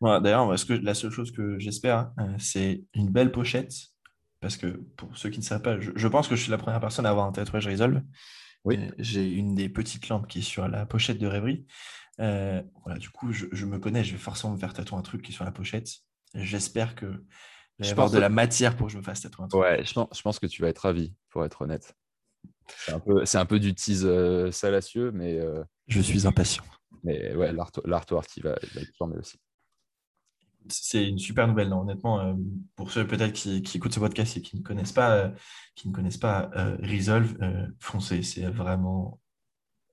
D'ailleurs, 0.00 0.54
la 0.82 0.94
seule 0.94 1.10
chose 1.10 1.32
que 1.32 1.58
j'espère, 1.58 2.12
euh, 2.20 2.36
c'est 2.38 2.84
une 2.94 3.10
belle 3.10 3.32
pochette. 3.32 3.72
Parce 4.40 4.56
que 4.56 4.66
pour 4.96 5.16
ceux 5.16 5.30
qui 5.30 5.40
ne 5.40 5.44
savent 5.44 5.62
pas, 5.62 5.78
je, 5.80 6.08
pense 6.08 6.28
que 6.28 6.36
je 6.36 6.42
suis 6.42 6.50
la 6.50 6.58
première 6.58 6.80
personne 6.80 7.06
à 7.06 7.10
avoir 7.10 7.26
un 7.26 7.32
tatouage 7.32 7.66
Resolve. 7.66 8.02
Oui. 8.64 8.76
Euh, 8.78 8.90
j'ai 8.98 9.28
une 9.28 9.54
des 9.54 9.68
petites 9.68 10.08
lampes 10.08 10.28
qui 10.28 10.40
est 10.40 10.42
sur 10.42 10.68
la 10.68 10.86
pochette 10.86 11.18
de 11.18 11.26
Rêverie. 11.26 11.66
Euh, 12.20 12.62
voilà, 12.84 12.98
du 12.98 13.10
coup, 13.10 13.32
je, 13.32 13.46
je, 13.52 13.66
me 13.66 13.78
connais, 13.78 14.04
je 14.04 14.12
vais 14.12 14.18
forcément 14.18 14.52
me 14.52 14.58
faire 14.58 14.74
tatouer 14.74 14.98
un 14.98 15.02
truc 15.02 15.22
qui 15.22 15.32
est 15.32 15.34
sur 15.34 15.44
la 15.44 15.52
pochette. 15.52 15.88
J'espère 16.34 16.94
que 16.94 17.24
je 17.78 17.90
avoir 17.92 18.10
de 18.10 18.18
la 18.18 18.28
matière 18.28 18.76
pour 18.76 18.88
que 18.88 18.92
je 18.92 18.98
me 18.98 19.02
fasse 19.02 19.20
tatouer 19.20 19.46
Ouais, 19.52 19.84
je 19.84 19.92
pense, 19.92 20.08
je 20.16 20.22
pense, 20.22 20.38
que 20.38 20.46
tu 20.46 20.62
vas 20.62 20.68
être 20.68 20.78
ravi, 20.78 21.14
pour 21.30 21.44
être 21.44 21.62
honnête. 21.62 21.94
C'est 22.66 22.92
un 22.92 23.00
peu, 23.00 23.24
c'est 23.24 23.38
un 23.38 23.46
peu 23.46 23.58
du 23.58 23.74
tease 23.74 24.04
euh, 24.04 24.50
salacieux, 24.50 25.10
mais. 25.12 25.38
Euh, 25.38 25.62
je 25.86 26.00
suis 26.00 26.26
impatient. 26.26 26.64
Mais 27.04 27.34
ouais, 27.34 27.52
l'artwork, 27.84 28.36
il 28.36 28.42
va, 28.42 28.58
va 28.74 28.80
être 28.80 28.96
formé 28.96 29.16
aussi. 29.16 29.38
C'est 30.70 31.08
une 31.08 31.18
super 31.18 31.48
nouvelle, 31.48 31.68
non, 31.68 31.80
honnêtement. 31.80 32.20
Euh, 32.20 32.34
pour 32.76 32.90
ceux 32.90 33.06
peut-être 33.06 33.32
qui, 33.32 33.62
écoutent 33.74 33.94
ce 33.94 34.00
podcast 34.00 34.36
et 34.36 34.42
qui 34.42 34.56
ne 34.56 34.62
connaissent 34.62 34.92
pas, 34.92 35.32
qui 35.74 35.88
ne 35.88 35.94
connaissent 35.94 36.18
pas 36.18 36.50
Resolve, 36.82 37.36
foncez, 37.80 38.22
c'est 38.22 38.46
vraiment 38.46 39.20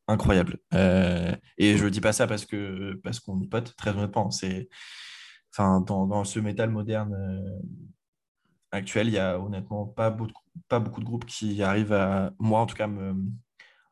incroyable. 0.08 0.58
et 0.72 1.78
je 1.78 1.86
ne 1.86 1.90
dis 1.90 2.02
pas 2.02 2.14
ça 2.14 2.28
parce 2.28 2.46
que 2.46 3.00
parce 3.04 3.20
qu'on 3.20 3.42
est 3.42 3.48
potes, 3.48 3.76
très 3.76 3.92
honnêtement. 3.92 4.30
Dans, 5.58 6.24
ce 6.26 6.40
métal 6.40 6.70
moderne 6.70 7.14
euh, 7.14 7.60
actuel, 8.72 9.08
il 9.08 9.12
n'y 9.12 9.18
a 9.18 9.40
honnêtement 9.40 9.86
pas 9.86 10.10
beaucoup, 10.10 10.44
pas 10.68 10.80
beaucoup 10.80 11.00
de 11.00 11.06
groupes 11.06 11.26
qui 11.26 11.64
arrivent 11.64 11.94
à, 11.94 12.34
moi 12.40 12.60
en 12.60 12.66
tout 12.66 12.76
cas, 12.76 12.88
me, 12.88 13.16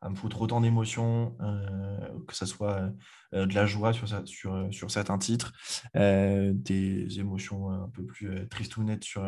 à 0.04 0.10
me 0.10 0.14
foutre 0.14 0.40
autant 0.42 0.60
d'émotions, 0.60 1.36
euh, 1.40 1.98
que 2.28 2.34
ce 2.34 2.46
soit 2.46 2.92
de 3.32 3.52
la 3.54 3.66
joie 3.66 3.92
sur, 3.92 4.06
sur, 4.28 4.68
sur 4.70 4.90
certains 4.90 5.18
titres, 5.18 5.52
des 5.94 7.18
émotions 7.18 7.70
un 7.70 7.88
peu 7.88 8.04
plus 8.04 8.48
tristes 8.48 8.76
ou 8.76 8.84
nettes 8.84 9.02
sur, 9.02 9.24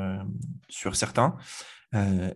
sur 0.68 0.94
certains. 0.94 1.36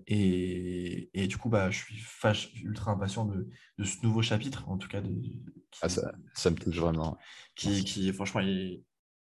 Et, 0.07 1.11
et, 1.15 1.27
du 1.27 1.37
coup, 1.37 1.49
bah, 1.51 1.71
je 1.71 1.79
suis 1.79 2.65
ultra 2.65 2.93
impatient 2.93 3.27
de, 3.27 3.49
de, 3.79 3.85
ce 3.85 3.97
nouveau 4.03 4.23
chapitre, 4.23 4.69
en 4.69 4.79
tout 4.79 4.89
cas. 4.89 5.01
De, 5.01 5.15
ah, 5.83 5.89
ça, 5.89 6.13
ça, 6.35 6.51
me 6.51 6.57
touche 6.57 6.79
vraiment. 6.79 7.19
Qui, 7.55 7.85
qui 7.85 8.11
franchement, 8.13 8.41
est, 8.41 8.81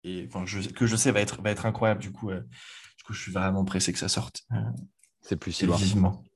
et 0.04 0.28
enfin, 0.28 0.45
je, 0.45 0.70
que 0.70 0.88
je 0.88 0.95
sais 0.95 1.12
va 1.12 1.22
être, 1.22 1.41
va 1.41 1.52
être 1.52 1.66
incroyable. 1.66 2.02
Du 2.02 2.12
coup, 2.12 2.30
euh, 2.30 2.41
du 2.97 3.04
coup, 3.04 3.14
je 3.14 3.22
suis 3.22 3.32
vraiment 3.32 3.64
pressé 3.66 3.93
que 3.93 3.99
ça 3.99 4.08
sorte. 4.08 4.43
Euh, 4.52 4.58
c'est 5.22 5.36
plus 5.36 5.52
si 5.52 5.66
loin. 5.66 5.78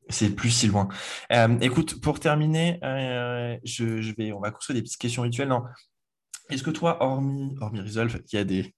C'est 0.10 0.36
plus 0.36 0.52
si 0.52 0.68
loin. 0.68 0.88
Euh, 1.32 1.58
écoute, 1.62 2.00
pour 2.00 2.20
terminer, 2.20 2.80
je, 3.64 4.02
je, 4.02 4.16
vais, 4.16 4.32
on 4.32 4.40
va 4.40 4.52
construire 4.52 4.76
des 4.76 4.84
petites 4.84 5.00
questions 5.00 5.24
rituelles. 5.24 5.48
Non. 5.48 5.64
Est-ce 6.50 6.64
que 6.64 6.70
toi, 6.70 7.02
hormis, 7.02 7.56
hormis 7.60 7.82
Resolve, 7.82 8.22
il 8.32 8.36
y 8.36 8.40
a 8.40 8.44
des, 8.44 8.76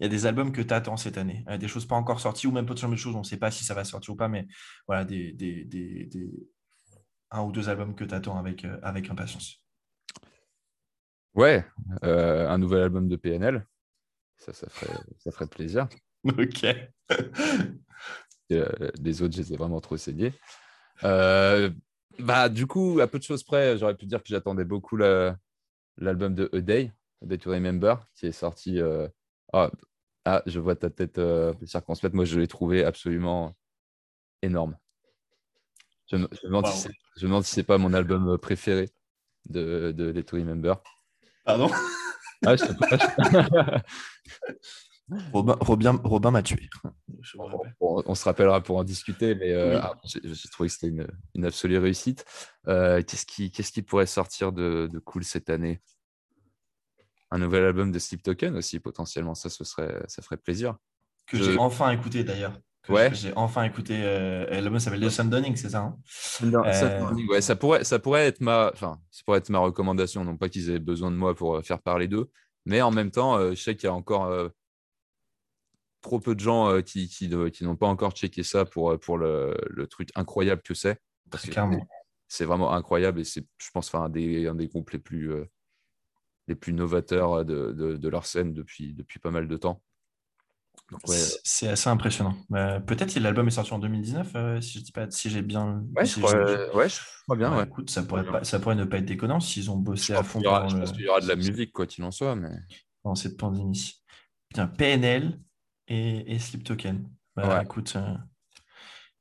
il 0.00 0.02
y 0.02 0.04
a 0.06 0.08
des 0.08 0.26
albums 0.26 0.50
que 0.50 0.62
tu 0.62 0.72
attends 0.72 0.96
cette 0.96 1.18
année, 1.18 1.44
des 1.58 1.68
choses 1.68 1.86
pas 1.86 1.96
encore 1.96 2.20
sorties 2.20 2.46
ou 2.46 2.52
même 2.52 2.64
potentiellement 2.64 2.96
des 2.96 3.00
choses, 3.00 3.14
on 3.14 3.20
ne 3.20 3.24
sait 3.24 3.36
pas 3.36 3.50
si 3.50 3.64
ça 3.64 3.74
va 3.74 3.84
sortir 3.84 4.14
ou 4.14 4.16
pas, 4.16 4.28
mais 4.28 4.46
voilà, 4.86 5.04
des, 5.04 5.32
des, 5.32 5.64
des, 5.64 6.06
des 6.06 6.30
un 7.30 7.42
ou 7.42 7.52
deux 7.52 7.68
albums 7.68 7.94
que 7.94 8.04
tu 8.04 8.14
attends 8.14 8.38
avec, 8.38 8.66
avec 8.82 9.10
impatience. 9.10 9.62
Ouais, 11.34 11.64
un 12.02 12.58
nouvel 12.58 12.82
album 12.82 13.08
de 13.08 13.16
PNL. 13.16 13.66
Ça, 14.38 14.52
ça 14.52 14.68
ferait, 14.68 14.98
ça 15.18 15.30
ferait 15.30 15.46
plaisir. 15.46 15.88
Ok. 16.24 16.64
Euh, 18.52 18.90
les 19.00 19.22
autres, 19.22 19.34
j'étais 19.34 19.56
vraiment 19.56 19.80
trop 19.80 19.96
saignés. 19.96 20.32
Euh, 21.04 21.70
bah, 22.18 22.48
du 22.48 22.66
coup, 22.66 23.00
à 23.00 23.06
peu 23.06 23.18
de 23.18 23.24
choses 23.24 23.42
près, 23.42 23.78
j'aurais 23.78 23.96
pu 23.96 24.06
dire 24.06 24.22
que 24.22 24.28
j'attendais 24.28 24.64
beaucoup 24.64 24.96
l'album 24.96 26.34
de 26.34 26.50
A 26.52 26.60
Day, 26.60 26.92
A 27.22 27.26
Day 27.26 27.38
to 27.38 27.50
Remember, 27.50 28.06
qui 28.14 28.26
est 28.26 28.32
sorti. 28.32 28.80
Euh, 28.80 29.08
ah, 29.52 29.70
ah, 30.24 30.42
je 30.46 30.60
vois 30.60 30.76
ta 30.76 30.90
tête 30.90 31.18
euh, 31.18 31.52
circonspecte. 31.64 32.14
Moi, 32.14 32.24
je 32.24 32.38
l'ai 32.38 32.48
trouvé 32.48 32.84
absolument 32.84 33.54
énorme. 34.42 34.76
Je 36.10 36.16
me, 36.16 36.28
demande, 36.44 36.66
si 36.66 36.88
je 37.16 37.24
me 37.24 37.30
demande 37.30 37.44
si 37.44 37.54
c'est 37.54 37.62
pas 37.62 37.78
mon 37.78 37.94
album 37.94 38.36
préféré 38.38 38.90
de, 39.48 39.92
de 39.96 40.12
Day 40.12 40.22
to 40.22 40.36
Remember. 40.36 40.76
Pardon? 41.44 41.70
Ah, 42.44 42.54
Robin, 45.32 46.00
Robin, 46.04 46.30
m'a 46.30 46.42
tué. 46.42 46.68
on, 47.80 48.14
se 48.14 48.24
rappellera 48.24 48.62
pour 48.62 48.76
en 48.76 48.84
discuter, 48.84 49.34
mais 49.34 49.52
euh, 49.52 49.80
ah, 49.80 49.94
j'ai 50.04 50.48
trouvé 50.50 50.68
que 50.68 50.74
c'était 50.74 50.88
une, 50.88 51.06
une, 51.34 51.44
absolue 51.44 51.78
réussite. 51.78 52.24
Euh, 52.68 53.02
qu'est-ce, 53.02 53.26
qui, 53.26 53.50
qu'est-ce 53.50 53.72
qui 53.72 53.82
pourrait 53.82 54.06
sortir 54.06 54.52
de, 54.52 54.88
de, 54.90 54.98
cool 54.98 55.24
cette 55.24 55.50
année? 55.50 55.80
Un 57.30 57.38
nouvel 57.38 57.64
album 57.64 57.92
de 57.92 57.98
Sleep 57.98 58.22
Token 58.22 58.56
aussi, 58.56 58.78
potentiellement. 58.78 59.34
Ça, 59.34 59.48
ce 59.48 59.64
serait, 59.64 60.02
ça 60.06 60.22
ferait 60.22 60.36
plaisir. 60.36 60.76
Que 61.26 61.38
j'ai 61.38 61.56
enfin 61.58 61.90
écouté 61.90 62.24
d'ailleurs. 62.24 62.58
ouais. 62.88 63.14
J'ai 63.14 63.32
enfin 63.36 63.62
écouté. 63.64 64.00
Euh, 64.02 64.44
l'album 64.50 64.78
s'appelle 64.78 65.00
The 65.00 65.08
Sun 65.08 65.30
Dunning, 65.30 65.56
c'est 65.56 65.70
ça 65.70 65.80
hein? 65.80 65.96
Ouais, 67.28 67.40
ça 67.40 67.56
pourrait, 67.56 67.84
ça 67.84 67.98
pourrait 67.98 68.26
être 68.26 68.40
ma, 68.40 68.70
enfin, 68.72 68.98
ça 69.10 69.22
pourrait 69.24 69.38
être 69.38 69.50
ma 69.50 69.60
recommandation. 69.60 70.24
Non 70.24 70.36
pas 70.36 70.48
qu'ils 70.48 70.70
aient 70.70 70.80
besoin 70.80 71.10
de 71.10 71.16
moi 71.16 71.34
pour 71.34 71.62
faire 71.62 71.80
parler 71.80 72.08
d'eux, 72.08 72.30
mais 72.66 72.82
en 72.82 72.90
même 72.90 73.10
temps, 73.10 73.38
je 73.50 73.54
sais 73.54 73.76
qu'il 73.76 73.86
y 73.86 73.90
a 73.90 73.94
encore 73.94 74.50
trop 76.02 76.20
peu 76.20 76.34
de 76.34 76.40
gens 76.40 76.68
euh, 76.68 76.82
qui, 76.82 77.08
qui, 77.08 77.28
n'ont 77.28 77.76
pas 77.76 77.86
encore 77.86 78.12
checké 78.12 78.42
ça 78.42 78.66
pour, 78.66 78.90
euh, 78.90 78.98
pour 78.98 79.16
le, 79.16 79.56
le 79.70 79.86
truc 79.86 80.10
incroyable 80.14 80.60
que 80.62 80.74
c'est. 80.74 81.00
Parce 81.30 81.46
que 81.46 81.60
c'est 82.28 82.44
vraiment 82.44 82.72
incroyable 82.72 83.20
et 83.20 83.24
c'est, 83.24 83.46
je 83.58 83.70
pense, 83.72 83.94
un 83.94 84.08
des, 84.08 84.46
un 84.46 84.54
des 84.54 84.66
groupes 84.66 84.90
les 84.90 84.98
plus, 84.98 85.32
euh, 85.32 85.44
les 86.48 86.54
plus 86.54 86.72
novateurs 86.72 87.44
de, 87.44 87.72
de, 87.72 87.96
de, 87.96 88.08
leur 88.08 88.26
scène 88.26 88.52
depuis, 88.52 88.94
depuis 88.94 89.18
pas 89.18 89.30
mal 89.30 89.48
de 89.48 89.56
temps. 89.56 89.82
C'est 91.44 91.68
assez 91.68 91.88
impressionnant. 91.88 92.34
Peut-être 92.86 93.14
que 93.14 93.20
l'album 93.20 93.48
est 93.48 93.52
sorti 93.52 93.72
en 93.72 93.78
2019, 93.78 94.60
si 94.60 94.78
je 94.78 94.84
dis 94.84 94.92
pas, 94.92 95.10
si 95.10 95.30
j'ai 95.30 95.42
bien. 95.42 95.84
Ouais, 95.94 96.04
je, 96.04 96.20
crois, 96.20 96.34
ouais, 96.74 97.36
bien. 97.36 97.56
Ouais, 97.56 97.64
Écoute, 97.64 97.88
ça 97.88 98.02
pourrait, 98.02 98.26
pas, 98.26 98.44
ça 98.44 98.58
pourrait 98.58 98.74
ne 98.74 98.84
pas 98.84 98.98
être 98.98 99.06
déconnant 99.06 99.40
s'ils 99.40 99.70
ont 99.70 99.76
bossé 99.76 100.14
à 100.14 100.22
fond. 100.22 100.40
Il 100.40 100.44
y 100.44 100.46
aura, 100.46 100.68
je 100.68 100.76
pense 100.76 100.92
qu'il 100.92 101.02
y 101.02 101.08
aura 101.08 101.20
de 101.20 101.28
la 101.28 101.36
musique, 101.36 101.72
quoi 101.72 101.86
qu'il 101.86 102.04
en 102.04 102.10
soit. 102.10 102.34
Mais... 102.34 102.50
Dans 103.04 103.14
cette 103.14 103.36
pandémie. 103.36 104.02
Putain, 104.48 104.66
PNL, 104.66 105.38
et, 105.92 106.38
Slip 106.38 106.64
Token. 106.64 107.08
Bah, 107.36 107.62
écoute, 107.62 107.94
euh, 107.96 108.14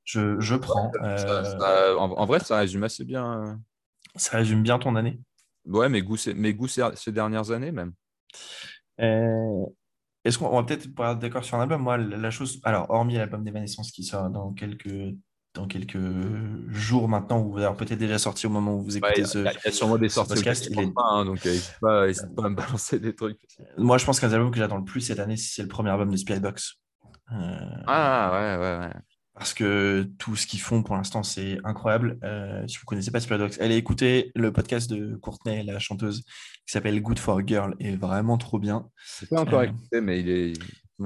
je, 0.04 0.40
je, 0.40 0.56
prends. 0.56 0.92
Euh, 1.04 1.96
en, 1.98 2.26
vrai, 2.26 2.40
ça 2.40 2.58
résume 2.58 2.84
assez 2.84 3.06
bien. 3.06 3.44
Euh. 3.44 3.56
Ça 4.16 4.38
résume 4.38 4.64
bien 4.64 4.80
ton 4.80 4.96
année. 4.96 5.20
Ouais, 5.66 5.90
mes 5.90 6.02
goûts, 6.02 6.18
mes 6.36 6.54
goûts 6.54 6.68
ces 6.68 7.12
dernières 7.12 7.52
années 7.52 7.72
même. 7.72 7.94
Est-ce 8.98 10.38
qu'on 10.38 10.56
va 10.56 10.64
peut-être 10.64 10.88
être 10.88 11.20
d'accord 11.20 11.44
sur 11.44 11.58
un 11.58 11.62
album 11.62 11.82
Moi, 11.82 11.98
la 11.98 12.32
chose. 12.32 12.60
Alors, 12.64 12.90
hormis 12.90 13.16
l'album 13.16 13.44
d'Evanescence 13.44 13.92
qui 13.92 14.04
sort 14.04 14.30
dans 14.30 14.54
quelques 14.54 15.16
dans 15.54 15.68
quelques 15.68 16.00
jours 16.70 17.10
maintenant, 17.10 17.40
ou 17.42 17.56
peut-être 17.76 18.00
déjà 18.00 18.18
sorti 18.18 18.48
au 18.48 18.50
moment 18.50 18.76
où 18.76 18.84
vous 18.84 18.98
écoutez 18.98 19.26
ce. 19.26 19.40
Il 19.40 19.44
y, 19.44 19.68
a 19.68 19.72
sûrement 19.72 19.98
des 19.98 20.10
sorties 20.10 20.36
podcast. 20.36 20.68
Il 20.72 20.80
est... 20.80 20.94
pas, 20.94 21.04
hein, 21.04 21.26
donc 21.26 21.44
n'hésite 21.44 21.76
pas, 21.82 22.06
pas, 22.36 22.46
à 22.46 22.50
me 22.50 22.56
balancer 22.56 23.00
des 23.00 23.14
trucs. 23.14 23.40
Moi, 23.78 23.98
je 23.98 24.06
pense 24.06 24.20
qu'un 24.20 24.32
album 24.32 24.52
que 24.52 24.58
j'attends 24.58 24.78
le 24.78 24.86
plus 24.86 25.02
cette 25.02 25.20
année, 25.20 25.38
c'est 25.38 25.62
le 25.62 25.68
premier 25.68 25.90
album 25.90 26.10
de 26.10 26.18
Spiritbox. 26.18 26.76
Euh... 27.34 27.36
Ah 27.88 28.32
ouais, 28.34 28.64
ouais, 28.64 28.86
ouais. 28.86 29.02
Parce 29.34 29.54
que 29.54 30.10
tout 30.20 30.36
ce 30.36 30.46
qu'ils 30.46 30.60
font 30.60 30.84
pour 30.84 30.96
l'instant, 30.96 31.24
c'est 31.24 31.58
incroyable. 31.64 32.20
Euh, 32.24 32.68
si 32.68 32.78
vous 32.78 32.84
ne 32.84 32.88
connaissez 32.88 33.12
pas 33.12 33.20
Spiritbox, 33.20 33.60
allez 33.60 33.76
écouter 33.76 34.32
le 34.36 34.52
podcast 34.52 34.90
de 34.90 35.16
Courtney, 35.16 35.64
la 35.64 35.80
chanteuse, 35.80 36.24
qui 36.66 36.74
s'appelle 36.74 37.02
Good 37.02 37.18
for 37.18 37.40
a 37.40 37.42
Girl, 37.46 37.76
est 37.80 37.96
vraiment 37.96 38.38
trop 38.38 38.60
bien. 38.60 38.90
Je 39.20 39.26
pas 39.28 39.42
encore 39.42 39.62
euh, 39.62 39.66
écouté, 39.66 40.02
mais 40.02 40.20
il 40.20 40.30
est, 40.30 40.54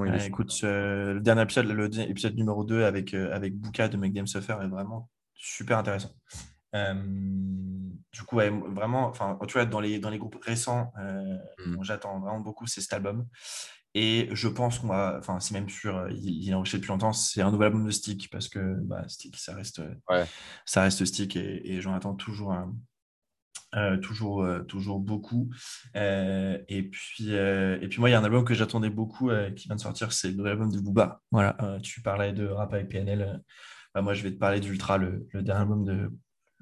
écoute, 0.04 0.60
le 0.62 1.20
dernier 1.20 1.42
épisode, 1.42 1.66
l'épisode 1.66 2.36
numéro 2.36 2.64
2 2.64 2.84
avec, 2.84 3.14
euh, 3.14 3.34
avec 3.34 3.54
Buka 3.54 3.88
de 3.88 3.96
Make 3.96 4.14
Them 4.14 4.26
Suffer 4.26 4.56
est 4.62 4.68
vraiment 4.68 5.10
super 5.34 5.78
intéressant. 5.78 6.10
Euh, 6.74 6.94
du 8.12 8.22
coup, 8.22 8.36
vraiment, 8.36 9.08
enfin, 9.08 9.38
tu 9.46 9.54
vois, 9.54 9.66
dans 9.66 9.80
les, 9.80 9.98
dans 9.98 10.10
les 10.10 10.18
groupes 10.18 10.38
récents, 10.42 10.92
euh, 11.00 11.38
mm. 11.66 11.82
j'attends 11.82 12.20
vraiment 12.20 12.40
beaucoup, 12.40 12.66
c'est 12.66 12.80
cet 12.80 12.92
album. 12.92 13.26
Et 13.94 14.28
je 14.32 14.48
pense 14.48 14.78
qu'on 14.78 14.88
va, 14.88 15.16
enfin, 15.18 15.40
c'est 15.40 15.54
même 15.54 15.70
sûr, 15.70 16.08
il, 16.10 16.50
est 16.50 16.52
enregistré 16.52 16.78
depuis 16.78 16.90
longtemps, 16.90 17.14
c'est 17.14 17.40
un 17.40 17.50
nouvel 17.50 17.68
album 17.68 17.86
de 17.86 17.90
Stick 17.90 18.28
parce 18.30 18.48
que 18.48 18.76
bah, 18.82 19.08
Stick, 19.08 19.38
ça 19.38 19.54
reste, 19.54 19.80
ça 20.66 20.82
reste 20.82 21.02
Stick 21.06 21.34
et, 21.36 21.72
et 21.72 21.80
j'en 21.80 21.94
attends 21.94 22.14
toujours 22.14 22.52
un, 22.52 22.74
euh, 23.76 23.98
toujours, 23.98 24.42
euh, 24.42 24.60
toujours 24.60 25.00
beaucoup. 25.00 25.50
Euh, 25.96 26.58
et, 26.68 26.82
puis, 26.82 27.34
et 27.34 27.88
puis 27.88 28.00
moi, 28.00 28.08
il 28.08 28.12
y 28.12 28.14
a 28.14 28.20
un 28.20 28.24
album 28.24 28.44
que 28.44 28.54
j'attendais 28.54 28.88
beaucoup 28.88 29.30
qui 29.54 29.68
vient 29.68 29.76
de 29.76 29.80
sortir, 29.80 30.12
c'est 30.12 30.28
le 30.28 30.34
nouvel 30.34 30.52
album 30.52 30.72
de 30.72 30.80
Booba. 30.80 31.20
Voilà, 31.30 31.56
tu 31.82 32.00
parlais 32.00 32.32
de 32.32 32.46
rap 32.46 32.72
avec 32.72 32.88
PNL. 32.88 33.42
Bah, 33.94 34.02
moi, 34.02 34.14
je 34.14 34.22
vais 34.22 34.30
te 34.30 34.38
parler 34.38 34.60
d'Ultra, 34.60 34.98
le, 34.98 35.26
le, 35.32 35.42
dernier 35.42 35.62
album 35.62 35.84
de. 35.84 36.10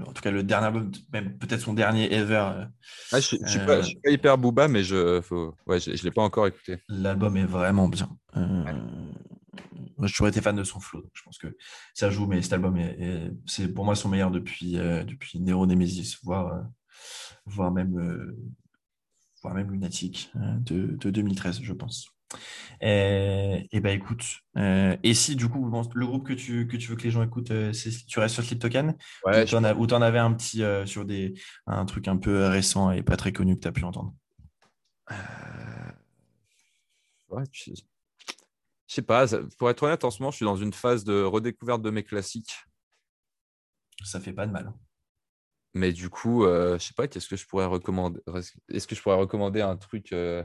En 0.01 0.13
tout 0.13 0.23
cas, 0.23 0.33
le 0.33 0.43
dernier 0.43 0.67
album, 0.67 0.91
même 1.13 1.39
peut-être 1.39 1.61
son 1.61 1.73
dernier 1.73 2.13
ever. 2.13 2.67
Ah, 3.13 3.21
je 3.21 3.37
ne 3.37 3.47
suis, 3.47 3.61
pas 3.61 4.11
hyper 4.11 4.37
Booba, 4.37 4.67
mais 4.67 4.83
je 4.83 4.97
ne 4.97 5.51
ouais, 5.67 5.79
je, 5.79 6.03
l'ai 6.03 6.11
pas 6.11 6.23
encore 6.23 6.49
écouté. 6.49 6.79
L'album 6.89 7.37
est 7.37 7.47
vraiment 7.47 7.89
bien. 7.89 8.09
Moi, 9.97 10.09
j'ai 10.09 10.13
toujours 10.13 10.27
été 10.27 10.41
fan 10.41 10.57
de 10.57 10.65
son 10.65 10.81
flow. 10.81 11.05
Je 11.13 11.23
pense 11.23 11.39
que 11.39 11.57
ça 11.95 12.11
joue, 12.11 12.27
mais 12.27 12.43
cet 12.43 12.55
album, 12.55 12.77
est, 12.77 13.31
c'est 13.47 13.69
pour 13.73 13.85
moi 13.85 13.95
son 13.95 14.09
meilleur 14.09 14.33
depuis, 14.33 14.73
depuis 14.73 15.39
Nero 15.39 15.65
Nemesis, 15.65 16.17
voire, 16.25 16.65
voire 17.47 17.71
même, 17.71 17.99
euh, 17.99 18.37
voire 19.43 19.55
même 19.55 19.71
Lunatic 19.71 20.31
euh, 20.37 20.59
de, 20.61 20.97
de, 20.97 21.11
2013, 21.11 21.61
je 21.63 21.73
pense. 21.73 22.11
Et, 22.81 23.69
et 23.71 23.81
bah 23.81 23.93
écoute, 23.93 24.25
euh, 24.57 24.97
et 25.05 25.15
si 25.15 25.37
du 25.37 25.49
coup 25.49 25.71
le 25.95 26.07
groupe 26.07 26.27
que 26.27 26.33
tu, 26.33 26.67
que 26.67 26.77
tu 26.77 26.89
veux 26.89 26.97
que 26.97 27.05
les 27.05 27.11
gens 27.11 27.23
écoutent, 27.23 27.53
c'est, 27.73 28.07
tu 28.07 28.19
restes 28.19 28.35
sur 28.35 28.43
Slip 28.43 28.59
Token 28.59 28.97
ouais, 29.25 29.43
ou 29.77 29.87
tu 29.87 29.95
en 29.95 30.03
avais 30.03 30.19
un 30.19 30.33
petit 30.33 30.63
sur 30.85 31.05
des, 31.05 31.35
un 31.67 31.85
truc 31.85 32.09
un 32.09 32.17
peu 32.17 32.49
récent 32.49 32.91
et 32.91 33.03
pas 33.03 33.17
très 33.17 33.33
connu 33.33 33.55
que 33.55 33.61
tu 33.61 33.69
as 33.69 33.73
pu 33.73 33.85
entendre? 33.85 34.15
Ouais, 37.29 37.45
je... 37.53 37.73
sais 38.87 39.03
pas, 39.03 39.27
pour 39.59 39.71
être 39.71 39.83
honnête, 39.85 40.05
en 40.05 40.11
ce 40.11 40.21
moment, 40.21 40.31
je 40.33 40.37
suis 40.37 40.45
dans 40.45 40.57
une 40.57 40.73
phase 40.73 41.05
de 41.05 41.23
redécouverte 41.23 41.83
de 41.83 41.91
mes 41.91 42.03
classiques. 42.03 42.57
Ça 44.03 44.21
fait 44.21 44.33
pas 44.33 44.47
de 44.47 44.53
mal. 44.53 44.73
Mais 45.75 45.93
du 45.93 46.09
coup, 46.09 46.45
euh, 46.45 46.79
je 46.79 46.85
sais 46.87 46.95
pas, 46.95 47.09
qu'est-ce 47.09 47.29
que 47.29 47.37
je 47.37 47.47
pourrais 47.47 47.67
recommander 47.67 48.21
Est-ce 48.69 48.87
que 48.87 48.95
je 48.95 49.03
pourrais 49.03 49.17
recommander 49.17 49.61
un 49.61 49.77
truc 49.77 50.13
euh, 50.13 50.45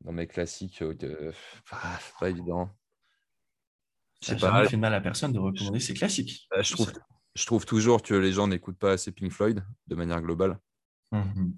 dans 0.00 0.12
mes 0.12 0.26
classiques 0.26 0.82
de... 0.82 1.32
ah, 1.70 1.98
Pas 2.18 2.30
évident. 2.30 2.70
Je 4.22 4.28
sais 4.28 4.36
pas. 4.36 4.66
fait 4.66 4.78
mal 4.78 4.94
à 4.94 5.00
personne 5.02 5.32
de 5.32 5.38
recommander 5.38 5.80
ses 5.80 5.92
classiques. 5.92 6.46
Bah, 6.50 6.62
je, 6.62 6.72
trouve, 6.72 6.92
je 7.34 7.44
trouve 7.44 7.66
toujours 7.66 8.02
que 8.02 8.14
les 8.14 8.32
gens 8.32 8.48
n'écoutent 8.48 8.78
pas 8.78 8.92
assez 8.92 9.12
Pink 9.12 9.30
Floyd 9.30 9.62
de 9.86 9.94
manière 9.94 10.22
globale. 10.22 10.58
Mmh 11.12 11.52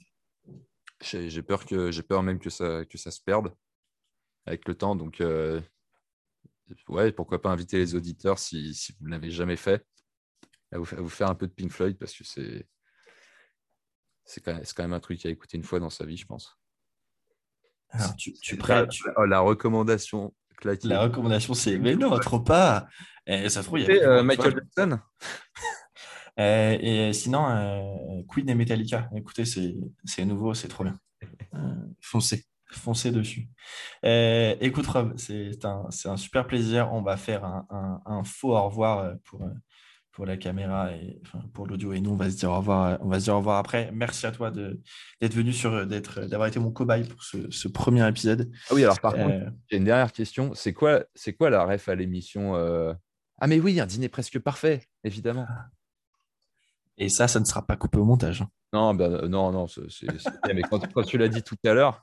j'ai 1.01 1.43
peur 1.43 1.65
que 1.65 1.93
j'ai 1.93 2.03
peur 2.03 2.25
même 2.25 2.41
que 2.41 2.51
ça 2.51 2.85
que 2.85 2.99
ça 2.99 3.13
se 3.13 3.21
perde 3.21 3.55
avec 4.47 4.67
le 4.67 4.75
temps. 4.75 4.97
Donc 4.97 5.21
euh, 5.21 5.61
ouais, 6.89 7.13
pourquoi 7.13 7.41
pas 7.41 7.51
inviter 7.51 7.79
les 7.79 7.95
auditeurs 7.95 8.41
si, 8.41 8.75
si 8.75 8.93
vous 8.99 9.07
ne 9.07 9.11
l'avez 9.13 9.31
jamais 9.31 9.57
fait 9.57 9.87
à 10.73 10.79
vous, 10.79 11.09
faire 11.09 11.29
un 11.31 11.35
peu 11.35 11.47
de 11.47 11.53
Pink 11.53 11.71
Floyd 11.73 11.97
parce 11.99 12.13
que 12.15 12.25
c'est 12.25 12.67
c'est 14.25 14.43
quand, 14.45 14.59
quand 14.77 14.83
même 14.83 14.93
un 14.93 15.01
truc 15.01 15.25
à 15.25 15.31
écouter 15.31 15.57
une 15.57 15.65
fois 15.65 15.81
dans 15.81 15.89
sa 15.91 16.05
vie, 16.05 16.17
je 16.19 16.27
pense. 16.27 16.59
Alors, 17.91 18.15
tu, 18.17 18.35
tu 18.35 18.57
La- 18.57 18.87
tu- 18.87 19.05
oh, 19.17 19.25
la 19.25 19.41
recommandation 19.41 20.35
claquée. 20.59 20.89
La 20.89 21.01
recommandation, 21.03 21.55
c'est 21.55 21.79
mais 21.79 21.97
non, 21.97 22.19
trop 22.19 22.41
pas. 22.41 22.87
Et 23.27 23.49
ça 23.49 23.63
se 23.63 23.67
trouve, 23.67 23.79
il 23.79 23.87
y 23.87 23.91
a 23.91 23.95
Et, 23.95 23.99
plus 23.99 24.07
euh, 24.07 24.23
Michael 24.23 24.55
Jackson 24.55 24.99
Euh, 26.41 26.79
et 26.81 27.13
sinon, 27.15 27.49
euh, 27.49 28.23
Queen 28.29 28.49
et 28.49 28.55
Metallica. 28.55 29.09
Écoutez, 29.17 29.45
c'est 29.45 29.75
c'est 30.05 30.25
nouveau, 30.25 30.55
c'est 30.55 30.69
trop 30.69 30.85
bien. 30.85 30.99
Euh, 31.55 31.75
foncez, 32.01 32.45
foncez 32.71 33.11
dessus. 33.11 33.49
Euh, 34.05 34.55
écoute, 34.61 34.87
Rob, 34.87 35.15
c'est 35.17 35.65
un, 35.65 35.87
c'est 35.91 36.09
un 36.09 36.17
super 36.17 36.47
plaisir. 36.47 36.93
On 36.93 37.03
va 37.03 37.17
faire 37.17 37.45
un, 37.45 37.67
un- 37.71 38.01
un 38.07 38.23
faux 38.23 38.55
au 38.57 38.63
revoir 38.69 38.99
euh, 39.01 39.15
pour, 39.25 39.43
euh, 39.43 39.49
pour 40.19 40.27
la 40.27 40.37
caméra 40.37 40.91
et 40.97 41.21
enfin, 41.23 41.39
pour 41.55 41.69
l'audio. 41.69 41.93
Et 41.93 42.01
nous, 42.01 42.11
on 42.11 42.17
va 42.17 42.29
se 42.29 42.35
dire 42.37 42.51
au 42.51 42.57
revoir. 42.57 42.87
euh, 42.87 42.97
On 43.03 43.09
va 43.09 43.21
se 43.21 43.25
dire 43.27 43.35
au 43.35 43.39
revoir 43.39 43.59
après. 43.59 43.89
Merci 43.93 44.27
à 44.27 44.33
toi 44.33 44.51
d'être 44.51 45.33
venu 45.33 45.53
sur, 45.53 45.87
d'être, 45.87 46.23
d'avoir 46.23 46.49
été 46.49 46.59
mon 46.59 46.73
cobaye 46.73 47.05
pour 47.05 47.23
ce, 47.23 47.49
ce 47.53 47.69
premier 47.69 48.07
épisode. 48.09 48.51
Ah 48.69 48.75
oui, 48.75 48.83
alors 48.83 48.99
par 48.99 49.13
contre, 49.15 49.31
Euh, 49.33 49.49
j'ai 49.71 49.77
une 49.77 49.85
dernière 49.85 50.11
question. 50.13 50.53
C'est 50.55 50.73
quoi, 50.73 51.05
c'est 51.15 51.35
quoi 51.35 51.51
la 51.51 51.65
ref 51.65 51.89
à 51.89 51.95
l'émission 51.95 52.57
euh, 52.57 52.93
Ah 53.41 53.47
mais 53.47 53.61
oui, 53.61 53.79
un 53.79 53.87
dîner 53.87 54.09
presque 54.09 54.41
parfait, 54.41 54.89
évidemment. 55.05 55.47
et 56.97 57.09
ça, 57.09 57.29
ça 57.29 57.39
ne 57.39 57.45
sera 57.45 57.65
pas 57.65 57.77
coupé 57.77 57.99
au 57.99 58.05
montage. 58.05 58.43
hein. 58.43 58.51
Non, 58.73 58.95
ben, 58.95 59.13
euh, 59.13 59.29
non, 59.29 59.53
non, 59.53 59.69
c'est, 59.69 60.09
mais 60.53 60.63
quand, 60.63 60.81
quand 60.93 61.05
tu 61.05 61.17
l'as 61.17 61.29
dit 61.29 61.45
tout 61.45 61.55
à 61.65 61.75
l'heure, 61.75 62.03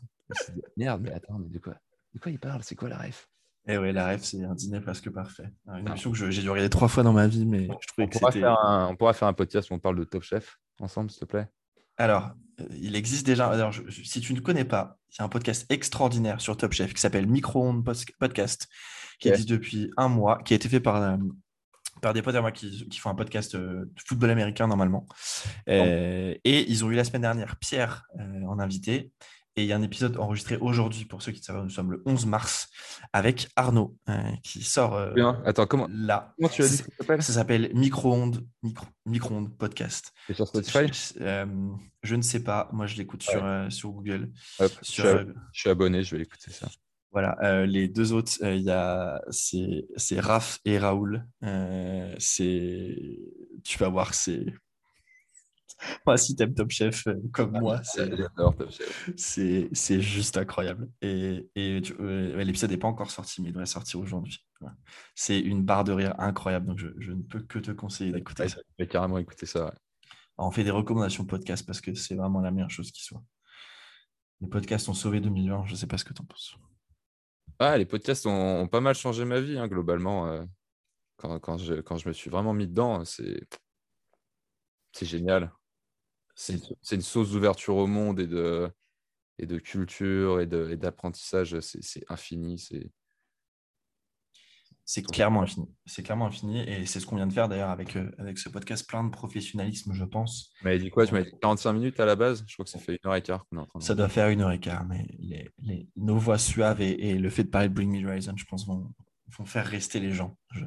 merde, 0.78 1.02
mais 1.04 1.12
attends, 1.12 1.38
mais 1.38 1.50
de 1.50 1.60
quoi, 1.60 1.76
de 2.14 2.20
quoi 2.22 2.32
il 2.32 2.40
parle? 2.40 2.64
C'est 2.64 2.76
quoi 2.76 2.88
la 2.88 2.98
ref? 2.98 3.28
Et 3.68 3.78
oui, 3.78 3.92
la 3.94 4.10
ref, 4.12 4.24
c'est 4.24 4.44
un 4.44 4.54
dîner 4.54 4.80
presque 4.80 5.10
parfait. 5.12 5.50
Une 5.68 5.88
Ah. 5.88 5.90
émission 5.92 6.12
que 6.12 6.18
je- 6.18 6.30
j'ai 6.30 6.42
dû 6.44 6.50
regarder 6.50 6.70
trois 6.70 6.88
fois 6.88 7.02
dans 7.04 7.14
ma 7.14 7.28
vie, 7.28 7.46
mais 7.46 7.68
je 7.82 7.88
trouvais 7.88 8.06
on 8.06 8.08
que 8.08 8.18
pourra, 8.20 8.32
c'était. 8.32 8.42
faire 8.46 8.60
un, 8.60 8.90
on 8.90 8.96
pourra 8.96 9.14
faire 9.14 9.28
un 9.28 9.34
podcast 9.34 9.72
où 9.72 9.74
on 9.74 9.80
parle 9.80 9.98
de 9.98 10.04
Top 10.04 10.22
Chef 10.24 10.58
ensemble, 10.80 11.10
s'il 11.10 11.20
te 11.22 11.26
plaît. 11.26 11.48
Alors, 11.98 12.32
euh, 12.60 12.66
il 12.80 12.96
existe 12.96 13.26
déjà. 13.26 13.48
Alors, 13.50 13.72
je- 13.72 13.90
si 13.90 14.20
tu 14.22 14.34
ne 14.34 14.40
connais 14.40 14.66
pas, 14.66 15.00
il 15.12 15.16
y 15.20 15.22
a 15.22 15.26
un 15.26 15.30
podcast 15.30 15.66
extraordinaire 15.72 16.42
sur 16.42 16.56
Top 16.58 16.74
Chef 16.74 16.94
qui 16.94 17.02
s'appelle 17.02 17.26
Micro-ondes 17.26 17.84
Podcast, 18.20 18.68
qui 19.20 19.30
existe 19.30 19.50
depuis 19.50 19.90
un 19.98 20.10
mois, 20.10 20.40
qui 20.44 20.54
a 20.54 20.58
été 20.58 20.70
fait 20.70 20.80
par, 20.82 20.98
euh, 20.98 21.18
par 22.02 22.14
des 22.14 22.22
potes 22.22 22.36
à 22.36 22.42
moi 22.42 22.52
qui, 22.52 22.88
qui 22.90 23.00
font 23.00 23.10
un 23.10 23.16
podcast 23.16 23.56
euh, 23.56 23.86
de 23.86 24.02
football 24.06 24.30
américain 24.30 24.68
normalement. 24.68 25.08
Euh, 25.70 26.36
et 26.44 26.70
ils 26.70 26.84
ont 26.86 26.92
eu 26.92 26.96
la 26.96 27.04
semaine 27.06 27.22
dernière 27.24 27.56
Pierre 27.56 28.06
en 28.48 28.60
invité. 28.60 29.12
Et 29.58 29.64
il 29.64 29.68
y 29.68 29.74
a 29.74 29.78
un 29.78 29.82
épisode 29.84 30.18
enregistré 30.18 30.58
aujourd'hui, 30.58 31.06
pour 31.06 31.22
ceux 31.22 31.32
qui 31.32 31.42
savent, 31.42 31.64
nous 31.64 31.70
sommes 31.70 31.92
le 31.92 32.04
11 32.06 32.26
mars, 32.26 32.68
avec 33.14 33.48
Arnaud, 33.56 33.98
euh, 34.10 34.22
qui 34.44 34.62
sort 34.62 34.96
euh, 34.96 35.14
Bien. 35.14 35.42
Attends, 35.46 35.66
comment, 35.66 35.88
là. 35.90 36.34
comment 36.36 36.50
tu 36.50 36.62
as 36.62 36.68
dit 36.68 36.76
ça 36.76 36.84
s'appelle? 36.98 37.24
Ça 37.24 37.34
s'appelle 37.34 37.72
Micro-ondes 37.74 38.46
micro, 38.64 38.86
micro-ondes 39.06 39.58
Podcast. 39.58 40.12
C'est 40.28 40.34
sur 40.34 40.48
Spotify? 40.48 40.88
Je, 40.92 41.24
euh, 41.24 41.46
je 42.04 42.16
ne 42.16 42.22
sais 42.22 42.44
pas. 42.44 42.70
Moi, 42.74 42.86
je 42.86 42.98
l'écoute 42.98 43.24
sur, 43.24 43.42
sur 43.70 43.92
Google. 43.92 44.30
Hop, 44.60 44.72
je, 44.82 44.92
suis, 44.92 45.04
je 45.04 45.60
suis 45.62 45.70
abonné, 45.70 46.04
je 46.04 46.18
vais 46.18 46.24
écouter 46.24 46.52
ça. 46.52 46.68
voilà. 47.14 47.66
Les 47.66 47.88
deux 47.88 48.12
autres, 48.12 48.34
il 48.44 48.62
y 48.62 48.72
a 48.72 49.22
c'est 49.30 50.20
Raph 50.20 50.60
et 50.66 50.78
Raoul. 50.78 51.26
C'est 52.20 52.98
tu 53.64 53.78
vas 53.80 53.88
voir, 53.88 54.14
c'est 54.14 54.46
moi 56.06 56.18
si 56.18 56.36
t'aimes 56.36 56.54
Top 56.54 56.70
Chef 56.72 57.08
euh, 57.08 57.16
comme 57.34 57.52
moi, 57.52 57.82
c'est 59.16 60.02
juste 60.02 60.38
incroyable. 60.38 60.90
Et, 61.02 61.50
et 61.56 61.82
euh, 62.00 62.44
l'épisode 62.44 62.72
n'est 62.72 62.78
pas 62.78 62.88
encore 62.88 63.12
sorti, 63.12 63.42
mais 63.42 63.50
il 63.50 63.52
devrait 63.52 63.66
sortir 63.66 64.00
aujourd'hui. 64.00 64.46
C'est 65.16 65.40
une 65.40 65.64
barre 65.64 65.84
de 65.84 65.92
rire 65.92 66.16
incroyable. 66.18 66.68
Donc 66.68 66.78
je, 66.80 66.88
je 66.98 67.12
ne 67.12 67.22
peux 67.22 67.42
que 67.42 67.60
te 67.60 67.72
conseiller 67.72 68.12
d'écouter 68.12 68.44
Ouais, 68.44 68.50
ça. 68.50 68.58
Je 68.78 68.84
vais 68.84 68.88
carrément 68.88 69.18
écouter 69.18 69.46
ça. 69.46 69.66
ouais. 69.66 69.72
Alors, 70.38 70.50
on 70.50 70.52
fait 70.52 70.64
des 70.64 70.72
recommandations 70.72 71.26
podcast 71.26 71.66
parce 71.66 71.82
que 71.82 71.94
c'est 71.94 72.16
vraiment 72.16 72.42
la 72.42 72.52
meilleure 72.52 72.70
chose 72.72 72.92
qui 72.92 73.04
soit. 73.04 73.24
Les 74.42 74.48
podcasts 74.50 74.90
ont 74.90 74.94
sauvé 74.94 75.22
2020, 75.22 75.66
je 75.66 75.72
ne 75.72 75.78
sais 75.78 75.88
pas 75.88 75.98
ce 75.98 76.04
que 76.06 76.14
tu 76.14 76.22
en 76.22 76.26
penses. 76.26 76.58
Ah, 77.60 77.78
les 77.78 77.86
podcasts 77.86 78.26
ont, 78.26 78.62
ont 78.62 78.68
pas 78.68 78.82
mal 78.82 78.96
changé 78.96 79.24
ma 79.24 79.40
vie, 79.40 79.58
hein, 79.58 79.68
globalement. 79.68 80.28
euh, 80.28 80.44
quand, 81.18 81.40
quand 81.40 81.58
je, 81.58 81.76
quand 81.76 81.96
je 81.98 82.10
me 82.10 82.14
suis 82.14 82.30
vraiment 82.30 82.54
mis 82.54 82.68
dedans, 82.68 83.06
c'est 83.06 83.48
c'est 84.92 85.06
génial. 85.06 85.52
C'est 86.36 86.96
une, 86.96 87.02
sauce 87.02 87.32
d'ouverture 87.32 87.76
au 87.78 87.88
monde 87.88 88.20
et 88.20 88.28
de, 88.28 88.70
et 89.40 89.46
de 89.46 89.58
culture 89.58 90.42
et 90.42 90.46
d'apprentissage. 90.48 91.60
C'est 91.62 92.04
infini. 92.10 92.60
C'est 92.60 92.92
C'est 94.88 95.02
clairement 95.02 95.42
infini. 95.42 95.66
C'est 95.86 96.04
clairement 96.04 96.28
infini 96.28 96.60
et 96.62 96.86
c'est 96.86 97.00
ce 97.00 97.06
qu'on 97.08 97.16
vient 97.16 97.26
de 97.26 97.34
faire 97.34 97.50
d'ailleurs 97.50 97.70
avec, 97.72 97.96
euh, 97.96 98.12
avec 98.20 98.38
ce 98.38 98.50
podcast 98.50 98.88
plein 98.88 99.04
de 99.04 99.10
professionnalisme, 99.10 99.94
je 99.94 100.04
pense. 100.04 100.52
Tu 100.60 100.64
m'avais 100.66 100.78
dit 100.80 100.90
quoi? 100.92 101.08
Tu 101.08 101.14
m'avais 101.14 101.26
dit 101.32 101.38
45 101.42 101.74
minutes 101.74 102.00
à 102.00 102.06
la 102.06 102.16
base? 102.16 102.44
Je 102.48 102.54
crois 102.54 102.66
que 102.66 102.72
ça 102.72 102.78
fait 102.80 103.00
une 103.02 103.10
heure 103.10 103.16
et 103.16 103.22
quart 103.24 103.46
qu'on 103.48 103.58
est 103.58 103.62
en 103.62 103.66
train 103.66 103.80
de 103.80 103.84
Ça 103.84 103.96
doit 103.96 104.10
faire 104.10 104.30
une 104.30 104.42
heure 104.42 104.52
et 104.52 104.60
quart, 104.60 104.86
mais 104.86 105.08
les, 105.20 105.50
les- 105.64 105.88
nos 105.96 106.18
voix 106.18 106.38
suaves 106.38 106.82
et, 106.82 107.10
et 107.10 107.18
le 107.18 107.30
fait 107.30 107.46
de 107.46 107.50
parler 107.50 107.70
de 107.70 107.74
Bring 107.74 107.90
Me 107.92 108.08
Horizon, 108.08 108.34
je 108.38 108.46
pense, 108.46 108.68
vont, 108.68 108.94
vont 109.40 109.46
faire 109.46 109.66
rester 109.66 110.00
les 110.00 110.12
gens. 110.12 110.38
Je- 110.52 110.66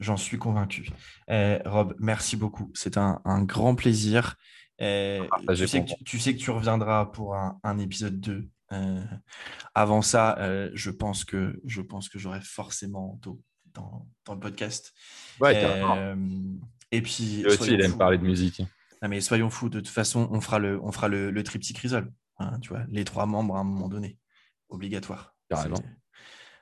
J'en 0.00 0.16
suis 0.16 0.38
convaincu. 0.38 0.88
Euh, 1.28 1.58
Rob, 1.66 1.94
merci 1.98 2.36
beaucoup. 2.36 2.70
C'est 2.74 2.96
un, 2.96 3.20
un 3.26 3.42
grand 3.42 3.74
plaisir. 3.74 4.36
Euh, 4.80 5.26
tu, 5.56 5.66
sais 5.66 5.84
que, 5.84 5.88
tu- 5.94 6.04
tu 6.04 6.18
sais 6.18 6.34
que 6.34 6.40
tu 6.40 6.50
reviendras 6.50 7.06
pour 7.06 7.34
un, 7.34 7.58
un 7.62 7.78
épisode 7.78 8.20
2. 8.20 8.48
Euh, 8.72 9.02
avant 9.74 10.02
ça, 10.02 10.36
euh, 10.38 10.70
je 10.74 10.90
pense 10.90 11.24
que, 11.24 11.60
je 11.64 11.80
pense 11.80 12.08
que 12.08 12.18
j'aurai 12.18 12.40
forcément 12.42 13.14
Anto 13.14 13.40
dans, 13.74 14.06
dans 14.24 14.34
le 14.34 14.40
podcast. 14.40 14.92
Ouais, 15.40 15.82
et 16.90 17.02
puis, 17.02 17.44
aussi, 17.46 17.72
il 17.72 17.80
aime 17.82 17.98
parler 17.98 18.18
de 18.18 18.24
musique. 18.24 18.60
Non, 19.02 19.08
mais 19.08 19.20
soyons 19.20 19.50
fous, 19.50 19.68
de 19.68 19.80
toute 19.80 19.88
façon, 19.88 20.28
on 20.30 20.40
fera 20.40 20.58
le, 20.58 20.80
on 20.82 20.90
fera 20.90 21.08
le, 21.08 21.30
le 21.30 21.42
triptyque 21.42 21.80
hein, 22.38 22.58
tu 22.60 22.70
vois, 22.70 22.84
les 22.88 23.04
trois 23.04 23.26
membres 23.26 23.56
à 23.56 23.60
un 23.60 23.64
moment 23.64 23.88
donné. 23.88 24.18
Obligatoire. 24.68 25.34
Carrément. 25.48 25.76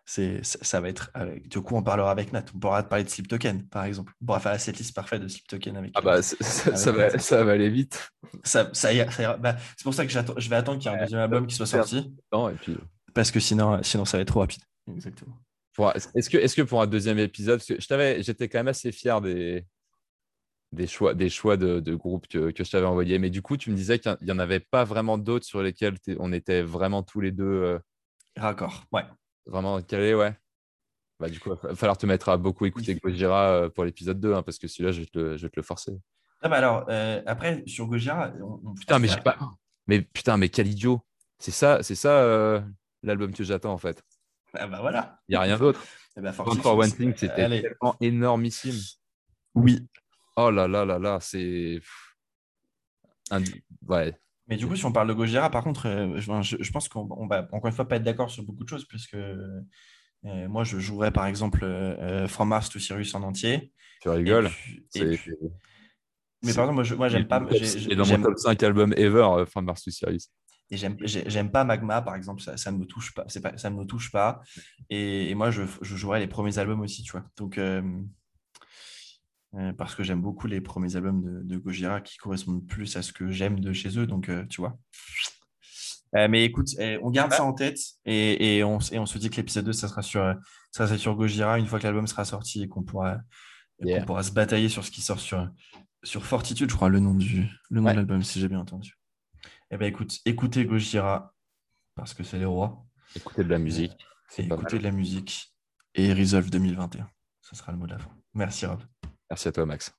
C'est- 0.09 0.41
ça, 0.45 0.81
va 0.81 0.89
être. 0.89 1.11
euh, 1.17 1.37
du 1.47 1.61
coup, 1.61 1.75
on 1.75 1.83
parlera 1.83 2.13
avec 2.13 2.33
Nat. 2.33 2.45
On 2.55 2.59
pourra 2.61 2.83
parler 2.85 3.03
de 3.05 3.09
Slip 3.09 3.27
Token, 3.27 3.67
par 3.69 3.85
exemple. 3.85 4.13
On 4.23 4.27
pourra 4.27 4.39
faire 4.39 4.53
la 4.53 4.59
setlist 4.61 4.95
parfaite 4.95 5.21
de 5.21 5.27
Slip 5.29 5.49
Token 5.49 5.77
avec. 5.77 5.91
Ah 5.97 6.01
bah, 6.01 6.23
c'est- 6.23 6.41
ça, 6.43 6.71
avec 6.71 6.79
ça 6.79 6.93
va, 6.93 7.19
ça 7.19 7.45
va 7.45 7.53
aller 7.53 7.69
vite. 7.69 8.09
ça, 8.45 8.71
ça 8.73 9.11
ça. 9.11 9.37
Bah, 9.37 9.57
c'est 9.77 9.83
pour 9.83 9.95
ça 9.95 10.07
que 10.07 10.13
je 10.13 10.49
vais 10.49 10.57
attendre 10.57 10.79
qu'il 10.79 10.91
y 10.91 10.95
ait 10.95 10.97
un 10.97 11.01
deuxième 11.03 11.21
album 11.21 11.47
qui 11.49 11.57
soit 11.57 11.67
sorti. 11.67 12.15
Non, 12.33 12.49
et 12.49 12.55
puis, 12.55 12.77
Parce 13.15 13.31
que 13.33 13.41
sinon, 13.41 13.83
sinon, 13.83 14.05
ça 14.05 14.17
va 14.17 14.23
être 14.23 14.29
trop 14.29 14.41
rapide. 14.41 14.63
Exactement. 14.89 15.37
est-ce 16.15 16.31
que, 16.31 16.39
est-ce 16.39 16.55
que 16.55 16.63
pour 16.63 16.81
un 16.81 16.87
deuxième 16.87 17.19
épisode, 17.19 17.59
parce 17.59 17.67
que 17.69 17.81
je 17.81 17.87
t'avais, 17.89 18.23
j'étais 18.23 18.49
quand 18.49 18.61
même 18.61 18.69
assez 18.69 18.93
fier 18.93 19.21
des, 19.21 19.67
des 20.73 20.87
choix, 20.87 21.15
des 21.15 21.29
choix 21.29 21.57
de, 21.57 21.81
de 21.81 21.95
groupes 21.97 22.29
que, 22.29 22.51
que 22.53 22.63
je 22.63 22.71
t'avais 22.71 22.87
envoyés, 22.87 23.19
mais 23.19 23.31
du 23.31 23.43
coup, 23.43 23.57
tu 23.57 23.71
me 23.71 23.77
disais 23.77 23.99
qu'il 23.99 24.17
n'y 24.23 24.31
en 24.31 24.39
avait 24.39 24.61
pas 24.61 24.85
vraiment 24.85 25.19
d'autres 25.19 25.47
sur 25.47 25.63
lesquels 25.63 25.97
on 26.19 26.33
était 26.33 26.63
vraiment 26.63 27.03
tous 27.03 27.21
les 27.21 27.33
deux 27.33 27.45
euh, 27.45 27.79
Raccord. 28.37 28.85
Ouais. 28.93 29.05
Vraiment 29.47 29.81
calés, 29.83 30.15
ouais. 30.15 30.37
Bah, 31.19 31.29
du 31.31 31.41
coup, 31.41 31.51
il 31.63 31.69
va 31.69 31.75
falloir 31.75 31.97
te 31.97 32.05
mettre 32.07 32.29
à 32.29 32.37
beaucoup 32.37 32.67
écouter 32.67 32.95
Gojira 32.97 33.49
euh, 33.53 33.69
pour 33.71 33.85
l'épisode 33.85 34.21
2, 34.21 34.35
hein, 34.35 34.43
parce 34.43 34.59
que 34.59 34.69
celui-là, 34.69 34.93
je 34.93 35.01
vais 35.01 35.07
te 35.07 35.19
le, 35.19 35.37
je 35.37 35.43
vais 35.47 35.51
te 35.51 35.57
le 35.57 35.63
forcer. 35.63 35.99
Ah 36.43 36.49
bah 36.51 36.57
alors, 36.59 36.85
euh, 36.91 37.23
après, 37.27 37.63
sur 37.67 37.87
Gojira, 37.87 38.33
on, 38.41 38.61
on- 38.65 38.75
Putain, 38.75 38.99
mais 38.99 39.09
pas. 39.25 39.39
Mais 39.87 40.03
putain, 40.03 40.37
mais 40.37 40.49
quel 40.51 40.67
idiot. 40.69 41.01
C'est 41.39 41.53
ça, 41.53 41.83
c'est 41.83 41.95
ça 41.95 42.19
euh, 42.23 42.61
l'album 43.03 43.33
que 43.33 43.45
j'attends 43.45 43.73
en 43.73 43.79
fait. 43.79 44.03
Ah 44.55 44.67
bah 44.67 44.81
voilà. 44.81 45.21
Il 45.29 45.33
n'y 45.33 45.37
a 45.37 45.41
rien 45.41 45.59
d'autre. 45.59 45.83
Eh 46.19 46.23
bah, 46.23 46.33
for 46.33 46.49
One 46.79 46.91
Thing, 46.91 47.13
c'était 47.15 47.35
tellement 47.35 47.95
énormissime. 48.01 48.77
Oui. 49.55 49.87
Oh 50.37 50.51
là 50.51 50.67
là 50.67 50.87
là 50.87 50.99
là, 50.99 51.19
c'est. 51.21 51.79
Un... 53.31 53.43
Ouais. 53.87 54.19
Mais 54.49 54.57
du 54.57 54.67
coup, 54.67 54.77
si 54.77 54.85
on 54.85 54.93
parle 54.93 55.09
de 55.09 55.13
Gojira, 55.13 55.51
par 55.51 55.65
contre, 55.65 55.87
euh, 55.89 56.21
je, 56.21 56.71
pense 56.71 56.89
qu'on 56.89 57.09
on 57.11 57.27
va 57.27 57.49
encore 57.53 57.67
une 57.67 57.75
fois 57.75 57.89
pas 57.89 57.97
être 57.97 58.05
d'accord 58.05 58.31
sur 58.31 58.45
beaucoup 58.45 58.63
de 58.65 58.69
choses, 58.69 58.87
puisque 58.87 59.15
euh, 59.15 60.49
moi, 60.49 60.65
je 60.65 60.79
jouerais 60.79 61.11
par 61.11 61.27
exemple 61.27 61.65
euh, 61.65 61.97
euh, 61.99 62.29
From 62.29 62.49
Mars 62.49 62.69
to 62.71 62.79
Sirius 62.79 63.15
en 63.15 63.23
entier. 63.23 63.73
Tu 64.03 64.09
Et 64.09 64.13
rigoles. 64.13 64.49
puis- 64.49 64.77
et 64.77 64.99
C'est- 64.99 65.17
puis- 65.17 65.33
mais 66.45 66.55
par 66.55 66.71
exemple, 66.71 66.97
moi, 66.97 67.09
j'aime 67.09 67.27
pas. 67.27 67.43
est 67.51 67.97
dans 67.97 68.07
mon 68.07 68.23
top 68.23 68.39
5 68.39 68.63
album 68.63 68.93
ever, 68.97 69.23
euh, 69.23 69.47
From 69.47 69.65
Mars 69.65 69.83
to 69.83 69.91
Sirius. 69.91 70.31
Et 70.71 70.77
j'aime, 70.77 70.97
j'ai- 71.01 71.29
j'aime 71.31 71.51
pas 71.51 71.63
Magma, 71.65 72.03
par 72.03 72.17
exemple, 72.17 72.43
ça, 72.43 72.57
ça 72.57 72.73
ne 72.73 72.79
me 72.79 72.87
touche 72.87 73.15
pas. 73.15 73.25
C'est 73.29 73.41
pas, 73.41 73.57
ça 73.57 73.71
ne 73.71 73.77
me 73.77 73.85
touche 73.85 74.11
pas. 74.11 74.41
Et, 74.91 75.31
et 75.31 75.35
moi, 75.35 75.51
je, 75.51 75.63
je 75.81 75.97
jouerais 75.97 76.19
les 76.21 76.27
premiers 76.27 76.59
albums 76.59 76.81
aussi, 76.81 77.03
tu 77.03 77.13
vois. 77.13 77.25
Donc, 77.37 77.59
euh, 79.55 79.73
parce 79.73 79.95
que 79.95 80.03
j'aime 80.03 80.21
beaucoup 80.21 80.47
les 80.47 80.61
premiers 80.61 80.97
albums 80.97 81.23
de, 81.23 81.43
de 81.43 81.57
Gojira 81.59 82.01
qui 82.01 82.17
correspondent 82.19 82.67
plus 82.67 82.97
à 82.97 83.03
ce 83.03 83.13
que 83.13 83.31
j'aime 83.31 83.61
de 83.61 83.73
chez 83.73 83.99
eux. 83.99 84.07
Donc, 84.07 84.29
euh, 84.29 84.45
tu 84.47 84.61
vois. 84.61 84.79
Euh, 86.15 86.29
mais 86.29 86.45
écoute, 86.45 86.69
eh, 86.79 86.99
on 87.03 87.11
garde 87.11 87.33
ça 87.33 87.45
en 87.45 87.53
tête 87.53 87.79
et, 88.05 88.59
et 88.59 88.65
on, 88.65 88.79
et 88.93 88.99
on 88.99 89.07
se 89.07 89.19
dit 89.19 89.29
que 89.29 89.37
l'épisode 89.37 89.65
2, 89.67 89.73
ça 89.73 89.89
sera 89.89 90.03
sur, 90.03 90.35
ça 90.71 90.87
sera 90.87 90.99
sur 90.99 91.15
Gojira 91.17 91.59
une 91.59 91.67
fois 91.67 91.79
que 91.79 91.85
l'album 91.85 92.07
sera 92.07 92.25
sorti 92.25 92.63
et 92.63 92.69
qu'on 92.69 92.83
pourra, 92.85 93.19
se 93.83 94.33
batailler 94.33 94.69
sur 94.69 94.85
ce 94.85 94.91
qui 94.91 95.03
sort 95.03 95.19
sur, 95.21 95.51
sur 96.03 96.25
Fortitude, 96.25 96.71
je 96.71 96.77
crois, 96.77 96.89
le 96.89 97.01
nom, 97.01 97.15
du, 97.15 97.49
le 97.71 97.81
nom 97.81 97.87
Ouais. 97.87 97.93
de 97.93 97.97
l'album, 97.99 98.23
si 98.23 98.41
j'ai 98.41 98.49
bien 98.49 98.61
entendu. 98.61 98.99
Eh 99.71 99.77
ben 99.77 99.87
écoute, 99.87 100.21
écoutez 100.25 100.65
Gojira 100.65 101.35
parce 101.97 102.15
que 102.15 102.23
c'est 102.23 102.39
les 102.39 102.45
rois. 102.45 102.85
Écoutez 103.17 103.43
de 103.43 103.49
la 103.49 103.59
musique. 103.59 103.93
Et 104.39 104.43
écoutez 104.45 104.77
mal. 104.77 104.79
de 104.79 104.85
la 104.85 104.93
musique. 104.93 105.53
Et 105.95 106.13
Resolve 106.13 106.51
2021. 106.51 107.09
Ce 107.41 107.57
sera 107.57 107.73
le 107.73 107.79
mot 107.79 107.87
de 107.87 107.93
la 107.93 107.99
fin. 107.99 108.11
Merci 108.35 108.67
Rob. 108.67 108.83
Merci 109.31 109.49
à 109.49 109.53
toi, 109.53 109.67
Max. 109.67 109.93